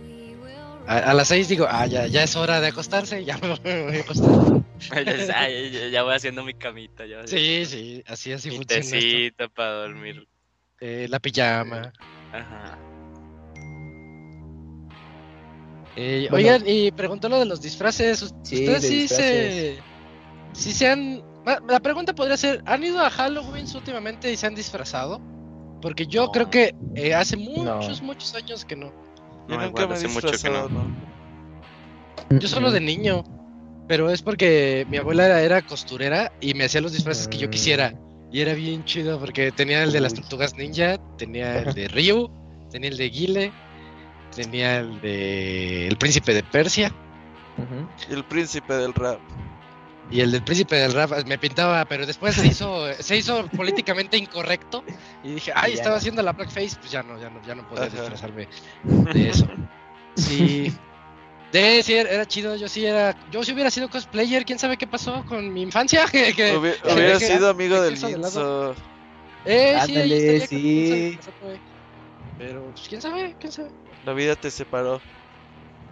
a, 0.85 0.97
a 0.97 1.13
las 1.15 1.27
6 1.29 1.49
digo, 1.49 1.65
ah, 1.67 1.87
ya, 1.87 2.05
ya 2.05 2.23
es 2.23 2.35
hora 2.35 2.61
de 2.61 2.67
acostarse, 2.67 3.25
ya 3.25 3.37
me 3.39 3.49
voy, 3.49 3.97
a 3.97 4.01
acostar. 4.01 4.63
Ay, 5.35 5.71
ya, 5.71 5.87
ya 5.87 6.03
voy 6.03 6.13
haciendo 6.13 6.43
mi 6.43 6.53
camita, 6.53 7.05
ya. 7.07 7.25
Sí, 7.25 7.65
sí, 7.65 8.03
así 8.05 8.31
así 8.31 8.51
mi 8.51 8.57
funciona 8.57 8.85
esto. 8.85 9.49
para 9.55 9.73
dormir. 9.73 10.27
Eh, 10.79 11.07
la 11.09 11.19
pijama. 11.19 11.91
Ajá. 12.31 12.77
Eh, 15.95 16.27
Bueno. 16.29 16.35
Oigan, 16.47 16.63
y 16.65 16.91
preguntó 16.91 17.29
lo 17.29 17.39
de 17.39 17.45
los 17.45 17.61
disfraces. 17.61 18.21
¿us- 18.21 18.33
Sí, 18.43 18.55
¿Ustedes 18.55 18.81
de 18.83 18.87
sí 18.87 18.95
disfraces. 19.01 19.53
se. 19.53 19.83
Sí 20.53 20.71
se 20.73 20.87
han. 20.87 21.21
La 21.67 21.79
pregunta 21.79 22.13
podría 22.13 22.37
ser: 22.37 22.61
¿han 22.65 22.83
ido 22.83 22.99
a 22.99 23.09
Halloween 23.09 23.65
últimamente 23.75 24.31
y 24.31 24.37
se 24.37 24.47
han 24.47 24.55
disfrazado? 24.55 25.19
Porque 25.81 26.05
yo 26.05 26.25
No. 26.25 26.31
creo 26.31 26.49
que 26.49 26.75
eh, 26.95 27.13
hace 27.13 27.37
muchos, 27.37 28.01
No. 28.01 28.07
muchos 28.07 28.35
años 28.35 28.65
que 28.65 28.75
no. 28.75 28.87
Yo 29.47 29.55
No, 29.55 29.61
nunca 29.65 29.67
igual 29.83 29.87
me 29.89 29.93
he 29.93 29.97
hace 29.97 30.07
mucho 30.09 30.31
que 30.31 30.49
no. 30.49 30.69
¿no? 30.69 30.85
Yo 32.39 32.47
solo 32.47 32.71
de 32.71 32.79
niño. 32.81 33.23
Pero 33.87 34.11
es 34.11 34.21
porque 34.21 34.85
mi 34.87 34.97
abuela 34.97 35.25
era, 35.25 35.41
era 35.41 35.61
costurera 35.63 36.31
y 36.41 36.53
me 36.53 36.65
hacía 36.65 36.79
los 36.79 36.93
disfraces 36.93 37.27
que 37.27 37.39
yo 37.39 37.47
Mm. 37.47 37.51
quisiera. 37.51 37.93
Y 38.31 38.41
era 38.41 38.53
bien 38.53 38.83
chido 38.85 39.19
porque 39.19 39.51
tenía 39.51 39.81
el 39.81 39.91
de 39.91 39.99
las 40.01 40.13
tortugas 40.13 40.55
ninja, 40.55 40.97
tenía 41.17 41.57
el 41.61 41.73
de 41.73 41.87
Ryu, 41.87 42.29
tenía 42.69 42.89
el 42.91 42.97
de 42.97 43.09
Guile, 43.09 43.51
tenía 44.43 44.77
el 44.79 45.01
de 45.01 45.87
El 45.87 45.97
Príncipe 45.97 46.33
de 46.33 46.43
Persia. 46.43 46.91
Ujú. 47.57 48.13
El 48.13 48.23
príncipe 48.23 48.73
del 48.73 48.93
rap. 48.93 49.19
Y 50.11 50.21
el 50.21 50.31
del 50.31 50.41
príncipe 50.43 50.75
del 50.77 50.93
rap 50.93 51.11
me 51.27 51.37
pintaba, 51.37 51.85
pero 51.85 52.05
después 52.05 52.33
se 52.35 52.47
hizo, 52.47 52.85
se 52.99 53.17
hizo 53.17 53.45
políticamente 53.49 54.17
incorrecto. 54.17 54.83
Y 55.23 55.33
dije, 55.33 55.51
ay, 55.53 55.71
Y 55.71 55.75
estaba 55.75 55.95
no. 55.95 55.97
haciendo 55.97 56.21
la 56.23 56.31
blackface, 56.33 56.77
pues 56.79 56.89
ya 56.91 57.03
no, 57.03 57.19
ya 57.19 57.29
no, 57.29 57.41
ya 57.45 57.55
no 57.55 57.67
podía 57.67 57.85
disfrazarme 57.89 58.47
de 59.13 59.29
eso. 59.29 59.47
Sí. 60.15 60.73
De 61.51 61.81
sí, 61.83 61.93
era, 61.95 62.25
chido, 62.27 62.55
yo 62.55 62.67
sí 62.69 62.85
era, 62.85 63.15
yo 63.31 63.43
sí 63.43 63.53
hubiera 63.53 63.71
sido 63.71 63.89
cosplayer, 63.89 64.45
quién 64.45 64.59
sabe 64.59 64.77
qué 64.77 64.85
pasó 64.87 65.25
con 65.27 65.51
mi 65.51 65.63
infancia. 65.63 66.05
que, 66.11 66.33
que- 66.33 66.55
Hubi- 66.55 66.79
que 66.79 66.93
Hubiera 66.93 67.19
sido 67.19 67.49
amigo 67.49 67.81
del 67.81 67.95
eso 67.95 68.07
de. 68.07 68.75
Eh, 69.45 69.77
sí, 69.85 69.95
ahí 69.95 70.01
Ándale, 70.01 70.39
sí. 70.47 70.47
qué 71.11 71.17
pasó, 71.17 71.31
güey. 71.41 71.59
Pero, 72.37 72.63
pues, 72.71 72.87
quién 72.87 73.01
sabe, 73.01 73.35
quién 73.39 73.51
sabe. 73.51 73.69
La 74.09 74.15
vida 74.15 74.35
te 74.35 74.49
separó. 74.49 75.03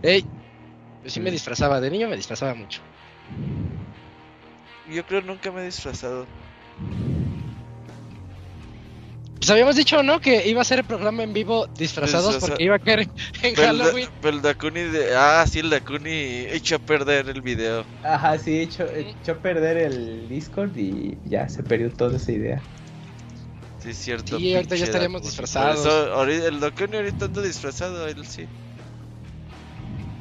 Ey, 0.01 0.25
yo 1.03 1.09
sí 1.11 1.19
me 1.19 1.29
Mm. 1.29 1.33
disfrazaba, 1.33 1.79
de 1.79 1.91
niño 1.91 2.09
me 2.09 2.15
disfrazaba 2.15 2.55
mucho. 2.55 2.81
Yo 4.87 5.05
creo 5.05 5.21
nunca 5.21 5.51
me 5.51 5.61
he 5.61 5.65
disfrazado. 5.65 6.25
Pues 9.35 9.51
habíamos 9.51 9.75
dicho, 9.75 10.01
¿no? 10.01 10.19
Que 10.19 10.47
iba 10.49 10.61
a 10.61 10.63
ser 10.63 10.79
el 10.79 10.85
programa 10.85 11.21
en 11.21 11.31
vivo 11.31 11.67
disfrazados 11.77 12.33
Disfraza- 12.33 12.47
porque 12.47 12.63
iba 12.63 12.77
a 12.77 12.79
caer 12.79 13.01
en 13.01 13.53
Pero 13.53 13.67
Halloween. 13.67 14.05
Da- 14.05 14.11
pero 14.19 14.35
el 14.37 14.41
Dakuni 14.41 14.81
de. 14.81 15.15
Ah, 15.15 15.45
sí, 15.47 15.59
el 15.59 15.69
Dakuni 15.69 16.09
echó 16.49 16.77
a 16.77 16.79
perder 16.79 17.29
el 17.29 17.43
video. 17.43 17.85
Ajá, 18.01 18.39
sí, 18.39 18.61
echó, 18.61 18.89
echó 18.89 19.33
a 19.33 19.39
perder 19.39 19.77
el 19.77 20.27
Discord 20.27 20.75
y 20.75 21.19
ya 21.23 21.47
se 21.49 21.61
perdió 21.61 21.93
toda 21.93 22.17
esa 22.17 22.31
idea. 22.31 22.63
Sí, 23.87 23.91
es 23.91 23.97
cierto. 23.99 24.37
Sí, 24.37 24.53
ahorita 24.53 24.75
ya 24.75 24.83
estaríamos 24.83 25.21
Dakuni. 25.21 25.29
disfrazados. 25.29 25.77
Por 25.79 25.87
eso, 25.87 26.13
ahorita- 26.13 26.47
el 26.47 26.59
Dakuni 26.59 26.97
ahorita 26.97 27.25
anda 27.25 27.41
disfrazado, 27.41 28.07
él 28.07 28.25
sí. 28.25 28.45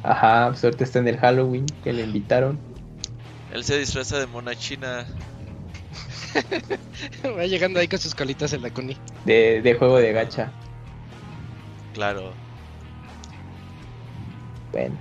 Ajá, 0.04 0.48
pues 0.50 0.62
ahorita 0.62 0.84
está 0.84 0.98
en 1.00 1.08
el 1.08 1.18
Halloween 1.18 1.66
que 1.82 1.92
le 1.92 2.02
invitaron. 2.02 2.60
Él 3.50 3.64
se 3.64 3.76
disfraza 3.78 4.20
de 4.20 4.26
mona 4.28 4.54
china. 4.54 5.04
Va 7.36 7.44
llegando 7.46 7.80
ahí 7.80 7.88
con 7.88 7.98
sus 7.98 8.14
colitas 8.14 8.52
en 8.52 8.62
la 8.62 8.70
cuni. 8.70 8.96
De, 9.24 9.60
de 9.62 9.74
juego 9.74 9.98
de 9.98 10.12
gacha. 10.12 10.52
Claro. 11.92 12.34
Bueno, 14.70 14.96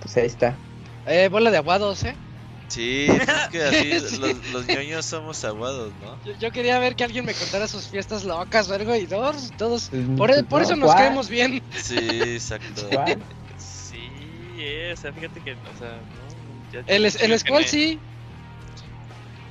pues 0.00 0.16
ahí 0.18 0.26
está. 0.26 0.58
Eh, 1.06 1.28
bola 1.30 1.50
de 1.50 1.56
aguados, 1.58 2.04
¿eh? 2.04 2.16
Sí, 2.74 3.06
es 3.08 3.48
que 3.50 3.62
así 3.62 4.00
Sí. 4.08 4.16
los, 4.18 4.46
los 4.52 4.66
ñoños 4.66 5.06
somos 5.06 5.44
aguados, 5.44 5.92
¿no? 6.02 6.18
Yo, 6.24 6.32
yo 6.40 6.50
quería 6.50 6.78
ver 6.78 6.96
que 6.96 7.04
alguien 7.04 7.24
me 7.24 7.34
contara 7.34 7.68
sus 7.68 7.86
fiestas 7.86 8.24
locas 8.24 8.68
o 8.68 8.74
algo 8.74 8.94
y 8.96 9.06
todos, 9.06 9.52
todos. 9.56 9.90
Por, 10.16 10.44
por 10.46 10.60
no, 10.60 10.66
eso 10.66 10.76
nos 10.76 10.86
¿cuál? 10.92 10.98
caemos 10.98 11.28
bien. 11.28 11.62
Sí, 11.80 11.96
exacto. 11.98 12.88
¿Cuál? 12.92 13.22
Sí, 13.58 13.98
eh, 14.58 14.92
o 14.92 15.00
sea, 15.00 15.12
fíjate 15.12 15.40
que, 15.40 15.52
o 15.52 15.78
sea, 15.78 15.90
no, 15.90 16.72
ya- 16.72 16.84
El, 16.86 17.04
el 17.06 17.28
me 17.30 17.38
Squall 17.38 17.64
sí. 17.64 18.00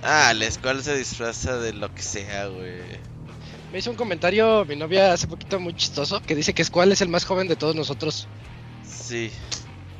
Ah, 0.03 0.33
la 0.35 0.45
escuela 0.45 0.81
se 0.81 0.97
disfraza 0.97 1.57
de 1.59 1.71
lo 1.73 1.93
que 1.93 2.01
sea, 2.01 2.47
güey. 2.47 2.81
Me 3.71 3.79
hizo 3.79 3.89
un 3.89 3.95
comentario 3.95 4.65
mi 4.65 4.75
novia 4.75 5.13
hace 5.13 5.27
poquito 5.27 5.59
muy 5.59 5.73
chistoso 5.73 6.21
que 6.21 6.35
dice 6.35 6.53
que 6.53 6.63
Squall 6.63 6.91
es 6.91 7.01
el 7.01 7.07
más 7.09 7.23
joven 7.25 7.47
de 7.47 7.55
todos 7.55 7.75
nosotros. 7.75 8.27
Sí. 8.85 9.31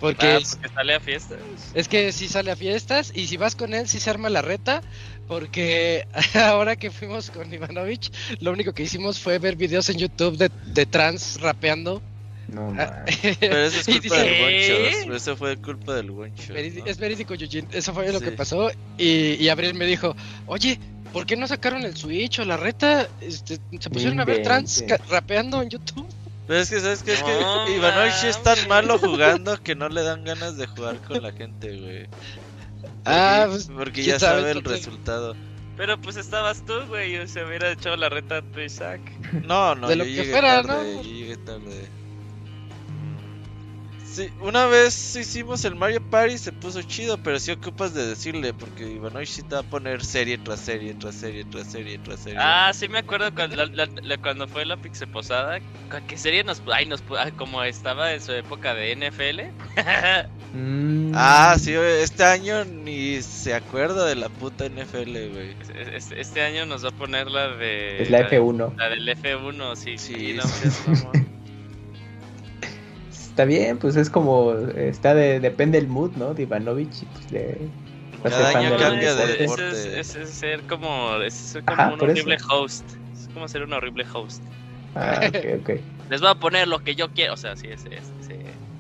Porque 0.04 0.26
Ah, 0.28 0.38
es, 0.38 0.56
porque 0.58 0.68
sale 0.76 0.96
a 0.96 1.00
fiestas. 1.00 1.40
es 1.74 1.88
que 1.88 2.12
sí 2.12 2.28
sale 2.28 2.52
a 2.52 2.58
fiestas 2.58 3.14
y 3.16 3.28
si 3.28 3.38
vas 3.38 3.56
con 3.56 3.74
él 3.74 3.88
sí 3.88 4.02
se 4.02 4.10
arma 4.10 4.30
la 4.30 4.42
reta. 4.42 4.82
Porque 5.30 6.06
ahora 6.36 6.76
que 6.76 6.92
fuimos 6.92 7.30
con 7.32 7.52
Ivanovich, 7.54 8.12
lo 8.42 8.52
único 8.52 8.74
que 8.74 8.84
hicimos 8.84 9.20
fue 9.20 9.40
ver 9.40 9.56
videos 9.56 9.90
en 9.90 9.98
YouTube 9.98 10.38
de, 10.38 10.52
de 10.66 10.86
trans 10.86 11.40
rapeando. 11.40 12.02
No, 12.50 12.68
Ah, 12.78 13.06
man. 13.06 13.06
Pero 13.40 13.58
eso 13.64 13.80
es 13.80 13.86
culpa 13.86 14.02
dice, 14.02 14.16
del 14.18 14.34
¿qué? 14.34 14.92
Goncho. 15.06 15.14
Eso 15.16 15.38
fue 15.38 15.56
culpa 15.58 15.96
del 15.96 16.12
Goncho. 16.12 16.54
Veridi- 16.54 16.80
¿no? 16.80 16.86
Es 16.86 16.98
verídico, 16.98 17.34
Eugene. 17.36 17.68
Eso 17.72 17.94
fue 17.94 18.12
lo 18.12 18.20
que 18.20 18.32
pasó. 18.32 18.70
Y, 18.98 19.36
y 19.42 19.48
Abril 19.48 19.74
me 19.74 19.86
dijo, 19.86 20.14
oye, 20.48 20.78
¿por 21.14 21.26
qué 21.26 21.38
no 21.38 21.48
sacaron 21.48 21.84
el 21.86 21.96
Switch 21.96 22.40
o 22.40 22.46
la 22.46 22.58
reta? 22.58 23.08
Este, 23.22 23.58
se 23.80 23.90
pusieron 23.90 24.20
a 24.20 24.26
ver 24.26 24.44
trans 24.44 24.84
rapeando 25.10 25.62
en 25.62 25.70
YouTube. 25.70 26.06
Pero 26.48 26.60
es 26.60 26.70
que, 26.70 26.80
¿sabes 26.80 27.03
qué? 27.03 27.14
Es 27.14 27.22
No 27.22 27.65
que 27.65 27.72
Ivanovich 27.78 28.24
es 28.26 28.41
tan 28.44 28.68
malo 28.68 28.98
jugando 28.99 29.57
que 29.64 29.76
no 29.76 29.90
le 29.90 30.03
dan 30.03 30.24
ganas 30.24 30.57
de 30.57 30.68
jugar 30.68 30.98
con 31.02 31.22
la 31.24 31.32
gente, 31.32 31.80
güey. 31.80 32.07
Ah, 33.06 33.45
Porque- 33.48 33.52
pues, 33.65 33.78
Porque 33.78 34.03
ya 34.03 34.20
sabe, 34.20 34.41
sabe 34.41 34.52
el 34.52 34.64
resultado. 34.64 35.36
Pero 35.76 35.99
pues 35.99 36.18
estabas 36.18 36.64
tú, 36.65 36.74
güey, 36.88 37.15
y 37.20 37.28
se 37.28 37.44
hubiera 37.44 37.72
echado 37.72 37.95
la 37.95 38.07
reta 38.10 38.41
tu 38.44 38.60
Isaac. 38.60 39.02
No, 39.45 39.74
no, 39.74 39.88
De 39.88 39.95
yo 39.95 39.98
lo 39.99 40.03
que 40.03 40.14
llegué 40.14 40.32
fuera, 40.32 40.61
tarde, 40.61 40.94
¿no? 40.95 41.02
yo 41.02 41.10
llegué 41.11 41.38
tarde. 41.38 41.90
Sí, 44.14 44.30
una 44.41 44.68
vez 44.68 45.15
hicimos 45.15 45.65
el 45.65 45.73
Mario 45.73 45.99
Party 46.11 46.38
se 46.38 46.52
puso 46.52 46.84
chido, 46.84 47.18
pero 47.18 47.40
sí 47.40 47.52
ocupas 47.52 47.95
de 47.95 48.06
decirle, 48.06 48.53
porque 48.53 48.84
Ivanovich 48.88 49.30
sí 49.30 49.41
te 49.41 49.56
va 49.56 49.61
a 49.61 49.64
poner 49.64 50.06
serie 50.06 50.38
tras 50.38 50.60
serie, 50.60 50.94
tras 50.94 51.15
serie, 51.15 51.44
tras 51.45 51.65
serie, 51.72 51.98
tras 51.98 52.19
serie. 52.19 52.38
Ah, 52.40 52.72
sí 52.76 52.88
me 52.88 52.99
acuerdo 52.99 53.34
cuando, 53.34 53.56
la- 53.56 53.65
la- 53.65 53.90
la- 54.03 54.18
cuando 54.19 54.48
fue 54.48 54.65
la 54.65 54.77
Pixel 54.77 55.07
Posada. 55.07 55.60
¿cu- 55.60 55.98
¿Qué 56.07 56.15
serie 56.18 56.44
nos... 56.44 56.61
Ay, 56.72 56.85
nos... 56.85 57.03
pu- 57.03 57.18
ah, 57.18 57.31
como 57.35 57.64
estaba 57.64 58.14
en 58.14 58.22
su 58.22 58.31
época 58.34 58.76
de 58.76 58.95
NFL. 58.95 59.41
Mm. 60.56 61.14
Ah, 61.15 61.56
sí, 61.60 61.73
este 61.73 62.23
año 62.23 62.64
ni 62.64 63.23
se 63.23 63.56
acuerda 63.56 64.06
de 64.06 64.14
la 64.15 64.30
puta 64.30 64.65
NFL, 64.69 65.31
güey. 65.31 65.56
Este, 65.95 66.22
este 66.22 66.41
año 66.44 66.68
nos 66.68 66.85
va 66.85 66.90
a 66.90 66.91
poner 66.91 67.31
la 67.31 67.48
de... 67.56 68.03
Es 68.03 68.11
la 68.11 68.19
de- 68.22 68.40
F1. 68.40 68.76
La 68.77 68.90
del 68.90 69.07
F1, 69.10 69.76
sí. 69.76 69.98
Sí, 69.98 70.14
sí, 70.14 70.34
no, 70.34 70.44
sí. 70.44 70.69
Está 73.34 73.45
bien, 73.45 73.80
pues 73.80 73.95
es 73.95 74.11
como. 74.11 74.53
Está 74.53 75.15
de. 75.15 75.39
Depende 75.39 75.80
el 75.80 75.88
mood, 75.88 76.11
¿no? 76.18 76.35
De 76.35 76.43
Ivanovich. 76.43 77.01
y, 77.01 77.05
Pues 77.07 77.31
de. 77.31 77.57
Cada 78.22 78.49
año 78.60 78.69
del 78.69 78.80
cambia 78.80 79.15
de 79.15 79.26
deporte. 79.26 79.69
Ese 79.69 79.89
deporte. 79.89 79.99
es, 79.99 80.10
ese 80.10 80.22
es 80.22 80.30
ser 80.30 80.61
como, 80.68 81.15
es 81.18 81.34
ser 81.34 81.64
como 81.64 81.81
Ajá, 81.81 81.93
un 81.93 81.95
eso. 81.95 82.05
horrible 82.05 82.38
host. 82.51 82.85
Es 83.11 83.27
como 83.34 83.47
ser 83.47 83.64
un 83.64 83.73
horrible 83.73 84.05
host. 84.14 84.43
Ah, 84.93 85.19
ok, 85.27 85.61
ok. 85.61 85.69
Les 86.11 86.22
voy 86.22 86.30
a 86.30 86.35
poner 86.35 86.68
lo 86.68 86.77
que 86.84 86.93
yo 86.93 87.10
quiero. 87.11 87.34
O 87.34 87.38
sea, 87.38 87.55
sí, 87.55 87.69
es. 87.69 87.85
es, 87.85 88.14
sí, 88.22 88.34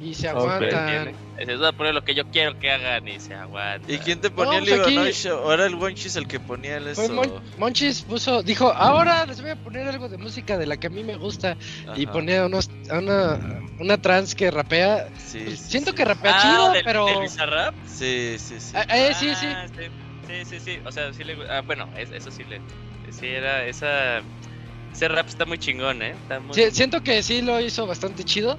Y 0.03 0.13
se 0.15 0.27
aguantan. 0.27 1.15
Les 1.45 1.57
voy 1.57 1.67
a 1.67 1.71
poner 1.71 1.93
lo 1.93 2.03
que 2.03 2.13
yo 2.13 2.25
quiero 2.29 2.57
que 2.59 2.69
hagan 2.71 3.07
y 3.07 3.19
se 3.19 3.33
aguantan. 3.33 3.89
¿Y 3.89 3.97
quién 3.99 4.19
te 4.19 4.29
ponía 4.29 4.59
No, 4.59 4.65
el 4.65 4.69
pues 4.69 4.81
aquí- 4.81 4.93
Ivanovich? 4.93 5.25
¿O 5.27 5.53
era 5.53 5.65
el 5.65 5.75
Wonchis 5.75 6.15
el 6.17 6.27
que 6.27 6.39
ponía 6.39 6.77
el 6.77 6.93
Fue 6.95 7.05
eso? 7.05 7.13
Mon- 7.13 7.41
Monchis 7.57 8.01
puso, 8.03 8.43
dijo, 8.43 8.71
ahora 8.73 9.25
les 9.25 9.41
voy 9.41 9.51
a 9.51 9.55
poner 9.55 9.87
algo 9.87 10.09
de 10.09 10.17
música 10.17 10.57
de 10.57 10.65
la 10.67 10.77
que 10.77 10.87
a 10.87 10.89
mí 10.89 11.03
me 11.03 11.15
gusta. 11.15 11.57
Y 11.95 12.05
ponía 12.05 12.45
unos, 12.45 12.69
a 12.89 12.99
una, 12.99 13.39
una 13.79 13.97
trans 13.97 14.35
que 14.35 14.51
rapea. 14.51 15.07
Sí, 15.17 15.39
Pues, 15.45 15.59
sí, 15.59 15.69
siento 15.69 15.91
sí. 15.91 15.97
que 15.97 16.05
rapea 16.05 16.33
Ah, 16.35 16.41
chido, 16.41 16.71
del, 16.71 16.83
pero... 16.83 17.05
del 17.05 17.19
Bizarrap. 17.21 17.75
Sí, 17.87 18.35
sí, 18.39 18.59
sí. 18.59 18.71
Ah, 18.75 18.85
eh, 18.89 19.13
sí, 19.17 19.33
sí. 19.35 19.45
Ah, 19.47 19.65
sí. 19.73 19.83
Sí, 20.27 20.45
sí, 20.45 20.59
sí. 20.59 20.79
O 20.85 20.91
sea, 20.91 21.11
sí 21.13 21.23
le. 21.23 21.35
Ah, 21.49 21.61
bueno, 21.65 21.87
es- 21.97 22.11
eso 22.11 22.29
sí 22.31 22.43
le. 22.45 22.61
Sí, 23.11 23.27
era. 23.27 23.65
Esa. 23.65 24.19
Ese 24.93 25.07
rap 25.07 25.27
está 25.27 25.45
muy 25.45 25.57
chingón, 25.57 26.01
¿eh? 26.01 26.11
Está 26.11 26.39
muy. 26.39 26.53
Sí, 26.53 26.69
siento 26.71 27.01
que 27.01 27.21
sí 27.23 27.41
lo 27.41 27.59
hizo 27.59 27.85
bastante 27.87 28.23
chido. 28.23 28.57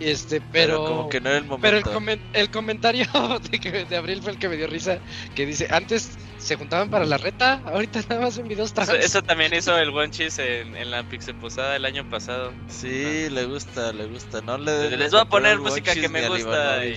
Este, 0.00 0.40
pero... 0.40 0.50
pero, 0.52 0.84
como 0.84 1.08
que 1.08 1.20
no 1.20 1.28
era 1.30 1.38
el 1.38 1.44
momento. 1.44 1.62
Pero 1.62 1.76
el, 1.78 1.84
comen- 1.84 2.22
el 2.32 2.50
comentario 2.50 3.06
de, 3.50 3.58
que- 3.58 3.84
de 3.84 3.96
Abril 3.96 4.22
fue 4.22 4.32
el 4.32 4.38
que 4.38 4.48
me 4.48 4.56
dio 4.56 4.66
risa, 4.66 5.00
que 5.34 5.46
dice, 5.46 5.66
antes 5.70 6.18
se 6.38 6.56
juntaban 6.56 6.90
para 6.90 7.04
la 7.04 7.16
reta, 7.16 7.62
ahorita 7.64 8.02
nada 8.08 8.22
más 8.22 8.36
en 8.38 8.48
videos 8.48 8.72
trans. 8.72 8.90
Eso, 8.90 8.98
eso 8.98 9.22
también 9.22 9.54
hizo 9.54 9.76
el 9.78 9.90
Wonchis 9.90 10.38
en, 10.38 10.76
en 10.76 10.90
la 10.90 11.02
Pixel 11.04 11.34
Posada 11.34 11.76
el 11.76 11.84
año 11.84 12.04
pasado. 12.08 12.52
Sí, 12.68 13.28
le 13.30 13.46
gusta, 13.46 13.92
le 13.92 14.06
gusta. 14.06 14.40
No 14.42 14.58
le 14.58 14.96
Les 14.96 15.10
voy 15.12 15.20
a 15.20 15.24
poner 15.24 15.58
música 15.58 15.94
que 15.94 16.08
me 16.08 16.28
gusta 16.28 16.84
y, 16.86 16.92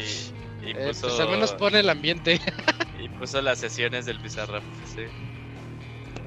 Eh, 0.64 0.88
puso, 0.88 1.08
pues 1.08 1.20
al 1.20 1.30
menos 1.30 1.54
pone 1.54 1.80
el 1.80 1.90
ambiente. 1.90 2.42
y 3.00 3.08
puso 3.10 3.42
las 3.42 3.60
sesiones 3.60 4.06
del 4.06 4.18
Bizarrap. 4.20 4.64
Sí. 4.96 5.04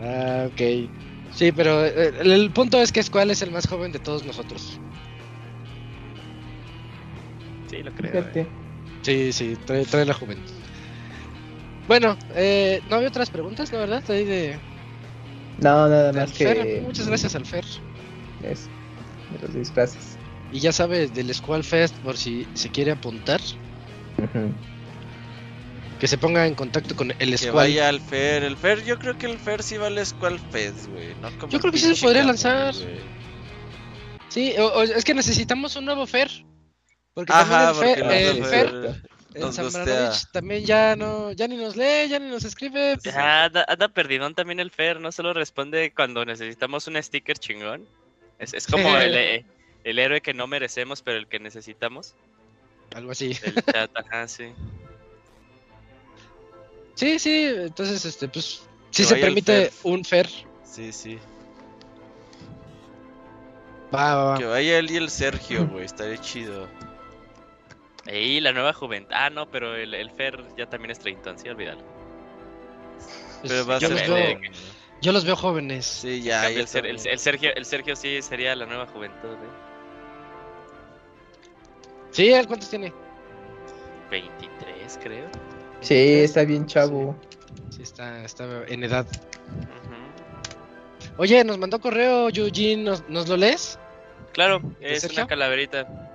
ah, 0.00 0.46
ok. 0.46 0.90
Sí, 1.32 1.52
pero 1.52 1.84
eh, 1.84 2.12
el, 2.20 2.32
el 2.32 2.50
punto 2.52 2.80
es 2.80 2.92
que 2.92 3.02
Squall 3.02 3.30
es 3.30 3.42
el 3.42 3.50
más 3.50 3.66
joven 3.66 3.92
de 3.92 3.98
todos 3.98 4.24
nosotros. 4.24 4.80
Sí, 7.70 7.82
lo 7.82 7.92
creo. 7.92 8.26
Eh. 8.34 8.46
Sí, 9.02 9.32
sí, 9.32 9.56
trae, 9.64 9.84
trae 9.86 10.04
la 10.04 10.12
juventud. 10.14 10.52
Bueno, 11.88 12.16
eh, 12.34 12.82
no 12.90 12.96
había 12.96 13.08
otras 13.08 13.30
preguntas, 13.30 13.72
¿no 13.72 13.78
verdad? 13.78 14.02
Ahí 14.10 14.24
de, 14.24 14.58
No, 15.58 15.88
nada 15.88 16.12
más 16.12 16.32
Fer. 16.32 16.56
que. 16.62 16.80
Muchas 16.82 17.06
gracias 17.06 17.34
al 17.34 17.46
Fer. 17.46 17.64
Eso, 18.42 18.68
de 19.32 19.38
los 19.46 19.54
disfraces. 19.54 20.18
Y 20.52 20.58
ya 20.60 20.72
sabes 20.72 21.14
del 21.14 21.32
Squall 21.34 21.62
Fest 21.64 21.94
por 21.98 22.16
si 22.16 22.46
se 22.54 22.70
quiere 22.70 22.90
apuntar, 22.90 23.40
que 26.00 26.06
se 26.08 26.18
ponga 26.18 26.46
en 26.46 26.54
contacto 26.54 26.96
con 26.96 27.10
el 27.10 27.30
Que 27.30 27.38
Squall. 27.38 27.54
vaya 27.54 27.88
al 27.88 28.00
Fer. 28.00 28.42
El 28.42 28.56
Fer, 28.56 28.84
yo 28.84 28.98
creo 28.98 29.16
que 29.18 29.26
el 29.26 29.38
Fer 29.38 29.62
sí 29.62 29.76
va 29.76 29.86
al 29.88 30.04
Squall 30.04 30.38
Fest, 30.40 30.88
güey. 30.88 31.14
No 31.20 31.30
Yo 31.48 31.60
creo 31.60 31.72
que 31.72 31.78
sí 31.78 31.94
se 31.94 32.02
podría 32.04 32.24
lanzar. 32.24 32.74
güey. 32.74 32.98
Sí, 34.28 34.54
o- 34.58 34.66
o 34.78 34.82
es 34.82 35.04
que 35.04 35.14
necesitamos 35.14 35.76
un 35.76 35.84
nuevo 35.84 36.06
Fer. 36.06 36.30
Porque 37.14 37.32
Ajá, 37.32 37.72
también 37.72 37.98
porque 37.98 38.28
el 38.28 38.44
Fer, 38.44 38.66
el 38.66 38.84
Fer 38.94 39.10
el 39.34 39.52
Zambranovich 39.52 40.26
también 40.32 40.64
ya 40.64 40.96
no, 40.96 41.32
ya 41.32 41.46
ni 41.46 41.56
nos 41.56 41.76
lee, 41.76 42.08
ya 42.08 42.18
ni 42.18 42.28
nos 42.28 42.44
escribe. 42.44 42.96
Ya, 43.02 43.44
anda, 43.44 43.64
anda 43.68 43.88
perdidón 43.88 44.34
también 44.34 44.58
el 44.60 44.70
Fer, 44.70 45.00
no 45.00 45.12
solo 45.12 45.32
responde 45.32 45.92
cuando 45.94 46.24
necesitamos 46.24 46.86
un 46.88 47.00
sticker 47.00 47.38
chingón. 47.38 47.86
Es, 48.38 48.54
es 48.54 48.66
como 48.66 48.96
el, 48.96 49.44
el 49.84 49.98
héroe 49.98 50.20
que 50.20 50.34
no 50.34 50.46
merecemos, 50.46 51.02
pero 51.02 51.18
el 51.18 51.28
que 51.28 51.38
necesitamos. 51.38 52.14
Algo 52.94 53.12
así. 53.12 53.36
El 53.42 53.54
chat, 53.54 53.90
ajá, 53.94 54.26
sí. 54.26 54.52
Sí, 56.94 57.18
sí, 57.18 57.52
entonces, 57.56 58.04
este, 58.04 58.28
pues, 58.28 58.62
si 58.90 59.02
Que 59.02 59.08
se 59.08 59.16
permite 59.16 59.70
Fer. 59.70 59.72
un 59.84 60.04
Fer, 60.04 60.28
Sí, 60.64 60.92
sí. 60.92 61.18
va, 63.94 64.14
va, 64.14 64.24
va. 64.24 64.38
Que 64.38 64.44
vaya 64.44 64.78
él 64.78 64.90
y 64.90 64.96
el 64.96 65.10
Sergio, 65.10 65.66
güey. 65.68 65.84
Estaría 65.84 66.20
chido. 66.20 66.68
Y 68.12 68.40
la 68.40 68.52
nueva 68.52 68.72
juventud. 68.72 69.12
Ah, 69.14 69.30
no, 69.30 69.50
pero 69.50 69.74
el, 69.76 69.94
el 69.94 70.10
Fer 70.10 70.42
ya 70.56 70.66
también 70.66 70.90
es 70.90 70.98
treintón, 70.98 71.38
sí, 71.38 71.48
olvídalo. 71.48 71.82
Pues, 73.40 73.52
Pero 73.52 73.66
va 73.66 73.76
a 73.76 73.78
yo, 73.78 73.88
ser 73.88 74.08
los 74.08 74.08
veo, 74.16 74.40
yo 75.00 75.12
los 75.12 75.24
veo 75.24 75.36
jóvenes. 75.36 75.86
Sí, 75.86 76.22
ya. 76.22 76.42
cambio, 76.42 76.60
el, 76.60 76.68
Ser- 76.68 76.86
el- 76.86 77.06
el 77.06 77.18
Sergio, 77.18 77.50
el 77.54 77.64
Sergio 77.64 77.96
sí 77.96 78.20
sería 78.22 78.54
la 78.56 78.66
nueva 78.66 78.86
juventud, 78.86 79.32
¿eh? 79.34 79.70
Sí, 82.10 82.32
¿él 82.32 82.46
cuántos 82.46 82.68
tiene? 82.68 82.92
23, 84.10 84.98
creo. 85.02 85.26
Sí, 85.80 85.94
está 85.94 86.44
bien 86.44 86.66
chavo. 86.66 87.16
Sí, 87.70 87.82
está, 87.82 88.24
está 88.24 88.64
en 88.66 88.82
edad. 88.84 89.06
Oye, 91.16 91.44
nos 91.44 91.58
mandó 91.58 91.80
correo 91.80 92.28
Eugene, 92.30 92.82
¿nos, 92.82 93.08
¿nos 93.08 93.28
lo 93.28 93.36
lees? 93.36 93.78
Claro, 94.32 94.60
es 94.80 95.02
Sergio? 95.02 95.20
una 95.22 95.28
calaverita. 95.28 96.09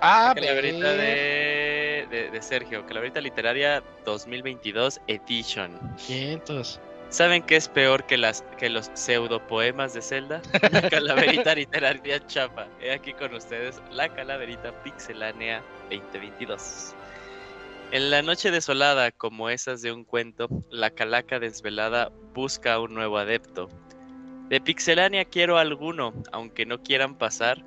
Ah, 0.00 0.32
calaverita 0.34 0.92
ve. 0.92 2.06
de, 2.10 2.16
de, 2.16 2.30
de 2.30 2.42
Sergio. 2.42 2.84
Calaverita 2.86 3.20
literaria 3.20 3.82
2022 4.04 5.00
Edition. 5.06 5.78
Cientos. 5.96 6.80
¿Saben 7.14 7.42
qué 7.44 7.54
es 7.54 7.68
peor 7.68 8.04
que 8.06 8.16
las 8.16 8.42
que 8.58 8.68
los 8.68 8.90
pseudopoemas 8.94 9.94
de 9.94 10.02
Zelda? 10.02 10.42
La 10.72 10.82
calaverita 10.90 11.54
literaria 11.54 12.26
chapa. 12.26 12.66
He 12.80 12.92
aquí 12.92 13.12
con 13.12 13.32
ustedes 13.34 13.80
la 13.92 14.08
calaverita 14.08 14.72
pixelánea 14.82 15.62
2022. 15.90 16.94
En 17.92 18.10
la 18.10 18.22
noche 18.22 18.50
desolada, 18.50 19.12
como 19.12 19.48
esas 19.48 19.80
de 19.80 19.92
un 19.92 20.04
cuento, 20.04 20.48
la 20.70 20.90
calaca 20.90 21.38
desvelada 21.38 22.10
busca 22.34 22.80
un 22.80 22.94
nuevo 22.94 23.18
adepto. 23.18 23.68
De 24.48 24.60
pixelánea 24.60 25.24
quiero 25.24 25.58
alguno, 25.58 26.12
aunque 26.32 26.66
no 26.66 26.82
quieran 26.82 27.16
pasar, 27.16 27.64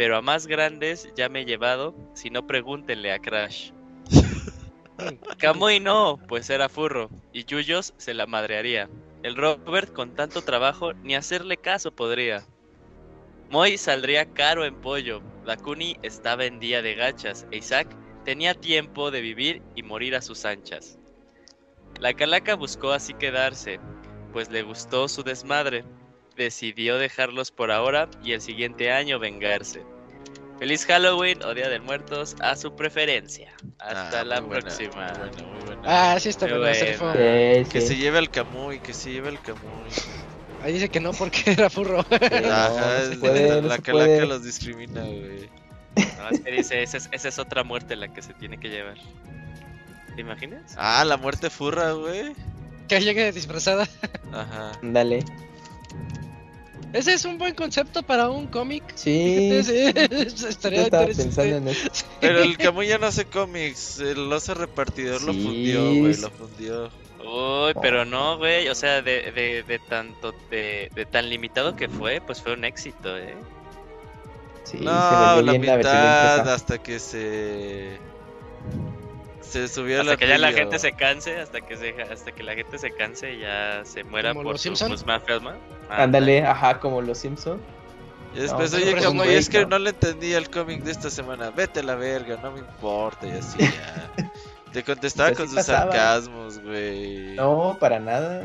pero 0.00 0.16
a 0.16 0.22
más 0.22 0.46
grandes 0.46 1.12
ya 1.14 1.28
me 1.28 1.42
he 1.42 1.44
llevado, 1.44 1.94
si 2.14 2.30
no 2.30 2.46
pregúntenle 2.46 3.12
a 3.12 3.18
Crash. 3.18 3.70
Kamui 5.38 5.78
no, 5.78 6.18
pues 6.26 6.48
era 6.48 6.70
furro, 6.70 7.10
y 7.34 7.44
Yuyos 7.44 7.92
se 7.98 8.14
la 8.14 8.24
madrearía. 8.26 8.88
El 9.22 9.36
Robert 9.36 9.92
con 9.92 10.14
tanto 10.14 10.40
trabajo 10.40 10.94
ni 10.94 11.16
hacerle 11.16 11.58
caso 11.58 11.94
podría. 11.94 12.46
Moy 13.50 13.76
saldría 13.76 14.24
caro 14.32 14.64
en 14.64 14.80
pollo, 14.80 15.20
Dakuni 15.44 15.98
estaba 16.00 16.46
en 16.46 16.60
día 16.60 16.80
de 16.80 16.94
gachas, 16.94 17.46
e 17.50 17.58
Isaac 17.58 17.94
tenía 18.24 18.54
tiempo 18.54 19.10
de 19.10 19.20
vivir 19.20 19.60
y 19.74 19.82
morir 19.82 20.16
a 20.16 20.22
sus 20.22 20.46
anchas. 20.46 20.98
La 21.98 22.14
calaca 22.14 22.56
buscó 22.56 22.92
así 22.92 23.12
quedarse, 23.12 23.78
pues 24.32 24.48
le 24.48 24.62
gustó 24.62 25.08
su 25.08 25.22
desmadre. 25.22 25.84
Decidió 26.40 26.96
dejarlos 26.96 27.50
por 27.50 27.70
ahora 27.70 28.08
y 28.24 28.32
el 28.32 28.40
siguiente 28.40 28.90
año 28.90 29.18
vengarse. 29.18 29.82
Feliz 30.58 30.86
Halloween 30.86 31.42
o 31.42 31.52
Día 31.52 31.68
de 31.68 31.80
Muertos 31.80 32.34
a 32.40 32.56
su 32.56 32.74
preferencia. 32.74 33.52
Hasta 33.78 34.20
Ah, 34.20 34.24
la 34.24 34.40
muy 34.40 34.48
buena, 34.48 34.62
próxima. 34.64 35.06
Muy 35.08 35.18
buena, 35.28 35.42
muy 35.52 35.64
buena. 35.66 35.82
Ah, 35.84 36.18
sí 36.18 36.30
está 36.30 36.46
bueno. 36.46 36.62
Que 36.64 37.66
sí. 37.70 37.80
se 37.88 37.96
lleve 37.96 38.18
el 38.20 38.30
Camuy, 38.30 38.78
que 38.80 38.94
se 38.94 39.12
lleve 39.12 39.28
el 39.28 39.38
Camuy. 39.42 39.60
Ahí 40.62 40.72
dice 40.72 40.88
que 40.88 40.98
no 40.98 41.12
porque 41.12 41.42
era 41.52 41.68
furro. 41.68 42.00
Ajá, 42.00 43.00
no 43.04 43.10
se 43.10 43.16
puede, 43.18 43.60
no 43.60 43.68
la 43.68 43.76
calaca 43.76 43.92
puede. 43.92 44.26
los 44.26 44.42
discrimina, 44.42 45.02
güey. 45.02 45.50
No, 45.96 46.28
es 46.30 46.40
que 46.40 46.52
dice, 46.52 46.82
esa 46.82 46.96
es, 46.96 47.10
esa 47.12 47.28
es 47.28 47.38
otra 47.38 47.64
muerte 47.64 47.96
la 47.96 48.10
que 48.14 48.22
se 48.22 48.32
tiene 48.32 48.58
que 48.58 48.70
llevar. 48.70 48.96
¿Te 50.14 50.22
imaginas? 50.22 50.74
Ah, 50.78 51.04
la 51.04 51.18
muerte 51.18 51.50
furra, 51.50 51.92
güey. 51.92 52.32
que 52.88 52.98
llegue 53.02 53.30
disfrazada. 53.30 53.86
Ajá. 54.32 54.72
Dale. 54.80 55.22
Ese 56.92 57.14
es 57.14 57.24
un 57.24 57.38
buen 57.38 57.54
concepto 57.54 58.02
para 58.02 58.28
un 58.28 58.46
cómic. 58.48 58.82
Sí. 58.94 59.50
Estaría 60.48 60.90
pensando 60.90 61.56
en 61.56 61.68
eso. 61.68 61.88
Pero 62.20 62.40
el 62.40 62.56
Camuy 62.56 62.88
ya 62.88 62.98
no 62.98 63.06
hace 63.06 63.24
cómics. 63.26 64.00
El 64.00 64.32
oso 64.32 64.54
repartidor 64.54 65.22
lo 65.22 65.32
fundió, 65.32 65.94
güey. 65.94 66.16
Lo 66.16 66.30
fundió. 66.30 66.90
Uy, 67.24 67.74
pero 67.80 68.04
no, 68.04 68.38
güey. 68.38 68.68
O 68.68 68.74
sea, 68.74 69.02
de, 69.02 69.30
de, 69.32 69.62
de 69.62 69.78
tanto 69.78 70.34
de, 70.50 70.90
de 70.94 71.06
tan 71.06 71.28
limitado 71.28 71.76
que 71.76 71.88
fue, 71.88 72.20
pues 72.20 72.42
fue 72.42 72.54
un 72.54 72.64
éxito, 72.64 73.16
¿eh? 73.16 73.34
Sí, 74.64 74.78
No, 74.80 75.36
se 75.36 75.42
la 75.42 75.52
mitad 75.52 76.48
hasta 76.48 76.78
que 76.78 76.98
se. 76.98 77.98
Se 79.50 79.66
subió 79.66 80.00
Hasta 80.00 80.12
la 80.12 80.16
que 80.16 80.28
ya 80.28 80.38
la 80.38 80.52
gente 80.52 80.78
se 80.78 80.92
canse, 80.92 81.40
hasta 81.40 81.60
que 81.60 81.76
se, 81.76 82.00
hasta 82.02 82.30
que 82.30 82.42
la 82.44 82.54
gente 82.54 82.78
se 82.78 82.92
canse 82.92 83.34
y 83.34 83.40
ya 83.40 83.82
se 83.84 84.04
muera 84.04 84.30
¿Como 84.30 84.44
por 84.44 84.52
los 84.52 84.60
su 84.62 84.68
Simpson? 84.76 84.90
pues. 84.90 85.56
Ándale, 85.90 86.46
ajá, 86.46 86.78
como 86.78 87.02
los 87.02 87.18
Simpson. 87.18 87.60
Y 88.32 88.38
después, 88.38 88.70
No, 88.70 88.78
oye, 88.78 88.92
es 88.96 89.04
como 89.04 89.24
es 89.24 89.48
que 89.48 89.58
break, 89.58 89.70
¿no? 89.70 89.78
no 89.78 89.84
le 89.84 89.90
entendí 89.90 90.32
el 90.34 90.48
cómic 90.50 90.84
de 90.84 90.92
esta 90.92 91.10
semana, 91.10 91.50
vete 91.50 91.80
a 91.80 91.82
la 91.82 91.96
verga, 91.96 92.38
no 92.40 92.52
me 92.52 92.60
importa, 92.60 93.26
y 93.26 93.32
así 93.32 93.58
ya. 93.58 94.12
Te 94.72 94.84
contestaba 94.84 95.32
con 95.32 95.46
sus 95.46 95.56
pasaba. 95.56 95.90
sarcasmos, 95.92 96.60
güey. 96.60 97.34
No, 97.34 97.76
para 97.80 97.98
nada. 97.98 98.44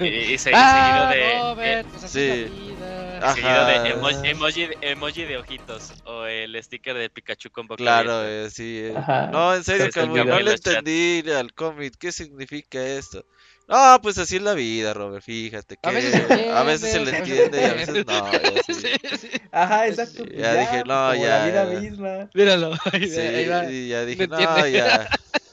Y, 0.00 0.04
y 0.34 0.38
se- 0.38 0.50
Ah, 0.54 1.08
seguido 1.12 1.26
de. 1.26 1.38
Robert, 1.40 1.86
eh, 1.86 1.88
pues 1.90 2.04
así 2.04 2.18
sí. 2.18 2.28
es 2.30 2.50
la 2.50 2.56
vida. 2.56 3.18
Ajá. 3.22 3.34
seguido 3.34 3.66
de 3.66 3.90
emoji, 3.90 4.28
emoji, 4.28 4.68
emoji 4.80 5.24
de 5.24 5.36
ojitos 5.38 5.92
o 6.04 6.24
el 6.24 6.60
sticker 6.60 6.96
de 6.96 7.08
Pikachu 7.08 7.50
con 7.50 7.68
boca 7.68 7.76
Claro, 7.80 8.10
abierta. 8.12 8.46
eh, 8.46 8.50
sí. 8.50 8.80
eh. 8.82 8.94
No, 9.30 9.54
en 9.54 9.62
serio, 9.62 9.88
olvidó. 10.02 10.24
no 10.24 10.40
le 10.40 10.52
entendí 10.54 11.22
al 11.30 11.52
cómic. 11.54 11.94
¿Qué 11.98 12.10
significa 12.10 12.84
esto? 12.84 13.24
No, 13.72 14.00
pues 14.02 14.18
así 14.18 14.36
es 14.36 14.42
la 14.42 14.52
vida, 14.54 14.92
Robert, 14.92 15.24
fíjate. 15.24 15.78
Que 15.78 15.88
A 15.88 15.92
veces 15.92 16.26
se 16.28 16.50
a 16.50 16.62
veces 16.62 16.92
se 16.92 17.00
le 17.00 17.16
entiende, 17.16 17.60
y 17.60 17.64
a 17.64 17.72
veces 17.72 18.06
no. 18.06 18.30
Sí, 18.66 18.92
sí. 19.18 19.28
Ajá, 19.50 19.86
exacto. 19.88 20.24
Pues 20.24 20.36
ya 20.36 20.54
dije, 20.54 20.78
no, 20.84 20.84
como 20.84 21.14
ya, 21.14 21.38
La 21.38 21.46
vida 21.46 21.72
ya. 21.72 21.80
misma. 21.80 22.30
Míralo. 22.34 22.72
Ahí, 22.92 23.08
Sí, 23.08 23.18
ahí 23.20 23.48
va. 23.48 23.70
y 23.70 23.88
ya 23.88 24.04
dije, 24.04 24.28
no, 24.28 24.66
ya. 24.68 25.08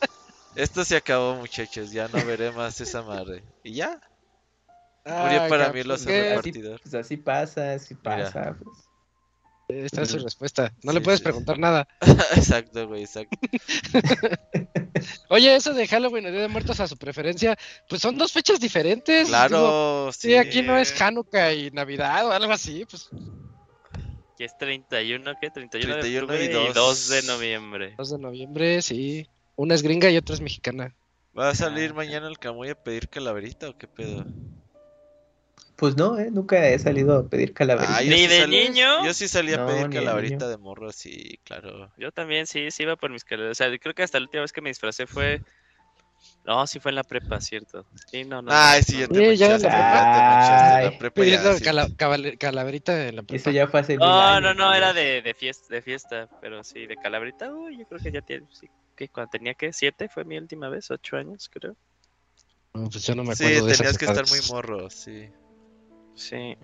Esto 0.56 0.84
se 0.84 0.98
acabó, 0.98 1.36
muchachos. 1.36 1.92
Ya 1.92 2.10
no 2.10 2.24
veré 2.26 2.52
más 2.52 2.82
esa 2.82 3.02
madre. 3.04 3.42
Y 3.64 3.74
ya. 3.76 4.02
Murió 5.06 5.44
Ah, 5.44 5.48
para 5.48 5.66
cap- 5.68 5.76
mí 5.76 5.84
los 5.84 6.06
¿qué? 6.06 6.30
repartidor. 6.30 6.82
Pues 6.82 6.94
así 6.96 7.16
pasa, 7.16 7.72
así 7.74 7.96
Mira. 7.96 8.26
pasa. 8.26 8.58
Pues. 8.62 8.78
Esta 9.70 10.02
es 10.02 10.10
su 10.10 10.18
respuesta. 10.20 10.74
No 10.84 10.92
le 10.92 11.00
puedes 11.00 11.20
sí. 11.20 11.24
preguntar 11.24 11.58
nada. 11.58 11.88
exacto, 12.36 12.88
güey, 12.88 13.04
exacto. 13.04 13.38
Oye, 15.30 15.56
eso 15.56 15.74
de 15.74 15.88
Halloween 15.88 16.26
o 16.26 16.32
Día 16.32 16.42
de 16.42 16.48
Muertos 16.48 16.80
a 16.80 16.88
su 16.88 16.98
preferencia, 16.98 17.58
pues 17.88 18.02
son 18.02 18.18
dos 18.18 18.32
fechas 18.32 18.60
diferentes. 18.60 19.28
Digo, 19.28 19.30
Claro, 19.30 20.12
sí, 20.12 20.36
aquí 20.36 20.62
no 20.62 20.78
es 20.78 21.00
Hanukkah 21.02 21.54
y 21.54 21.72
Navidad 21.72 22.28
o 22.28 22.32
algo 22.32 22.52
así, 22.52 22.86
pues 22.90 23.10
Que 24.38 24.46
es 24.46 24.58
31, 24.58 25.34
¿qué? 25.42 25.50
31, 25.50 26.00
31 26.00 26.02
de 26.02 26.10
y 26.10 26.18
octubre 26.18 26.46
y 26.46 26.74
dos. 26.74 26.74
2 26.74 27.10
de 27.10 27.22
noviembre. 27.24 27.96
2 27.98 28.10
de 28.10 28.18
noviembre, 28.20 28.82
sí. 28.82 29.28
Una 29.56 29.76
es 29.76 29.82
gringa 29.82 30.10
y 30.10 30.18
otra 30.18 30.36
es 30.36 30.42
mexicana. 30.42 30.96
¿Va 31.38 31.50
a 31.50 31.56
salir 31.56 31.94
mañana 31.94 32.28
el 32.28 32.40
Camuy 32.40 32.70
a 32.70 32.76
pedir 32.76 33.10
calaverita 33.10 33.70
o 33.70 33.78
qué 33.78 33.88
pedo? 33.88 34.26
Pues 35.80 35.96
no, 35.96 36.18
¿eh? 36.20 36.30
Nunca 36.32 36.68
he 36.68 36.78
salido 36.78 37.16
a 37.18 37.28
pedir 37.30 37.54
calaverita. 37.54 37.96
Ah, 37.96 38.04
yo 38.04 38.12
¿Ni 38.12 38.18
sí 38.18 38.28
de 38.28 38.40
salí- 38.42 38.70
niño? 38.70 39.06
Yo 39.06 39.14
sí 39.14 39.28
salí 39.28 39.54
a 39.54 39.58
No, 39.58 39.66
pedir 39.66 39.90
de 39.90 39.96
calaverita 39.96 40.36
niño. 40.38 40.50
de 40.50 40.58
morro, 40.58 40.92
sí, 40.92 41.40
claro. 41.46 41.92
Yo 41.98 42.12
también, 42.12 42.48
sí, 42.48 42.70
sí 42.72 42.84
iba 42.84 42.96
por 42.98 43.12
mis 43.12 43.24
calaveras. 43.24 43.60
O 43.60 43.64
sea, 43.64 43.78
creo 43.80 43.94
que 43.94 44.04
hasta 44.04 44.20
la 44.20 44.24
última 44.26 44.42
vez 44.42 44.52
que 44.52 44.62
me 44.62 44.70
disfracé 44.70 45.08
fue. 45.08 45.42
No, 46.46 46.66
sí 46.68 46.80
fue 46.80 46.92
en 46.92 46.96
la 46.96 47.04
prepa, 47.04 47.40
¿cierto? 47.40 47.86
Sí, 48.12 48.24
no, 48.26 48.42
no. 48.42 48.52
Ay, 48.52 48.80
no, 48.80 48.84
sí, 48.84 48.98
ya 48.98 49.08
te 49.08 49.14
Sí, 49.14 49.38
ya 49.38 49.46
en 49.46 49.62
manchaste, 49.62 49.64
la 49.64 49.70
ya 49.70 49.72
prepa. 49.72 50.14
te 50.14 50.22
manchaste 50.22 50.66
en 50.68 50.84
la 50.84 50.98
prepa 51.00 51.16
ya, 51.22 51.24
Pidiendo 51.24 51.54
sí. 51.54 51.64
cala- 51.64 51.88
cabale- 51.98 52.38
calaverita 52.38 53.08
en 53.08 53.16
la 53.18 53.22
prepa. 53.24 53.36
Eso 53.36 53.52
ya 53.52 53.68
fue 53.68 53.80
hace 53.80 53.96
No, 53.96 54.22
años, 54.22 54.42
no, 54.42 54.54
no, 54.54 54.74
era 54.74 54.94
de, 54.94 55.22
de, 55.22 55.34
fiesta, 55.34 55.74
de 55.74 55.82
fiesta, 55.82 56.30
pero 56.42 56.64
sí, 56.64 56.88
de 56.88 56.98
calabrita. 56.98 57.54
Uy, 57.54 57.78
yo 57.78 57.86
creo 57.86 58.02
que 58.02 58.12
ya 58.12 58.22
tiene. 58.22 58.48
Sí, 58.52 58.68
que 58.98 59.08
cuando 59.10 59.30
tenía 59.30 59.54
que, 59.54 59.72
¿siete? 59.72 60.10
Fue 60.10 60.26
mi 60.26 60.38
última 60.38 60.70
vez, 60.70 60.90
ocho 60.92 61.16
años, 61.16 61.50
creo. 61.50 61.76
No, 62.74 62.90
pues 62.90 63.06
yo 63.06 63.16
no 63.16 63.24
me 63.24 63.36
Sí, 63.36 63.44
acuerdo 63.46 63.68
de 63.68 63.74
tenías 63.76 63.98
que 63.98 64.06
estar 64.06 64.28
muy 64.28 64.40
morro, 64.50 64.90
sí. 64.90 65.30
Sí. 66.20 66.58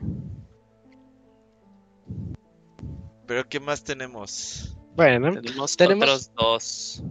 Pero 3.26 3.48
¿qué 3.48 3.60
más 3.60 3.84
tenemos? 3.84 4.78
Bueno, 4.96 5.32
Tenemos, 5.42 5.76
Tenemos- 5.78 6.04
otros 6.04 6.32
dos. 6.36 7.04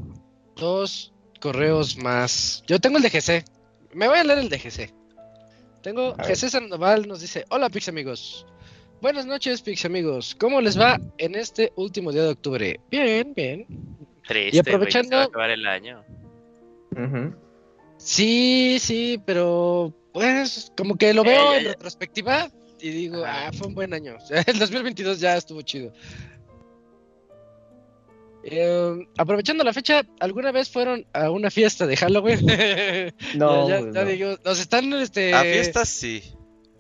dos 0.56 1.12
correos 1.40 1.96
más. 1.96 2.62
Yo 2.66 2.78
tengo 2.78 2.98
el 2.98 3.02
de 3.02 3.10
GC. 3.10 3.44
Me 3.92 4.08
voy 4.08 4.18
a 4.18 4.24
leer 4.24 4.38
el 4.40 4.48
de 4.48 4.58
GC. 4.58 4.92
Tengo. 5.82 6.14
GC 6.16 6.48
Sandoval 6.50 7.08
nos 7.08 7.20
dice, 7.20 7.44
hola 7.50 7.68
Pix 7.70 7.88
amigos. 7.88 8.46
Buenas 9.02 9.26
noches 9.26 9.60
Pix 9.62 9.84
amigos. 9.84 10.34
¿Cómo 10.38 10.60
les 10.60 10.78
va 10.78 10.98
en 11.18 11.34
este 11.34 11.72
último 11.76 12.12
día 12.12 12.22
de 12.22 12.30
octubre? 12.30 12.80
Bien, 12.90 13.32
bien. 13.34 13.66
Triste, 14.26 14.52
se 14.52 14.60
aprovechando- 14.60 15.16
va 15.16 15.22
a 15.22 15.26
acabar 15.26 15.50
el 15.50 15.66
año. 15.66 16.02
Sí, 17.98 18.78
sí, 18.80 19.20
pero 19.26 19.92
pues 20.14 20.72
como 20.76 20.96
que 20.96 21.12
lo 21.12 21.22
veo 21.24 21.52
Eh, 21.52 21.58
en 21.58 21.64
eh, 21.66 21.68
retrospectiva 21.70 22.48
y 22.80 22.88
digo, 22.90 23.24
ah, 23.26 23.50
fue 23.52 23.66
un 23.66 23.74
buen 23.74 23.92
año. 23.92 24.16
El 24.46 24.58
2022 24.58 25.18
ya 25.20 25.36
estuvo 25.36 25.60
chido. 25.62 25.92
Eh, 28.46 29.06
aprovechando 29.16 29.64
la 29.64 29.72
fecha, 29.72 30.02
¿alguna 30.20 30.52
vez 30.52 30.68
fueron 30.70 31.06
a 31.14 31.30
una 31.30 31.50
fiesta 31.50 31.86
de 31.86 31.96
Halloween? 31.96 32.46
No, 33.36 33.68
ya, 33.68 33.80
ya- 33.80 33.90
ya 33.92 34.04
no. 34.04 34.10
digo, 34.10 34.36
nos 34.44 34.60
están 34.60 34.92
este 34.94 35.32
A 35.34 35.42
fiestas 35.42 35.88
sí. 35.88 36.22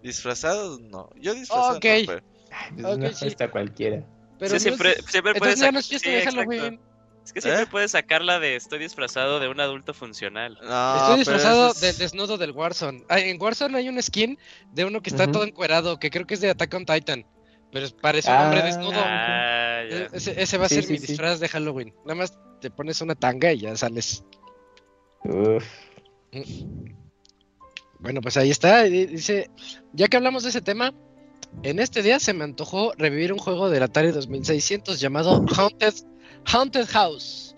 Disfrazados 0.02 0.80
no. 0.80 1.08
Yo 1.16 1.34
disfrazado 1.34 1.76
Ok. 1.78 1.84
no, 1.84 2.06
pero- 2.06 2.22
Ay, 2.50 2.72
pues 2.82 2.96
una 2.96 3.12
sí. 3.12 3.24
fiesta 3.24 3.50
cualquiera. 3.50 4.04
pero 4.38 4.50
Sí, 4.50 4.54
no 4.54 4.60
siempre, 4.60 4.90
es- 4.90 5.04
siempre 5.06 5.32
entonces 5.32 5.40
puedes 5.40 5.60
ya 5.60 5.72
no 5.72 5.78
es 5.80 5.88
fiesta 5.88 6.06
sí, 6.08 6.12
de 6.14 6.18
exacto. 6.22 6.84
Es 7.24 7.32
que 7.32 7.40
siempre 7.40 7.62
¿Eh? 7.62 7.66
puedes 7.70 7.92
sacarla 7.92 8.38
de 8.38 8.54
estoy 8.56 8.78
disfrazado 8.78 9.40
de 9.40 9.48
un 9.48 9.58
adulto 9.60 9.94
funcional. 9.94 10.58
No, 10.62 10.96
Estoy 10.96 11.18
disfrazado 11.20 11.72
del 11.72 11.90
es- 11.90 11.98
desnudo 11.98 12.36
del 12.36 12.50
Warzone. 12.52 13.04
En 13.08 13.40
Warzone 13.40 13.78
hay 13.78 13.88
un 13.88 14.02
skin 14.02 14.38
de 14.72 14.84
uno 14.84 15.00
que 15.00 15.10
está 15.10 15.30
todo 15.32 15.44
encuerado, 15.44 15.98
que 15.98 16.10
creo 16.10 16.26
que 16.26 16.34
es 16.34 16.40
de 16.40 16.50
Attack 16.50 16.74
on 16.74 16.84
Titan. 16.86 17.24
Pero 17.72 17.88
parece 18.00 18.30
un 18.30 18.36
hombre 18.36 18.60
Ah. 18.60 18.64
desnudo. 18.66 18.92
Ah. 18.94 19.82
E- 19.82 20.08
Ese, 20.12 20.40
ese 20.40 20.58
va 20.58 20.66
a 20.66 20.68
Sí, 20.68 20.76
ser 20.76 20.84
sí, 20.84 20.92
mi 20.92 20.98
sí. 20.98 21.06
disfraz 21.08 21.40
de 21.40 21.48
Halloween. 21.48 21.92
Nada 22.04 22.14
más 22.14 22.38
te 22.60 22.70
pones 22.70 23.00
una 23.00 23.14
tanga 23.14 23.52
y 23.52 23.58
ya 23.60 23.74
sales. 23.76 24.22
Uf. 25.24 25.64
Bueno, 27.98 28.20
pues 28.20 28.36
ahí 28.36 28.50
está. 28.50 28.82
Dice, 28.84 29.50
ya 29.92 30.08
que 30.08 30.16
hablamos 30.16 30.42
de 30.42 30.50
ese 30.50 30.60
tema, 30.60 30.92
en 31.62 31.78
este 31.78 32.02
día 32.02 32.18
se 32.20 32.32
me 32.34 32.44
antojó 32.44 32.92
revivir 32.96 33.32
un 33.32 33.38
juego 33.38 33.70
del 33.70 33.82
Atari 33.82 34.10
2600 34.10 35.00
llamado 35.00 35.44
Haunted, 35.56 35.94
Haunted 36.52 36.86
House. 36.88 37.54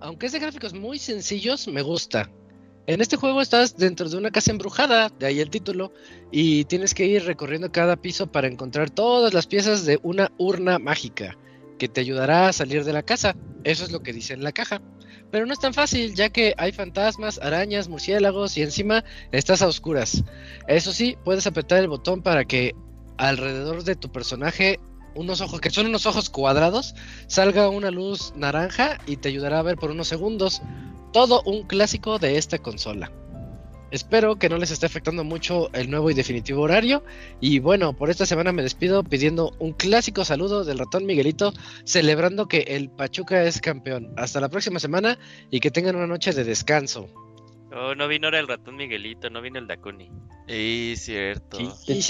Aunque 0.00 0.26
es 0.26 0.32
de 0.32 0.38
gráficos 0.38 0.74
muy 0.74 0.98
sencillos, 0.98 1.66
me 1.68 1.82
gusta. 1.82 2.30
En 2.86 3.00
este 3.00 3.16
juego 3.16 3.40
estás 3.40 3.76
dentro 3.78 4.08
de 4.08 4.18
una 4.18 4.30
casa 4.30 4.50
embrujada, 4.50 5.08
de 5.08 5.26
ahí 5.26 5.40
el 5.40 5.48
título, 5.48 5.92
y 6.30 6.64
tienes 6.66 6.92
que 6.92 7.06
ir 7.06 7.24
recorriendo 7.24 7.72
cada 7.72 7.96
piso 7.96 8.26
para 8.26 8.46
encontrar 8.46 8.90
todas 8.90 9.32
las 9.32 9.46
piezas 9.46 9.86
de 9.86 9.98
una 10.02 10.30
urna 10.36 10.78
mágica 10.78 11.38
que 11.78 11.88
te 11.88 12.02
ayudará 12.02 12.48
a 12.48 12.52
salir 12.52 12.84
de 12.84 12.92
la 12.92 13.02
casa. 13.02 13.34
Eso 13.64 13.84
es 13.84 13.90
lo 13.90 14.02
que 14.02 14.12
dice 14.12 14.34
en 14.34 14.44
la 14.44 14.52
caja. 14.52 14.82
Pero 15.30 15.46
no 15.46 15.54
es 15.54 15.58
tan 15.58 15.72
fácil, 15.72 16.14
ya 16.14 16.28
que 16.28 16.54
hay 16.58 16.72
fantasmas, 16.72 17.38
arañas, 17.38 17.88
murciélagos 17.88 18.56
y 18.58 18.62
encima 18.62 19.02
estás 19.32 19.62
a 19.62 19.68
oscuras. 19.68 20.22
Eso 20.68 20.92
sí, 20.92 21.16
puedes 21.24 21.46
apretar 21.46 21.78
el 21.78 21.88
botón 21.88 22.22
para 22.22 22.44
que 22.44 22.74
alrededor 23.16 23.84
de 23.84 23.96
tu 23.96 24.12
personaje, 24.12 24.78
unos 25.14 25.40
ojos 25.40 25.60
que 25.60 25.70
son 25.70 25.86
unos 25.86 26.06
ojos 26.06 26.30
cuadrados, 26.30 26.94
salga 27.26 27.68
una 27.68 27.90
luz 27.90 28.32
naranja 28.36 28.98
y 29.06 29.16
te 29.16 29.28
ayudará 29.28 29.58
a 29.58 29.62
ver 29.62 29.76
por 29.76 29.90
unos 29.90 30.08
segundos. 30.08 30.62
Todo 31.12 31.42
un 31.42 31.66
clásico 31.66 32.18
de 32.18 32.38
esta 32.38 32.58
consola. 32.58 33.12
Espero 33.90 34.36
que 34.36 34.48
no 34.48 34.58
les 34.58 34.72
esté 34.72 34.86
afectando 34.86 35.22
mucho 35.22 35.72
el 35.72 35.88
nuevo 35.88 36.10
y 36.10 36.14
definitivo 36.14 36.62
horario. 36.62 37.04
Y 37.40 37.60
bueno, 37.60 37.92
por 37.92 38.10
esta 38.10 38.26
semana 38.26 38.50
me 38.50 38.64
despido 38.64 39.04
pidiendo 39.04 39.54
un 39.60 39.72
clásico 39.72 40.24
saludo 40.24 40.64
del 40.64 40.80
ratón 40.80 41.06
Miguelito, 41.06 41.52
celebrando 41.84 42.48
que 42.48 42.64
el 42.66 42.90
Pachuca 42.90 43.44
es 43.44 43.60
campeón. 43.60 44.12
Hasta 44.16 44.40
la 44.40 44.48
próxima 44.48 44.80
semana 44.80 45.16
y 45.48 45.60
que 45.60 45.70
tengan 45.70 45.94
una 45.94 46.08
noche 46.08 46.32
de 46.32 46.42
descanso. 46.42 47.08
Oh, 47.72 47.94
no 47.94 48.08
vino 48.08 48.26
ahora 48.26 48.40
el 48.40 48.48
ratón 48.48 48.74
Miguelito, 48.74 49.30
no 49.30 49.40
vino 49.40 49.60
el 49.60 49.68
Dakuni. 49.68 50.10
Cierto. 50.96 51.58
Sí. 51.58 51.70
Qué 51.86 52.02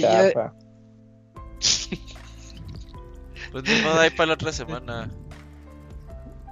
Pues 3.55 3.63
ni 3.69 3.81
modo, 3.83 4.01
ahí 4.01 4.11
para 4.11 4.27
la 4.27 4.35
otra 4.35 4.53
semana. 4.53 5.09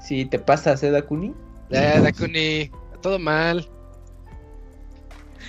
Si 0.00 0.24
te 0.24 0.38
pasas, 0.38 0.80
¿eh, 0.84 0.90
Dakuni? 0.92 1.34
Eh, 1.70 1.98
Dakuni, 2.00 2.70
todo 3.00 3.18
mal. 3.18 3.68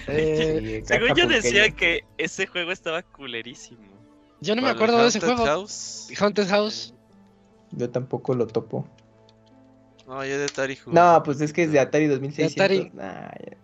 Eh, 0.08 0.80
Sí, 0.82 0.88
Según 0.88 1.16
yo 1.16 1.28
decía 1.28 1.70
que 1.70 2.06
ese 2.18 2.48
juego 2.48 2.72
estaba 2.72 3.04
culerísimo. 3.04 3.84
yo 4.42 4.56
no 4.56 4.64
me 4.64 4.70
¿Cuál, 4.70 4.76
acuerdo 4.78 4.98
de 5.04 5.10
ese 5.10 5.20
Haunted 5.20 5.36
juego. 5.36 5.46
House? 5.46 6.08
Haunted 6.20 6.48
House. 6.50 6.94
Yo 7.70 7.88
tampoco 7.92 8.34
lo 8.34 8.48
topo. 8.48 8.88
No, 10.08 10.26
yo 10.26 10.40
de 10.40 10.46
Atari 10.46 10.76
jugué. 10.76 10.96
No, 10.96 11.22
pues 11.24 11.40
es 11.40 11.54
que 11.54 11.64
es 11.66 11.72
de 11.72 11.80
Atari 11.80 12.08
2600. 12.08 12.56
Atari. 12.60 12.92
Nah, 12.96 13.30
ya 13.46 13.58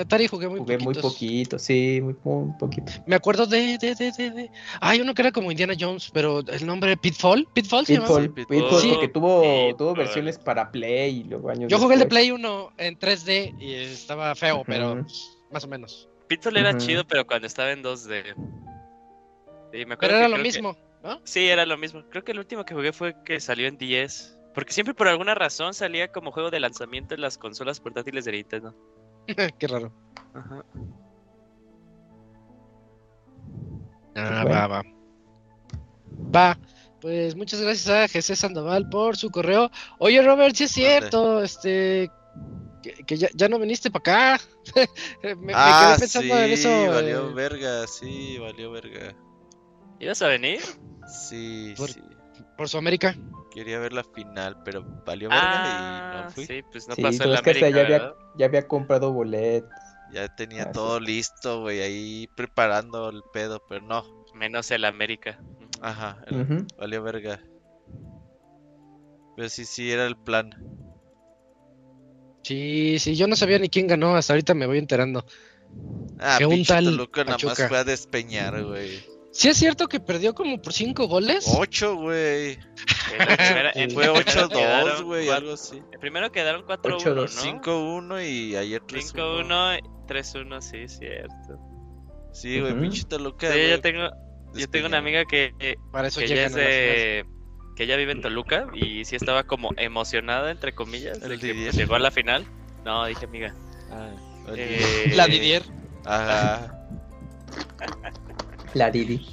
Atari 0.00 0.26
jugué 0.28 0.48
muy 0.48 0.60
jugué 0.60 0.78
muy 0.78 0.94
poquito, 0.94 1.58
sí, 1.58 2.00
muy, 2.02 2.16
muy 2.24 2.52
poquito. 2.58 2.90
Me 3.06 3.16
acuerdo 3.16 3.46
de, 3.46 3.76
de, 3.78 3.94
de, 3.94 4.12
de, 4.12 4.30
de- 4.30 4.50
Hay 4.80 5.00
uno 5.00 5.12
que 5.14 5.22
era 5.22 5.30
como 5.32 5.50
Indiana 5.50 5.74
Jones, 5.78 6.10
pero 6.12 6.40
el 6.40 6.66
nombre 6.66 6.96
Pitfall. 6.96 7.46
Pitfall 7.52 7.84
se? 7.86 7.98
Pitfall, 7.98 8.30
Pitfall. 8.32 8.56
Pitfall, 8.62 8.80
Sí. 8.80 8.88
porque 8.92 9.08
tuvo, 9.08 9.42
tuvo 9.76 9.94
versiones 9.94 10.38
para 10.38 10.70
Play 10.70 11.20
y 11.20 11.24
luego 11.24 11.50
años 11.50 11.70
Yo 11.70 11.78
jugué 11.78 11.94
el 11.94 12.00
de. 12.00 12.06
Play 12.06 12.30
1 12.30 12.72
en 12.78 12.98
3D 12.98 13.54
y 13.60 13.74
estaba 13.74 14.34
feo, 14.34 14.62
pero 14.66 15.04
más 15.52 15.64
o 15.64 15.68
menos. 15.68 16.08
Pitfall 16.28 16.56
era 16.56 16.76
chido, 16.78 17.04
pero 17.06 17.26
cuando 17.26 17.46
estaba 17.46 17.70
en 17.72 17.82
2D. 17.82 18.34
Sí, 19.72 19.84
me 19.86 19.94
acuerdo 19.94 19.98
Pero 19.98 20.12
que 20.12 20.18
era 20.18 20.28
lo 20.28 20.36
que- 20.36 20.42
mismo, 20.42 20.76
¿no? 21.02 21.20
Sí, 21.24 21.48
era 21.48 21.66
lo 21.66 21.76
mismo. 21.76 22.02
Creo 22.10 22.24
que 22.24 22.32
el 22.32 22.38
último 22.38 22.64
que 22.64 22.74
jugué 22.74 22.92
fue 22.92 23.14
que 23.24 23.40
salió 23.40 23.66
en 23.66 23.76
10. 23.76 24.38
Porque 24.54 24.72
siempre 24.72 24.94
por 24.94 25.08
alguna 25.08 25.34
razón 25.34 25.74
salía 25.74 26.12
como 26.12 26.30
juego 26.30 26.48
de 26.50 26.60
lanzamiento 26.60 27.14
en 27.14 27.20
las 27.20 27.36
consolas 27.38 27.80
portátiles 27.80 28.24
de 28.24 28.32
Nintendo. 28.32 28.72
Qué 29.58 29.66
raro. 29.66 29.92
Ajá. 30.34 30.64
Ah, 34.16 34.42
Bueno. 34.44 34.50
va, 34.50 34.66
va. 34.66 34.82
Va. 36.34 36.58
Pues 37.00 37.36
muchas 37.36 37.60
gracias 37.60 37.88
a 37.88 38.08
Jesús 38.08 38.38
Sandoval 38.38 38.88
por 38.88 39.16
su 39.16 39.30
correo. 39.30 39.70
Oye, 39.98 40.22
Robert, 40.22 40.54
sí 40.54 40.64
es 40.64 40.72
cierto, 40.72 41.42
este. 41.42 42.10
Que, 42.82 42.92
que 43.04 43.16
ya, 43.16 43.28
ya 43.34 43.48
no 43.48 43.58
viniste 43.58 43.90
para 43.90 44.36
acá. 44.36 44.44
me, 45.22 45.34
me 45.36 45.52
ah, 45.54 45.86
quedé 45.88 45.98
pensando 46.00 46.34
sí, 46.34 46.40
en 46.40 46.50
eso. 46.50 46.92
valió 46.92 47.30
eh, 47.30 47.34
verga, 47.34 47.86
sí, 47.86 48.38
valió 48.38 48.70
verga. 48.70 49.14
¿Ibas 50.00 50.22
a 50.22 50.28
venir? 50.28 50.60
Sí, 51.06 51.74
Por- 51.76 51.90
sí. 51.90 52.00
Por 52.56 52.68
su 52.68 52.78
América. 52.78 53.14
Quería 53.52 53.78
ver 53.78 53.92
la 53.92 54.02
final, 54.04 54.56
pero 54.64 54.84
valió 55.04 55.28
verga 55.30 55.44
Ah, 55.44 55.62
y 55.68 56.16
no 56.24 56.30
fui. 56.32 56.44
sí, 56.46 56.62
pues 56.72 56.88
no 56.88 56.96
Sí, 56.96 57.02
pasó 57.02 57.26
la 57.26 57.38
América, 57.38 57.70
ya 57.70 57.80
había, 57.82 57.98
¿verdad? 57.98 58.14
ya 58.36 58.46
había 58.46 58.66
comprado 58.68 59.12
boletos. 59.12 59.70
Ya 60.12 60.28
tenía 60.36 60.62
Ah, 60.62 60.66
sí. 60.66 60.72
todo 60.72 61.00
listo, 61.00 61.60
güey, 61.62 61.80
ahí 61.80 62.28
preparando 62.36 63.08
el 63.10 63.22
pedo, 63.32 63.60
pero 63.68 63.80
no. 63.86 64.04
Menos 64.34 64.70
el 64.70 64.84
América. 64.84 65.38
Ajá, 65.80 66.22
el- 66.26 66.66
valió 66.76 67.02
verga. 67.02 67.40
Pero 69.36 69.48
sí, 69.48 69.64
sí, 69.64 69.90
era 69.90 70.06
el 70.06 70.16
plan. 70.16 70.50
Sí, 72.42 72.98
sí, 72.98 73.16
yo 73.16 73.26
no 73.26 73.36
sabía 73.36 73.58
ni 73.58 73.68
quién 73.68 73.86
ganó, 73.86 74.14
hasta 74.16 74.34
ahorita 74.34 74.54
me 74.54 74.66
voy 74.66 74.78
enterando. 74.78 75.24
Ah, 76.18 76.36
Que 76.38 76.44
un 76.44 76.54
pinche 76.54 76.74
tal 76.74 76.84
Toluca 76.84 77.24
nada 77.24 77.38
más 77.44 77.58
fue 77.68 77.78
a 77.78 77.84
despeñar, 77.84 78.62
güey. 78.64 79.02
Sí 79.36 79.48
es 79.48 79.56
cierto 79.56 79.88
que 79.88 79.98
perdió 79.98 80.32
como 80.32 80.62
por 80.62 80.72
cinco 80.72 81.08
goles. 81.08 81.44
Ocho, 81.58 81.96
güey. 81.96 82.56
Fue 83.08 83.18
la 83.18 83.36
primera 83.36 83.72
8-2, 83.74 84.48
quedaron 84.48 85.04
güey, 85.06 85.26
cuatro- 85.26 85.42
algo 85.42 85.54
así. 85.54 85.82
Primero 86.00 86.30
quedaron 86.32 86.62
4-1, 86.64 87.00
8-2. 87.02 87.14
¿no? 87.14 87.62
5-1 88.16 88.28
y 88.30 88.56
ayer 88.56 88.80
3-1. 88.82 89.46
5-1, 89.46 90.06
3-1, 90.06 90.60
sí, 90.60 90.88
cierto. 90.88 91.58
Sí, 92.32 92.60
güey, 92.60 92.72
Ujú. 92.72 92.82
pinche 92.82 93.04
Toluca. 93.04 93.48
Sí, 93.48 93.52
güey, 93.54 93.70
yo 93.70 93.80
tengo, 93.80 94.08
yo 94.54 94.70
tengo 94.70 94.86
una 94.86 94.98
amiga 94.98 95.24
que, 95.24 95.52
que 95.58 95.74
Para 95.92 96.08
eso 96.08 96.20
ella 96.20 96.28
llegan 96.34 96.50
es 96.50 96.54
de... 96.54 97.26
Que 97.76 97.82
ella 97.84 97.96
vive 97.96 98.12
en 98.12 98.20
Toluca 98.22 98.66
y 98.72 99.04
sí 99.04 99.16
estaba 99.16 99.42
como 99.44 99.70
emocionada, 99.76 100.52
entre 100.52 100.76
comillas, 100.76 101.20
de 101.20 101.26
El 101.34 101.40
que 101.40 101.48
Didier. 101.48 101.70
pues, 101.70 101.76
llegó 101.76 101.96
a 101.96 101.98
la 101.98 102.12
final. 102.12 102.46
No, 102.84 103.04
dije 103.06 103.24
amiga. 103.24 103.52
Ah, 103.90 104.10
el 104.48 104.54
Eh. 104.60 105.12
La 105.16 105.26
Didier. 105.26 105.64
Ajá, 106.04 106.86
La 108.74 108.90
Didi. 108.90 109.24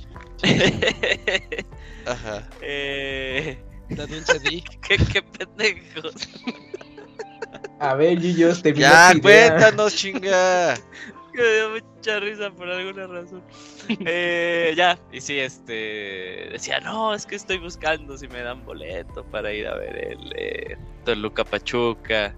ajá. 2.05 2.47
eh, 2.61 3.61
La 3.89 4.05
Dulce 4.05 4.39
Di. 4.39 4.61
qué, 4.87 4.97
qué 4.97 5.21
pendejos. 5.21 6.13
A 7.79 7.95
ver, 7.95 8.19
Yuyos, 8.19 8.61
te 8.61 8.71
vi 8.71 8.81
Ya, 8.81 9.13
cuéntanos, 9.21 9.95
chinga. 9.95 10.75
Me 11.33 11.43
dio 11.43 11.69
mucha 11.69 12.19
risa 12.19 12.51
por 12.51 12.69
alguna 12.69 13.07
razón. 13.07 13.41
Eh, 14.05 14.73
ya, 14.75 14.99
y 15.13 15.21
sí, 15.21 15.39
este. 15.39 16.49
Decía, 16.51 16.81
no, 16.81 17.13
es 17.13 17.25
que 17.25 17.35
estoy 17.35 17.57
buscando 17.57 18.17
si 18.17 18.27
me 18.27 18.41
dan 18.41 18.65
boleto 18.65 19.23
para 19.31 19.53
ir 19.53 19.65
a 19.65 19.75
ver 19.75 19.95
el 19.97 20.33
eh, 20.35 20.77
Toluca 21.05 21.45
Pachuca. 21.45 22.35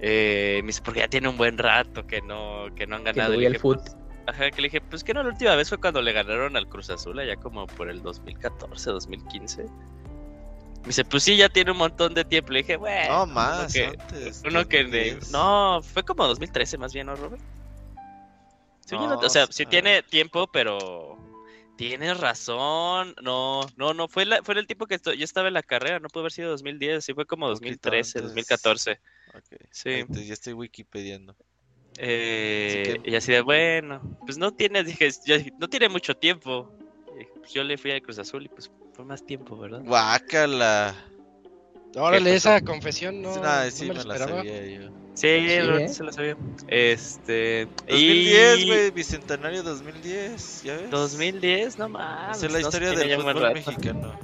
Eh, 0.00 0.60
me 0.62 0.68
dice, 0.68 0.82
porque 0.84 1.00
ya 1.00 1.08
tiene 1.08 1.28
un 1.28 1.36
buen 1.36 1.58
rato 1.58 2.06
que 2.06 2.22
no, 2.22 2.66
que 2.76 2.86
no 2.86 2.94
han 2.96 3.02
Que 3.04 3.12
ganado. 3.12 3.32
dije, 3.36 3.58
foot. 3.58 3.80
pues, 3.82 3.96
ajá, 4.26 4.50
que 4.50 4.60
le 4.62 4.68
dije, 4.68 4.80
pues 4.80 5.02
que 5.04 5.14
no, 5.14 5.22
la 5.22 5.30
última 5.30 5.54
vez 5.54 5.68
fue 5.68 5.78
cuando 5.78 6.02
le 6.02 6.12
ganaron 6.12 6.56
al 6.56 6.68
Cruz 6.68 6.90
Azul, 6.90 7.18
allá 7.18 7.36
como 7.36 7.66
por 7.66 7.88
el 7.88 8.02
2014, 8.02 8.90
2015. 8.90 9.62
Me 9.64 10.88
dice, 10.90 11.04
pues 11.04 11.24
sí, 11.24 11.36
ya 11.36 11.48
tiene 11.48 11.72
un 11.72 11.78
montón 11.78 12.14
de 12.14 12.24
tiempo. 12.24 12.52
Le 12.52 12.60
dije, 12.60 12.76
bueno. 12.76 13.08
No, 13.12 13.24
uno 13.24 13.32
más, 13.34 13.72
que- 13.72 13.86
antes. 13.86 14.42
uno 14.46 14.66
que 14.68 14.84
de- 14.84 15.10
2010. 15.14 15.30
no, 15.32 15.80
fue 15.82 16.04
como 16.04 16.26
2013 16.26 16.78
más 16.78 16.92
bien, 16.92 17.06
¿no, 17.08 17.16
Robert? 17.16 17.42
Sí, 18.84 18.94
No, 18.94 19.18
o 19.18 19.28
sea, 19.28 19.46
sí 19.50 19.66
tiene 19.66 20.04
tiempo, 20.04 20.46
pero 20.46 21.18
tienes 21.76 22.18
razón. 22.20 23.16
No, 23.20 23.62
no, 23.76 23.94
no 23.94 24.06
fue 24.06 24.24
la, 24.26 24.44
fue 24.44 24.54
el 24.54 24.66
tiempo 24.68 24.86
que 24.86 24.96
yo 25.04 25.24
estaba 25.24 25.48
en 25.48 25.54
la 25.54 25.64
carrera, 25.64 25.98
no 25.98 26.08
pudo 26.08 26.20
haber 26.22 26.32
sido 26.32 26.50
2010, 26.50 27.04
sí 27.04 27.12
fue 27.14 27.26
como 27.26 27.46
Poquito 27.48 27.64
2013, 27.64 28.18
antes. 28.20 28.22
2014. 28.22 29.00
Ok, 29.34 29.60
Sí. 29.72 29.90
entonces 29.90 30.28
ya 30.28 30.34
estoy 30.34 30.52
wikipediando. 30.52 31.34
Eh, 31.98 32.82
Así 32.84 32.98
que- 33.02 33.10
Y 33.10 33.14
así 33.16 33.32
de 33.32 33.40
bueno, 33.40 34.00
pues 34.24 34.38
no 34.38 34.52
tiene, 34.52 34.84
dije, 34.84 35.08
yo 35.24 35.38
dije, 35.38 35.52
no 35.58 35.68
tiene 35.68 35.88
mucho 35.88 36.14
tiempo. 36.16 36.70
Y 37.18 37.24
pues 37.38 37.52
yo 37.52 37.64
le 37.64 37.78
fui 37.78 37.92
a 37.92 38.00
Cruz 38.00 38.18
Azul 38.18 38.44
y 38.44 38.48
pues 38.48 38.70
fue 38.92 39.04
más 39.04 39.24
tiempo, 39.24 39.56
¿verdad? 39.56 39.80
Guácala. 39.84 40.94
Órale, 41.94 42.30
¿Qué 42.30 42.36
esa 42.36 42.60
confesión 42.60 43.22
no, 43.22 43.34
Nah, 43.40 43.64
no 43.64 43.70
sí 43.70 43.86
me 43.86 43.94
me 43.94 44.02
lo 44.02 44.08
la 44.10 44.18
sabía 44.18 44.66
yo. 44.66 44.90
Sí, 45.14 45.28
¿eh? 45.28 45.88
se 45.88 46.04
lo 46.04 46.12
sabía. 46.12 46.36
Este. 46.68 47.66
2010, 47.88 48.58
y- 48.58 48.66
güey, 48.66 48.90
bicentenario 48.90 49.62
2010, 49.62 50.62
¿ya 50.62 50.76
ves? 50.76 50.90
2010, 50.90 51.78
no 51.78 51.88
mames. 51.88 52.36
Esa 52.36 52.46
es 52.46 52.52
la 52.52 52.58
no, 52.60 52.66
historia 52.66 52.88
tiene 52.90 53.06
del 53.16 53.22
fútbol 53.22 53.52
mexicano. 53.54 54.18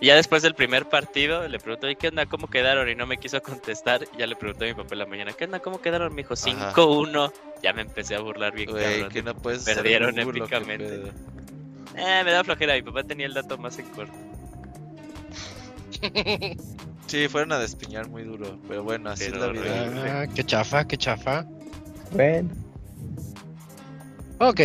Y 0.00 0.06
ya 0.06 0.16
después 0.16 0.42
del 0.42 0.54
primer 0.54 0.88
partido 0.88 1.46
le 1.48 1.58
pregunto, 1.58 1.88
¿y 1.88 1.96
qué 1.96 2.08
onda? 2.08 2.26
¿Cómo 2.26 2.48
quedaron? 2.48 2.88
Y 2.88 2.94
no 2.94 3.06
me 3.06 3.16
quiso 3.18 3.40
contestar. 3.42 4.04
Y 4.14 4.18
ya 4.18 4.26
le 4.26 4.36
pregunté 4.36 4.64
a 4.64 4.68
mi 4.68 4.74
papá 4.74 4.94
en 4.94 4.98
la 4.98 5.06
mañana, 5.06 5.32
¿qué 5.32 5.44
onda? 5.44 5.60
¿Cómo 5.60 5.80
quedaron? 5.80 6.14
Me 6.14 6.22
dijo 6.22 6.34
Ajá. 6.34 6.72
5-1. 6.74 7.32
Ya 7.62 7.72
me 7.72 7.82
empecé 7.82 8.14
a 8.16 8.20
burlar 8.20 8.52
bien, 8.54 8.70
Güey, 8.70 8.84
cabrón. 8.84 9.08
que 9.10 9.22
no 9.22 9.34
puedes 9.34 9.62
hacer 9.62 9.76
Perdieron 9.76 10.10
Google, 10.10 10.24
¿o 10.24 10.32
qué 10.32 10.38
épicamente. 10.56 11.12
Eh, 11.96 12.22
me 12.24 12.30
da 12.32 12.42
flojera. 12.44 12.74
Mi 12.74 12.82
papá 12.82 13.04
tenía 13.04 13.26
el 13.26 13.34
dato 13.34 13.56
más 13.56 13.78
en 13.78 13.86
corto. 13.86 14.12
Sí, 17.06 17.28
fueron 17.28 17.52
a 17.52 17.58
despiñar 17.58 18.08
muy 18.08 18.22
duro, 18.24 18.58
pero 18.66 18.82
bueno, 18.82 19.10
así 19.10 19.26
Pero 19.30 19.52
es 19.52 19.62
la 19.62 19.84
vida. 19.92 20.22
Ah, 20.22 20.26
qué 20.34 20.42
chafa, 20.42 20.86
qué 20.86 20.96
chafa. 20.96 21.44
Bueno, 22.12 22.48
Ok. 24.40 24.60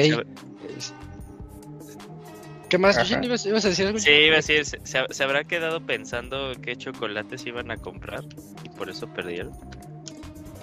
¿Qué 2.70 2.78
más? 2.78 2.98
¿Ibas, 3.10 3.46
ibas 3.46 3.66
a 3.66 3.70
decir 3.70 3.88
algo? 3.88 4.00
Sí, 4.00 4.10
iba 4.12 4.36
a 4.36 4.38
decir, 4.38 4.66
se, 4.66 4.80
se- 4.86 5.06
se 5.10 5.24
habrá 5.24 5.44
quedado 5.44 5.84
pensando 5.86 6.52
qué 6.62 6.76
chocolates 6.76 7.46
iban 7.46 7.72
a 7.72 7.78
comprar 7.78 8.24
y 8.64 8.70
por 8.70 8.90
eso 8.90 9.08
perdieron. 9.08 9.52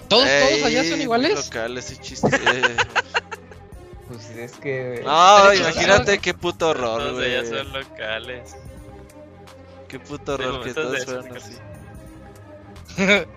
¿Todos, 0.07 0.25
Ey, 0.25 0.47
todos 0.55 0.63
allá 0.67 0.83
son 0.85 1.01
iguales? 1.01 1.35
local 1.35 1.77
ese 1.77 1.97
chiste. 1.97 2.29
pues 4.07 4.29
es 4.29 4.53
que. 4.53 5.01
no, 5.03 5.53
imagínate 5.53 6.19
qué 6.19 6.33
puto 6.33 6.69
horror, 6.69 6.99
Todos 7.01 7.13
güey. 7.15 7.35
allá 7.35 7.49
son 7.49 7.73
locales. 7.73 8.55
Qué 9.89 9.99
puto 9.99 10.33
horror 10.35 10.63
que 10.63 10.73
todos 10.73 11.03
fueran 11.05 11.35
así. 11.35 11.53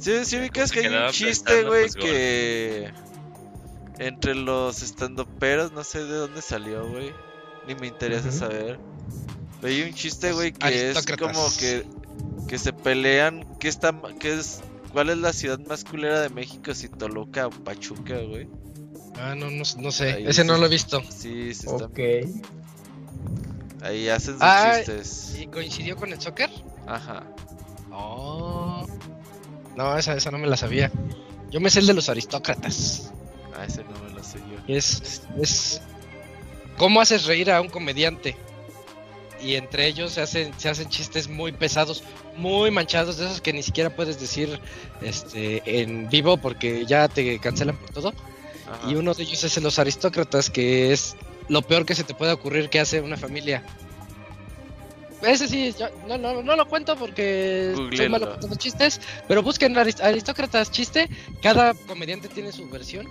Sí, 0.00 0.24
sí 0.24 0.38
ubicas 0.38 0.72
que 0.72 0.80
hay 0.80 0.86
un 0.86 1.10
chiste, 1.10 1.44
pensando, 1.44 1.68
güey, 1.68 1.82
pues, 1.82 1.94
que 1.96 2.90
entre 4.00 4.34
los 4.34 4.82
estandoperos, 4.82 5.72
no 5.72 5.84
sé 5.84 6.02
de 6.04 6.14
dónde 6.16 6.42
salió, 6.42 6.88
güey. 6.88 7.12
Ni 7.68 7.74
me 7.76 7.86
interesa 7.86 8.32
saber. 8.32 8.80
Hay 9.62 9.82
un 9.82 9.92
chiste, 9.94 10.32
güey, 10.32 10.52
que 10.52 10.90
es 10.90 11.04
como 11.18 11.44
que 11.58 11.86
que 12.48 12.58
se 12.58 12.72
pelean, 12.72 13.44
que 13.58 13.68
está 13.68 13.92
ma- 13.92 14.14
que 14.18 14.32
es 14.34 14.60
¿cuál 14.92 15.10
es 15.10 15.18
la 15.18 15.32
ciudad 15.32 15.58
más 15.68 15.84
culera 15.84 16.20
de 16.20 16.30
México 16.30 16.74
si 16.74 16.88
Toluca 16.88 17.46
o 17.46 17.50
Pachuca, 17.50 18.18
güey? 18.22 18.48
Ah, 19.16 19.34
no, 19.36 19.50
no, 19.50 19.62
no 19.78 19.92
sé. 19.92 20.12
Ahí 20.14 20.26
Ese 20.26 20.44
no 20.44 20.54
sí. 20.54 20.60
lo 20.60 20.66
he 20.66 20.70
visto. 20.70 21.02
Sí, 21.10 21.52
se 21.54 21.66
están 21.66 21.82
Ok. 21.90 21.98
ahí 23.82 24.08
hacen 24.08 24.34
sus 24.34 24.42
Ah, 24.42 24.74
chistes. 24.78 25.36
¿Y 25.38 25.46
coincidió 25.46 25.96
con 25.96 26.12
el 26.12 26.20
soccer? 26.20 26.50
Ajá. 26.86 27.24
Oh. 27.92 28.86
No, 29.76 29.96
esa, 29.96 30.14
esa 30.14 30.30
no 30.30 30.38
me 30.38 30.46
la 30.46 30.56
sabía. 30.56 30.90
Yo 31.50 31.60
me 31.60 31.70
sé 31.70 31.80
el 31.80 31.86
de 31.86 31.94
los 31.94 32.08
aristócratas. 32.08 33.12
Ah, 33.60 33.66
ese 33.66 33.84
no 33.84 33.90
me 34.02 34.10
lo 34.14 34.24
sé 34.24 34.38
yo. 34.38 34.56
Es, 34.74 35.22
es 35.38 35.82
cómo 36.78 37.00
haces 37.00 37.26
reír 37.26 37.50
a 37.50 37.60
un 37.60 37.68
comediante. 37.68 38.34
Y 39.42 39.54
entre 39.56 39.86
ellos 39.86 40.12
se 40.12 40.22
hacen, 40.22 40.52
se 40.58 40.70
hacen 40.70 40.88
chistes 40.88 41.28
muy 41.28 41.52
pesados, 41.52 42.02
muy 42.36 42.70
manchados, 42.70 43.18
de 43.18 43.26
esos 43.26 43.40
que 43.40 43.52
ni 43.52 43.62
siquiera 43.62 43.94
puedes 43.94 44.18
decir 44.18 44.60
este 45.02 45.82
en 45.82 46.08
vivo 46.08 46.38
porque 46.38 46.86
ya 46.86 47.08
te 47.08 47.38
cancelan 47.38 47.76
por 47.76 47.90
todo. 47.90 48.14
Ajá. 48.70 48.90
Y 48.90 48.94
uno 48.94 49.12
de 49.12 49.24
ellos 49.24 49.44
es 49.44 49.62
los 49.62 49.78
aristócratas, 49.78 50.48
que 50.48 50.92
es 50.92 51.16
lo 51.48 51.60
peor 51.60 51.84
que 51.84 51.94
se 51.94 52.04
te 52.04 52.14
puede 52.14 52.32
ocurrir 52.32 52.70
que 52.70 52.80
hace 52.80 53.00
una 53.00 53.16
familia. 53.18 53.62
Ese 55.22 55.48
sí, 55.48 55.74
yo- 55.78 55.88
no, 56.08 56.16
no, 56.16 56.42
no 56.42 56.56
lo 56.56 56.66
cuento 56.66 56.96
porque 56.96 57.72
soy 57.94 58.08
malo 58.08 58.30
contando 58.30 58.56
chistes, 58.56 59.00
pero 59.28 59.42
busquen 59.42 59.74
arist- 59.74 60.00
aristócratas 60.02 60.70
chiste, 60.70 61.08
cada 61.42 61.74
comediante 61.74 62.28
tiene 62.28 62.52
su 62.52 62.68
versión 62.70 63.06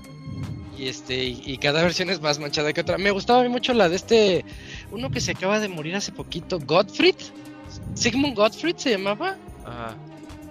y 0.77 0.87
este 0.87 1.23
y, 1.23 1.41
y 1.45 1.57
cada 1.57 1.83
versión 1.83 2.09
es 2.09 2.19
más 2.21 2.39
manchada 2.39 2.73
que 2.73 2.81
otra. 2.81 2.97
Me 2.97 3.11
gustaba 3.11 3.41
a 3.41 3.43
mí 3.43 3.49
mucho 3.49 3.73
la 3.73 3.89
de 3.89 3.95
este 3.97 4.45
uno 4.91 5.11
que 5.11 5.21
se 5.21 5.31
acaba 5.31 5.59
de 5.59 5.67
morir 5.67 5.95
hace 5.95 6.11
poquito, 6.11 6.59
Gottfried, 6.59 7.15
Sigmund 7.93 8.35
Gottfried 8.35 8.77
se 8.77 8.91
llamaba. 8.91 9.37
Ajá. 9.65 9.95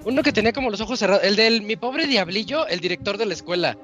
Uno 0.05 0.23
que 0.23 0.33
tenía 0.33 0.53
como 0.53 0.71
los 0.71 0.81
ojos 0.81 0.99
cerrados. 1.01 1.25
El 1.25 1.35
del 1.35 1.63
mi 1.63 1.75
pobre 1.77 2.07
diablillo, 2.07 2.67
el 2.69 2.79
director 2.81 3.19
de 3.19 3.27
la 3.27 3.35
escuela. 3.35 3.77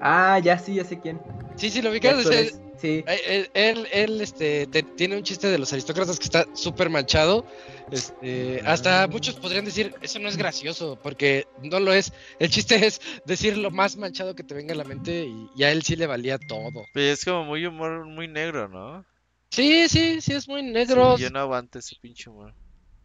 Ah, 0.00 0.38
ya 0.42 0.58
sí, 0.58 0.74
ya 0.74 0.84
sé 0.84 0.98
quién. 0.98 1.20
Sí, 1.56 1.70
sí, 1.70 1.82
lo 1.82 1.90
¿Qué 1.90 2.08
ubicas. 2.08 2.26
Es-? 2.26 2.60
Sí. 2.80 3.02
Eh, 3.06 3.20
Él, 3.26 3.50
él, 3.54 3.88
él, 3.92 4.20
este, 4.20 4.66
te- 4.66 4.82
tiene 4.82 5.16
un 5.16 5.22
chiste 5.22 5.46
de 5.46 5.58
los 5.58 5.72
aristócratas 5.72 6.18
que 6.18 6.24
está 6.24 6.44
súper 6.54 6.90
manchado. 6.90 7.44
Este, 7.90 8.60
hasta 8.66 9.06
muchos 9.06 9.36
podrían 9.36 9.64
decir, 9.64 9.94
eso 10.02 10.18
no 10.18 10.28
es 10.28 10.36
gracioso, 10.36 10.98
porque 11.02 11.46
no 11.62 11.80
lo 11.80 11.92
es. 11.92 12.12
El 12.38 12.50
chiste 12.50 12.84
es 12.86 13.00
decir 13.24 13.56
lo 13.56 13.70
más 13.70 13.96
manchado 13.96 14.34
que 14.34 14.42
te 14.42 14.54
venga 14.54 14.74
a 14.74 14.76
la 14.76 14.84
mente 14.84 15.24
y, 15.24 15.48
y 15.56 15.62
a 15.62 15.70
él 15.70 15.82
sí 15.82 15.96
le 15.96 16.06
valía 16.06 16.38
todo. 16.38 16.84
Pero 16.92 17.12
es 17.12 17.24
como 17.24 17.44
muy 17.44 17.64
humor 17.64 18.04
muy 18.06 18.28
negro, 18.28 18.68
¿no? 18.68 19.04
Sí, 19.50 19.88
sí, 19.88 20.20
sí, 20.20 20.32
es 20.32 20.48
muy 20.48 20.62
negro. 20.62 21.16
Sí, 21.16 21.22
yo 21.22 21.30
no 21.30 21.38
aguanto 21.38 21.78
ese 21.78 21.96
pinche 22.00 22.28
humor. 22.28 22.54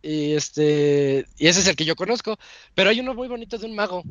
Y 0.01 0.33
este, 0.33 1.25
y 1.37 1.47
ese 1.47 1.59
es 1.59 1.67
el 1.67 1.75
que 1.75 1.85
yo 1.85 1.95
conozco. 1.95 2.37
Pero 2.73 2.89
hay 2.89 2.99
uno 2.99 3.13
muy 3.13 3.27
bonito 3.27 3.57
de 3.57 3.65
un 3.67 3.75
mago. 3.75 4.03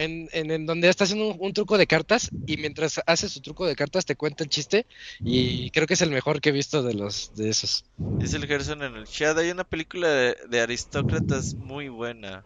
En, 0.00 0.28
en, 0.32 0.50
en 0.50 0.64
donde 0.66 0.88
está 0.88 1.04
haciendo 1.04 1.28
un, 1.28 1.36
un 1.38 1.52
truco 1.52 1.76
de 1.76 1.86
cartas 1.86 2.30
y 2.46 2.56
mientras 2.56 3.00
hace 3.06 3.28
su 3.28 3.40
truco 3.40 3.66
de 3.66 3.76
cartas 3.76 4.06
te 4.06 4.16
cuenta 4.16 4.44
el 4.44 4.50
chiste 4.50 4.86
y 5.20 5.70
creo 5.72 5.86
que 5.86 5.94
es 5.94 6.00
el 6.00 6.10
mejor 6.10 6.40
que 6.40 6.48
he 6.48 6.52
visto 6.52 6.82
de 6.82 6.94
los 6.94 7.32
de 7.34 7.50
esos. 7.50 7.84
Dice 7.98 8.36
el 8.38 8.46
Gerson 8.46 8.82
en 8.82 8.96
el 8.96 9.06
chat, 9.06 9.36
hay 9.36 9.50
una 9.50 9.64
película 9.64 10.08
de, 10.08 10.36
de 10.48 10.60
aristócratas 10.60 11.54
muy 11.54 11.88
buena. 11.88 12.44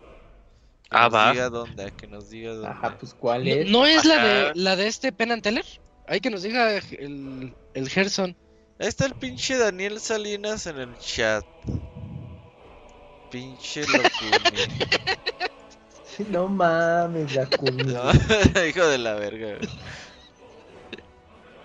Que 0.83 0.89
Ah, 0.91 1.05
nos 1.05 1.15
va. 1.15 1.33
diga 1.33 1.49
dónde, 1.51 1.93
que 1.97 2.07
nos 2.07 2.29
diga 2.31 2.53
dónde. 2.55 2.69
Ajá, 2.69 2.99
pues 2.99 3.15
¿cuál 3.15 3.45
No, 3.45 3.51
es? 3.51 3.71
no 3.71 3.87
es 3.87 4.05
la 4.05 4.25
de 4.25 4.53
la 4.55 4.77
de 4.77 4.87
este 4.89 5.13
Penn 5.13 5.33
and 5.33 5.43
Teller. 5.43 5.65
Hay 6.07 6.21
que 6.21 6.31
nos 6.31 6.43
diga 6.43 6.77
el, 6.77 7.55
el 7.75 7.89
Gerson. 7.89 8.37
Ahí 8.79 8.89
está 8.89 9.07
el 9.07 9.15
pinche 9.15 9.57
Daniel 9.57 10.01
Salinas 10.01 10.67
en 10.67 10.79
el 10.79 10.99
chat. 10.99 11.45
Pinche 13.31 13.83
locuni. 13.83 14.69
No 16.29 16.49
mames, 16.49 17.35
la 17.35 17.49
No, 17.63 18.13
Hijo 18.69 18.87
de 18.87 18.99
la 18.99 19.15
verga. 19.15 19.57
güey. 19.57 19.69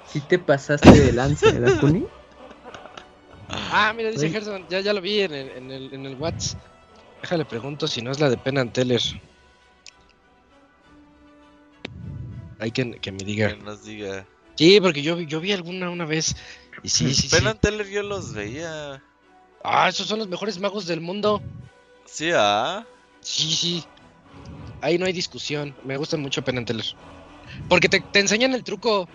Si 0.07 0.19
te 0.21 0.39
pasaste 0.39 0.89
de 0.91 1.13
lanza, 1.13 1.51
¿verdad, 1.51 1.79
Kuni? 1.79 2.05
Ah, 3.51 3.93
mira, 3.95 4.09
dice. 4.11 4.29
Gerson, 4.29 4.67
ya, 4.69 4.79
ya 4.79 4.93
lo 4.93 5.01
vi 5.01 5.21
en 5.21 5.33
el, 5.33 5.49
en 5.49 5.71
el, 5.71 5.93
en 5.93 6.05
el 6.05 6.15
WhatsApp. 6.15 6.61
Déjale 7.21 7.45
pregunto 7.45 7.87
si 7.87 7.99
no 8.01 8.11
es 8.11 8.19
la 8.19 8.29
de 8.29 8.37
Penn 8.37 8.59
and 8.59 8.71
Teller. 8.71 9.01
Hay 12.59 12.71
que, 12.71 12.91
que 12.99 13.11
me 13.11 13.23
diga. 13.23 13.49
Que 13.49 13.57
nos 13.63 13.83
diga. 13.83 14.25
Sí, 14.55 14.79
porque 14.81 15.01
yo, 15.01 15.15
vi- 15.15 15.25
yo 15.25 15.39
vi 15.39 15.51
alguna 15.53 15.89
una 15.89 16.05
vez. 16.05 16.35
Y 16.83 16.89
sí, 16.89 17.13
sí, 17.15 17.27
sí. 17.27 17.35
Penn 17.35 17.47
and 17.47 17.59
Teller 17.59 17.87
yo 17.87 18.03
los 18.03 18.33
veía. 18.33 19.01
Ah, 19.63 19.89
esos 19.89 20.07
son 20.07 20.19
los 20.19 20.27
mejores 20.27 20.59
magos 20.59 20.85
del 20.85 21.01
mundo. 21.01 21.41
Sí, 22.05 22.31
ah. 22.35 22.85
Sí, 23.21 23.51
sí. 23.55 23.83
Ahí 24.81 24.97
no 24.97 25.05
hay 25.05 25.13
discusión. 25.13 25.75
Me 25.83 25.97
gustan 25.97 26.21
mucho 26.21 26.43
Penn 26.43 26.65
Teller. 26.65 26.85
Porque 27.67 27.89
te, 27.89 27.99
te 27.99 28.19
enseñan 28.19 28.53
el 28.53 28.63
truco. 28.63 29.07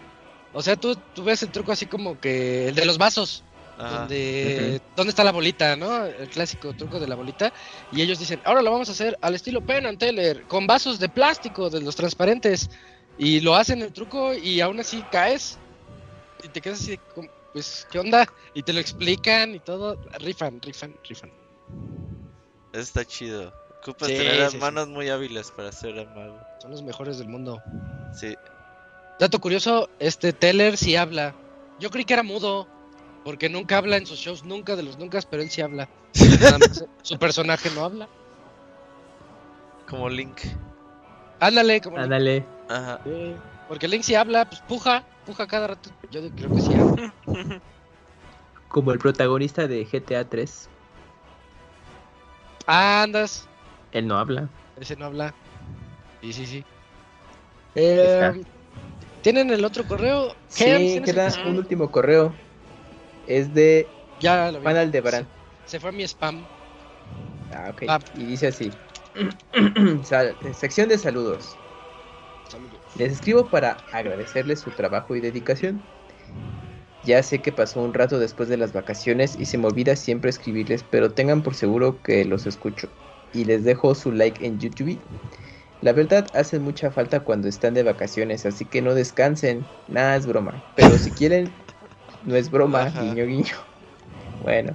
O 0.52 0.62
sea, 0.62 0.76
tú, 0.76 0.96
tú 1.14 1.24
ves 1.24 1.42
el 1.42 1.50
truco 1.50 1.72
así 1.72 1.86
como 1.86 2.20
que 2.20 2.68
el 2.68 2.74
de 2.74 2.84
los 2.84 2.98
vasos. 2.98 3.44
Ajá. 3.76 4.00
donde 4.00 4.80
dónde 4.94 5.10
está 5.10 5.24
la 5.24 5.32
bolita, 5.32 5.74
¿no? 5.74 6.04
El 6.04 6.28
clásico 6.28 6.72
truco 6.74 7.00
de 7.00 7.08
la 7.08 7.16
bolita. 7.16 7.52
Y 7.92 8.02
ellos 8.02 8.18
dicen, 8.18 8.40
ahora 8.44 8.62
lo 8.62 8.70
vamos 8.70 8.88
a 8.88 8.92
hacer 8.92 9.18
al 9.20 9.34
estilo 9.34 9.60
Penn 9.60 9.86
and 9.86 9.98
Teller, 9.98 10.44
con 10.44 10.66
vasos 10.66 10.98
de 10.98 11.08
plástico, 11.08 11.70
de 11.70 11.80
los 11.80 11.96
transparentes. 11.96 12.70
Y 13.18 13.40
lo 13.40 13.54
hacen 13.54 13.82
el 13.82 13.92
truco 13.92 14.34
y 14.34 14.60
aún 14.60 14.80
así 14.80 15.02
caes. 15.10 15.58
Y 16.42 16.48
te 16.48 16.60
quedas 16.60 16.80
así, 16.80 16.98
pues, 17.52 17.86
¿qué 17.90 17.98
onda? 17.98 18.28
Y 18.54 18.62
te 18.62 18.72
lo 18.72 18.80
explican 18.80 19.54
y 19.54 19.60
todo. 19.60 19.98
Rifan, 20.18 20.60
rifan, 20.60 20.94
rifan. 21.08 21.32
Eso 22.72 22.82
está 22.82 23.04
chido. 23.04 23.52
Ocupas 23.84 24.08
Sí, 24.08 24.16
tener 24.16 24.36
las 24.36 24.52
sí, 24.52 24.56
sí. 24.56 24.62
manos 24.62 24.88
muy 24.88 25.10
hábiles 25.10 25.50
para 25.50 25.70
ser 25.70 25.98
el 25.98 26.08
mago. 26.14 26.38
Son 26.58 26.70
los 26.70 26.82
mejores 26.82 27.18
del 27.18 27.28
mundo. 27.28 27.62
Sí. 28.14 28.34
Dato 29.18 29.38
curioso, 29.40 29.90
este 29.98 30.32
Teller 30.32 30.78
sí 30.78 30.96
habla. 30.96 31.34
Yo 31.78 31.90
creí 31.90 32.06
que 32.06 32.14
era 32.14 32.22
mudo, 32.22 32.66
porque 33.24 33.50
nunca 33.50 33.76
habla 33.76 33.98
en 33.98 34.06
sus 34.06 34.18
shows, 34.18 34.42
nunca 34.44 34.74
de 34.74 34.84
los 34.84 34.96
nunca, 34.96 35.20
pero 35.28 35.42
él 35.42 35.50
sí 35.50 35.60
habla. 35.60 35.86
Nada 36.40 36.58
más, 36.58 36.82
su 37.02 37.18
personaje 37.18 37.68
no 37.74 37.84
habla. 37.84 38.08
Como 39.86 40.08
Link. 40.08 40.38
Ándale, 41.40 41.82
como 41.82 41.98
Ándale. 41.98 42.42
Ajá. 42.70 43.00
Sí, 43.04 43.34
Porque 43.68 43.86
Link 43.86 44.02
sí 44.02 44.14
habla, 44.14 44.46
pues 44.46 44.62
puja, 44.62 45.04
puja 45.26 45.46
cada 45.46 45.66
rato. 45.66 45.90
Yo 46.10 46.22
creo 46.30 46.54
que 46.54 46.60
sí 46.62 46.72
habla. 46.74 47.12
Como 48.68 48.92
el 48.92 48.98
protagonista 48.98 49.68
de 49.68 49.84
GTA 49.84 50.24
3. 50.24 50.70
Ah, 52.66 53.02
andas, 53.02 53.46
Él 53.94 54.06
no 54.08 54.18
habla. 54.18 54.50
ese 54.76 54.96
no 54.96 55.06
habla. 55.06 55.34
Sí, 56.20 56.32
sí, 56.32 56.46
sí. 56.46 56.64
Eh, 57.76 58.42
¿Tienen 59.22 59.50
el 59.50 59.64
otro 59.64 59.86
correo? 59.86 60.34
Sí, 60.48 60.64
Gems, 60.64 60.92
¿tienes 60.92 61.10
queda 61.10 61.28
el- 61.28 61.48
un 61.48 61.58
último 61.58 61.90
correo. 61.90 62.34
Es 63.26 63.54
de 63.54 63.88
Ya 64.18 64.50
lo 64.50 64.58
vi. 64.58 64.64
Juan 64.64 64.76
Aldebarán. 64.76 65.28
Se 65.64 65.80
fue 65.80 65.90
a 65.90 65.92
mi 65.92 66.02
spam. 66.02 66.44
Ah, 67.52 67.70
ok. 67.72 67.82
Ah. 67.88 68.00
Y 68.14 68.26
dice 68.26 68.48
así. 68.48 68.72
Sección 70.52 70.88
de 70.88 70.98
saludos. 70.98 71.56
Saludos. 72.48 72.80
Les 72.96 73.12
escribo 73.12 73.48
para 73.48 73.76
agradecerles 73.92 74.60
su 74.60 74.70
trabajo 74.72 75.14
y 75.16 75.20
dedicación. 75.20 75.82
Ya 77.04 77.22
sé 77.22 77.40
que 77.42 77.52
pasó 77.52 77.80
un 77.80 77.94
rato 77.94 78.18
después 78.18 78.48
de 78.48 78.56
las 78.56 78.72
vacaciones 78.72 79.38
y 79.38 79.44
se 79.46 79.58
me 79.58 79.66
olvida 79.66 79.94
siempre 79.94 80.30
escribirles, 80.30 80.82
pero 80.82 81.12
tengan 81.12 81.42
por 81.42 81.54
seguro 81.54 82.00
que 82.02 82.24
los 82.24 82.46
escucho. 82.46 82.88
Y 83.34 83.44
les 83.44 83.64
dejo 83.64 83.94
su 83.94 84.12
like 84.12 84.46
en 84.46 84.58
YouTube. 84.58 84.98
La 85.80 85.92
verdad 85.92 86.26
hacen 86.34 86.62
mucha 86.62 86.90
falta 86.90 87.20
cuando 87.20 87.46
están 87.46 87.74
de 87.74 87.82
vacaciones, 87.82 88.46
así 88.46 88.64
que 88.64 88.80
no 88.80 88.94
descansen. 88.94 89.66
Nada 89.86 90.16
es 90.16 90.26
broma. 90.26 90.62
Pero 90.74 90.96
si 90.96 91.10
quieren, 91.10 91.52
no 92.24 92.36
es 92.36 92.50
broma, 92.50 92.84
Ajá. 92.84 93.02
guiño 93.02 93.26
guiño. 93.26 93.54
Bueno, 94.40 94.74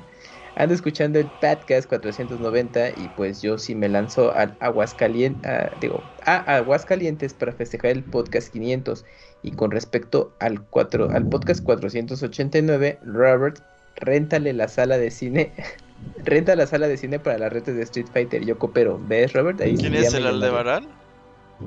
ando 0.55 0.73
escuchando 0.75 1.19
el 1.19 1.27
podcast 1.27 1.87
490 1.89 2.89
y 2.97 3.07
pues 3.09 3.41
yo 3.41 3.57
sí 3.57 3.75
me 3.75 3.89
lanzo 3.89 4.31
a 4.31 4.55
Aguascalientes, 4.59 5.51
digo, 5.79 6.03
a 6.25 6.57
Aguascalientes 6.57 7.33
para 7.33 7.53
festejar 7.53 7.91
el 7.91 8.03
podcast 8.03 8.51
500. 8.51 9.05
Y 9.41 9.51
con 9.51 9.71
respecto 9.71 10.35
al, 10.39 10.61
4, 10.61 11.09
al 11.11 11.27
podcast 11.27 11.63
489, 11.63 12.99
Robert, 13.03 13.59
réntale 13.95 14.53
la 14.53 14.67
sala 14.67 14.97
de 14.97 15.11
cine. 15.11 15.53
Renta 16.23 16.55
la 16.55 16.67
sala 16.67 16.87
de 16.87 16.97
cine 16.97 17.19
para 17.19 17.37
las 17.37 17.51
redes 17.51 17.75
de 17.75 17.81
Street 17.83 18.07
Fighter. 18.11 18.43
Yo 18.45 18.57
coopero. 18.57 18.99
¿Ves, 19.07 19.33
Robert? 19.33 19.61
Ahí 19.61 19.75
¿Quién 19.77 19.95
es 19.95 20.13
el. 20.13 20.25
Aldebarán? 20.27 20.87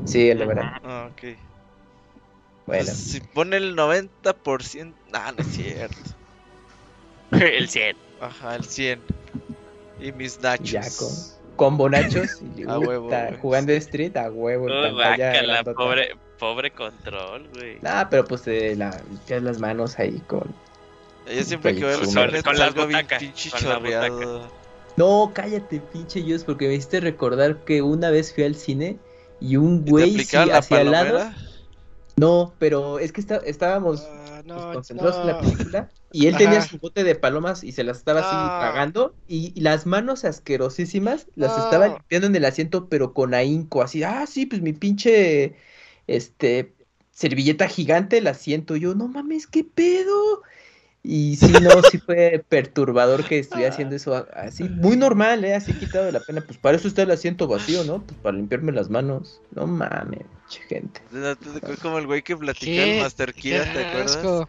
Sí, 0.04 0.30
el 0.30 0.38
de 0.38 0.46
verano. 0.46 0.72
Ah, 0.84 1.08
ok. 1.10 1.22
Bueno, 2.66 2.84
Pues, 2.84 2.96
si 2.96 3.20
pone 3.20 3.56
el 3.56 3.76
90%. 3.76 4.94
Ah, 5.12 5.32
no 5.36 5.42
es 5.42 5.48
cierto. 5.48 5.96
El 7.32 7.68
100. 7.68 7.96
Ajá, 8.20 8.56
el 8.56 8.64
100. 8.64 9.00
Y 10.00 10.12
mis 10.12 10.40
nachos. 10.40 10.70
ya 10.70 10.82
con 10.82 11.08
combo 11.56 11.88
nachos. 11.88 12.40
Y, 12.56 12.62
A 12.68 12.78
huevo, 12.78 13.08
güey. 13.08 13.36
jugando 13.38 13.72
Street 13.72 14.16
a 14.16 14.30
huevo 14.30 14.66
Oh, 14.66 15.74
pobre, 15.74 16.10
pobre 16.38 16.70
control, 16.70 17.48
güey. 17.54 17.78
Nah, 17.82 18.04
pero 18.08 18.24
pues 18.24 18.42
te 18.42 18.76
la, 18.76 19.00
las 19.28 19.58
manos 19.58 19.98
ahí 19.98 20.20
con. 20.26 20.54
Yo 21.26 21.42
siempre 21.44 21.74
que 21.74 21.80
veo 21.84 21.90
el 21.94 22.00
Con- 22.00 22.08
cine 22.08 22.42
con 22.42 22.58
las 22.58 22.74
butacas, 22.74 23.18
pinche 23.20 23.50
chorreado. 23.50 24.50
No, 24.96 25.30
cállate, 25.34 25.80
pinche 25.80 26.22
Dios, 26.22 26.44
porque 26.44 26.68
me 26.68 26.74
hiciste 26.74 27.00
recordar 27.00 27.64
que 27.64 27.80
una 27.82 28.10
vez 28.10 28.34
fui 28.34 28.44
al 28.44 28.54
cine 28.54 28.98
y 29.40 29.56
un 29.56 29.80
¿Y 29.80 29.84
te 29.84 29.90
güey 29.90 30.18
sí, 30.24 30.36
hacia 30.36 30.78
al 30.80 30.90
lado. 30.90 31.30
No, 32.16 32.52
pero 32.58 32.98
es 32.98 33.12
que 33.12 33.20
está- 33.20 33.40
estábamos 33.46 34.02
Ah, 34.02 34.42
pues, 34.44 34.46
no, 34.46 34.72
concentrados 34.72 35.16
en 35.16 35.26
la 35.28 35.40
película 35.40 35.90
y 36.12 36.26
él 36.26 36.36
tenía 36.36 36.60
su 36.60 36.76
bote 36.78 37.04
de 37.04 37.14
palomas 37.14 37.64
y 37.64 37.72
se 37.72 37.84
las 37.84 37.96
estaba 37.98 38.20
así 38.20 38.28
Ah. 38.32 38.58
tragando 38.60 39.14
y, 39.26 39.52
y 39.56 39.60
las 39.62 39.86
manos 39.86 40.24
asquerosísimas 40.26 41.26
las 41.36 41.52
Ah. 41.52 41.62
estaba 41.64 41.88
limpiando 41.88 42.26
en 42.26 42.36
el 42.36 42.44
asiento 42.44 42.88
pero 42.90 43.14
con 43.14 43.32
ahínco, 43.32 43.80
así, 43.82 44.02
ah, 44.02 44.26
sí, 44.26 44.44
pues 44.44 44.60
mi 44.60 44.74
pinche, 44.74 45.56
este, 46.06 46.74
servilleta 47.12 47.66
gigante 47.66 48.20
la 48.20 48.34
siento 48.34 48.76
yo, 48.76 48.94
no 48.94 49.08
mames, 49.08 49.46
qué 49.46 49.64
pedo. 49.64 50.42
Y 51.04 51.34
sí, 51.34 51.52
no, 51.60 51.82
sí 51.90 51.98
fue 51.98 52.44
perturbador 52.48 53.24
que 53.24 53.40
estuviera 53.40 53.72
haciendo 53.72 53.96
eso 53.96 54.24
así, 54.34 54.64
muy 54.64 54.96
normal, 54.96 55.44
¿eh? 55.44 55.54
Así 55.54 55.72
quitado 55.72 56.04
de 56.04 56.12
la 56.12 56.20
pena, 56.20 56.42
pues 56.42 56.58
para 56.58 56.76
eso 56.76 56.86
está 56.86 57.02
el 57.02 57.10
asiento 57.10 57.48
vacío, 57.48 57.82
¿no? 57.82 58.02
Pues 58.02 58.16
para 58.20 58.36
limpiarme 58.36 58.70
las 58.70 58.88
manos. 58.88 59.40
No 59.52 59.66
mames, 59.66 60.20
gente. 60.68 61.00
¿No 61.10 61.34
te 61.34 61.60
tocó 61.60 61.72
como 61.82 61.98
el 61.98 62.06
güey 62.06 62.22
que 62.22 62.36
platica 62.36 62.66
¿Qué? 62.66 62.98
el 62.98 63.02
Master 63.02 63.34
Kira, 63.34 63.72
¿te 63.72 63.84
acuerdas? 63.84 64.46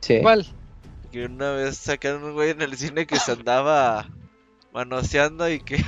Sí. 0.00 0.18
¿Cuál? 0.20 0.46
Que 1.10 1.24
una 1.24 1.52
vez 1.52 1.78
sacaron 1.78 2.22
un 2.22 2.32
güey 2.34 2.50
en 2.50 2.60
el 2.60 2.76
cine 2.76 3.06
que 3.06 3.16
se 3.18 3.32
andaba 3.32 4.06
manoseando 4.74 5.48
y 5.48 5.60
que 5.60 5.76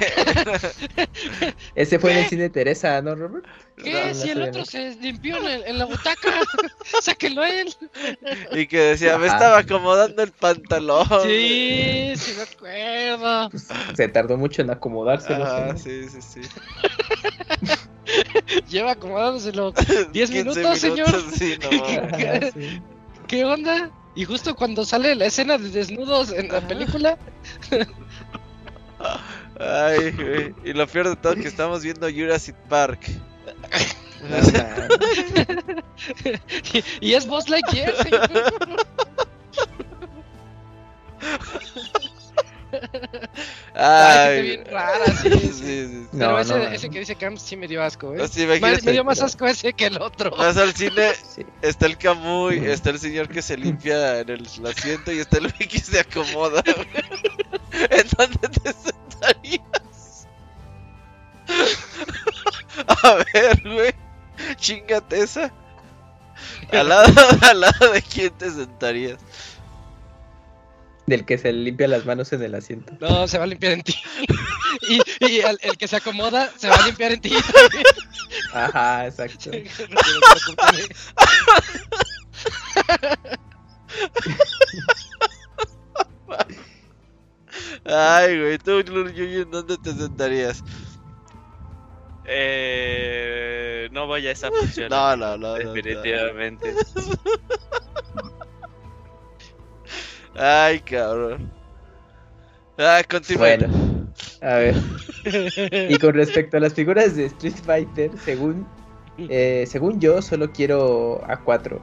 Ese 1.75 1.99
fue 1.99 2.13
en 2.13 2.19
el 2.19 2.29
cine 2.29 2.49
Teresa, 2.49 3.03
¿no, 3.03 3.17
Robert? 3.17 3.45
¿Qué? 3.77 3.93
No, 3.93 4.15
si 4.15 4.29
no 4.29 4.33
el 4.33 4.39
sé, 4.45 4.49
otro 4.49 4.65
se 4.65 4.95
limpió 4.97 5.37
en, 5.39 5.47
el- 5.47 5.65
en 5.65 5.79
la 5.79 5.85
butaca, 5.87 6.41
sáquenlo 7.03 7.43
a 7.43 7.51
él. 7.51 7.75
y 8.53 8.67
que 8.69 8.79
decía, 8.79 9.19
me 9.19 9.27
estaba 9.27 9.59
acomodando 9.59 10.23
el 10.23 10.31
pantalón. 10.31 11.05
Sí, 11.25 12.13
sí 12.17 12.33
me 12.37 12.43
acuerdo. 12.43 13.51
Se 13.95 14.07
tardó 14.09 14.37
mucho 14.39 14.63
en 14.63 14.71
acomodárselo. 14.71 15.73
¿no? 15.73 15.79
sí, 15.79 16.09
sí, 16.09 16.23
sí. 16.23 16.41
Lleva 18.69 18.93
acomodándoselo 18.93 19.73
10 20.13 20.31
15 20.31 20.45
minutos, 20.45 20.79
señor. 20.79 21.09
Sí, 21.33 21.59
no 21.61 21.73
mames. 21.73 22.13
Ajá, 22.15 22.51
sí. 22.53 22.81
¿Qué 23.27 23.45
onda? 23.45 23.91
Y 24.15 24.25
justo 24.25 24.55
cuando 24.55 24.85
sale 24.85 25.15
la 25.17 25.27
escena 25.27 25.59
de 25.59 25.71
desnudos 25.71 26.31
en 26.31 26.47
la 26.49 26.59
Ajá. 26.59 26.69
película, 26.69 27.19
Ay, 29.59 30.11
güey. 30.13 30.55
Y 30.65 30.73
lo 30.73 30.87
peor 30.87 31.11
de 31.11 31.17
todo 31.17 31.35
es 31.35 31.41
que 31.41 31.49
estamos 31.49 31.83
viendo 31.83 32.09
Jurassic 32.11 32.57
Park. 32.69 33.01
Y, 36.73 37.09
y 37.09 37.15
es 37.15 37.27
Buzz 37.27 37.49
Lightyear. 37.49 37.95
Ay, 43.75 44.43
bien 44.43 44.65
rara, 44.65 45.05
sí, 45.07 45.31
sí, 45.31 45.53
sí. 45.53 46.07
No, 46.13 46.19
Pero 46.19 46.41
ese, 46.41 46.59
no, 46.59 46.63
ese 46.65 46.91
que 46.91 46.99
dice 47.01 47.17
Camps 47.17 47.43
sí 47.43 47.57
me 47.57 47.69
dio 47.69 47.83
asco, 47.83 48.15
¿eh? 48.15 48.29
Me 48.83 48.93
dio 48.93 49.05
más 49.05 49.21
asco 49.21 49.47
ese 49.47 49.73
que 49.73 49.87
el 49.87 50.01
otro. 50.01 50.31
Vas 50.31 50.57
al 50.57 50.75
cine, 50.75 51.13
está 51.63 51.87
el 51.87 51.99
Camuy, 51.99 52.59
está 52.67 52.91
el 52.91 52.99
señor 52.99 53.29
que 53.29 53.43
se 53.43 53.57
limpia 53.57 54.21
en 54.21 54.31
el 54.31 54.47
asiento 54.67 55.13
y 55.13 55.19
está 55.19 55.39
el 55.39 55.53
que 55.53 55.79
se 55.79 56.01
acomoda. 56.01 56.63
¿En 57.73 58.07
dónde 58.17 58.49
te 58.49 58.73
sentarías? 58.73 60.29
A 63.03 63.25
ver, 63.33 63.63
güey. 63.63 63.95
Chingate 64.57 65.23
esa. 65.23 65.53
Al 66.73 66.89
lado, 66.89 67.13
al 67.43 67.61
lado 67.61 67.93
de 67.93 68.03
quién 68.03 68.31
te 68.31 68.51
sentarías. 68.51 69.19
Del 71.07 71.25
que 71.25 71.39
se 71.39 71.53
limpia 71.53 71.89
las 71.89 72.05
manos 72.05 72.33
en 72.33 72.43
el 72.43 72.55
asiento. 72.55 72.93
No, 73.01 73.29
se 73.29 73.39
va 73.39 73.45
a 73.45 73.47
limpiar 73.47 73.73
en 73.73 73.83
ti. 73.83 73.95
Y, 74.89 75.01
y 75.27 75.41
el, 75.41 75.59
el 75.63 75.79
que 75.79 75.89
se 75.89 75.97
acomoda 75.97 76.53
se 76.59 76.69
va 76.69 76.77
a 76.77 76.87
limpiar 76.87 77.11
en 77.11 77.21
ti. 77.21 77.33
Ajá, 78.53 79.07
exacto. 79.07 79.51
Ay, 87.85 88.41
güey, 88.41 88.59
tú, 88.59 88.83
Yuyu, 88.83 89.43
¿en 89.43 89.51
dónde 89.51 89.79
te 89.79 89.93
sentarías? 89.93 90.63
Eh, 92.27 93.89
no 93.93 94.07
voy 94.07 94.27
a 94.27 94.33
esa 94.33 94.51
función. 94.61 94.91
No, 94.91 95.17
no, 95.17 95.37
no. 95.39 95.57
no, 95.59 95.75
no. 95.75 95.83
Ay, 100.39 100.81
cabrón. 100.81 101.51
Ah, 102.79 103.03
continúa. 103.09 103.47
Bueno, 103.47 103.67
a 104.43 104.55
ver. 104.57 104.75
Y 105.89 105.99
con 105.99 106.15
respecto 106.15 106.57
a 106.57 106.61
las 106.61 106.75
figuras 106.75 107.17
de 107.17 107.27
Street 107.27 107.55
Fighter, 107.65 108.11
según, 108.19 108.67
eh, 109.19 109.65
según 109.67 109.99
yo, 109.99 110.21
solo 110.23 110.53
quiero 110.53 111.21
a 111.27 111.39
4 111.39 111.81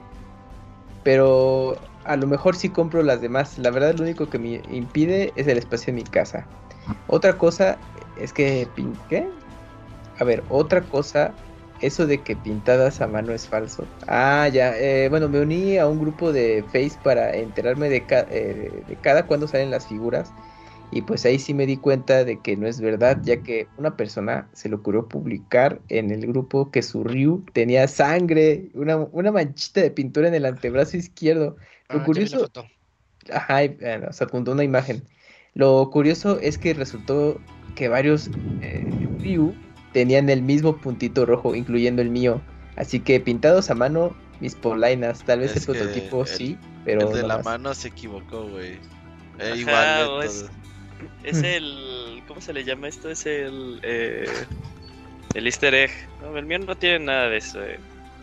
Pero 1.03 1.77
a 2.05 2.15
lo 2.15 2.27
mejor 2.27 2.55
sí 2.55 2.69
compro 2.69 3.01
las 3.01 3.21
demás. 3.21 3.57
La 3.57 3.71
verdad, 3.71 3.95
lo 3.95 4.03
único 4.03 4.29
que 4.29 4.39
me 4.39 4.61
impide 4.71 5.33
es 5.35 5.47
el 5.47 5.57
espacio 5.57 5.91
en 5.91 5.95
mi 5.95 6.03
casa. 6.03 6.47
Otra 7.07 7.37
cosa 7.37 7.77
es 8.17 8.33
que. 8.33 8.67
¿Qué? 9.09 9.27
A 10.19 10.23
ver, 10.23 10.43
otra 10.49 10.81
cosa. 10.81 11.33
Eso 11.83 12.07
de 12.07 12.23
que 12.23 12.35
pintadas 12.37 13.01
a 13.01 13.07
mano 13.07 13.33
es 13.33 13.47
falso. 13.47 13.93
Ah, 14.07 14.47
ya. 14.51 14.77
eh, 14.77 15.09
bueno, 15.09 15.29
me 15.29 15.39
uní 15.41 15.77
a 15.77 15.87
un 15.87 15.99
grupo 15.99 16.31
de 16.31 16.63
Face 16.63 16.97
para 17.01 17.35
enterarme 17.35 17.89
de, 17.89 18.05
ca- 18.05 18.25
eh, 18.29 18.83
de 18.87 18.99
cada 18.99 19.27
cuando 19.27 19.47
salen 19.47 19.69
las 19.71 19.87
figuras. 19.87 20.33
Y 20.89 21.01
pues 21.03 21.25
ahí 21.25 21.39
sí 21.39 21.53
me 21.55 21.65
di 21.65 21.77
cuenta 21.79 22.23
de 22.23 22.41
que 22.41 22.55
no 22.55 22.67
es 22.67 22.79
verdad, 22.79 23.21
ya 23.23 23.41
que 23.43 23.71
una 23.77 23.97
persona 23.97 24.49
se 24.53 24.69
le 24.69 24.75
ocurrió 24.75 25.07
publicar 25.07 25.81
en 25.89 26.11
el 26.11 26.27
grupo 26.27 26.69
que 26.71 26.83
su 26.83 27.03
Ryu 27.03 27.45
tenía 27.53 27.87
sangre, 27.87 28.69
una, 28.75 28.97
una 28.97 29.31
manchita 29.31 29.81
de 29.81 29.91
pintura 29.91 30.27
en 30.27 30.35
el 30.35 30.45
antebrazo 30.45 30.97
izquierdo. 30.97 31.57
Ah, 31.87 31.93
Lo 31.93 32.03
curioso, 32.03 32.51
ajá, 33.31 33.63
y, 33.63 33.69
bueno, 33.69 34.11
se 34.13 34.23
apuntó 34.23 34.51
una 34.51 34.63
imagen. 34.63 35.07
Lo 35.53 35.89
curioso 35.91 36.39
es 36.39 36.57
que 36.57 36.73
resultó 36.73 37.45
que 37.75 37.87
varios 37.89 38.31
eh, 38.59 39.09
Ryu 39.19 39.61
tenían 39.93 40.29
el 40.29 40.41
mismo 40.41 40.77
puntito 40.77 41.25
rojo, 41.25 41.55
incluyendo 41.55 42.01
el 42.01 42.09
mío. 42.09 42.41
Así 42.75 42.99
que 42.99 43.19
pintados 43.19 43.69
a 43.69 43.75
mano, 43.75 44.15
mis 44.39 44.55
polainas, 44.55 45.23
tal 45.23 45.39
vez 45.39 45.51
Es 45.55 45.57
el 45.57 45.75
prototipo 45.75 46.21
el- 46.21 46.27
sí, 46.27 46.57
pero 46.83 47.07
el 47.07 47.13
de 47.13 47.21
no 47.21 47.27
la 47.27 47.35
más. 47.37 47.45
mano 47.45 47.73
se 47.73 47.89
equivocó, 47.89 48.47
güey. 48.49 48.79
Eh, 49.39 49.53
igual, 49.57 50.23
es-. 50.23 50.45
Es 51.23 51.41
Mm. 51.41 51.45
el. 51.45 52.23
¿Cómo 52.27 52.41
se 52.41 52.53
le 52.53 52.63
llama 52.63 52.87
esto? 52.87 53.09
Es 53.09 53.25
el. 53.25 53.79
Eh, 53.83 54.45
el 55.33 55.45
Easter 55.45 55.73
egg. 55.73 55.91
No, 56.21 56.37
el 56.37 56.45
mío 56.45 56.59
no 56.59 56.75
tiene 56.75 56.99
nada 57.05 57.29
de 57.29 57.37
eso. 57.37 57.61
eh. 57.63 57.79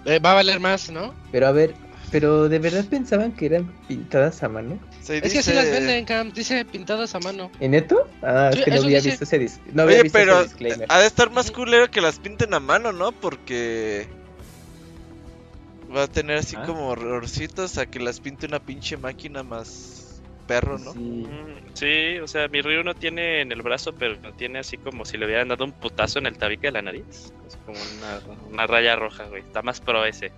Eh, 0.06 0.18
va 0.18 0.32
a 0.32 0.34
valer 0.34 0.60
más, 0.60 0.90
¿no? 0.90 1.14
Pero 1.30 1.47
a 1.47 1.52
ver, 1.52 1.74
pero 2.10 2.48
¿de 2.48 2.59
verdad 2.59 2.84
pensaban 2.88 3.32
que 3.32 3.47
eran 3.47 3.70
pintadas 3.86 4.42
a 4.42 4.48
mano? 4.48 4.78
Se 5.10 5.16
Es 5.16 5.22
que 5.22 5.28
dice- 5.28 5.38
así 5.40 5.52
las 5.54 5.70
venden, 5.70 6.04
Camp. 6.04 6.32
Dice 6.32 6.64
pintadas 6.64 7.14
a 7.16 7.18
mano. 7.18 7.50
¿En 7.58 7.72
neto? 7.72 8.08
Ah, 8.22 8.50
es 8.52 8.58
Sí, 8.58 8.64
que 8.64 8.70
no 8.70 8.76
había 8.76 8.98
dice. 8.98 9.08
visto 9.10 9.24
ese, 9.24 9.40
dis- 9.40 9.58
no 9.72 9.82
había 9.82 9.94
Oye, 9.96 10.02
visto 10.04 10.18
pero 10.18 10.34
ese 10.38 10.44
disclaimer. 10.44 10.86
ha 10.88 11.00
de 11.00 11.06
estar 11.08 11.30
más 11.30 11.50
culero 11.50 11.90
que 11.90 12.00
las 12.00 12.20
pinten 12.20 12.54
a 12.54 12.60
mano, 12.60 12.92
¿no? 12.92 13.10
Porque 13.10 14.06
va 15.94 16.04
a 16.04 16.06
tener 16.06 16.36
así 16.38 16.54
Ah. 16.56 16.62
como 16.64 16.88
horrorcitos 16.90 17.76
a 17.78 17.86
que 17.86 17.98
las 17.98 18.20
pinte 18.20 18.46
una 18.46 18.60
pinche 18.60 18.96
máquina 18.96 19.42
más 19.42 20.20
perro, 20.46 20.78
¿no? 20.78 20.92
Sí. 20.92 20.98
Mm, 21.00 21.60
Sí, 21.74 22.18
o 22.18 22.26
sea, 22.28 22.46
mi 22.48 22.60
Ryu 22.62 22.82
no 22.82 22.94
tiene 22.94 23.40
en 23.40 23.52
el 23.52 23.62
brazo, 23.62 23.92
pero 23.92 24.16
no 24.20 24.32
tiene 24.32 24.58
así 24.58 24.76
como 24.76 25.04
si 25.04 25.16
le 25.16 25.26
hubieran 25.26 25.48
dado 25.48 25.64
un 25.64 25.72
putazo 25.72 26.18
en 26.20 26.26
el 26.26 26.36
tabique 26.36 26.66
de 26.68 26.72
la 26.72 26.82
nariz. 26.82 27.32
Es 27.48 27.56
como 27.66 27.78
una, 27.98 28.36
una 28.52 28.66
raya 28.66 28.96
roja, 28.96 29.24
güey. 29.24 29.42
Está 29.42 29.62
más 29.62 29.80
pro 29.80 30.04
ese. 30.04 30.30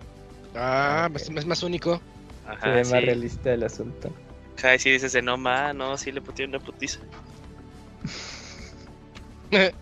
Ah, 0.55 1.09
Ok. 1.11 1.17
es, 1.37 1.47
más 1.47 1.63
único. 1.63 2.01
Se 2.47 2.51
Ajá, 2.53 2.71
ve 2.71 2.85
sí. 2.85 2.93
más 2.93 3.05
realista 3.05 3.53
el 3.53 3.63
asunto. 3.65 4.11
Ajá, 4.59 4.75
y 4.75 4.79
si 4.79 4.91
dices 4.91 5.13
de 5.13 5.23
no, 5.23 5.37
ma, 5.37 5.73
no, 5.73 5.97
sí 5.97 6.13
le 6.13 6.21
pusieron 6.21 6.55
una 6.55 6.65
putiza. 6.65 6.99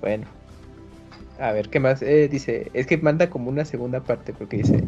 Bueno. 0.00 0.26
A 1.38 1.52
ver, 1.52 1.68
¿qué 1.68 1.80
más? 1.80 2.02
Eh, 2.02 2.28
dice, 2.28 2.70
es 2.74 2.86
que 2.86 2.96
manda 2.98 3.28
como 3.30 3.48
una 3.50 3.64
segunda 3.64 4.00
parte 4.00 4.32
porque 4.32 4.58
dice, 4.58 4.84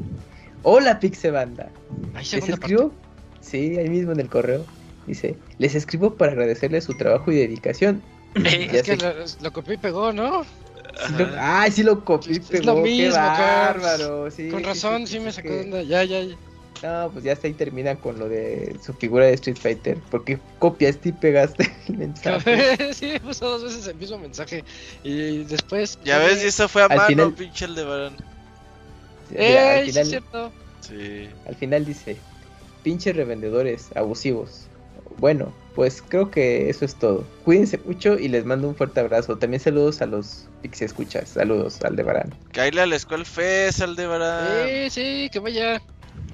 hola 0.62 1.00
Pixebanda. 1.00 1.72
¿Les 2.14 2.28
segunda 2.28 2.56
parte. 2.56 2.74
escribo? 2.74 2.94
Sí, 3.40 3.78
ahí 3.78 3.88
mismo 3.88 4.12
en 4.12 4.20
el 4.20 4.28
correo. 4.28 4.64
Dice, 5.06 5.36
les 5.58 5.74
escribo 5.74 6.14
para 6.16 6.32
agradecerles 6.32 6.84
su 6.84 6.96
trabajo 6.96 7.32
y 7.32 7.36
dedicación. 7.36 8.02
Eh, 8.44 8.68
es 8.72 8.82
que 8.82 8.96
lo, 8.96 9.12
lo 9.40 9.52
copió 9.52 9.74
y 9.74 9.78
pegó, 9.78 10.12
¿no? 10.12 10.44
Sí 10.44 11.12
lo- 11.18 11.28
Ay, 11.38 11.70
sí 11.72 11.82
lo 11.82 12.04
copié, 12.04 12.32
y 12.34 12.36
Es 12.36 12.48
pegó, 12.48 12.64
lo 12.66 12.74
qué 12.76 12.82
mismo, 12.90 13.12
bárbaro. 13.16 14.30
sí, 14.30 14.50
Con 14.50 14.62
razón, 14.64 15.06
sí, 15.06 15.18
me 15.18 15.32
sacó 15.32 15.48
que- 15.48 15.60
onda. 15.62 15.82
Ya, 15.82 16.04
ya, 16.04 16.20
ya. 16.22 16.36
No, 16.82 17.10
pues 17.12 17.24
ya 17.24 17.32
hasta 17.32 17.46
ahí 17.46 17.54
termina 17.54 17.96
con 17.96 18.18
lo 18.18 18.28
de 18.28 18.76
su 18.84 18.92
figura 18.94 19.26
de 19.26 19.32
Street 19.34 19.56
Fighter. 19.56 19.98
Porque 20.10 20.38
copiaste 20.58 21.08
y 21.08 21.12
pegaste 21.12 21.70
el 21.88 21.96
mensaje. 21.98 22.92
sí, 22.94 23.18
puso 23.20 23.48
dos 23.48 23.64
veces 23.64 23.86
el 23.86 23.96
mismo 23.96 24.18
mensaje. 24.18 24.62
Y 25.02 25.44
después. 25.44 25.98
Ya 26.04 26.18
ves, 26.18 26.42
y 26.44 26.48
eso 26.48 26.68
fue 26.68 26.82
a 26.82 26.86
Al 26.86 26.96
mano, 26.96 27.08
final- 27.08 27.32
pinche 27.34 27.64
Aldebarán. 27.64 28.14
Al 29.30 29.36
¡Eh! 29.36 29.82
Sí, 29.84 29.90
final- 29.90 30.02
es 30.02 30.08
cierto. 30.10 30.52
Sí. 30.80 31.28
Al 31.48 31.54
final 31.56 31.84
dice, 31.84 32.16
pinches 32.82 33.16
revendedores 33.16 33.88
abusivos. 33.96 34.66
Bueno, 35.18 35.52
pues 35.74 36.02
creo 36.06 36.30
que 36.30 36.68
eso 36.68 36.84
es 36.84 36.94
todo. 36.94 37.24
Cuídense 37.44 37.78
mucho 37.78 38.18
y 38.18 38.28
les 38.28 38.44
mando 38.44 38.68
un 38.68 38.76
fuerte 38.76 39.00
abrazo. 39.00 39.36
También 39.38 39.60
saludos 39.60 40.02
a 40.02 40.06
los 40.06 40.46
Pixie 40.62 40.84
Escuchas. 40.86 41.30
Saludos, 41.30 41.82
Aldebarán. 41.82 42.34
Caile 42.52 42.82
a 42.82 42.86
la 42.86 42.96
escuela 42.96 43.24
Fest, 43.24 43.80
Aldebarán. 43.80 44.68
Sí, 44.68 44.90
sí, 44.90 45.30
que 45.32 45.38
vaya. 45.38 45.80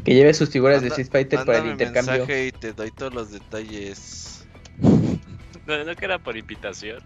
Que 0.05 0.15
lleve 0.15 0.35
sus 0.35 0.51
figuras 0.51 0.83
de 0.83 0.89
Manda- 0.89 1.03
Street 1.03 1.13
Fighter 1.25 1.45
para 1.47 1.59
el 1.59 1.67
intercambio. 1.73 2.13
mensaje 2.15 2.47
y 2.49 2.53
te 2.53 2.73
doy 2.73 2.91
todos 2.91 3.15
los 3.15 3.31
detalles. 3.31 4.47
No, 5.65 5.85
no 5.85 5.95
que 5.95 6.05
era 6.07 6.19
por 6.19 6.37
invitación. 6.37 6.99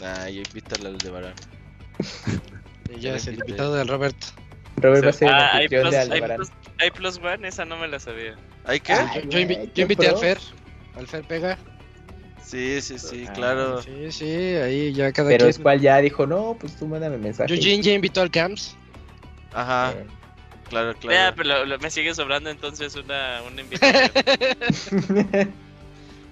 Nah, 0.00 0.26
yo 0.28 0.42
invítale 0.42 0.88
al 0.88 0.94
Aldebarán. 0.94 1.34
Y 2.90 2.94
ya 3.00 3.10
Ya 3.10 3.14
es 3.16 3.28
el 3.28 3.34
invitado 3.34 3.74
del 3.76 3.86
Robert. 3.86 4.16
Robert 4.78 5.04
va 5.04 5.10
a 5.10 5.12
ser 5.12 5.28
el 5.28 5.34
Ah, 5.34 5.50
hay 5.52 5.56
anfitrión 5.58 5.82
plus, 5.82 5.90
de 5.92 5.98
hay, 5.98 6.02
Aldebarán. 6.10 6.36
plus, 6.38 6.48
hay 6.80 6.90
plus 6.90 7.18
one, 7.18 7.46
esa 7.48 7.64
no 7.64 7.76
me 7.76 7.86
la 7.86 8.00
sabía. 8.00 8.34
¿Hay 8.64 8.80
qué? 8.80 8.94
Ah, 8.94 9.12
Yo, 9.14 9.20
yo 9.30 9.38
invi- 9.38 9.54
güey, 9.56 9.70
yo 9.72 9.82
invité 9.82 10.08
al. 10.08 10.16
Fer. 10.18 10.38
Al 10.96 11.06
Fer 11.06 11.22
pega. 11.24 11.58
Sí, 12.44 12.80
sí, 12.82 12.98
sí, 12.98 13.24
Ah, 13.28 13.32
claro. 13.34 13.82
Sí, 13.82 14.10
sí, 14.10 14.26
ahí 14.26 14.92
ya 14.92 15.12
cada 15.12 15.28
Pero 15.28 15.44
quien. 15.44 15.50
es 15.50 15.58
cual 15.60 15.80
ya 15.80 15.98
dijo, 15.98 16.26
no, 16.26 16.56
pues 16.58 16.74
tú 16.76 16.88
mándame 16.88 17.18
mensaje. 17.18 17.54
Yujin 17.56 17.82
ya 17.82 17.92
invitó 17.92 18.20
al 18.20 18.32
Camps. 18.32 18.76
Ajá, 19.52 19.92
Eh, 19.92 20.06
claro, 20.72 20.92
Ya, 20.94 20.98
claro. 21.00 21.34
pero 21.36 21.48
lo- 21.48 21.66
lo- 21.66 21.78
me 21.78 21.90
sigue 21.90 22.14
sobrando 22.14 22.48
entonces 22.50 22.94
una, 22.96 23.42
una 23.42 23.60
invitación. 23.62 24.10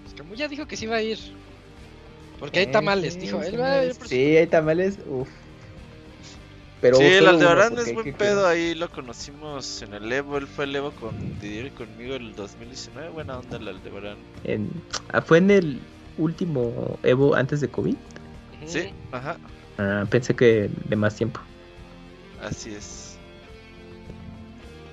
Pues 0.02 0.14
como 0.16 0.34
ya 0.34 0.48
dijo 0.48 0.66
que 0.66 0.76
sí 0.76 0.86
iba 0.86 0.96
a 0.96 1.02
ir. 1.02 1.18
Porque 2.38 2.60
hay 2.60 2.66
tamales, 2.72 3.14
Sí, 3.14 3.20
dijo. 3.20 3.40
sí, 3.42 3.48
él 3.48 3.60
va- 3.60 3.82
es- 3.84 3.98
Sí, 4.06 4.36
hay 4.36 4.46
tamales, 4.46 4.98
uff. 5.06 5.28
Pero 6.80 6.96
sí, 6.96 7.04
el 7.04 7.18
solo 7.18 7.30
Aldebarán 7.32 7.72
uno, 7.74 7.82
es 7.82 7.92
buen 7.92 8.14
pedo, 8.14 8.46
ahí 8.46 8.74
lo 8.74 8.90
conocimos 8.90 9.82
en 9.82 9.92
el 9.92 10.10
Evo, 10.10 10.38
él 10.38 10.46
fue 10.46 10.64
el 10.64 10.74
Evo 10.74 10.92
con 10.92 11.38
Didier 11.38 11.66
y 11.66 11.70
conmigo 11.72 12.14
el 12.14 12.34
2019, 12.34 13.10
buena 13.10 13.36
onda 13.38 13.58
el 13.58 13.68
Aldebarán. 13.68 14.16
En- 14.44 14.70
ah, 15.12 15.20
fue 15.20 15.36
en 15.38 15.50
el 15.50 15.80
último 16.16 16.98
Evo 17.02 17.34
antes 17.34 17.60
de 17.60 17.68
COVID. 17.68 17.96
Sí, 18.66 18.88
ajá, 19.12 19.36
Ah, 19.76 20.04
pensé 20.10 20.34
que 20.34 20.70
de 20.86 20.96
más 20.96 21.14
tiempo. 21.16 21.40
así 22.42 22.72
es. 22.74 23.09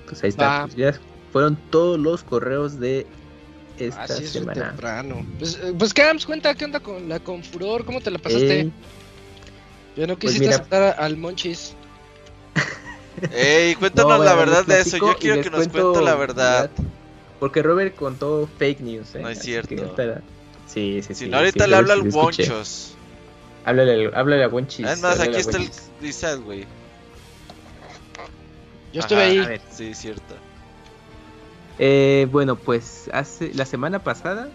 Pues 0.08 0.22
ahí 0.24 0.30
está. 0.30 0.62
Pues 0.64 0.74
ya 0.76 0.94
fueron 1.32 1.56
todos 1.70 1.98
los 1.98 2.22
correos 2.24 2.78
de 2.80 3.06
esta 3.78 4.02
Así 4.04 4.24
es 4.24 4.30
semana. 4.32 4.70
temprano. 4.70 5.24
Pues, 5.38 5.58
eh, 5.62 5.72
pues 5.78 5.92
Camps, 5.94 6.26
cuenta 6.26 6.54
qué 6.54 6.64
onda 6.64 6.80
con 6.80 7.08
la 7.08 7.20
Confuror, 7.20 7.84
¿cómo 7.84 8.00
te 8.00 8.10
la 8.10 8.18
pasaste? 8.18 8.60
Eh, 8.60 8.70
Ya 9.96 10.06
no 10.06 10.16
pues 10.18 10.34
quisiste 10.34 10.54
aceptar 10.54 10.96
al 10.98 11.16
Monchis. 11.16 11.74
Ey, 13.32 13.74
cuéntanos 13.74 14.18
no, 14.18 14.24
la 14.24 14.34
verdad 14.34 14.64
de 14.64 14.80
eso, 14.80 14.96
yo 14.96 15.16
quiero 15.18 15.42
que 15.42 15.50
nos 15.50 15.66
cuento 15.68 15.92
cuente 15.92 16.04
la 16.04 16.14
verdad. 16.14 16.70
Porque 17.40 17.62
Robert 17.62 17.94
contó 17.94 18.48
fake 18.58 18.80
news, 18.80 19.14
¿eh? 19.14 19.20
No 19.22 19.28
es 19.28 19.38
cierto. 19.40 19.94
Sí, 20.66 21.00
sí, 21.02 21.02
sí. 21.02 21.14
Si 21.14 21.28
no, 21.28 21.38
ahorita 21.38 21.64
sí, 21.64 21.70
le 21.70 21.76
habla 21.76 21.94
al. 21.94 22.08
Wonchos. 22.10 22.94
Háblale, 23.64 24.06
al- 24.06 24.14
háblale 24.14 24.44
a 24.44 24.48
Wonchis. 24.48 24.86
Es 24.86 25.00
más, 25.00 25.20
aquí 25.20 25.36
está 25.36 25.56
el. 25.56 25.70
Dizad, 26.00 26.38
güey. 26.40 26.66
Yo 28.92 29.00
estuve 29.00 29.18
Ajá, 29.22 29.30
ahí. 29.30 29.38
a 29.38 29.46
ver. 29.48 29.60
Sí, 29.70 29.94
cierto. 29.94 30.34
Eh, 31.78 32.26
bueno, 32.30 32.56
pues 32.56 33.08
hace 33.12 33.52
la 33.54 33.64
semana 33.64 34.02
pasada 34.02 34.48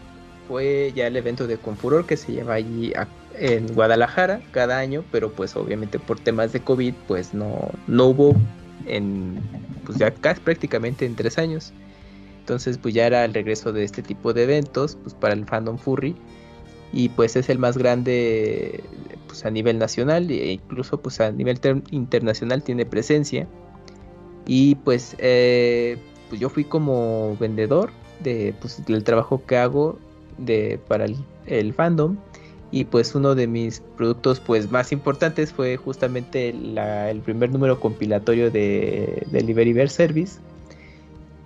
fue 0.48 0.92
ya 0.94 1.08
el 1.08 1.16
evento 1.16 1.48
de 1.48 1.58
Confuror 1.58 2.06
que 2.06 2.18
se 2.18 2.34
lleva 2.34 2.56
allí 2.56 2.92
a- 2.96 3.08
en 3.36 3.68
Guadalajara 3.68 4.42
cada 4.52 4.78
año, 4.78 5.06
pero 5.12 5.32
pues 5.32 5.56
obviamente 5.56 6.00
por 6.00 6.20
temas 6.20 6.52
de 6.52 6.60
COVID 6.62 6.94
pues 7.08 7.34
no, 7.34 7.72
no 7.88 8.06
hubo 8.08 8.36
en 8.86 9.42
pues 9.86 9.98
ya 9.98 10.14
casi 10.14 10.42
prácticamente 10.42 11.06
en 11.06 11.16
tres 11.16 11.38
años. 11.38 11.74
Entonces 12.40 12.78
pues 12.78 12.94
ya 12.94 13.08
era 13.08 13.24
el 13.24 13.34
regreso 13.34 13.72
de 13.72 13.86
este 13.86 14.04
tipo 14.04 14.34
de 14.34 14.44
eventos 14.44 14.98
pues 15.02 15.14
para 15.16 15.34
el 15.34 15.46
fandom 15.46 15.78
furry 15.78 16.16
y 16.92 17.08
pues 17.10 17.38
es 17.38 17.50
el 17.50 17.58
más 17.58 17.78
grande 17.78 18.84
pues 19.28 19.46
a 19.46 19.50
nivel 19.50 19.80
nacional 19.80 20.30
e 20.30 20.52
incluso 20.52 21.02
pues 21.02 21.22
a 21.22 21.32
nivel 21.32 21.60
ter- 21.62 21.82
internacional 21.92 22.62
tiene 22.64 22.86
presencia 22.86 23.48
y 24.46 24.76
pues 24.76 25.16
eh, 25.20 25.98
pues 26.30 26.42
yo 26.42 26.50
fui 26.50 26.64
como 26.66 27.38
vendedor 27.40 27.92
de 28.20 28.54
pues, 28.60 28.84
del 28.86 29.04
trabajo 29.04 29.42
que 29.46 29.58
hago 29.58 29.98
de 30.38 30.80
para 30.88 31.06
el, 31.06 31.16
el 31.46 31.74
fandom. 31.74 32.18
Y 32.72 32.86
pues 32.86 33.14
uno 33.14 33.36
de 33.36 33.46
mis 33.46 33.82
productos 33.98 34.40
pues 34.40 34.72
más 34.72 34.92
importantes 34.92 35.52
fue 35.54 35.78
justamente 35.78 36.54
la- 36.54 37.12
el 37.12 37.20
primer 37.20 37.52
número 37.52 37.80
compilatorio 37.80 38.50
de 38.50 39.28
Delivery 39.32 39.74
Bear 39.74 39.90
Service 39.90 40.40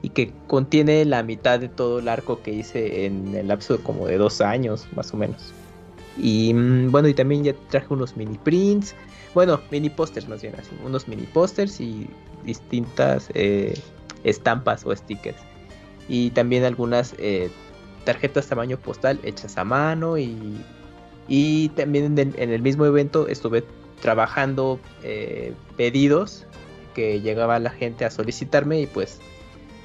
y 0.02 0.10
que 0.10 0.32
contiene 0.48 1.04
la 1.04 1.24
mitad 1.24 1.60
de 1.60 1.68
todo 1.68 2.00
el 2.00 2.08
arco 2.08 2.42
que 2.42 2.52
hice 2.52 3.06
en 3.06 3.36
el 3.36 3.50
lapso 3.50 3.76
de 3.78 3.84
como 3.84 4.08
de 4.08 4.18
dos 4.18 4.40
años 4.40 4.88
más 4.96 5.14
o 5.14 5.18
menos. 5.18 5.54
Y 6.18 6.54
mm, 6.54 6.92
bueno 6.92 7.10
y 7.10 7.14
también 7.14 7.44
ya 7.44 7.54
traje 7.70 7.88
unos 7.94 8.16
mini 8.16 8.38
prints 8.38 8.96
bueno 9.34 9.60
mini 9.70 9.90
pósters 9.90 10.28
más 10.30 10.42
bien 10.42 10.56
así 10.58 10.70
unos 10.84 11.08
mini 11.10 11.24
pósters 11.24 11.80
y 11.82 12.08
distintas 12.48 13.30
eh, 13.36 13.78
estampas 14.24 14.84
o 14.86 14.96
stickers 14.96 15.38
y 16.08 16.32
también 16.32 16.64
algunas 16.64 17.14
eh, 17.20 17.52
tarjetas 18.06 18.48
tamaño 18.48 18.80
postal 18.80 19.20
hechas 19.24 19.58
a 19.58 19.64
mano 19.64 20.18
y, 20.18 20.60
y 21.28 21.70
también 21.70 22.18
en 22.18 22.50
el, 22.50 22.62
mismo 22.62 22.86
evento 22.86 23.28
estuve 23.28 23.64
trabajando 24.02 24.80
eh, 25.04 25.54
pedidos 25.76 26.46
que 26.96 27.20
llegaba 27.22 27.60
la 27.60 27.70
gente 27.70 28.06
a 28.06 28.10
solicitarme 28.10 28.80
y 28.80 28.88
pues, 28.88 29.20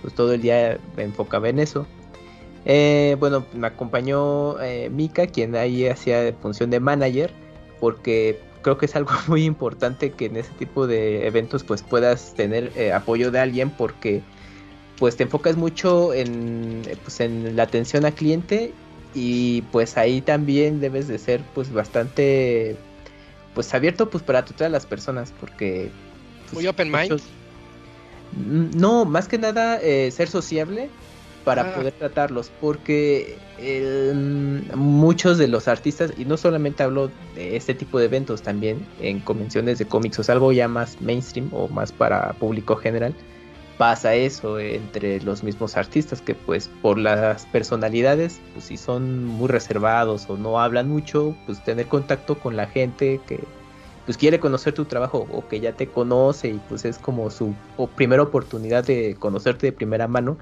pues 0.00 0.14
todo 0.14 0.32
el 0.32 0.40
día 0.40 0.78
me 0.96 1.02
enfocaba 1.02 1.48
en 1.48 1.58
eso. 1.58 1.86
Bueno, 3.18 3.44
me 3.52 3.66
acompañó 3.66 4.56
Mika, 4.90 5.26
quien 5.26 5.56
ahí 5.56 5.88
hacía 5.88 6.32
función 6.40 6.70
de 6.70 6.78
manager, 6.78 7.32
porque 7.80 8.40
creo 8.62 8.78
que 8.78 8.86
es 8.86 8.96
algo 8.96 9.12
muy 9.28 9.44
importante 9.44 10.10
que 10.10 10.26
en 10.26 10.36
ese 10.36 10.52
tipo 10.54 10.86
de 10.86 11.26
eventos 11.26 11.64
pues 11.64 11.82
puedas 11.82 12.34
tener 12.34 12.72
eh, 12.76 12.92
apoyo 12.92 13.30
de 13.30 13.40
alguien 13.40 13.70
porque 13.70 14.22
pues 14.98 15.16
te 15.16 15.24
enfocas 15.24 15.56
mucho 15.56 16.14
en, 16.14 16.82
eh, 16.86 16.96
pues, 17.02 17.20
en 17.20 17.56
la 17.56 17.64
atención 17.64 18.04
al 18.04 18.14
cliente 18.14 18.72
y 19.14 19.62
pues 19.72 19.96
ahí 19.98 20.20
también 20.20 20.80
debes 20.80 21.08
de 21.08 21.18
ser 21.18 21.42
pues 21.54 21.72
bastante 21.72 22.76
pues 23.54 23.72
abierto 23.74 24.08
pues 24.08 24.22
para 24.22 24.38
a 24.60 24.68
las 24.68 24.86
personas 24.86 25.32
porque 25.38 25.90
pues, 26.44 26.54
Muy 26.54 26.66
open 26.66 26.90
mind. 26.90 27.10
muchos- 27.10 27.28
Mm, 28.34 28.70
no 28.78 29.04
más 29.04 29.28
que 29.28 29.36
nada 29.38 29.78
eh, 29.82 30.10
ser 30.10 30.28
sociable 30.28 30.88
para 31.44 31.62
Ah. 31.62 31.74
poder 31.74 31.92
tratarlos 31.94 32.50
porque 32.60 33.38
eh, 33.58 34.12
muchos 34.74 35.38
de 35.38 35.48
los 35.48 35.68
artistas 35.68 36.12
y 36.16 36.24
no 36.24 36.36
solamente 36.36 36.82
hablo 36.82 37.10
de 37.34 37.56
este 37.56 37.74
tipo 37.74 37.98
de 37.98 38.06
eventos 38.06 38.42
también 38.42 38.86
en 39.00 39.20
convenciones 39.20 39.78
de 39.78 39.86
cómics 39.86 40.18
o 40.18 40.22
sea, 40.22 40.34
algo 40.34 40.52
ya 40.52 40.68
más 40.68 41.00
mainstream 41.00 41.48
o 41.52 41.68
más 41.68 41.92
para 41.92 42.32
público 42.34 42.76
general 42.76 43.14
pasa 43.78 44.14
eso 44.14 44.58
entre 44.60 45.20
los 45.22 45.42
mismos 45.42 45.76
artistas 45.76 46.20
que 46.20 46.34
pues 46.34 46.70
por 46.82 46.98
las 46.98 47.46
personalidades 47.46 48.40
pues 48.52 48.66
si 48.66 48.76
son 48.76 49.24
muy 49.24 49.48
reservados 49.48 50.26
o 50.28 50.36
no 50.36 50.60
hablan 50.60 50.88
mucho 50.88 51.34
pues 51.46 51.62
tener 51.64 51.86
contacto 51.86 52.38
con 52.38 52.56
la 52.56 52.66
gente 52.66 53.20
que 53.26 53.42
pues 54.04 54.16
quiere 54.18 54.40
conocer 54.40 54.74
tu 54.74 54.84
trabajo 54.84 55.26
o 55.32 55.46
que 55.48 55.60
ya 55.60 55.72
te 55.72 55.86
conoce 55.88 56.48
y 56.48 56.60
pues 56.68 56.84
es 56.84 56.98
como 56.98 57.30
su 57.30 57.54
primera 57.96 58.22
oportunidad 58.22 58.84
de 58.84 59.16
conocerte 59.18 59.66
de 59.66 59.72
primera 59.72 60.06
mano 60.08 60.36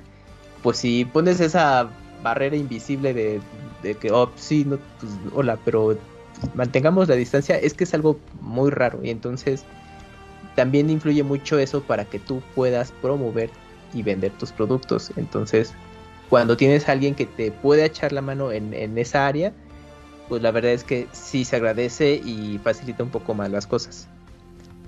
pues 0.63 0.79
si 0.79 1.05
pones 1.05 1.41
esa 1.41 1.91
barrera 2.23 2.57
invisible 2.57 3.15
de, 3.15 3.41
que 3.97 4.11
oh 4.11 4.31
sí 4.37 4.65
no 4.67 4.79
pues 5.01 5.13
hola 5.35 5.59
pero 5.65 5.97
mantengamos 6.55 7.09
la 7.09 7.17
distancia 7.17 7.57
es 7.57 7.75
que 7.75 7.85
es 7.85 7.95
algo 7.95 8.19
muy 8.41 8.71
raro 8.71 9.01
y 9.03 9.11
entonces 9.11 9.65
también 10.55 10.91
influye 10.91 11.23
mucho 11.23 11.59
eso 11.59 11.83
para 11.83 12.05
que 12.05 12.19
tú 12.19 12.43
puedas 12.55 12.93
promover 13.01 13.51
y 13.95 14.03
vender 14.03 14.33
tus 14.33 14.53
productos. 14.53 15.13
Entonces, 15.17 15.73
cuando 16.29 16.57
tienes 16.57 16.89
a 16.89 16.93
alguien 16.93 17.15
que 17.15 17.27
te 17.27 17.51
puede 17.51 17.85
echar 17.85 18.13
la 18.13 18.23
mano 18.23 18.53
en, 18.53 18.75
en 18.75 18.99
esa 18.99 19.27
área, 19.27 19.53
pues 20.29 20.43
la 20.43 20.51
verdad 20.51 20.73
es 20.73 20.85
que 20.85 21.09
sí 21.13 21.45
se 21.45 21.57
agradece 21.57 22.15
y 22.25 22.61
facilita 22.63 23.03
un 23.03 23.11
poco 23.11 23.35
más 23.35 23.51
las 23.51 23.67
cosas. 23.67 24.09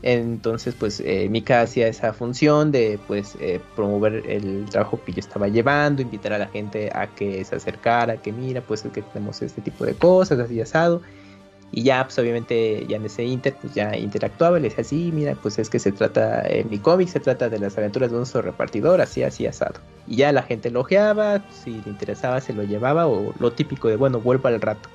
Entonces, 0.02 0.74
pues 0.76 1.00
eh, 1.00 1.28
Mika 1.30 1.60
hacía 1.60 1.86
esa 1.86 2.12
función 2.12 2.72
de 2.72 2.98
pues 3.06 3.36
eh, 3.40 3.60
promover 3.76 4.28
el 4.28 4.66
trabajo 4.68 5.00
que 5.04 5.12
yo 5.12 5.20
estaba 5.20 5.46
llevando, 5.46 6.02
invitar 6.02 6.32
a 6.32 6.38
la 6.38 6.48
gente 6.48 6.90
a 6.92 7.06
que 7.06 7.44
se 7.44 7.54
acercara, 7.54 8.16
que 8.16 8.32
mira, 8.32 8.60
pues 8.62 8.84
es 8.84 8.92
que 8.92 9.02
tenemos 9.02 9.40
este 9.42 9.62
tipo 9.62 9.84
de 9.84 9.94
cosas, 9.94 10.40
así 10.40 10.60
asado. 10.60 11.02
Y 11.74 11.84
ya, 11.84 12.04
pues 12.04 12.18
obviamente, 12.18 12.84
ya 12.86 12.96
en 12.96 13.06
ese 13.06 13.24
inter, 13.24 13.54
pues 13.58 13.72
ya 13.74 13.96
interactuaba, 13.96 14.58
le 14.58 14.68
decía, 14.68 14.84
sí, 14.84 15.10
mira, 15.10 15.34
pues 15.40 15.58
es 15.58 15.70
que 15.70 15.78
se 15.78 15.90
trata, 15.90 16.42
en 16.46 16.68
mi 16.68 16.78
cómic 16.78 17.08
se 17.08 17.18
trata 17.18 17.48
de 17.48 17.58
las 17.58 17.78
aventuras 17.78 18.10
de 18.10 18.18
un 18.18 18.26
repartidor, 18.26 19.00
así, 19.00 19.22
así 19.22 19.46
asado. 19.46 19.80
Y 20.06 20.16
ya 20.16 20.32
la 20.32 20.42
gente 20.42 20.68
elogiaba, 20.68 21.42
si 21.50 21.70
le 21.70 21.90
interesaba 21.90 22.42
se 22.42 22.52
lo 22.52 22.62
llevaba, 22.64 23.06
o 23.06 23.32
lo 23.38 23.52
típico 23.52 23.88
de, 23.88 23.96
bueno, 23.96 24.20
vuelvo 24.20 24.48
al 24.48 24.60
rato. 24.60 24.90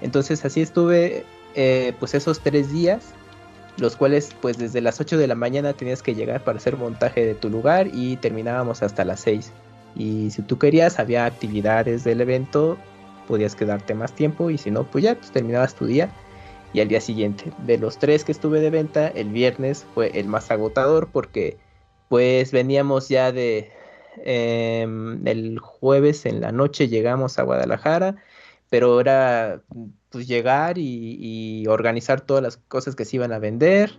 Entonces 0.00 0.42
así 0.46 0.62
estuve, 0.62 1.26
eh, 1.54 1.92
pues 1.98 2.14
esos 2.14 2.40
tres 2.40 2.72
días, 2.72 3.12
los 3.78 3.96
cuales, 3.96 4.34
pues 4.40 4.58
desde 4.58 4.80
las 4.80 5.00
8 5.00 5.18
de 5.18 5.26
la 5.26 5.34
mañana 5.34 5.72
tenías 5.72 6.02
que 6.02 6.14
llegar 6.14 6.44
para 6.44 6.58
hacer 6.58 6.76
montaje 6.76 7.24
de 7.24 7.34
tu 7.34 7.50
lugar 7.50 7.88
y 7.92 8.16
terminábamos 8.16 8.82
hasta 8.82 9.04
las 9.04 9.20
6. 9.20 9.52
Y 9.96 10.30
si 10.30 10.42
tú 10.42 10.58
querías, 10.58 10.98
había 10.98 11.26
actividades 11.26 12.04
del 12.04 12.20
evento 12.20 12.76
podías 13.26 13.54
quedarte 13.54 13.94
más 13.94 14.12
tiempo 14.12 14.50
y 14.50 14.58
si 14.58 14.70
no, 14.70 14.84
pues 14.84 15.04
ya 15.04 15.14
pues, 15.14 15.30
terminabas 15.30 15.74
tu 15.74 15.86
día 15.86 16.10
y 16.72 16.80
al 16.80 16.88
día 16.88 17.00
siguiente. 17.00 17.52
De 17.66 17.78
los 17.78 17.98
tres 17.98 18.24
que 18.24 18.32
estuve 18.32 18.60
de 18.60 18.70
venta, 18.70 19.08
el 19.08 19.28
viernes 19.28 19.86
fue 19.94 20.18
el 20.18 20.26
más 20.26 20.50
agotador 20.50 21.08
porque 21.12 21.58
pues 22.08 22.52
veníamos 22.52 23.08
ya 23.08 23.32
de 23.32 23.70
eh, 24.24 24.86
el 25.24 25.58
jueves 25.58 26.26
en 26.26 26.40
la 26.40 26.52
noche 26.52 26.88
llegamos 26.88 27.38
a 27.38 27.42
Guadalajara, 27.42 28.16
pero 28.70 29.00
era 29.00 29.62
pues 30.14 30.28
llegar 30.28 30.78
y, 30.78 31.66
organizar 31.66 32.20
todas 32.20 32.42
las 32.42 32.56
cosas 32.56 32.94
que 32.94 33.04
se 33.04 33.16
iban 33.16 33.32
a 33.32 33.40
vender. 33.40 33.98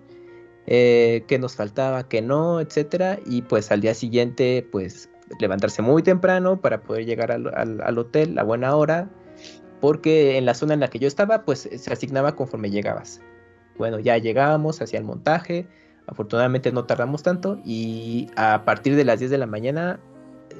Eh, 0.65 1.25
qué 1.27 1.37
nos 1.37 1.55
faltaba, 1.55 2.07
qué 2.07 2.21
no, 2.21 2.59
etcétera, 2.61 3.19
y 3.25 3.43
pues 3.43 3.69
al 3.71 3.81
día 3.81 3.93
siguiente, 3.93 4.67
pues 4.71 5.09
levantarse 5.39 5.81
muy 5.81 6.01
temprano 6.01 6.59
para 6.59 6.81
poder 6.81 7.05
llegar 7.05 7.31
al, 7.31 7.53
al, 7.53 7.81
al, 7.81 7.97
hotel 7.99 8.39
a 8.39 8.43
buena 8.43 8.75
hora, 8.75 9.09
porque 9.81 10.37
en 10.37 10.45
la 10.45 10.55
zona 10.55 10.73
en 10.73 10.79
la 10.79 10.87
que 10.87 10.97
yo 10.97 11.07
estaba, 11.07 11.43
pues 11.43 11.69
se 11.71 11.93
asignaba 11.93 12.35
conforme 12.35 12.71
llegabas. 12.71 13.21
Bueno, 13.77 13.99
ya 13.99 14.17
llegábamos 14.17 14.81
hacia 14.81 14.97
el 14.97 15.05
montaje, 15.05 15.67
afortunadamente 16.07 16.71
no 16.71 16.85
tardamos 16.85 17.21
tanto, 17.21 17.59
y 17.63 18.29
a 18.37 18.63
partir 18.65 18.95
de 18.95 19.03
las 19.03 19.19
10 19.19 19.29
de 19.29 19.37
la 19.37 19.47
mañana 19.47 19.99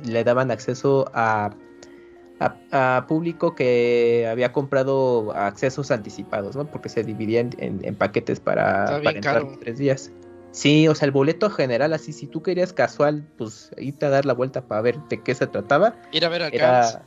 le 0.03 0.23
daban 0.23 0.51
acceso 0.51 1.09
a, 1.13 1.55
a, 2.39 2.97
a 2.97 3.07
público 3.07 3.55
que 3.55 4.27
había 4.29 4.51
comprado 4.51 5.33
accesos 5.35 5.91
anticipados, 5.91 6.55
¿no? 6.55 6.65
Porque 6.65 6.89
se 6.89 7.03
dividían 7.03 7.51
en, 7.57 7.79
en 7.83 7.95
paquetes 7.95 8.39
para, 8.39 8.99
para 9.03 9.11
entrar 9.11 9.35
caro. 9.35 9.57
tres 9.59 9.77
días. 9.77 10.11
Sí, 10.51 10.87
o 10.87 10.95
sea, 10.95 11.05
el 11.07 11.11
boleto 11.11 11.49
general, 11.49 11.91
así, 11.91 12.13
si 12.13 12.27
tú 12.27 12.41
querías 12.41 12.71
casual, 12.71 13.27
pues 13.37 13.71
irte 13.77 14.05
a 14.05 14.09
dar 14.09 14.25
la 14.25 14.33
vuelta 14.33 14.61
para 14.61 14.81
ver 14.81 14.97
de 15.09 15.21
qué 15.21 15.35
se 15.35 15.47
trataba, 15.47 15.95
Ir 16.13 16.23
a 16.25 16.29
ver 16.29 16.43
al 16.43 16.53
era 16.53 17.03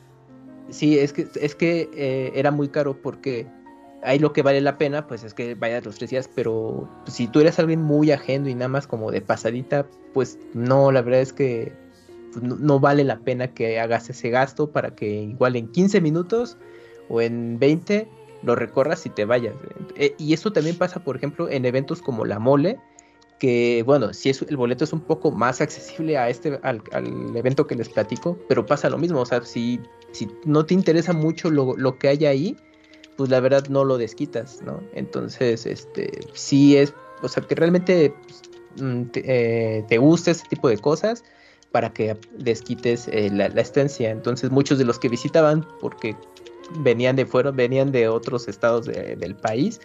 sí 0.70 0.98
es 0.98 1.12
que 1.12 1.28
es 1.40 1.54
que 1.54 1.88
eh, 1.94 2.32
era 2.34 2.50
muy 2.50 2.68
caro 2.68 3.00
porque 3.00 3.46
ahí 4.02 4.18
lo 4.18 4.32
que 4.32 4.42
vale 4.42 4.60
la 4.60 4.78
pena 4.78 5.06
pues 5.06 5.24
es 5.24 5.34
que 5.34 5.54
vayas 5.54 5.84
los 5.84 5.96
tres 5.96 6.10
días 6.10 6.30
pero 6.34 6.88
pues, 7.04 7.16
si 7.16 7.26
tú 7.26 7.40
eres 7.40 7.58
alguien 7.58 7.82
muy 7.82 8.10
ajeno 8.12 8.48
y 8.48 8.54
nada 8.54 8.68
más 8.68 8.86
como 8.86 9.10
de 9.10 9.20
pasadita 9.20 9.86
pues 10.12 10.38
no 10.54 10.92
la 10.92 11.02
verdad 11.02 11.20
es 11.20 11.32
que 11.32 11.72
pues, 12.32 12.42
no, 12.42 12.80
vale 12.80 13.04
la 13.04 13.20
pena 13.20 13.54
que 13.54 13.80
hagas 13.80 14.10
ese 14.10 14.30
gasto 14.30 14.70
para 14.70 14.94
que 14.94 15.06
igual 15.06 15.56
en 15.56 15.68
15 15.68 16.00
minutos 16.00 16.56
o 17.08 17.20
en 17.20 17.58
20 17.58 18.08
lo 18.42 18.54
recorras 18.54 19.04
y 19.06 19.10
te 19.10 19.24
vayas 19.24 19.54
Eh, 19.96 20.14
y 20.18 20.32
eso 20.32 20.52
también 20.52 20.76
pasa 20.76 21.02
por 21.02 21.16
ejemplo 21.16 21.48
en 21.48 21.64
eventos 21.64 22.02
como 22.02 22.24
la 22.24 22.38
mole 22.38 22.78
que 23.38 23.82
bueno, 23.86 24.12
si 24.12 24.30
es, 24.30 24.42
el 24.42 24.56
boleto 24.56 24.84
es 24.84 24.92
un 24.92 25.00
poco 25.00 25.30
más 25.30 25.60
accesible 25.60 26.18
a 26.18 26.28
este, 26.28 26.58
al, 26.62 26.82
al 26.92 27.36
evento 27.36 27.66
que 27.66 27.76
les 27.76 27.88
platico, 27.88 28.38
pero 28.48 28.66
pasa 28.66 28.90
lo 28.90 28.98
mismo, 28.98 29.20
o 29.20 29.26
sea, 29.26 29.42
si, 29.44 29.80
si 30.12 30.28
no 30.44 30.66
te 30.66 30.74
interesa 30.74 31.12
mucho 31.12 31.50
lo, 31.50 31.76
lo 31.76 31.98
que 31.98 32.08
hay 32.08 32.26
ahí, 32.26 32.56
pues 33.16 33.30
la 33.30 33.40
verdad 33.40 33.66
no 33.68 33.84
lo 33.84 33.98
desquitas, 33.98 34.60
¿no? 34.62 34.80
Entonces, 34.92 35.66
este, 35.66 36.20
sí 36.34 36.76
es, 36.76 36.92
o 37.22 37.28
sea, 37.28 37.42
que 37.42 37.54
realmente 37.54 38.12
pues, 38.26 38.42
mm, 38.80 39.02
te, 39.10 39.22
eh, 39.78 39.84
te 39.88 39.98
guste 39.98 40.32
ese 40.32 40.46
tipo 40.48 40.68
de 40.68 40.78
cosas 40.78 41.24
para 41.72 41.92
que 41.92 42.16
desquites 42.38 43.08
eh, 43.08 43.30
la, 43.32 43.48
la 43.48 43.60
estancia. 43.60 44.10
Entonces, 44.10 44.50
muchos 44.50 44.78
de 44.78 44.84
los 44.84 44.98
que 44.98 45.08
visitaban, 45.08 45.66
porque 45.80 46.16
venían 46.80 47.16
de 47.16 47.26
fuera, 47.26 47.50
venían 47.50 47.92
de 47.92 48.08
otros 48.08 48.48
estados 48.48 48.86
de- 48.86 49.16
del 49.16 49.34
país, 49.34 49.80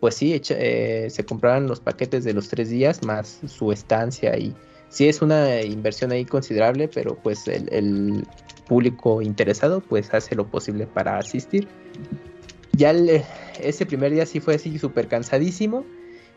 pues 0.00 0.14
sí, 0.14 0.40
eh, 0.50 1.08
se 1.10 1.24
compraban 1.24 1.66
los 1.66 1.80
paquetes 1.80 2.24
de 2.24 2.32
los 2.32 2.48
tres 2.48 2.70
días 2.70 3.02
más 3.02 3.40
su 3.46 3.72
estancia 3.72 4.36
y 4.38 4.54
sí 4.88 5.08
es 5.08 5.22
una 5.22 5.62
inversión 5.62 6.12
ahí 6.12 6.24
considerable, 6.24 6.88
pero 6.88 7.16
pues 7.16 7.48
el, 7.48 8.26
público 8.68 9.22
interesado 9.22 9.80
pues 9.80 10.12
hace 10.12 10.34
lo 10.34 10.46
posible 10.46 10.86
para 10.86 11.16
asistir. 11.16 11.66
Ya 12.74 12.92
ese 13.58 13.86
primer 13.86 14.12
día 14.12 14.26
sí 14.26 14.40
fue 14.40 14.56
así 14.56 14.78
súper 14.78 15.08
cansadísimo 15.08 15.86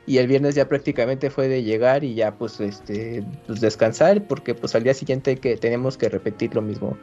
y 0.08 0.18
el 0.18 0.28
viernes 0.28 0.56
ya 0.56 0.68
prácticamente 0.68 1.30
fue 1.30 1.48
de 1.48 1.64
llegar 1.64 2.04
y 2.04 2.16
ya 2.16 2.36
pues 2.36 2.60
este 2.60 3.24
pues 3.48 3.62
descansar 3.62 4.24
porque 4.28 4.56
pues 4.56 4.76
al 4.76 4.84
día 4.84 4.94
siguiente 4.94 5.38
que 5.38 5.58
tenemos 5.58 5.98
que 5.98 6.10
repetir 6.10 6.56
lo 6.56 6.62
mismo. 6.62 6.98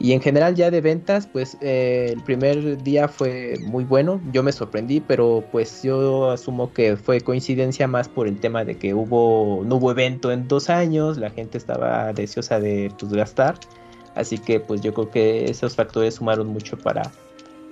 Y 0.00 0.12
en 0.12 0.20
general 0.20 0.56
ya 0.56 0.72
de 0.72 0.80
ventas, 0.80 1.28
pues 1.28 1.56
eh, 1.60 2.10
el 2.12 2.22
primer 2.24 2.82
día 2.82 3.06
fue 3.06 3.54
muy 3.62 3.84
bueno, 3.84 4.20
yo 4.32 4.42
me 4.42 4.50
sorprendí, 4.50 5.00
pero 5.00 5.44
pues 5.52 5.84
yo 5.84 6.32
asumo 6.32 6.72
que 6.72 6.96
fue 6.96 7.20
coincidencia 7.20 7.86
más 7.86 8.08
por 8.08 8.26
el 8.26 8.40
tema 8.40 8.64
de 8.64 8.76
que 8.76 8.92
hubo 8.92 9.62
no 9.64 9.76
hubo 9.76 9.92
evento 9.92 10.32
en 10.32 10.48
dos 10.48 10.68
años, 10.68 11.16
la 11.16 11.30
gente 11.30 11.58
estaba 11.58 12.12
deseosa 12.12 12.58
de 12.58 12.92
pues, 12.98 13.12
gastar, 13.12 13.54
así 14.16 14.36
que 14.38 14.58
pues 14.58 14.80
yo 14.80 14.92
creo 14.94 15.10
que 15.10 15.44
esos 15.44 15.76
factores 15.76 16.14
sumaron 16.14 16.48
mucho 16.48 16.76
para, 16.76 17.12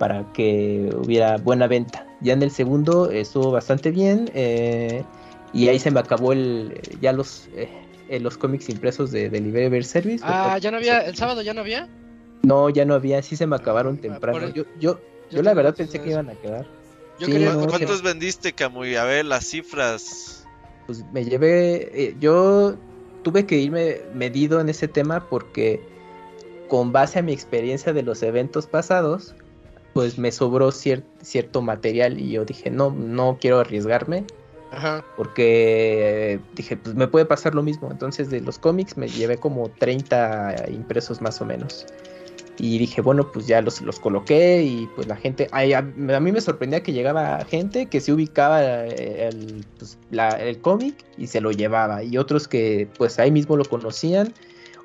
para 0.03 0.25
que 0.33 0.93
hubiera 0.97 1.37
buena 1.37 1.65
venta. 1.65 2.05
Ya 2.19 2.33
en 2.33 2.43
el 2.43 2.51
segundo 2.51 3.09
estuvo 3.09 3.51
bastante 3.51 3.89
bien 3.89 4.29
eh, 4.33 5.05
y 5.53 5.69
ahí 5.69 5.79
se 5.79 5.91
me 5.91 6.01
acabó 6.01 6.33
el 6.33 6.77
ya 6.99 7.13
los 7.13 7.47
eh, 7.55 7.69
eh, 8.09 8.19
los 8.19 8.37
cómics 8.37 8.67
impresos 8.67 9.11
de 9.13 9.29
Delivery 9.29 9.81
Service. 9.85 10.21
Ah, 10.27 10.57
ya 10.57 10.71
no 10.71 10.75
había, 10.77 10.99
el 11.05 11.15
sábado 11.15 11.41
ya 11.41 11.53
no 11.53 11.61
había. 11.61 11.87
No, 12.41 12.69
ya 12.69 12.83
no 12.83 12.95
había, 12.95 13.21
sí 13.21 13.37
se 13.37 13.47
me 13.47 13.55
acabaron 13.55 13.95
Ah, 13.95 14.01
temprano. 14.01 14.39
el- 14.47 14.51
Yo, 14.53 14.63
yo, 14.77 14.99
yo, 14.99 15.37
Yo 15.37 15.41
la 15.41 15.53
verdad 15.53 15.73
pensé 15.73 16.01
que 16.01 16.09
iban 16.09 16.29
a 16.29 16.35
quedar. 16.35 16.67
Yo 17.17 17.27
Sí, 17.27 17.31
quería. 17.31 17.51
no, 17.53 17.59
¿Cu- 17.59 17.63
sí. 17.63 17.69
¿Cuántos 17.69 18.01
vendiste, 18.01 18.51
Camuy? 18.51 18.97
A 18.97 19.05
ver, 19.05 19.23
las 19.23 19.45
cifras. 19.45 20.45
Pues 20.85 21.05
me 21.13 21.23
llevé, 21.23 22.07
eh, 22.07 22.17
yo 22.19 22.75
tuve 23.23 23.45
que 23.45 23.55
irme 23.55 23.99
medido 24.13 24.59
en 24.59 24.67
ese 24.67 24.89
tema 24.89 25.29
porque 25.29 25.79
con 26.67 26.91
base 26.91 27.19
a 27.19 27.21
mi 27.21 27.31
experiencia 27.31 27.93
de 27.93 28.03
los 28.03 28.21
eventos 28.21 28.67
pasados, 28.67 29.33
pues 29.93 30.17
me 30.17 30.31
sobró 30.31 30.69
cier- 30.71 31.03
cierto 31.21 31.61
material 31.61 32.19
y 32.19 32.31
yo 32.31 32.45
dije, 32.45 32.69
no, 32.71 32.89
no 32.91 33.37
quiero 33.39 33.59
arriesgarme 33.59 34.25
Ajá. 34.71 35.05
porque 35.15 36.39
dije, 36.55 36.77
pues 36.77 36.95
me 36.95 37.07
puede 37.07 37.25
pasar 37.25 37.53
lo 37.55 37.63
mismo. 37.63 37.89
Entonces 37.91 38.29
de 38.29 38.41
los 38.41 38.57
cómics 38.57 38.97
me 38.97 39.07
llevé 39.07 39.37
como 39.37 39.69
30 39.69 40.55
impresos 40.69 41.21
más 41.21 41.39
o 41.41 41.45
menos. 41.45 41.85
Y 42.57 42.77
dije, 42.77 43.01
bueno, 43.01 43.31
pues 43.31 43.47
ya 43.47 43.61
los, 43.61 43.81
los 43.81 43.99
coloqué 43.99 44.61
y 44.61 44.87
pues 44.95 45.07
la 45.07 45.15
gente, 45.15 45.47
ay, 45.51 45.73
a, 45.73 45.79
a 45.79 46.19
mí 46.19 46.31
me 46.31 46.39
sorprendía 46.39 46.83
que 46.83 46.93
llegaba 46.93 47.43
gente 47.45 47.87
que 47.87 47.99
se 47.99 48.13
ubicaba 48.13 48.85
eh, 48.85 49.27
el, 49.27 49.65
pues, 49.79 49.97
el 50.39 50.59
cómic 50.59 51.03
y 51.17 51.25
se 51.27 51.41
lo 51.41 51.51
llevaba. 51.51 52.03
Y 52.03 52.17
otros 52.17 52.47
que 52.47 52.87
pues 52.97 53.17
ahí 53.17 53.31
mismo 53.31 53.57
lo 53.57 53.65
conocían 53.65 54.33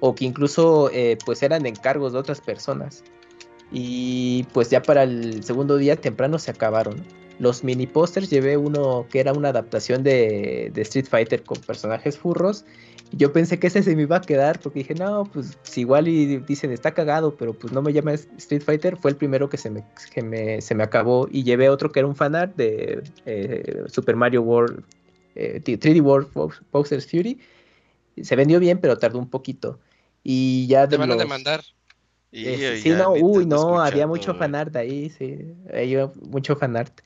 o 0.00 0.14
que 0.14 0.24
incluso 0.24 0.90
eh, 0.92 1.18
pues 1.26 1.42
eran 1.42 1.66
encargos 1.66 2.14
de 2.14 2.18
otras 2.20 2.40
personas. 2.40 3.04
Y 3.70 4.44
pues 4.52 4.70
ya 4.70 4.82
para 4.82 5.02
el 5.02 5.42
segundo 5.44 5.76
día 5.76 5.96
temprano 5.96 6.38
se 6.38 6.50
acabaron. 6.50 7.02
Los 7.38 7.62
mini 7.62 7.86
posters 7.86 8.30
llevé 8.30 8.56
uno 8.56 9.06
que 9.10 9.20
era 9.20 9.32
una 9.32 9.50
adaptación 9.50 10.02
de, 10.02 10.70
de 10.72 10.82
Street 10.82 11.06
Fighter 11.08 11.42
con 11.42 11.58
personajes 11.60 12.18
furros. 12.18 12.64
Yo 13.12 13.32
pensé 13.32 13.58
que 13.58 13.68
ese 13.68 13.82
se 13.82 13.94
me 13.96 14.02
iba 14.02 14.16
a 14.16 14.20
quedar 14.20 14.58
porque 14.60 14.80
dije, 14.80 14.94
no, 14.94 15.24
pues 15.32 15.56
igual 15.76 16.08
y 16.08 16.38
dicen 16.38 16.72
está 16.72 16.92
cagado, 16.92 17.36
pero 17.36 17.54
pues 17.54 17.72
no 17.72 17.80
me 17.80 17.92
llama 17.92 18.12
Street 18.12 18.62
Fighter. 18.62 18.96
Fue 18.96 19.10
el 19.12 19.16
primero 19.16 19.48
que 19.48 19.56
se 19.56 19.70
me, 19.70 19.84
que 20.12 20.22
me, 20.22 20.60
se 20.60 20.74
me 20.74 20.82
acabó. 20.82 21.28
Y 21.30 21.44
llevé 21.44 21.70
otro 21.70 21.90
que 21.92 22.00
era 22.00 22.08
un 22.08 22.16
fanart 22.16 22.56
de 22.56 23.02
eh, 23.24 23.84
Super 23.86 24.16
Mario 24.16 24.42
World, 24.42 24.82
eh, 25.36 25.60
3D 25.64 26.02
World 26.02 26.28
Post- 26.32 26.62
Posters 26.70 27.06
Fury. 27.10 27.38
Se 28.20 28.34
vendió 28.36 28.58
bien, 28.60 28.78
pero 28.78 28.98
tardó 28.98 29.18
un 29.18 29.30
poquito. 29.30 29.78
Y 30.24 30.66
ya 30.66 30.86
Te 30.88 30.96
de 30.96 30.98
van 30.98 31.12
a 31.12 31.16
demandar. 31.16 31.62
Y, 32.30 32.46
este, 32.46 32.78
sí, 32.82 32.88
ya 32.90 32.98
no, 32.98 33.12
uy, 33.12 33.46
no, 33.46 33.80
había 33.80 34.06
mucho 34.06 34.34
fanart 34.34 34.76
ahí, 34.76 35.10
sí, 35.10 35.54
había 35.72 36.10
mucho 36.20 36.56
fanart. 36.56 37.00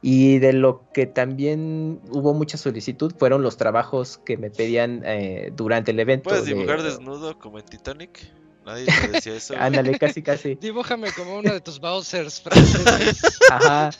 Y 0.00 0.38
de 0.38 0.52
lo 0.52 0.82
que 0.92 1.06
también 1.06 2.00
hubo 2.10 2.34
mucha 2.34 2.58
solicitud 2.58 3.14
fueron 3.18 3.42
los 3.42 3.56
trabajos 3.56 4.18
que 4.18 4.36
me 4.36 4.50
pedían 4.50 5.02
eh, 5.04 5.50
durante 5.56 5.92
el 5.92 5.98
evento. 6.00 6.28
¿Puedes 6.28 6.44
de- 6.44 6.54
dibujar 6.54 6.82
desnudo 6.82 7.38
como 7.38 7.58
en 7.58 7.64
Titanic? 7.64 8.30
Nadie 8.66 8.86
te 8.86 9.08
decía 9.08 9.34
eso. 9.34 9.54
Ándale, 9.58 9.98
casi, 9.98 10.22
casi. 10.22 10.54
Dibújame 10.60 11.10
como 11.12 11.36
uno 11.38 11.52
de 11.52 11.60
tus 11.60 11.80
Bowsers 11.80 12.40
franceses. 12.40 13.38
Ajá. 13.50 13.90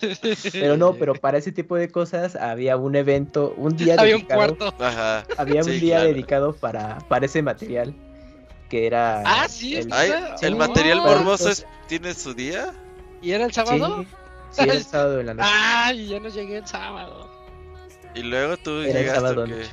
Pero 0.52 0.76
no, 0.76 0.94
pero 0.98 1.14
para 1.14 1.38
ese 1.38 1.52
tipo 1.52 1.74
de 1.76 1.88
cosas 1.88 2.36
había 2.36 2.76
un 2.76 2.96
evento, 2.96 3.54
un 3.56 3.76
día 3.76 3.96
Había 3.98 4.16
un 4.16 4.22
dedicado, 4.22 4.56
cuarto. 4.56 4.84
Ajá. 4.84 5.24
había 5.36 5.62
un 5.62 5.70
Sí, 5.70 5.80
día 5.80 5.96
claro. 5.96 6.08
dedicado 6.10 6.52
para, 6.54 6.98
para 7.08 7.26
ese 7.26 7.42
material. 7.42 7.94
Que 8.74 8.88
era. 8.88 9.22
Ah, 9.24 9.46
sí, 9.48 9.76
el- 9.76 9.86
Ay, 9.92 10.12
Sí, 10.36 10.46
¿El 10.46 10.56
material 10.56 10.98
no. 10.98 11.04
morboso 11.04 11.48
es- 11.48 11.64
tiene 11.86 12.12
su 12.12 12.34
día? 12.34 12.74
¿Y 13.22 13.30
era 13.30 13.44
el 13.44 13.52
Sí, 13.52 13.54
sábado? 13.54 14.04
sí, 14.50 14.64
era 14.64 14.72
el 14.72 14.84
sábado 14.84 15.16
de 15.18 15.22
la 15.22 15.34
noche. 15.34 15.48
Ay, 15.48 16.08
ya 16.08 16.18
no 16.18 16.28
llegué 16.28 16.56
el 16.56 16.66
sábado. 16.66 17.30
Y 18.16 18.24
luego 18.24 18.56
tú 18.56 18.80
Era 18.80 18.88
el 18.88 18.94
llegaste 19.06 19.20
sábado 19.20 19.42
¿o 19.42 19.44
qué? 19.44 19.50
noche. 19.52 19.70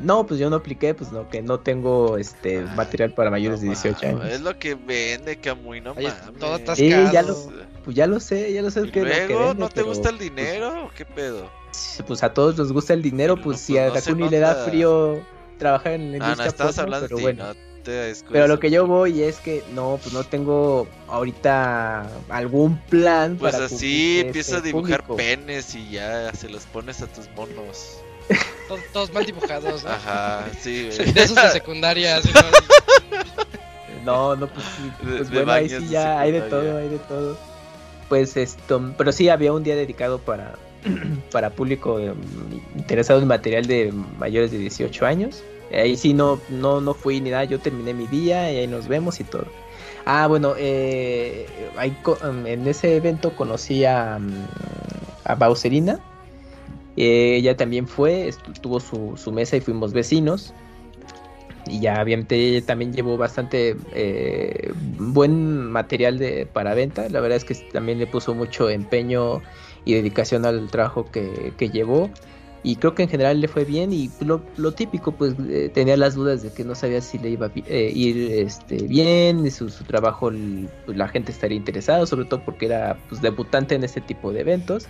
No, 0.00 0.26
pues 0.26 0.40
yo 0.40 0.48
no 0.48 0.56
apliqué, 0.56 0.94
pues 0.94 1.12
no, 1.12 1.28
que 1.28 1.42
no 1.42 1.60
tengo 1.60 2.16
este 2.16 2.60
Ah, 2.60 2.72
material 2.76 3.12
para 3.12 3.30
mayores 3.30 3.60
No 3.60 3.66
de 3.66 3.74
18 3.74 4.06
mames, 4.06 4.22
años. 4.22 4.34
Es 4.36 4.40
lo 4.40 4.58
que 4.58 4.74
vende, 4.74 5.36
Camuy, 5.36 5.82
no 5.82 5.92
mames. 5.94 6.14
todo 6.40 6.54
atascado. 6.54 6.76
Sí, 6.76 6.88
ya 7.12 7.20
lo, 7.20 7.36
pues 7.84 7.94
ya 7.94 8.06
lo 8.06 8.20
sé, 8.20 8.50
ya 8.54 8.62
lo 8.62 8.70
sé 8.70 8.84
¿Y 8.84 8.90
que 8.90 9.00
lo 9.00 9.06
que 9.06 9.26
luego 9.26 9.48
vende, 9.48 9.60
no 9.60 9.68
te 9.68 9.74
pero, 9.74 9.88
gusta 9.88 10.08
el 10.08 10.16
pues, 10.16 10.30
dinero 10.30 10.86
o 10.86 10.90
qué 10.96 11.04
pedo? 11.04 11.50
Pues, 12.06 12.22
a 12.22 12.32
todos 12.32 12.56
nos 12.56 12.72
gusta 12.72 12.94
el 12.94 13.02
dinero, 13.02 13.34
Pero, 13.34 13.44
pues, 13.44 13.56
pues, 13.58 13.66
si 13.66 13.76
a 13.76 13.88
no 13.88 13.94
se 13.96 14.00
Takuni 14.00 14.30
le 14.30 14.38
da 14.38 14.54
frío 14.54 15.20
trabajar 15.58 15.92
en 15.92 16.12
la 16.12 16.16
Ah, 16.16 16.20
no, 16.20 16.30
industria 16.30 16.48
estabas 16.48 16.76
porno, 16.76 16.82
hablando 16.84 17.06
pero 17.08 17.16
de 17.16 17.32
ti, 17.32 17.36
bueno. 17.36 17.67
Te. 17.92 18.24
Pero 18.32 18.46
lo 18.48 18.58
que 18.60 18.70
yo 18.70 18.86
voy 18.86 19.22
es 19.22 19.38
que 19.40 19.62
no, 19.74 19.98
pues 20.02 20.12
no 20.14 20.24
tengo 20.24 20.86
ahorita 21.08 22.08
algún 22.28 22.78
plan 22.82 23.36
Pues 23.38 23.52
para 23.54 23.66
así 23.66 24.20
empieza 24.20 24.58
a 24.58 24.60
dibujar 24.60 25.02
público. 25.04 25.16
penes 25.16 25.74
y 25.74 25.90
ya 25.90 26.32
se 26.34 26.48
los 26.48 26.64
pones 26.66 27.00
a 27.02 27.06
tus 27.06 27.28
monos. 27.36 27.98
Todos, 28.68 28.80
todos 28.92 29.12
mal 29.12 29.24
dibujados, 29.24 29.82
¿no? 29.84 29.90
Ajá, 29.90 30.46
sí, 30.60 30.90
güey. 30.96 31.12
De 31.12 31.22
esos 31.22 31.36
de 31.42 31.50
secundaria. 31.50 32.16
así, 32.18 32.28
¿no? 32.34 32.40
No, 34.04 34.36
no, 34.36 34.46
pues, 34.48 34.64
De- 35.02 35.16
pues 35.18 35.30
de 35.30 35.36
bueno, 35.36 35.52
ahí 35.52 35.68
sí 35.68 35.88
ya 35.88 36.20
hay 36.20 36.32
de 36.32 36.40
todo, 36.42 36.78
hay 36.78 36.88
de 36.88 36.98
todo. 36.98 37.36
Pues 38.08 38.36
esto, 38.36 38.94
pero 38.96 39.12
sí 39.12 39.28
había 39.28 39.52
un 39.52 39.62
día 39.62 39.76
dedicado 39.76 40.18
para, 40.18 40.54
para 41.32 41.50
público 41.50 41.98
eh, 42.00 42.12
interesado 42.76 43.20
en 43.20 43.26
material 43.28 43.66
de 43.66 43.92
mayores 44.18 44.50
de 44.50 44.58
18 44.58 45.04
años. 45.06 45.42
Ahí 45.70 45.96
sí 45.96 46.14
no, 46.14 46.40
no, 46.48 46.80
no 46.80 46.94
fui 46.94 47.20
ni 47.20 47.30
nada, 47.30 47.44
yo 47.44 47.60
terminé 47.60 47.94
mi 47.94 48.06
día 48.06 48.50
y 48.52 48.58
ahí 48.58 48.66
nos 48.66 48.88
vemos 48.88 49.20
y 49.20 49.24
todo. 49.24 49.46
Ah, 50.04 50.26
bueno, 50.26 50.54
eh, 50.58 51.70
ahí 51.76 51.92
co- 52.02 52.18
en 52.22 52.66
ese 52.66 52.96
evento 52.96 53.34
conocí 53.36 53.84
a, 53.84 54.18
mm, 54.18 54.48
a 55.24 55.34
Bowserina. 55.34 56.00
Eh, 56.96 57.36
ella 57.36 57.56
también 57.56 57.86
fue, 57.88 58.30
tuvo 58.60 58.80
su, 58.80 59.16
su 59.16 59.32
mesa 59.32 59.56
y 59.56 59.60
fuimos 59.60 59.92
vecinos. 59.92 60.54
y 61.66 61.80
ya 61.80 62.02
obviamente 62.02 62.62
también 62.62 62.92
llevó 62.92 63.16
bastante 63.18 63.76
eh, 63.92 64.72
buen 64.74 65.70
material 65.70 66.18
de, 66.18 66.46
para 66.46 66.74
venta. 66.74 67.08
La 67.10 67.20
verdad 67.20 67.36
es 67.36 67.44
que 67.44 67.54
también 67.72 67.98
le 67.98 68.06
puso 68.06 68.34
mucho 68.34 68.70
empeño 68.70 69.42
y 69.84 69.94
dedicación 69.94 70.46
al 70.46 70.70
trabajo 70.70 71.10
que, 71.10 71.52
que 71.58 71.70
llevó. 71.70 72.10
Y 72.68 72.76
creo 72.76 72.94
que 72.94 73.04
en 73.04 73.08
general 73.08 73.40
le 73.40 73.48
fue 73.48 73.64
bien 73.64 73.94
y 73.94 74.10
lo, 74.20 74.42
lo 74.58 74.72
típico, 74.72 75.12
pues 75.12 75.34
eh, 75.48 75.70
tenía 75.72 75.96
las 75.96 76.14
dudas 76.14 76.42
de 76.42 76.52
que 76.52 76.64
no 76.64 76.74
sabía 76.74 77.00
si 77.00 77.16
le 77.16 77.30
iba 77.30 77.46
a 77.46 77.50
eh, 77.54 77.90
ir 77.94 78.30
este, 78.30 78.82
bien, 78.82 79.50
su, 79.50 79.70
su 79.70 79.84
trabajo 79.84 80.30
pues, 80.84 80.94
la 80.94 81.08
gente 81.08 81.32
estaría 81.32 81.56
interesada, 81.56 82.04
sobre 82.04 82.26
todo 82.26 82.42
porque 82.44 82.66
era 82.66 82.98
pues, 83.08 83.22
debutante 83.22 83.74
en 83.74 83.84
este 83.84 84.02
tipo 84.02 84.32
de 84.32 84.40
eventos. 84.40 84.86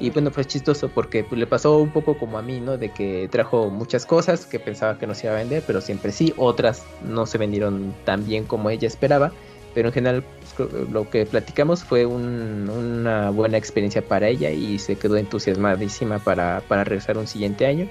Y 0.00 0.08
bueno, 0.08 0.30
fue 0.30 0.46
chistoso 0.46 0.88
porque 0.88 1.24
pues, 1.24 1.38
le 1.38 1.46
pasó 1.46 1.76
un 1.76 1.90
poco 1.90 2.16
como 2.16 2.38
a 2.38 2.42
mí, 2.42 2.58
¿no? 2.58 2.78
De 2.78 2.90
que 2.90 3.28
trajo 3.30 3.68
muchas 3.68 4.06
cosas 4.06 4.46
que 4.46 4.58
pensaba 4.58 4.98
que 4.98 5.06
no 5.06 5.14
se 5.14 5.26
iba 5.26 5.36
a 5.36 5.38
vender, 5.40 5.62
pero 5.66 5.82
siempre 5.82 6.10
sí. 6.10 6.32
Otras 6.38 6.86
no 7.06 7.26
se 7.26 7.36
vendieron 7.36 7.94
tan 8.06 8.24
bien 8.24 8.44
como 8.44 8.70
ella 8.70 8.88
esperaba. 8.88 9.30
Pero 9.74 9.88
en 9.88 9.92
general 9.92 10.24
lo 10.58 11.08
que 11.10 11.26
platicamos 11.26 11.84
fue 11.84 12.06
una 12.06 13.30
buena 13.30 13.56
experiencia 13.56 14.02
para 14.02 14.28
ella 14.28 14.50
y 14.50 14.78
se 14.78 14.96
quedó 14.96 15.16
entusiasmadísima 15.16 16.18
para, 16.18 16.62
para 16.68 16.84
regresar 16.84 17.18
un 17.18 17.26
siguiente 17.26 17.66
año. 17.66 17.88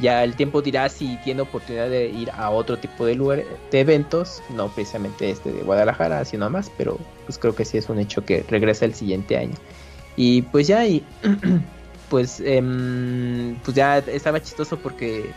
Ya 0.00 0.22
el 0.22 0.36
tiempo 0.36 0.62
dirá 0.62 0.88
si 0.88 1.16
tiene 1.24 1.42
oportunidad 1.42 1.88
de 1.88 2.08
ir 2.08 2.30
a 2.30 2.50
otro 2.50 2.78
tipo 2.78 3.04
de 3.04 3.16
lugar, 3.16 3.42
de 3.70 3.80
eventos, 3.80 4.42
no 4.50 4.68
precisamente 4.68 5.30
este 5.30 5.50
de 5.50 5.62
Guadalajara, 5.62 6.24
sino 6.24 6.48
más, 6.48 6.70
pero 6.76 6.98
pues 7.26 7.36
creo 7.36 7.54
que 7.54 7.64
sí 7.64 7.78
es 7.78 7.88
un 7.88 7.98
hecho 7.98 8.24
que 8.24 8.44
regresa 8.48 8.84
el 8.84 8.94
siguiente 8.94 9.36
año. 9.36 9.54
Y 10.16 10.42
pues 10.42 10.68
ya, 10.68 10.86
y 10.86 11.04
pues, 12.10 12.40
em, 12.44 13.56
pues 13.64 13.76
ya 13.76 13.98
estaba 13.98 14.40
chistoso 14.40 14.78
porque 14.78 15.30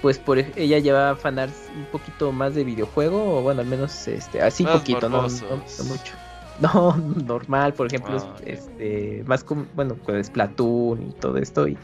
pues 0.00 0.18
por 0.18 0.38
ella 0.38 0.78
llevaba 0.78 1.16
fanarts 1.16 1.70
un 1.76 1.86
poquito 1.86 2.32
más 2.32 2.54
de 2.54 2.64
videojuego, 2.64 3.38
o 3.38 3.42
bueno, 3.42 3.60
al 3.60 3.66
menos 3.66 4.08
este, 4.08 4.40
así 4.42 4.64
poquito, 4.64 5.08
no, 5.08 5.22
mucho. 5.22 6.14
No, 6.60 6.96
normal, 6.96 7.72
por 7.74 7.86
ejemplo, 7.86 8.16
ah, 8.18 8.36
este, 8.44 9.22
más 9.26 9.44
como, 9.44 9.66
bueno, 9.76 9.96
con 10.04 10.22
Splatoon 10.22 11.10
y 11.10 11.12
todo 11.12 11.36
esto, 11.36 11.68
y, 11.68 11.78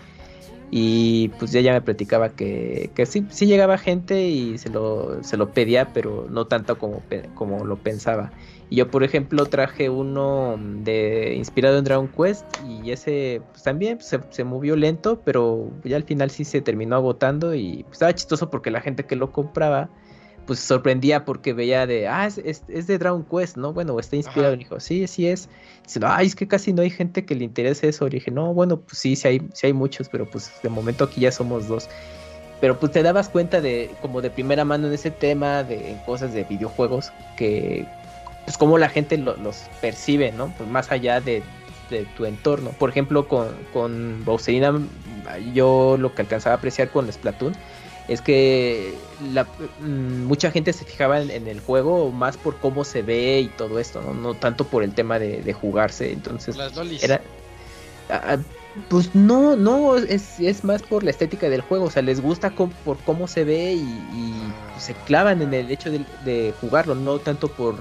y 0.72 1.28
pues 1.38 1.54
ella 1.54 1.72
me 1.72 1.80
platicaba 1.80 2.30
que, 2.30 2.90
que 2.92 3.06
sí, 3.06 3.24
sí 3.30 3.46
llegaba 3.46 3.78
gente 3.78 4.26
y 4.26 4.58
se 4.58 4.70
lo, 4.70 5.22
se 5.22 5.36
lo 5.36 5.50
pedía, 5.50 5.92
pero 5.92 6.26
no 6.28 6.48
tanto 6.48 6.76
como, 6.76 7.02
como 7.36 7.64
lo 7.64 7.76
pensaba. 7.76 8.32
Y 8.74 8.78
yo, 8.78 8.90
por 8.90 9.04
ejemplo, 9.04 9.46
traje 9.46 9.88
uno 9.88 10.58
de 10.58 11.36
inspirado 11.36 11.78
en 11.78 11.84
Dragon 11.84 12.08
Quest 12.08 12.44
y 12.68 12.90
ese 12.90 13.40
pues, 13.52 13.62
también 13.62 13.98
pues, 13.98 14.18
se, 14.30 14.42
movió 14.42 14.74
lento, 14.74 15.20
pero 15.24 15.70
ya 15.84 15.94
al 15.94 16.02
final 16.02 16.28
sí 16.28 16.44
se 16.44 16.60
terminó 16.60 16.96
agotando 16.96 17.54
y 17.54 17.84
pues, 17.84 17.92
estaba 17.92 18.12
chistoso 18.12 18.50
porque 18.50 18.72
la 18.72 18.80
gente 18.80 19.04
que 19.04 19.14
lo 19.14 19.30
compraba 19.30 19.90
pues 20.44 20.58
se 20.58 20.66
sorprendía 20.66 21.24
porque 21.24 21.52
veía 21.52 21.86
de, 21.86 22.08
ah, 22.08 22.26
es, 22.26 22.64
es, 22.66 22.86
de 22.88 22.98
Dragon 22.98 23.24
Quest, 23.24 23.56
¿no? 23.56 23.72
Bueno, 23.72 23.96
está 24.00 24.16
inspirado. 24.16 24.54
Y 24.54 24.56
dijo, 24.56 24.80
sí, 24.80 25.06
sí 25.06 25.28
es. 25.28 25.48
Dice, 25.84 26.00
ay, 26.02 26.26
es 26.26 26.34
que 26.34 26.48
casi 26.48 26.72
no 26.72 26.82
hay 26.82 26.90
gente 26.90 27.24
que 27.24 27.36
le 27.36 27.44
interese 27.44 27.88
eso. 27.88 28.08
Y 28.08 28.10
dije, 28.10 28.32
no, 28.32 28.52
bueno, 28.54 28.80
pues 28.80 28.98
sí, 28.98 29.14
sí 29.14 29.28
hay, 29.28 29.40
sí 29.54 29.68
hay 29.68 29.72
muchos, 29.72 30.08
pero 30.08 30.28
pues 30.28 30.50
de 30.64 30.68
momento 30.68 31.04
aquí 31.04 31.20
ya 31.20 31.30
somos 31.30 31.68
dos. 31.68 31.88
Pero 32.60 32.80
pues 32.80 32.90
te 32.90 33.04
dabas 33.04 33.28
cuenta 33.28 33.60
de, 33.60 33.88
como 34.02 34.20
de 34.20 34.30
primera 34.30 34.64
mano 34.64 34.88
en 34.88 34.94
ese 34.94 35.12
tema, 35.12 35.62
de 35.62 35.96
cosas 36.04 36.34
de 36.34 36.42
videojuegos, 36.42 37.12
que, 37.36 37.86
pues 38.44 38.58
cómo 38.58 38.78
la 38.78 38.88
gente 38.88 39.16
los 39.16 39.64
percibe, 39.80 40.32
¿no? 40.32 40.52
Pues 40.56 40.68
más 40.68 40.90
allá 40.90 41.20
de, 41.20 41.42
tu 42.16 42.24
entorno. 42.24 42.70
Por 42.70 42.90
ejemplo, 42.90 43.28
con, 43.28 43.48
con 43.72 44.24
Bowserina, 44.24 44.80
yo 45.52 45.96
lo 45.98 46.12
que 46.14 46.22
alcanzaba 46.22 46.54
a 46.54 46.58
apreciar 46.58 46.90
con 46.90 47.10
Splatoon 47.12 47.54
es 48.08 48.20
que 48.20 48.94
la, 49.32 49.44
mm, 49.44 50.24
mucha 50.24 50.50
gente 50.50 50.72
se 50.72 50.84
fijaba 50.84 51.20
en, 51.20 51.46
el 51.46 51.60
juego 51.60 52.10
más 52.10 52.36
por 52.36 52.56
cómo 52.56 52.84
se 52.84 53.02
ve 53.02 53.40
y 53.40 53.48
todo 53.48 53.78
esto, 53.78 54.02
no, 54.02 54.12
no 54.12 54.34
tanto 54.34 54.64
por 54.66 54.82
el 54.82 54.92
tema 54.92 55.18
de, 55.18 55.52
jugarse. 55.52 56.12
Entonces, 56.12 56.56
Las 56.56 56.76
era. 57.02 57.20
pues 58.88 59.14
no, 59.14 59.56
no, 59.56 59.96
es, 59.96 60.40
es, 60.40 60.64
más 60.64 60.82
por 60.82 61.04
la 61.04 61.10
estética 61.10 61.48
del 61.48 61.60
juego, 61.60 61.84
o 61.84 61.90
sea, 61.90 62.02
les 62.02 62.20
gusta 62.20 62.50
por 62.50 62.98
cómo 63.06 63.28
se 63.28 63.44
ve 63.44 63.74
y, 63.74 64.34
se 64.78 64.92
clavan 65.06 65.40
en 65.40 65.54
el 65.54 65.70
hecho 65.70 65.90
de 65.90 66.52
jugarlo, 66.60 66.96
no 66.96 67.18
tanto 67.20 67.48
por 67.48 67.76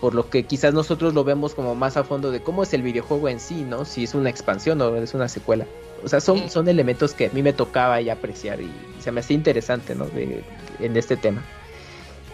por 0.00 0.14
lo 0.14 0.30
que 0.30 0.44
quizás 0.44 0.72
nosotros 0.74 1.14
lo 1.14 1.24
vemos 1.24 1.54
como 1.54 1.74
más 1.74 1.96
a 1.96 2.04
fondo 2.04 2.30
de 2.30 2.40
cómo 2.40 2.62
es 2.62 2.72
el 2.72 2.82
videojuego 2.82 3.28
en 3.28 3.40
sí, 3.40 3.64
¿no? 3.64 3.84
Si 3.84 4.04
es 4.04 4.14
una 4.14 4.30
expansión 4.30 4.80
o 4.80 4.94
es 4.96 5.14
una 5.14 5.28
secuela. 5.28 5.66
O 6.04 6.08
sea, 6.08 6.20
son, 6.20 6.48
son 6.48 6.68
elementos 6.68 7.14
que 7.14 7.26
a 7.26 7.30
mí 7.30 7.42
me 7.42 7.52
tocaba 7.52 8.00
ya 8.00 8.12
apreciar 8.14 8.60
y, 8.60 8.70
se 9.00 9.10
me 9.10 9.20
hacía 9.20 9.36
interesante, 9.36 9.94
¿no? 9.94 10.06
De, 10.06 10.42
en 10.80 10.96
este 10.96 11.16
tema. 11.16 11.42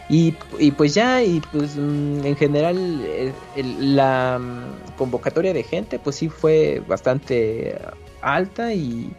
Y, 0.09 0.35
y, 0.59 0.70
pues 0.73 0.95
ya, 0.95 1.23
y 1.23 1.41
pues 1.53 1.77
mm, 1.77 2.27
en 2.27 2.36
general 2.36 2.77
eh, 3.05 3.32
la 3.57 4.39
mm, 4.39 4.97
convocatoria 4.99 5.55
de 5.55 5.62
gente 5.62 5.99
pues 5.99 6.16
sí 6.16 6.28
fue 6.28 6.82
bastante 6.86 7.78
alta 8.20 8.74
y, 8.74 9.11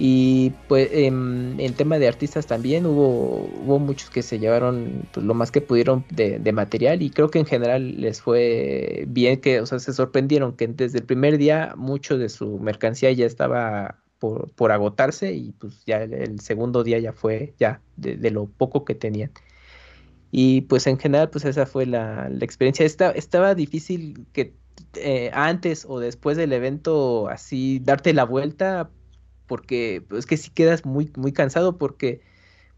y 0.00 0.50
pues 0.68 0.88
en, 0.92 1.58
tema 1.76 1.98
de 1.98 2.06
artistas 2.06 2.46
también 2.46 2.86
hubo, 2.86 3.50
hubo 3.64 3.80
muchos 3.80 4.10
que 4.10 4.22
se 4.22 4.38
llevaron 4.38 5.08
pues, 5.12 5.26
lo 5.26 5.34
más 5.34 5.50
que 5.50 5.60
pudieron 5.60 6.04
de, 6.10 6.52
material 6.52 7.02
y 7.02 7.10
creo 7.10 7.30
que 7.30 7.40
en 7.40 7.46
general 7.46 8.00
les 8.00 8.22
fue 8.22 9.04
bien 9.08 9.40
que, 9.40 9.60
o 9.60 9.66
sea, 9.66 9.80
se 9.80 9.92
sorprendieron 9.92 10.54
que 10.54 10.68
desde 10.68 10.98
el 10.98 11.04
primer 11.04 11.36
día 11.36 11.74
mucho 11.76 12.16
de 12.16 12.28
su 12.28 12.60
mercancía 12.60 13.10
ya 13.10 13.26
estaba 13.26 13.98
por, 14.20 14.52
por 14.52 14.70
agotarse 14.70 15.32
y 15.32 15.50
pues 15.52 15.84
ya 15.84 16.02
el, 16.04 16.38
segundo 16.38 16.84
día 16.84 17.00
ya 17.00 17.12
fue 17.12 17.54
ya 17.58 17.80
de, 17.96 18.30
lo 18.30 18.46
poco 18.46 18.84
que 18.84 18.94
tenían. 18.94 19.32
Y 20.30 20.60
pues 20.62 20.86
en 20.86 20.98
general 20.98 21.30
pues 21.30 21.44
esa 21.44 21.66
fue 21.66 21.86
la, 21.86 22.30
experiencia. 22.40 22.86
estaba 22.86 23.54
difícil 23.56 24.26
que 24.32 24.54
eh, 24.94 25.30
antes 25.34 25.84
o 25.88 25.98
después 25.98 26.36
del 26.36 26.52
evento 26.52 27.28
así 27.28 27.80
darte 27.80 28.14
la 28.14 28.24
vuelta 28.24 28.90
porque 29.48 30.04
pues, 30.08 30.20
es 30.20 30.26
que 30.26 30.36
si 30.36 30.50
quedas 30.50 30.86
muy, 30.86 31.10
muy 31.16 31.32
cansado 31.32 31.78
porque 31.78 32.20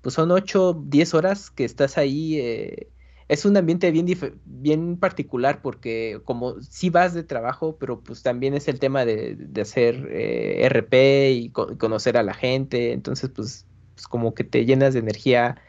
pues 0.00 0.14
son 0.14 0.30
8, 0.30 0.82
10 0.86 1.14
horas 1.14 1.50
que 1.50 1.64
estás 1.64 1.98
ahí. 1.98 2.38
Eh, 2.38 2.88
es 3.28 3.44
un 3.44 3.56
ambiente 3.56 3.90
bien, 3.92 4.06
bien 4.44 4.96
particular 4.96 5.62
porque 5.62 6.20
como 6.24 6.60
si 6.62 6.90
vas 6.90 7.14
de 7.14 7.22
trabajo, 7.22 7.76
pero 7.78 8.00
pues 8.00 8.22
también 8.22 8.54
es 8.54 8.66
el 8.66 8.80
tema 8.80 9.04
de, 9.04 9.36
hacer 9.60 10.08
eh, 10.10 10.66
RP 10.68 11.30
y, 11.32 11.50
conocer 11.50 12.16
a 12.16 12.24
la 12.24 12.34
gente, 12.34 12.92
entonces 12.92 13.30
pues, 13.30 13.66
pues, 13.94 14.08
como 14.08 14.34
que 14.34 14.42
te 14.42 14.64
llenas 14.64 14.94
de 14.94 15.00
energía 15.00 15.62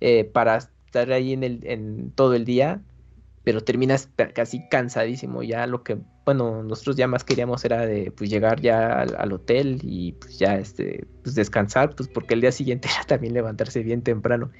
eh, 0.00 0.24
para 0.24 0.58
estar 0.58 1.10
ahí 1.12 1.32
en, 1.32 1.42
el, 1.42 1.66
en 1.66 2.12
todo 2.12 2.34
el 2.34 2.44
día, 2.44 2.80
pero 3.42 3.64
terminas 3.64 4.08
casi 4.32 4.68
cansadísimo, 4.68 5.42
ya 5.42 5.66
lo 5.66 5.82
que 5.82 5.98
bueno, 6.24 6.62
nosotros 6.62 6.96
ya 6.96 7.06
más 7.06 7.24
queríamos 7.24 7.64
era 7.64 7.84
de 7.86 8.10
pues 8.10 8.30
llegar 8.30 8.60
ya 8.60 9.02
al, 9.02 9.32
hotel 9.32 9.80
y 9.82 10.12
pues 10.12 10.38
ya 10.38 10.56
este 10.56 11.06
pues 11.22 11.34
descansar, 11.34 11.94
pues 11.94 12.08
porque 12.08 12.34
el 12.34 12.40
día 12.40 12.52
siguiente 12.52 12.88
era 12.94 13.04
también 13.04 13.34
levantarse 13.34 13.82
bien 13.82 14.02
temprano. 14.02 14.50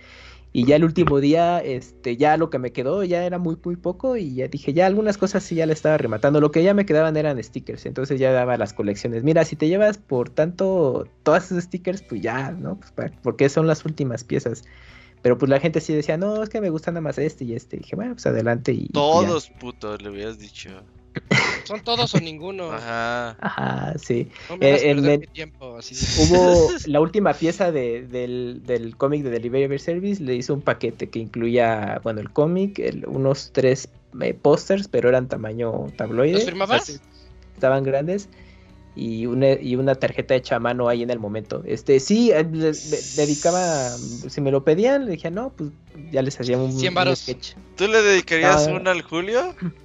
Y 0.57 0.66
ya 0.66 0.77
el 0.77 0.85
último 0.85 1.19
día, 1.19 1.59
este, 1.59 2.16
ya 2.16 2.36
lo 2.36 2.49
que 2.49 2.61
me 2.61 2.70
quedó 2.70 3.03
ya 3.03 3.24
era 3.24 3.39
muy, 3.39 3.57
muy 3.65 3.74
poco 3.74 4.16
y 4.16 4.36
ya 4.36 4.47
dije, 4.47 4.73
ya 4.73 4.86
algunas 4.86 5.19
cosas 5.19 5.43
sí 5.43 5.57
ya 5.57 5.66
le 5.66 5.73
estaba 5.73 5.99
rematando. 5.99 6.41
Lo 6.41 6.53
que 6.53 6.62
ya 6.62 6.74
me 6.74 6.86
quedaban 6.86 7.16
eran 7.16 7.43
stickers, 7.43 7.86
entonces 7.86 8.20
ya 8.20 8.31
daba 8.31 8.57
las 8.57 8.73
colecciones. 8.73 9.24
Mira, 9.24 9.45
si 9.45 9.57
te 9.57 9.66
llevas 9.66 9.99
por 9.99 10.31
tanto 10.31 11.09
todas 11.24 11.47
esos 11.47 11.65
stickers, 11.65 12.03
pues 12.03 12.23
ya, 12.23 12.53
¿no? 12.53 12.78
Pues 12.78 13.11
porque 13.20 13.49
son 13.49 13.66
las 13.66 13.85
últimas 13.85 14.23
piezas. 14.23 14.62
Pero 15.23 15.39
pues 15.39 15.51
la 15.51 15.59
gente 15.59 15.81
sí 15.81 15.93
decía, 15.93 16.19
no, 16.19 16.41
es 16.45 16.51
que 16.51 16.61
me 16.61 16.70
gusta 16.70 16.93
nada 16.93 17.01
más 17.01 17.19
este 17.19 17.45
y 17.45 17.55
este. 17.55 17.74
Y 17.74 17.81
dije, 17.81 17.97
bueno, 17.97 18.12
pues 18.12 18.27
adelante 18.27 18.73
y... 18.73 18.91
Todos, 18.91 19.51
puto, 19.59 19.97
le 19.97 20.09
hubieras 20.09 20.39
dicho. 20.39 20.70
Son 21.65 21.82
todos 21.82 22.15
o 22.15 22.20
ninguno. 22.20 22.70
Ajá. 22.73 23.36
Ajá, 23.41 23.95
sí. 23.99 24.28
Eh, 24.61 25.20
tiempo, 25.32 25.78
Hubo 26.19 26.70
la 26.86 27.01
última 27.01 27.32
pieza 27.32 27.73
de, 27.73 28.03
del, 28.07 28.62
del 28.65 28.97
cómic 28.97 29.23
de 29.23 29.31
Delivery 29.31 29.78
Service, 29.78 30.23
le 30.23 30.35
hizo 30.35 30.55
un 30.55 30.61
paquete 30.61 31.09
que 31.09 31.19
incluía, 31.19 32.01
bueno, 32.03 32.20
el 32.20 32.31
cómic, 32.31 32.81
unos 33.07 33.51
tres 33.53 33.89
eh, 34.20 34.35
pósters, 34.35 34.89
pero 34.89 35.09
eran 35.09 35.28
tamaño 35.28 35.86
tabloide. 35.97 36.35
¿Los 36.35 36.45
firmabas? 36.45 37.01
estaban 37.55 37.85
grandes. 37.85 38.28
Y 38.97 39.27
una, 39.27 39.61
y 39.61 39.74
una 39.74 39.97
tarjeta 39.97 40.36
hecha 40.36 40.57
a 40.57 40.61
mano 40.61 40.89
ahí 40.89 41.03
en 41.03 41.11
el 41.11 41.19
momento. 41.19 41.65
Este, 41.66 41.99
sí, 41.99 42.31
eh, 42.31 42.45
le, 42.45 42.73
dedicaba, 43.16 43.91
si 43.91 44.41
me 44.41 44.53
lo 44.53 44.62
pedían, 44.62 45.07
le 45.07 45.12
dije, 45.12 45.32
no, 45.32 45.51
pues 45.51 45.70
ya 46.12 46.23
les 46.23 46.39
hacía 46.39 46.57
un, 46.59 46.73
100 46.73 47.16
sketch. 47.16 47.55
¿Tú 47.77 47.89
le 47.89 48.03
dedicarías 48.03 48.69
una 48.69 48.93
al 48.93 49.03
Julio? 49.03 49.55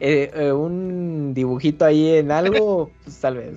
Eh, 0.00 0.30
eh, 0.34 0.52
un 0.52 1.32
dibujito 1.34 1.84
ahí 1.84 2.16
en 2.16 2.30
algo, 2.30 2.90
pues 3.04 3.18
tal 3.18 3.36
vez. 3.36 3.54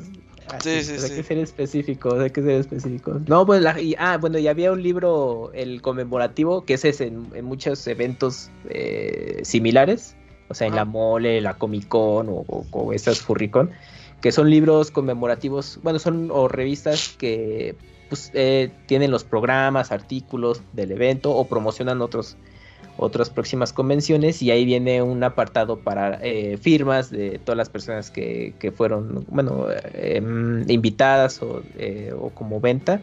sí, 0.62 0.84
sí, 0.84 0.94
pues, 0.94 1.04
Hay 1.04 1.16
que 1.18 1.24
ser 1.24 1.38
específico, 1.38 2.20
hay 2.20 2.30
que 2.30 2.42
ser 2.42 2.62
específico. 2.62 3.20
No, 3.28 3.46
pues, 3.46 3.62
la, 3.62 3.80
y, 3.80 3.96
ah, 3.98 4.18
bueno, 4.18 4.38
y 4.38 4.48
había 4.48 4.72
un 4.72 4.82
libro, 4.82 5.52
el 5.54 5.82
conmemorativo, 5.82 6.66
que 6.66 6.76
ese 6.76 6.90
es 6.90 7.02
en, 7.02 7.30
muchos 7.44 7.86
eventos 7.88 8.50
eh, 8.70 9.40
similares, 9.44 10.16
o 10.50 10.54
sea, 10.54 10.68
en 10.68 10.76
la 10.76 10.86
Mole, 10.86 11.40
la 11.42 11.54
Comic 11.58 11.88
Con 11.88 12.28
o, 12.30 12.46
o, 12.72 12.94
esas 12.94 13.22
Furricon, 13.22 13.72
que 14.22 14.32
son 14.32 14.50
libros 14.50 14.92
conmemorativos, 14.92 15.80
bueno, 15.82 16.00
son 16.00 16.30
o 16.32 16.48
revistas 16.48 17.16
que 17.18 17.76
pues, 18.12 18.30
eh, 18.34 18.70
tienen 18.88 19.10
los 19.10 19.24
programas, 19.24 19.94
artículos 19.94 20.62
del 20.74 20.92
evento 20.92 21.32
o 21.32 21.48
promocionan 21.48 22.02
otros 22.02 22.36
otras 23.02 23.32
próximas 23.32 23.74
convenciones 23.74 24.44
y 24.44 24.52
ahí 24.52 24.64
viene 24.64 25.02
un 25.02 25.24
apartado 25.24 25.80
para 25.80 26.20
eh, 26.22 26.58
firmas 26.58 27.10
de 27.10 27.40
todas 27.40 27.58
las 27.58 27.68
personas 27.68 28.12
que, 28.12 28.54
que 28.60 28.72
fueron, 28.72 29.26
bueno, 29.28 29.66
em, 29.94 30.70
invitadas 30.70 31.42
o, 31.42 31.64
eh, 31.80 32.14
o, 32.16 32.30
como 32.30 32.62
venta. 32.62 33.02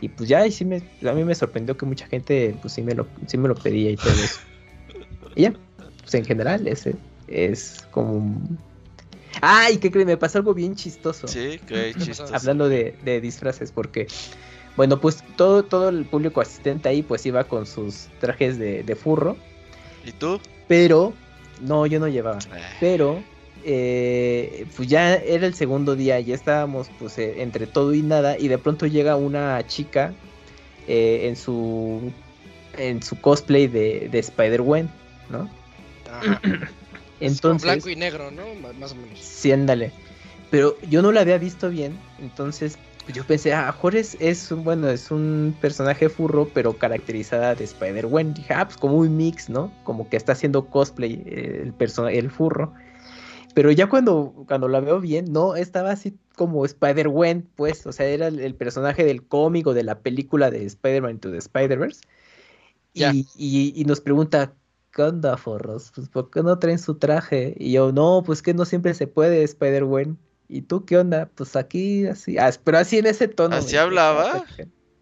Y 0.00 0.08
pues 0.08 0.30
ya, 0.30 0.46
y 0.46 0.52
sí 0.52 0.64
me, 0.64 0.82
a 1.06 1.12
mí 1.12 1.22
me 1.22 1.34
sorprendió 1.34 1.76
que 1.76 1.84
mucha 1.84 2.06
gente, 2.06 2.56
pues 2.62 2.72
sí 2.72 2.82
me 2.82 2.94
lo, 2.94 3.06
sí 3.26 3.36
me 3.36 3.48
lo 3.48 3.54
pedía 3.54 3.90
y 3.90 3.96
todo 3.96 4.12
eso. 4.12 4.40
y 5.34 5.42
ya, 5.42 5.52
pues 6.00 6.14
en 6.14 6.24
general, 6.24 6.66
ese 6.66 6.94
es 7.28 7.86
como... 7.90 8.40
¡Ay! 9.42 9.76
¿Qué 9.76 9.90
crees? 9.90 10.06
Me 10.06 10.16
pasó 10.16 10.38
algo 10.38 10.54
bien 10.54 10.76
chistoso. 10.76 11.28
Sí, 11.28 11.60
qué 11.66 11.94
chistoso. 11.98 12.34
Hablando 12.34 12.70
de, 12.70 12.96
de 13.04 13.20
disfraces, 13.20 13.70
porque 13.70 14.06
bueno, 14.76 15.00
pues 15.00 15.24
todo, 15.36 15.62
todo 15.62 15.88
el 15.88 16.04
público 16.04 16.40
asistente 16.40 16.88
ahí 16.88 17.02
pues 17.02 17.24
iba 17.26 17.44
con 17.44 17.66
sus 17.66 18.08
trajes 18.20 18.58
de, 18.58 18.82
de 18.82 18.96
furro. 18.96 19.36
¿Y 20.04 20.12
tú? 20.12 20.40
Pero, 20.68 21.14
no, 21.60 21.86
yo 21.86 21.98
no 21.98 22.08
llevaba. 22.08 22.38
Pero, 22.80 23.22
eh, 23.64 24.66
pues 24.76 24.88
ya 24.88 25.14
era 25.14 25.46
el 25.46 25.54
segundo 25.54 25.96
día, 25.96 26.20
ya 26.20 26.34
estábamos 26.34 26.88
pues 26.98 27.18
eh, 27.18 27.42
entre 27.42 27.66
todo 27.66 27.94
y 27.94 28.02
nada 28.02 28.38
y 28.38 28.48
de 28.48 28.58
pronto 28.58 28.86
llega 28.86 29.16
una 29.16 29.66
chica 29.66 30.12
eh, 30.86 31.26
en 31.26 31.34
su 31.34 32.12
en 32.78 33.02
su 33.02 33.20
cosplay 33.20 33.66
de, 33.66 34.08
de 34.10 34.18
Spider-Gwen, 34.18 34.88
¿no? 35.30 35.50
Ajá. 36.10 36.40
Entonces, 37.20 37.62
blanco 37.62 37.88
y 37.88 37.96
negro, 37.96 38.30
¿no? 38.30 38.44
Más 38.78 38.92
o 38.92 38.94
menos. 38.94 39.18
Sí, 39.18 39.50
ándale. 39.50 39.90
Pero 40.50 40.76
yo 40.88 41.02
no 41.02 41.10
la 41.10 41.22
había 41.22 41.38
visto 41.38 41.70
bien, 41.70 41.98
entonces 42.20 42.78
yo 43.14 43.24
pensé, 43.24 43.52
ah, 43.52 43.70
Jores 43.72 44.16
es 44.20 44.50
un, 44.50 44.64
bueno, 44.64 44.88
es 44.88 45.10
un 45.10 45.54
personaje 45.60 46.08
furro, 46.08 46.48
pero 46.52 46.76
caracterizada 46.76 47.54
de 47.54 47.64
Spider-Gwen. 47.64 48.34
Dije, 48.34 48.54
ah, 48.54 48.66
pues 48.66 48.76
como 48.76 48.96
un 48.96 49.16
mix, 49.16 49.48
¿no? 49.48 49.72
Como 49.84 50.08
que 50.08 50.16
está 50.16 50.32
haciendo 50.32 50.66
cosplay 50.66 51.22
eh, 51.26 51.72
el, 51.78 52.08
el 52.08 52.30
furro. 52.30 52.72
Pero 53.54 53.70
ya 53.70 53.88
cuando, 53.88 54.44
cuando 54.46 54.68
la 54.68 54.80
veo 54.80 55.00
bien, 55.00 55.32
no, 55.32 55.56
estaba 55.56 55.92
así 55.92 56.18
como 56.34 56.64
Spider-Gwen, 56.64 57.48
pues, 57.56 57.86
o 57.86 57.92
sea, 57.92 58.06
era 58.06 58.26
el, 58.26 58.40
el 58.40 58.54
personaje 58.54 59.04
del 59.04 59.26
cómic 59.26 59.66
o 59.66 59.74
de 59.74 59.82
la 59.82 60.00
película 60.00 60.50
de 60.50 60.64
Spider-Man 60.64 61.12
into 61.12 61.30
the 61.30 61.38
Spider-Verse. 61.38 62.00
Y, 62.92 63.72
y 63.74 63.84
nos 63.84 64.00
pregunta, 64.00 64.54
¿qué 64.92 65.02
onda, 65.02 65.36
forros? 65.36 65.92
Pues, 65.94 66.08
¿por 66.08 66.30
qué 66.30 66.42
no 66.42 66.58
traen 66.58 66.78
su 66.78 66.94
traje? 66.94 67.54
Y 67.58 67.72
yo, 67.72 67.92
no, 67.92 68.22
pues 68.24 68.42
que 68.42 68.54
no 68.54 68.64
siempre 68.64 68.94
se 68.94 69.06
puede, 69.06 69.42
Spider-Gwen. 69.42 70.18
¿Y 70.48 70.62
tú 70.62 70.84
qué 70.84 70.98
onda? 70.98 71.30
Pues 71.34 71.56
aquí, 71.56 72.06
así, 72.06 72.38
ah, 72.38 72.50
pero 72.62 72.78
así 72.78 72.98
en 72.98 73.06
ese 73.06 73.28
tono. 73.28 73.56
¿Así 73.56 73.68
güey. 73.68 73.78
hablaba? 73.78 74.44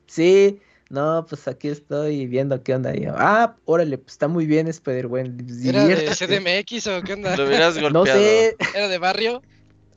Sí, 0.06 0.60
no, 0.90 1.26
pues 1.28 1.48
aquí 1.48 1.68
estoy 1.68 2.26
viendo 2.26 2.62
qué 2.62 2.74
onda. 2.74 2.94
Y 2.94 3.04
yo, 3.04 3.14
ah, 3.16 3.56
órale, 3.64 3.98
pues 3.98 4.12
está 4.12 4.28
muy 4.28 4.46
bien 4.46 4.68
Spider-Gwen. 4.68 5.46
¿Era 5.64 5.84
de 5.84 5.88
diviértase". 5.88 6.26
CDMX 6.40 6.86
o 6.86 7.02
qué 7.02 7.14
onda? 7.14 7.36
Lo 7.36 7.46
hubieras 7.46 7.74
golpeado. 7.80 8.04
No 8.04 8.06
sé, 8.06 8.56
¿Era 8.74 8.88
de 8.88 8.98
barrio? 8.98 9.42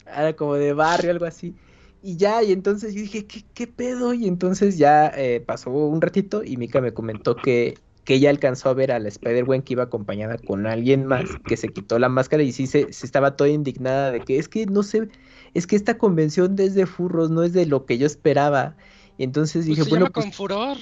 era 0.06 0.34
como 0.34 0.56
de 0.56 0.74
barrio, 0.74 1.12
algo 1.12 1.26
así. 1.26 1.56
Y 2.02 2.18
ya, 2.18 2.44
y 2.44 2.52
entonces 2.52 2.94
yo 2.94 3.02
dije, 3.02 3.26
¿qué, 3.26 3.44
qué 3.54 3.68
pedo? 3.68 4.14
Y 4.14 4.28
entonces 4.28 4.78
ya 4.78 5.08
eh, 5.16 5.44
pasó 5.46 5.72
un 5.72 6.02
ratito 6.02 6.44
y 6.44 6.58
Mika 6.58 6.80
me 6.80 6.94
comentó 6.94 7.36
que, 7.36 7.78
que 8.06 8.16
ella 8.16 8.30
alcanzó 8.30 8.70
a 8.70 8.74
ver 8.74 8.92
a 8.92 9.00
la 9.00 9.10
Spider-Gwen 9.10 9.64
que 9.64 9.74
iba 9.74 9.84
acompañada 9.84 10.38
con 10.38 10.68
alguien 10.68 11.06
más, 11.06 11.30
que 11.46 11.58
se 11.58 11.70
quitó 11.70 12.00
la 12.00 12.08
máscara 12.08 12.44
y 12.44 12.52
sí 12.52 12.68
se, 12.68 12.94
se 12.94 13.06
estaba 13.06 13.36
toda 13.36 13.50
indignada 13.50 14.12
de 14.12 14.22
que 14.22 14.38
es 14.38 14.48
que 14.48 14.66
no 14.68 14.84
sé, 14.84 15.10
es 15.58 15.68
que 15.68 15.76
esta 15.76 15.98
convención 15.98 16.56
es 16.60 16.76
de 16.76 16.86
furros, 16.88 17.30
no 17.32 17.44
es 17.44 17.54
de 17.54 17.66
lo 17.66 17.86
que 17.86 17.98
yo 17.98 18.06
esperaba. 18.08 18.78
Y 19.18 19.24
entonces 19.24 19.66
Pues 19.68 19.78
dije, 19.78 19.84
se 19.84 19.90
bueno, 19.90 20.06
llama 20.06 20.12
pues, 20.12 20.26
con 20.26 20.32
furor. 20.34 20.78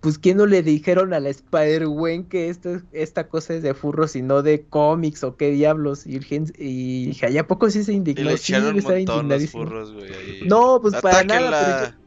pues 0.00 0.18
¿quién 0.18 0.36
no 0.36 0.46
le 0.46 0.62
dijeron 0.62 1.12
a 1.12 1.20
la 1.20 1.28
Spider-Gwen 1.30 2.28
que 2.28 2.48
esto, 2.50 2.80
esta 2.92 3.28
cosa 3.28 3.54
es 3.54 3.62
de 3.62 3.74
furros 3.74 4.14
y 4.16 4.22
no 4.22 4.42
de 4.42 4.66
cómics 4.66 5.24
o 5.24 5.36
qué 5.36 5.50
diablos? 5.50 6.06
Y, 6.06 6.18
y 6.58 7.06
dije, 7.06 7.26
¿ay, 7.26 7.38
a 7.38 7.46
poco 7.46 7.70
sí 7.70 7.82
se 7.84 7.92
Y 8.14 8.22
indignó? 8.22 8.24
le 8.24 8.36
Sí, 8.36 8.62
un 8.62 8.76
estaba 8.76 8.76
montón 8.76 9.28
los 9.28 9.46
furros, 9.46 9.92
güey. 9.92 10.10
No, 10.40 10.80
pues 10.80 10.96
para 10.96 11.24
nada, 11.24 11.50
Atáquenla. 11.50 11.98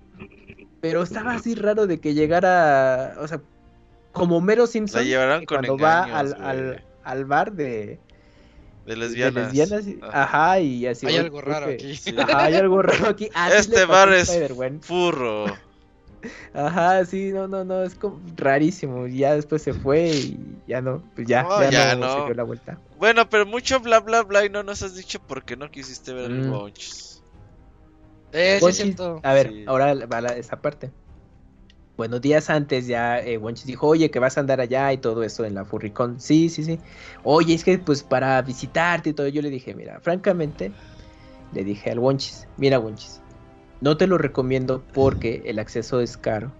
Pero 0.80 1.04
estaba 1.04 1.34
así 1.36 1.56
raro 1.56 1.88
de 1.88 2.00
que 2.00 2.14
llegara, 2.14 3.16
o 3.20 3.28
sea, 3.28 3.44
como 4.12 4.42
Mero 4.42 4.68
Simpson, 4.68 5.00
La 5.00 5.04
llevaron 5.04 5.40
que 5.40 5.48
con 5.48 5.62
cuando 5.62 5.78
va 5.78 6.06
engaños, 6.06 6.12
al, 6.12 6.36
al, 6.40 6.64
güey. 6.66 6.86
al 7.04 7.26
bar 7.26 7.54
de, 7.54 8.04
De 8.86 8.94
de 8.94 8.98
lesbianas. 8.98 9.53
y- 9.88 9.99
Ajá. 10.12 10.60
y 10.60 10.88
así. 10.88 11.06
Hay 11.08 11.18
algo 11.18 11.41
raro 11.41 11.68
que- 11.68 11.74
aquí. 11.74 11.95
Sí. 11.95 12.16
Ajá, 12.18 12.44
hay 12.44 12.56
algo 12.56 12.82
raro 12.82 13.08
aquí. 13.10 13.30
Así 13.34 13.58
Este 13.58 13.86
bar 13.86 14.12
es. 14.14 14.32
Furro. 14.82 15.45
Ajá, 16.53 17.03
sí, 17.06 17.32
no, 17.32 17.48
no, 17.48 17.64
no, 17.64 17.84
es 17.84 17.95
como 17.95 18.20
rarísimo. 18.36 19.08
Y 19.08 19.18
ya 19.20 19.34
después 19.36 19.62
se 19.64 19.74
fue 19.74 20.10
y 20.10 20.40
ya 20.68 20.82
no, 20.82 21.02
pues 21.16 21.28
ya, 21.28 21.44
No, 21.44 21.62
ya, 21.64 21.70
ya 21.72 21.95
no, 21.95 22.06
no. 22.08 22.14
se 22.20 22.26
dio 22.26 22.34
la 22.36 22.44
vuelta. 22.44 22.78
Bueno, 22.99 23.28
pero 23.30 23.45
mucho 23.45 23.80
bla 23.80 23.99
bla 23.99 24.22
bla 24.24 24.45
y 24.45 24.49
no 24.49 24.62
nos 24.64 24.84
has 24.84 24.95
dicho 24.95 25.20
por 25.20 25.44
qué 25.44 25.56
no 25.58 25.72
quisiste 25.72 26.14
ver 26.14 26.30
el 26.32 26.48
Mm. 26.48 26.52
Bunches. 26.52 27.24
Eh, 28.34 28.58
sí, 28.60 28.66
Wonchis- 28.66 28.70
es 28.70 28.76
cierto. 28.78 29.20
a 29.24 29.34
ver, 29.34 29.49
Sí. 29.49 29.64
ahora 29.68 29.94
va 30.06 30.22
la- 30.22 30.36
esa 30.38 30.62
parte. 30.62 30.91
Bueno, 31.98 32.20
días 32.20 32.50
antes 32.50 32.88
ya 32.88 33.20
eh, 33.20 33.38
Wonchis 33.38 33.68
dijo, 33.68 33.88
oye, 33.88 34.10
que 34.10 34.20
vas 34.20 34.38
a 34.38 34.42
andar 34.42 34.62
allá 34.62 34.92
y 34.94 34.98
todo 34.98 35.24
eso 35.24 35.46
en 35.46 35.56
la 35.56 35.66
Furricon. 35.66 36.20
Sí, 36.20 36.50
sí, 36.50 36.64
sí. 36.64 36.80
Oye, 37.24 37.54
es 37.54 37.64
que 37.64 37.78
pues 37.78 38.02
para 38.04 38.42
visitarte 38.42 39.10
y 39.12 39.14
todo, 39.14 39.28
yo 39.28 39.42
le 39.42 39.50
dije, 39.50 39.76
mira, 39.76 40.00
francamente, 40.00 40.72
le 41.54 41.64
dije 41.64 41.92
al 41.92 42.00
Wonchis, 42.00 42.48
mira 42.58 42.80
Wonchis, 42.80 43.22
no 43.82 43.98
te 43.98 44.08
lo 44.08 44.18
recomiendo 44.18 44.84
porque 44.94 45.44
el 45.46 45.60
acceso 45.60 46.02
es 46.02 46.18
caro. 46.18 46.52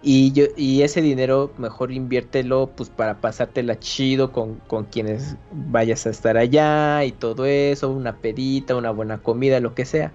Y, 0.00 0.32
yo, 0.32 0.44
y 0.56 0.82
ese 0.82 1.02
dinero 1.02 1.52
mejor 1.58 1.90
inviértelo 1.90 2.70
pues 2.76 2.88
para 2.88 3.20
pasártela 3.20 3.80
chido 3.80 4.30
con, 4.30 4.54
con 4.68 4.84
quienes 4.84 5.36
vayas 5.50 6.06
a 6.06 6.10
estar 6.10 6.36
allá 6.36 7.04
y 7.04 7.10
todo 7.10 7.46
eso, 7.46 7.90
una 7.90 8.16
pedita, 8.16 8.76
una 8.76 8.92
buena 8.92 9.18
comida, 9.18 9.58
lo 9.58 9.74
que 9.74 9.84
sea. 9.84 10.12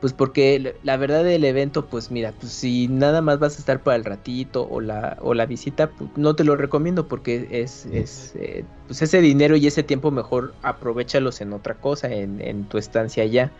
Pues 0.00 0.12
porque 0.12 0.74
la- 0.84 0.96
verdad 0.96 1.24
del 1.24 1.44
evento, 1.44 1.86
pues 1.86 2.10
mira, 2.12 2.32
pues 2.38 2.52
si 2.52 2.86
nada 2.86 3.20
más 3.20 3.40
vas 3.40 3.56
a 3.56 3.58
estar 3.58 3.82
para 3.82 3.96
el 3.96 4.04
ratito 4.04 4.68
o 4.70 4.80
la, 4.80 5.16
o 5.20 5.34
la 5.34 5.44
visita, 5.46 5.90
pues 5.90 6.10
no 6.16 6.36
te 6.36 6.44
lo 6.44 6.54
recomiendo 6.54 7.08
porque 7.08 7.48
es, 7.50 7.84
es 7.86 8.32
eh, 8.36 8.64
pues 8.86 9.02
ese 9.02 9.20
dinero 9.20 9.56
y 9.56 9.66
ese 9.66 9.82
tiempo 9.82 10.12
mejor 10.12 10.54
aprovechalos 10.62 11.40
en 11.40 11.52
otra 11.52 11.74
cosa, 11.74 12.12
en, 12.12 12.40
en 12.40 12.64
tu 12.68 12.78
estancia 12.78 13.24
allá, 13.24 13.52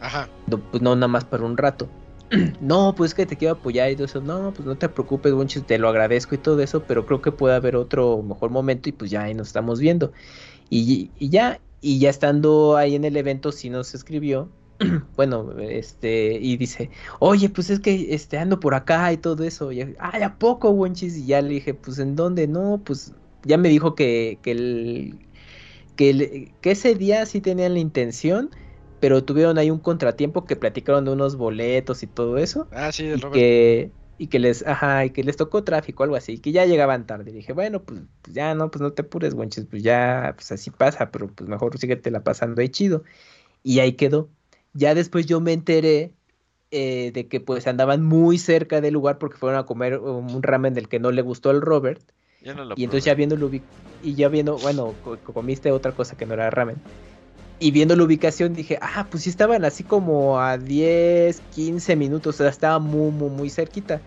Ajá. 0.00 0.28
no, 0.46 0.58
pues 0.58 0.82
no 0.82 0.94
nada 0.96 1.08
más 1.08 1.24
para 1.24 1.44
un 1.44 1.56
rato. 1.56 1.88
No, 2.60 2.94
pues 2.96 3.14
que 3.14 3.24
te 3.24 3.36
quiero 3.36 3.54
apoyar 3.54 3.90
y 3.90 3.94
todo 3.94 4.04
eso. 4.06 4.20
No, 4.20 4.52
pues 4.52 4.66
no 4.66 4.76
te 4.76 4.88
preocupes, 4.88 5.32
Bunches, 5.32 5.64
te 5.64 5.78
lo 5.78 5.88
agradezco 5.88 6.34
y 6.34 6.38
todo 6.38 6.60
eso, 6.60 6.82
pero 6.84 7.06
creo 7.06 7.22
que 7.22 7.32
puede 7.32 7.54
haber 7.54 7.76
otro 7.76 8.20
mejor 8.22 8.50
momento 8.50 8.88
y 8.88 8.92
pues 8.92 9.10
ya 9.10 9.22
ahí 9.22 9.34
nos 9.34 9.46
estamos 9.48 9.80
viendo. 9.80 10.12
Y, 10.70 11.10
y 11.18 11.30
ya, 11.30 11.60
y 11.80 11.98
ya 12.00 12.10
estando 12.10 12.76
ahí 12.76 12.94
en 12.96 13.04
el 13.04 13.16
evento, 13.16 13.52
sí 13.52 13.70
nos 13.70 13.94
escribió. 13.94 14.48
Bueno, 15.16 15.58
este, 15.58 16.32
y 16.40 16.56
dice, 16.56 16.90
oye, 17.20 17.48
pues 17.50 17.70
es 17.70 17.80
que 17.80 18.14
este 18.14 18.38
ando 18.38 18.60
por 18.60 18.74
acá 18.74 19.12
y 19.12 19.18
todo 19.18 19.44
eso. 19.44 19.72
Y, 19.72 19.80
Ay, 19.98 20.22
¿a 20.22 20.38
poco, 20.38 20.72
Bunches? 20.72 21.16
Y 21.16 21.26
ya 21.26 21.42
le 21.42 21.50
dije, 21.50 21.74
pues 21.74 21.98
¿en 21.98 22.14
dónde? 22.16 22.46
No, 22.48 22.82
pues 22.84 23.14
ya 23.42 23.58
me 23.58 23.68
dijo 23.68 23.94
que, 23.94 24.40
que 24.42 24.52
el, 24.52 25.28
que, 25.96 26.10
el- 26.10 26.56
que 26.60 26.72
ese 26.72 26.94
día 26.94 27.26
sí 27.26 27.40
tenían 27.40 27.74
la 27.74 27.80
intención, 27.80 28.50
pero 28.98 29.24
tuvieron 29.24 29.58
ahí 29.58 29.70
un 29.70 29.80
contratiempo 29.80 30.46
que 30.46 30.56
platicaron 30.56 31.04
de 31.04 31.12
unos 31.12 31.36
boletos 31.36 32.02
y 32.02 32.06
todo 32.08 32.38
eso. 32.38 32.70
Ah, 32.70 32.90
sí, 32.92 33.04
Y 33.12 33.24
que, 33.24 33.94
y 34.18 34.28
que 34.28 34.38
les, 34.40 34.66
ajá, 34.66 35.04
y 35.06 35.10
que 35.12 35.24
les 35.24 35.36
tocó 35.36 35.64
tráfico, 35.64 36.02
algo 36.04 36.16
así, 36.16 36.40
que 36.40 36.52
ya 36.52 36.66
llegaban 36.66 37.06
tarde. 37.06 37.30
Y 37.30 37.34
dije, 37.34 37.52
bueno, 37.54 37.84
pues, 37.84 38.02
pues 38.22 38.34
ya 38.34 38.54
no, 38.54 38.70
pues 38.70 38.82
no 38.82 38.92
te 38.92 39.02
apures, 39.02 39.34
güenches, 39.34 39.66
pues 39.66 39.82
ya, 39.82 40.32
pues 40.36 40.52
así 40.52 40.70
pasa, 40.70 41.10
pero 41.10 41.28
pues 41.34 41.48
mejor 41.48 41.78
síguete 41.78 42.10
la 42.10 42.24
pasando 42.24 42.60
ahí 42.62 42.68
chido. 42.70 43.04
Y 43.62 43.80
ahí 43.80 43.94
quedó. 43.96 44.30
Ya 44.72 44.94
después 44.94 45.26
yo 45.26 45.40
me 45.40 45.52
enteré 45.52 46.14
eh, 46.70 47.12
de 47.12 47.28
que 47.28 47.40
pues 47.40 47.66
andaban 47.66 48.04
muy 48.04 48.38
cerca 48.38 48.80
del 48.80 48.94
lugar 48.94 49.18
porque 49.18 49.38
fueron 49.38 49.58
a 49.58 49.66
comer 49.66 49.98
un 49.98 50.42
ramen 50.42 50.74
del 50.74 50.88
que 50.88 51.00
no 51.00 51.10
le 51.12 51.22
gustó 51.22 51.50
al 51.50 51.60
Robert. 51.62 52.02
No 52.42 52.74
Y 52.76 52.84
entonces 52.84 53.04
ya 53.06 53.14
viendo 53.14 53.36
ubi- 53.36 53.68
y 54.00 54.14
ya 54.16 54.28
viendo, 54.28 54.58
bueno, 54.60 55.00
co- 55.00 55.22
co- 55.22 55.34
comiste 55.34 55.72
otra 55.72 55.94
cosa 55.94 56.16
que 56.16 56.26
no 56.26 56.34
era 56.34 56.50
ramen. 56.50 56.84
Y 57.60 57.72
viendo 57.72 57.96
la 57.96 58.04
ubicación 58.04 58.52
dije, 58.54 58.78
ah, 58.82 59.08
pues 59.10 59.24
sí 59.24 59.30
estaban 59.30 59.64
así 59.64 59.84
como 59.84 60.40
a 60.40 60.58
10, 60.58 61.40
15 61.42 61.96
minutos, 61.96 62.36
o 62.36 62.38
sea, 62.38 62.48
estaba 62.50 62.78
muy, 62.78 63.10
muy, 63.12 63.30
muy 63.30 63.50
cerquita. 63.50 64.04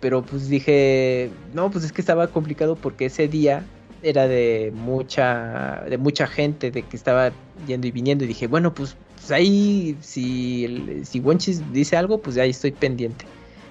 Pero 0.00 0.26
pues 0.26 0.48
dije, 0.48 1.36
no, 1.52 1.70
pues 1.70 1.84
es 1.84 1.92
que 1.92 2.00
estaba 2.02 2.30
complicado 2.32 2.80
porque 2.80 3.06
ese 3.06 3.28
día 3.28 3.70
era 4.02 4.28
de 4.28 4.70
mucha, 4.74 5.82
de 5.88 5.98
mucha 5.98 6.26
gente, 6.26 6.70
de 6.70 6.86
que 6.88 6.96
estaba 6.96 7.38
yendo 7.54 7.86
y 7.86 7.92
viniendo. 7.92 8.24
Y 8.24 8.28
dije, 8.28 8.46
bueno, 8.46 8.74
pues, 8.74 8.98
pues 9.26 9.32
ahí, 9.32 9.96
si, 10.00 11.02
si 11.04 11.18
Wonchis 11.18 11.60
dice 11.72 11.96
algo, 11.96 12.18
pues 12.18 12.38
ahí 12.38 12.50
estoy 12.50 12.70
pendiente 12.70 13.24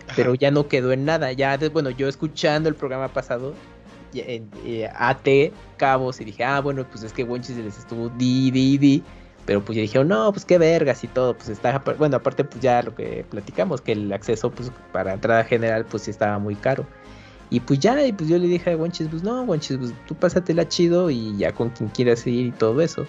Ajá. 0.06 0.14
pero 0.18 0.36
ya 0.36 0.52
no 0.52 0.68
quedó 0.68 0.92
en 0.92 1.06
nada. 1.06 1.32
Ya, 1.32 1.58
bueno, 1.72 1.92
yo 1.92 2.10
escuchando 2.10 2.68
el 2.68 2.76
programa 2.76 3.08
pasado, 3.08 3.54
eh, 4.14 4.90
até 4.94 5.54
cabos 5.78 6.20
y 6.20 6.26
dije, 6.26 6.44
ah, 6.44 6.60
bueno, 6.60 6.86
pues 6.92 7.04
es 7.04 7.14
que 7.14 7.24
Wonchis 7.24 7.56
les 7.56 7.78
estuvo 7.78 8.10
di, 8.10 8.52
di, 8.52 8.78
di, 8.78 9.04
Pero 9.46 9.64
pues 9.64 9.78
ya 9.78 9.82
dijeron, 9.84 10.10
no, 10.10 10.30
pues 10.34 10.44
qué 10.44 10.58
vergas 10.58 11.06
y 11.06 11.08
todo, 11.08 11.34
pues 11.38 11.48
está, 11.48 11.82
bueno, 11.98 12.18
aparte 12.18 12.44
pues 12.44 12.62
ya 12.62 12.84
lo 12.84 12.94
que 12.94 13.26
platicamos, 13.30 13.80
que 13.80 13.94
el 13.94 14.12
acceso 14.12 14.52
pues 14.52 14.70
para 14.92 15.14
entrada 15.14 15.46
general 15.46 15.86
pues 15.86 16.04
sí 16.04 16.12
estaba 16.12 16.38
muy 16.38 16.56
caro. 16.56 16.86
Y 17.50 17.62
pues 17.62 17.80
ya, 17.80 18.06
y 18.06 18.12
pues 18.12 18.28
yo 18.30 18.38
le 18.38 18.48
dije 18.48 18.72
a 18.72 18.76
Wonchis, 18.76 19.08
pues 19.08 19.24
no, 19.24 19.44
Wonchis, 19.44 19.78
pues 19.78 19.94
tú 20.06 20.16
pásatela 20.16 20.68
chido 20.68 21.10
y 21.10 21.38
ya 21.38 21.54
con 21.54 21.70
quien 21.70 21.88
quieras 21.90 22.28
ir 22.28 22.48
y 22.48 22.52
todo 22.52 22.82
eso. 22.82 23.06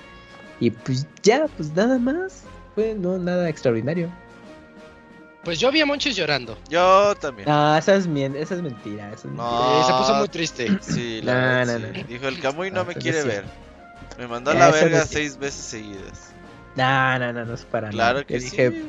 Y 0.60 0.70
pues 0.70 1.06
ya, 1.22 1.46
pues 1.56 1.72
nada 1.74 1.98
más, 1.98 2.42
fue 2.74 2.94
no 2.94 3.18
nada 3.18 3.48
extraordinario. 3.48 4.10
Pues 5.44 5.60
yo 5.60 5.70
vi 5.70 5.80
a 5.80 5.86
Monchis 5.86 6.16
llorando. 6.16 6.58
Yo 6.68 7.14
también. 7.16 7.48
Ah, 7.48 7.76
esa 7.78 7.94
es, 7.94 8.08
mien- 8.08 8.34
esa 8.34 8.54
es 8.56 8.62
mentira. 8.62 9.12
esa 9.12 9.28
es 9.28 9.34
No. 9.34 9.80
Eh, 9.80 9.84
se 9.84 9.92
puso 9.92 10.14
muy 10.14 10.28
triste. 10.28 10.76
Sí, 10.80 11.20
la 11.22 11.34
No, 11.34 11.40
verdad, 11.40 11.78
no, 11.78 11.86
sí. 11.94 12.00
no. 12.02 12.08
Dijo, 12.08 12.28
el 12.28 12.40
Camuy 12.40 12.70
no 12.72 12.80
Ah, 12.80 12.84
me 12.84 12.92
pues 12.94 13.02
quiere 13.04 13.22
sí. 13.22 13.28
ver. 13.28 13.44
Me 14.18 14.26
mandó 14.26 14.50
a 14.50 14.54
la 14.54 14.70
verga 14.70 14.98
no 14.98 15.02
es- 15.04 15.10
seis 15.10 15.36
veces 15.38 15.60
seguidas. 15.64 16.32
No, 16.74 17.18
no, 17.18 17.32
no, 17.32 17.44
no 17.44 17.54
es 17.54 17.64
para 17.64 17.90
Claro 17.90 18.14
nada. 18.14 18.24
que 18.24 18.34
Yo 18.34 18.40
sí. 18.40 18.44
dije, 18.50 18.82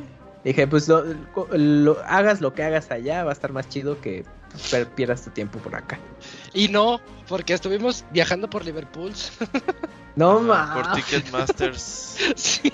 dije, 0.44 0.68
pues 0.68 0.88
lo, 0.88 1.03
lo- 1.52 1.99
hagas 2.07 2.41
lo 2.41 2.53
que 2.53 2.64
hagas 2.64 2.89
allá, 2.91 3.23
va 3.23 3.30
a 3.30 3.34
estar 3.34 3.52
más 3.52 3.70
chido 3.70 4.02
que 4.02 4.26
pierdas 4.95 5.23
tu 5.23 5.29
tiempo 5.31 5.60
por 5.60 5.76
acá. 5.76 5.99
Y 6.53 6.68
no, 6.69 6.99
porque 7.27 7.53
estuvimos 7.53 8.03
viajando 8.11 8.49
por 8.49 8.65
Liverpool. 8.65 9.13
No 10.15 10.39
Ah, 10.53 10.71
Por 10.73 10.86
mames. 10.87 11.05
Ticketmasters. 11.05 11.81
sí. 12.36 12.71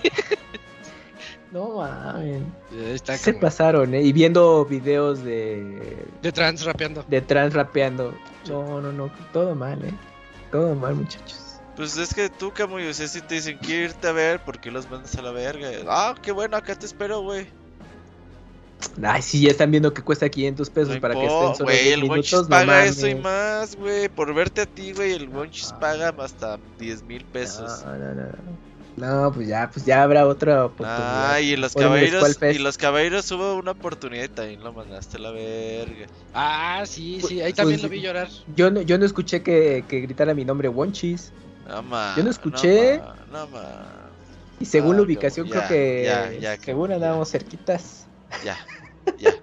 No 1.52 1.76
mames. 1.78 2.42
Está 2.72 3.18
Se 3.18 3.32
como 3.34 3.42
pasaron, 3.42 3.94
¿eh? 3.94 4.02
Y 4.02 4.12
viendo 4.14 4.66
videos 4.66 5.24
de, 5.24 6.06
de 6.22 6.32
trans 6.32 6.64
rapeando. 6.66 7.06
de 7.08 7.22
trans 7.22 7.54
rapeando. 7.54 8.18
No, 8.48 8.82
no, 8.82 8.92
no. 8.92 9.12
Todo 9.32 9.54
mal, 9.54 9.84
¿eh? 9.86 9.94
Todo 10.52 10.74
mal, 10.76 10.96
muchachos. 10.96 11.40
Pues 11.76 11.98
es 11.98 12.14
que 12.14 12.30
tú, 12.30 12.52
Camuy, 12.54 12.88
o 12.88 12.94
sea, 12.94 13.08
si 13.08 13.20
te 13.22 13.36
dicen 13.36 13.58
quiero 13.60 13.86
irte 13.86 14.08
a 14.08 14.12
ver, 14.12 14.40
¿por 14.44 14.60
qué 14.60 14.70
los 14.72 14.90
mandas 14.92 15.16
a 15.16 15.22
la 15.24 15.32
verga? 15.32 15.70
Ah, 15.88 16.14
qué 16.22 16.32
bueno, 16.32 16.56
acá 16.56 16.76
te 16.76 16.86
espero, 16.86 17.22
güey. 17.22 17.48
Ay, 19.04 19.22
sí, 19.22 19.42
ya 19.42 19.52
están 19.52 19.72
viendo 19.72 19.94
que 19.94 20.02
cuesta 20.02 20.30
500 20.30 20.70
pesos 20.70 20.96
No 20.96 21.02
para 21.02 21.14
que 21.16 21.26
estén 21.26 21.56
solo 21.56 21.66
güey, 21.66 21.84
10 21.84 21.94
el 21.96 22.02
minutos. 22.04 22.44
no 22.44 22.50
paga 22.50 22.86
eso 22.86 23.08
y 23.08 23.16
más, 23.16 23.76
güey. 23.76 24.10
Por 24.10 24.34
verte 24.34 24.62
a 24.62 24.66
ti, 24.66 24.94
güey, 24.94 25.14
el 25.14 25.30
Monchis 25.30 25.72
Ah. 25.74 25.80
paga 25.80 26.14
hasta 26.20 26.60
10 26.80 27.04
mil 27.04 27.24
pesos. 27.26 27.84
No, 27.86 27.96
no, 27.98 28.14
no. 28.14 28.74
No, 28.96 29.32
pues 29.34 29.48
ya, 29.48 29.72
pues 29.74 29.86
ya 29.88 30.04
habrá 30.04 30.28
otra 30.28 30.66
oportunidad. 30.66 31.32
Ah, 31.34 31.42
y 31.42 31.54
en 31.54 31.62
los 31.62 31.74
caballeros, 31.74 32.38
y 32.44 32.60
los 32.60 32.78
caballeros 32.78 33.32
hubo 33.32 33.56
una 33.56 33.72
oportunidad 33.72 34.26
y 34.26 34.28
también 34.28 34.64
lo 34.64 34.72
mandaste 34.72 35.18
a 35.18 35.20
la 35.20 35.32
verga. 35.32 36.06
Ah, 36.36 36.84
sí, 36.86 37.20
sí, 37.28 37.42
ahí 37.42 37.46
Pues- 37.52 37.56
también 37.56 37.80
pues- 37.80 37.84
lo 37.84 37.90
vi 37.90 38.02
llorar. 38.02 38.28
Yo 38.56 38.70
no, 38.70 38.82
yo 38.82 39.00
no 39.00 39.06
escuché 39.06 39.42
que, 39.42 39.84
que 39.88 40.02
gritara 40.02 40.36
mi 40.36 40.46
nombre 40.46 40.70
Wonchis. 40.70 41.32
No 41.68 41.82
ma, 41.82 42.14
Yo 42.16 42.24
no 42.24 42.30
escuché. 42.30 43.00
No 43.00 43.04
ma, 43.06 43.16
no 43.32 43.48
ma. 43.48 43.64
Y 44.60 44.66
según 44.66 44.94
Ah, 44.94 44.98
la 44.98 45.02
ubicación, 45.04 45.48
ya, 45.48 45.52
creo 45.52 45.68
que 45.68 46.40
ya, 46.40 46.58
según 46.58 46.92
andábamos 46.92 47.32
cerquitas. 47.32 48.03
Ya, 48.44 48.58
ya. 49.18 49.34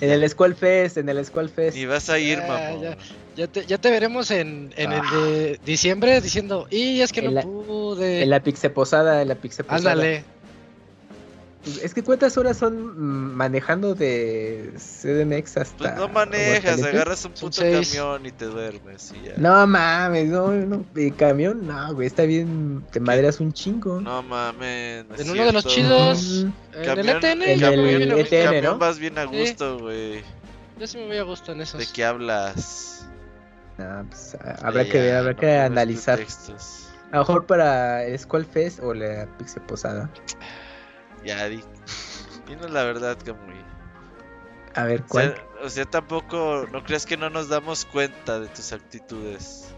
En 0.00 0.10
el 0.10 0.28
Squall 0.28 0.54
Fest, 0.54 0.96
en 0.98 1.08
el 1.08 1.24
Squall 1.24 1.48
Fest. 1.48 1.76
Ni 1.76 1.86
vas 1.86 2.08
a 2.10 2.18
ir, 2.18 2.38
Ya, 2.38 2.46
mamón. 2.46 2.82
ya. 2.82 2.96
Ya 3.36 3.46
te, 3.46 3.64
ya 3.64 3.78
te 3.78 3.90
veremos 3.90 4.30
en, 4.30 4.74
en 4.76 4.92
Ah. 4.92 4.96
el 5.14 5.20
de 5.22 5.60
diciembre 5.64 6.20
diciendo, 6.20 6.66
y 6.70 7.00
es 7.00 7.12
que 7.12 7.20
En 7.20 7.26
no 7.26 7.30
la- 7.32 7.42
pude. 7.42 8.22
En 8.22 8.28
la 8.30 8.40
Pixe 8.40 8.68
Posada, 8.68 9.22
en 9.22 9.28
la 9.28 9.36
Pixe 9.36 9.64
Posada. 9.64 9.92
Ándale. 9.92 10.24
Pues, 11.62 11.78
Es 11.84 11.94
que 11.94 12.02
cuántas 12.02 12.36
horas 12.38 12.56
son 12.56 12.74
mm, 12.96 13.34
manejando 13.36 13.94
de 13.94 14.72
CDMX 14.76 15.56
hasta. 15.58 15.76
Pues 15.78 15.94
no 15.96 16.08
manejas, 16.08 16.82
agarras 16.82 17.24
un 17.24 17.32
puto 17.32 17.52
seis. 17.60 17.88
camión 17.90 18.26
y 18.26 18.32
te 18.32 18.46
duermes 18.46 19.12
y 19.14 19.26
ya. 19.28 19.34
No 19.36 19.66
mames, 19.66 20.28
no, 20.28 20.50
no, 20.50 20.84
de 20.92 21.12
camión, 21.12 21.66
no, 21.66 21.94
güey, 21.94 22.06
está 22.08 22.24
bien, 22.24 22.84
te 22.90 22.98
madreas 23.00 23.38
un 23.40 23.52
chingo. 23.52 24.00
No 24.00 24.22
mames. 24.22 25.06
no 25.08 25.14
En 25.16 25.30
uno 25.30 25.44
de 25.44 25.52
los 25.52 25.64
chidos. 25.66 26.44
Mm, 26.44 26.50
En 26.82 26.98
el 26.98 27.08
ETN. 27.08 27.42
En 27.42 27.58
yo 27.60 27.68
me 27.70 27.92
el 27.94 28.10
a 28.12 28.14
gusto. 28.16 28.34
ETN, 28.36 28.44
camión 28.44 28.64
¿no? 28.64 28.78
vas 28.78 28.98
bien 28.98 29.18
a 29.18 29.22
Sí. 29.28 29.38
gusto, 29.38 29.78
güey. 29.78 30.22
Yo 30.80 30.86
sí 30.88 30.98
me 30.98 31.06
voy 31.06 31.18
a 31.18 31.22
gusto 31.22 31.52
en 31.52 31.60
esos. 31.60 31.78
¿De 31.78 31.86
qué 31.92 32.04
hablas? 32.04 33.06
no, 33.78 34.04
pues, 34.08 34.34
a- 34.34 34.66
habrá 34.66 34.84
que 34.84 35.12
habrá 35.12 35.32
no 35.32 35.38
que 35.38 35.46
pongas 35.46 35.66
analizar. 35.66 36.20
A 37.12 37.16
lo 37.16 37.18
mejor 37.20 37.46
para 37.46 38.04
el 38.04 38.18
Squall 38.18 38.46
Fest 38.46 38.80
o 38.82 38.92
la 38.94 39.26
Pixe 39.38 39.60
Posada. 39.60 40.10
Ya, 41.24 41.48
di. 41.48 41.62
Dinos 42.48 42.70
la 42.70 42.84
verdad, 42.84 43.16
Camuy. 43.24 43.54
A 44.74 44.84
ver, 44.84 45.00
O 45.02 45.06
¿cuál? 45.08 45.34
sea, 45.34 45.46
o 45.64 45.68
sea, 45.68 45.84
tampoco, 45.84 46.66
¿no 46.72 46.82
crees 46.82 47.04
que 47.06 47.16
no 47.16 47.30
nos 47.30 47.48
damos 47.48 47.84
cuenta 47.84 48.40
de 48.40 48.48
tus 48.48 48.72
actitudes? 48.72 49.68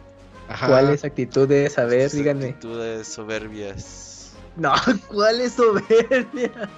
Ajá. 0.49 0.69
¿Cuáles 0.69 1.05
actitudes? 1.05 1.79
A 1.79 1.85
ver, 1.85 2.11
Tus 2.11 2.19
díganme. 2.19 2.49
Actitudes 2.51 3.09
soberbias. 3.09 4.33
No, 4.57 4.73
¿cuáles 5.09 5.53
soberbias? 5.55 6.69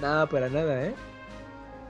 Nada, 0.00 0.26
para 0.28 0.48
nada, 0.48 0.84
¿eh? 0.84 0.94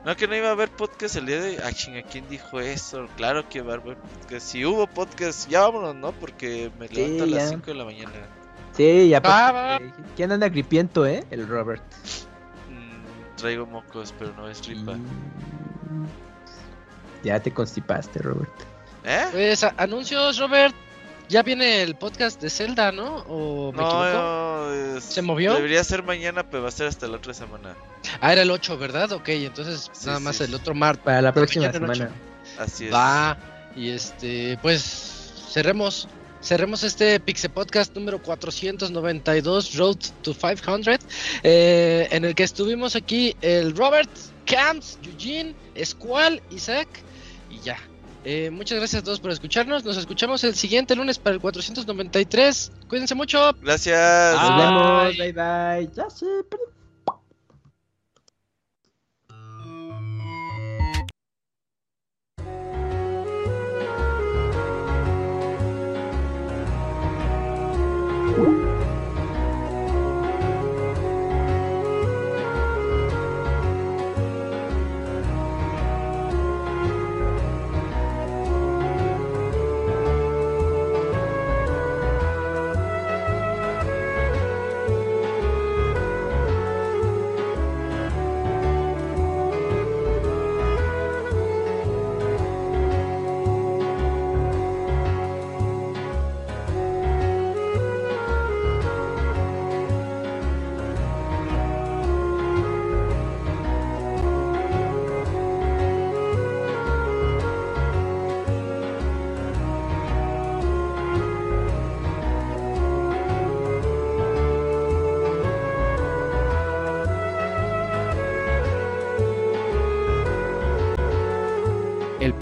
No, 0.05 0.15
que 0.15 0.29
no 0.29 0.37
iba 0.37 0.49
a 0.49 0.53
haber 0.53 0.71
podcast 0.71 1.17
el 1.17 1.27
día 1.27 1.41
de. 1.41 1.59
Ah, 1.65 1.73
chinga, 1.73 2.03
¿quién 2.03 2.29
dijo 2.29 2.61
eso? 2.61 3.09
Claro 3.17 3.49
que 3.49 3.59
iba 3.59 3.73
a 3.75 3.77
haber 3.79 3.97
podcast. 3.97 4.47
Si 4.47 4.65
hubo 4.65 4.87
podcast, 4.87 5.49
ya 5.49 5.63
vámonos, 5.63 5.97
¿no? 5.97 6.13
Porque 6.13 6.71
me 6.79 6.87
Sí, 6.87 6.95
levanto 6.95 7.25
a 7.25 7.27
las 7.27 7.43
ya. 7.45 7.49
5 7.49 7.67
de 7.67 7.75
la 7.75 7.85
mañana. 7.85 8.13
Sí, 8.77 9.09
ya. 9.09 9.21
Va. 9.21 9.79
¿Quién 10.17 10.33
anda 10.33 10.49
gripiento, 10.49 11.07
eh? 11.07 11.25
El 11.31 11.47
Robert. 11.49 11.83
Mm, 12.71 13.37
traigo 13.37 13.67
mocos, 13.67 14.15
pero 14.19 14.33
no 14.35 14.49
es 14.49 14.67
ripa. 14.67 14.93
Mm. 14.95 16.07
Ya 17.25 17.41
te 17.41 17.53
constipaste, 17.53 18.19
Robert. 18.21 18.51
¿Eh? 19.05 19.25
Pues 19.33 19.65
anuncios, 19.65 20.39
Robert. 20.39 20.75
Ya 21.29 21.43
viene 21.43 21.83
el 21.83 21.97
podcast 21.97 22.41
de 22.41 22.49
Zelda, 22.51 22.93
¿no? 22.93 23.17
¿O 23.29 23.73
me 23.73 23.83
equivoco? 23.83 24.05
No, 24.05 24.73
es- 24.97 25.03
¿Se 25.05 25.23
movió? 25.23 25.55
Debería 25.55 25.83
ser 25.83 26.05
mañana, 26.05 26.49
pero 26.49 26.63
va 26.63 26.69
a 26.69 26.73
ser 26.73 26.87
hasta 26.87 27.09
la 27.09 27.17
otra 27.17 27.35
semana. 27.35 27.75
Ah, 28.21 28.33
era 28.33 28.43
el 28.43 28.51
8, 28.51 28.79
¿verdad? 28.79 29.11
Ok, 29.11 29.29
entonces 29.31 29.91
Sí, 29.93 30.07
nada 30.07 30.19
sí, 30.19 30.25
más 30.25 30.37
sí. 30.37 30.45
el 30.45 30.55
otro 30.55 30.75
martes. 30.75 31.05
Para 31.05 31.21
la 31.23 31.33
próxima 31.33 31.73
semana. 31.73 32.11
Así 32.61 32.87
es. 32.87 32.95
Va. 32.95 33.37
Y 33.75 33.91
este, 33.91 34.57
pues 34.63 35.33
cerremos. 35.51 36.09
Cerremos 36.47 36.85
este 36.85 37.19
Pixel 37.19 37.51
Podcast 37.51 37.93
número 37.97 38.23
492, 38.23 39.75
Road 39.75 39.97
to 40.23 40.33
500, 40.33 41.01
eh, 41.43 42.07
en 42.13 42.25
el 42.25 42.37
que 42.37 42.45
estuvimos 42.45 42.95
aquí 42.95 43.35
el 43.43 43.77
Robert, 43.77 44.09
Camps, 44.45 44.97
Eugene, 45.03 45.57
Squall, 45.85 46.41
Isaac 46.53 46.87
y 47.51 47.59
ya. 47.65 47.77
Eh, 48.25 48.51
muchas 48.51 48.79
gracias 48.79 49.03
a 49.03 49.05
todos 49.05 49.19
por 49.19 49.33
escucharnos. 49.33 49.85
Nos 49.85 49.97
escuchamos 49.97 50.45
el 50.45 50.55
siguiente 50.55 50.95
lunes 50.95 51.19
para 51.19 51.35
el 51.35 51.41
493. 51.41 52.71
Cuídense 52.89 53.17
mucho. 53.17 53.53
Gracias. 53.61 54.41
Nos 54.41 54.57
vemos. 54.57 55.17
Bye. 55.17 55.33
Bye 55.33 55.33
bye. 55.33 55.91
Ya 55.97 56.09
sé, 56.09 56.27
pero- 56.49 56.76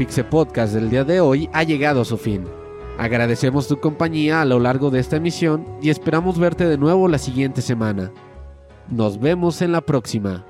El 0.05 0.09
Pixe 0.09 0.25
Podcast 0.25 0.75
del 0.75 0.91
día 0.91 1.03
de 1.03 1.21
hoy 1.21 1.49
ha 1.55 1.63
llegado 1.63 2.03
a 2.03 2.05
su 2.05 2.19
fin. 2.19 2.45
Agradecemos 2.99 3.69
tu 3.69 3.81
compañía 3.81 4.43
a 4.43 4.45
lo 4.45 4.61
largo 4.61 4.91
de 4.91 5.01
esta 5.01 5.17
emisión 5.17 5.65
y 5.81 5.89
esperamos 5.89 6.39
verte 6.39 6.67
de 6.67 6.77
nuevo 6.77 7.09
la 7.09 7.17
siguiente 7.17 7.63
semana. 7.63 8.13
Nos 8.91 9.19
vemos 9.19 9.63
en 9.63 9.73
la 9.73 9.81
próxima. 9.81 10.45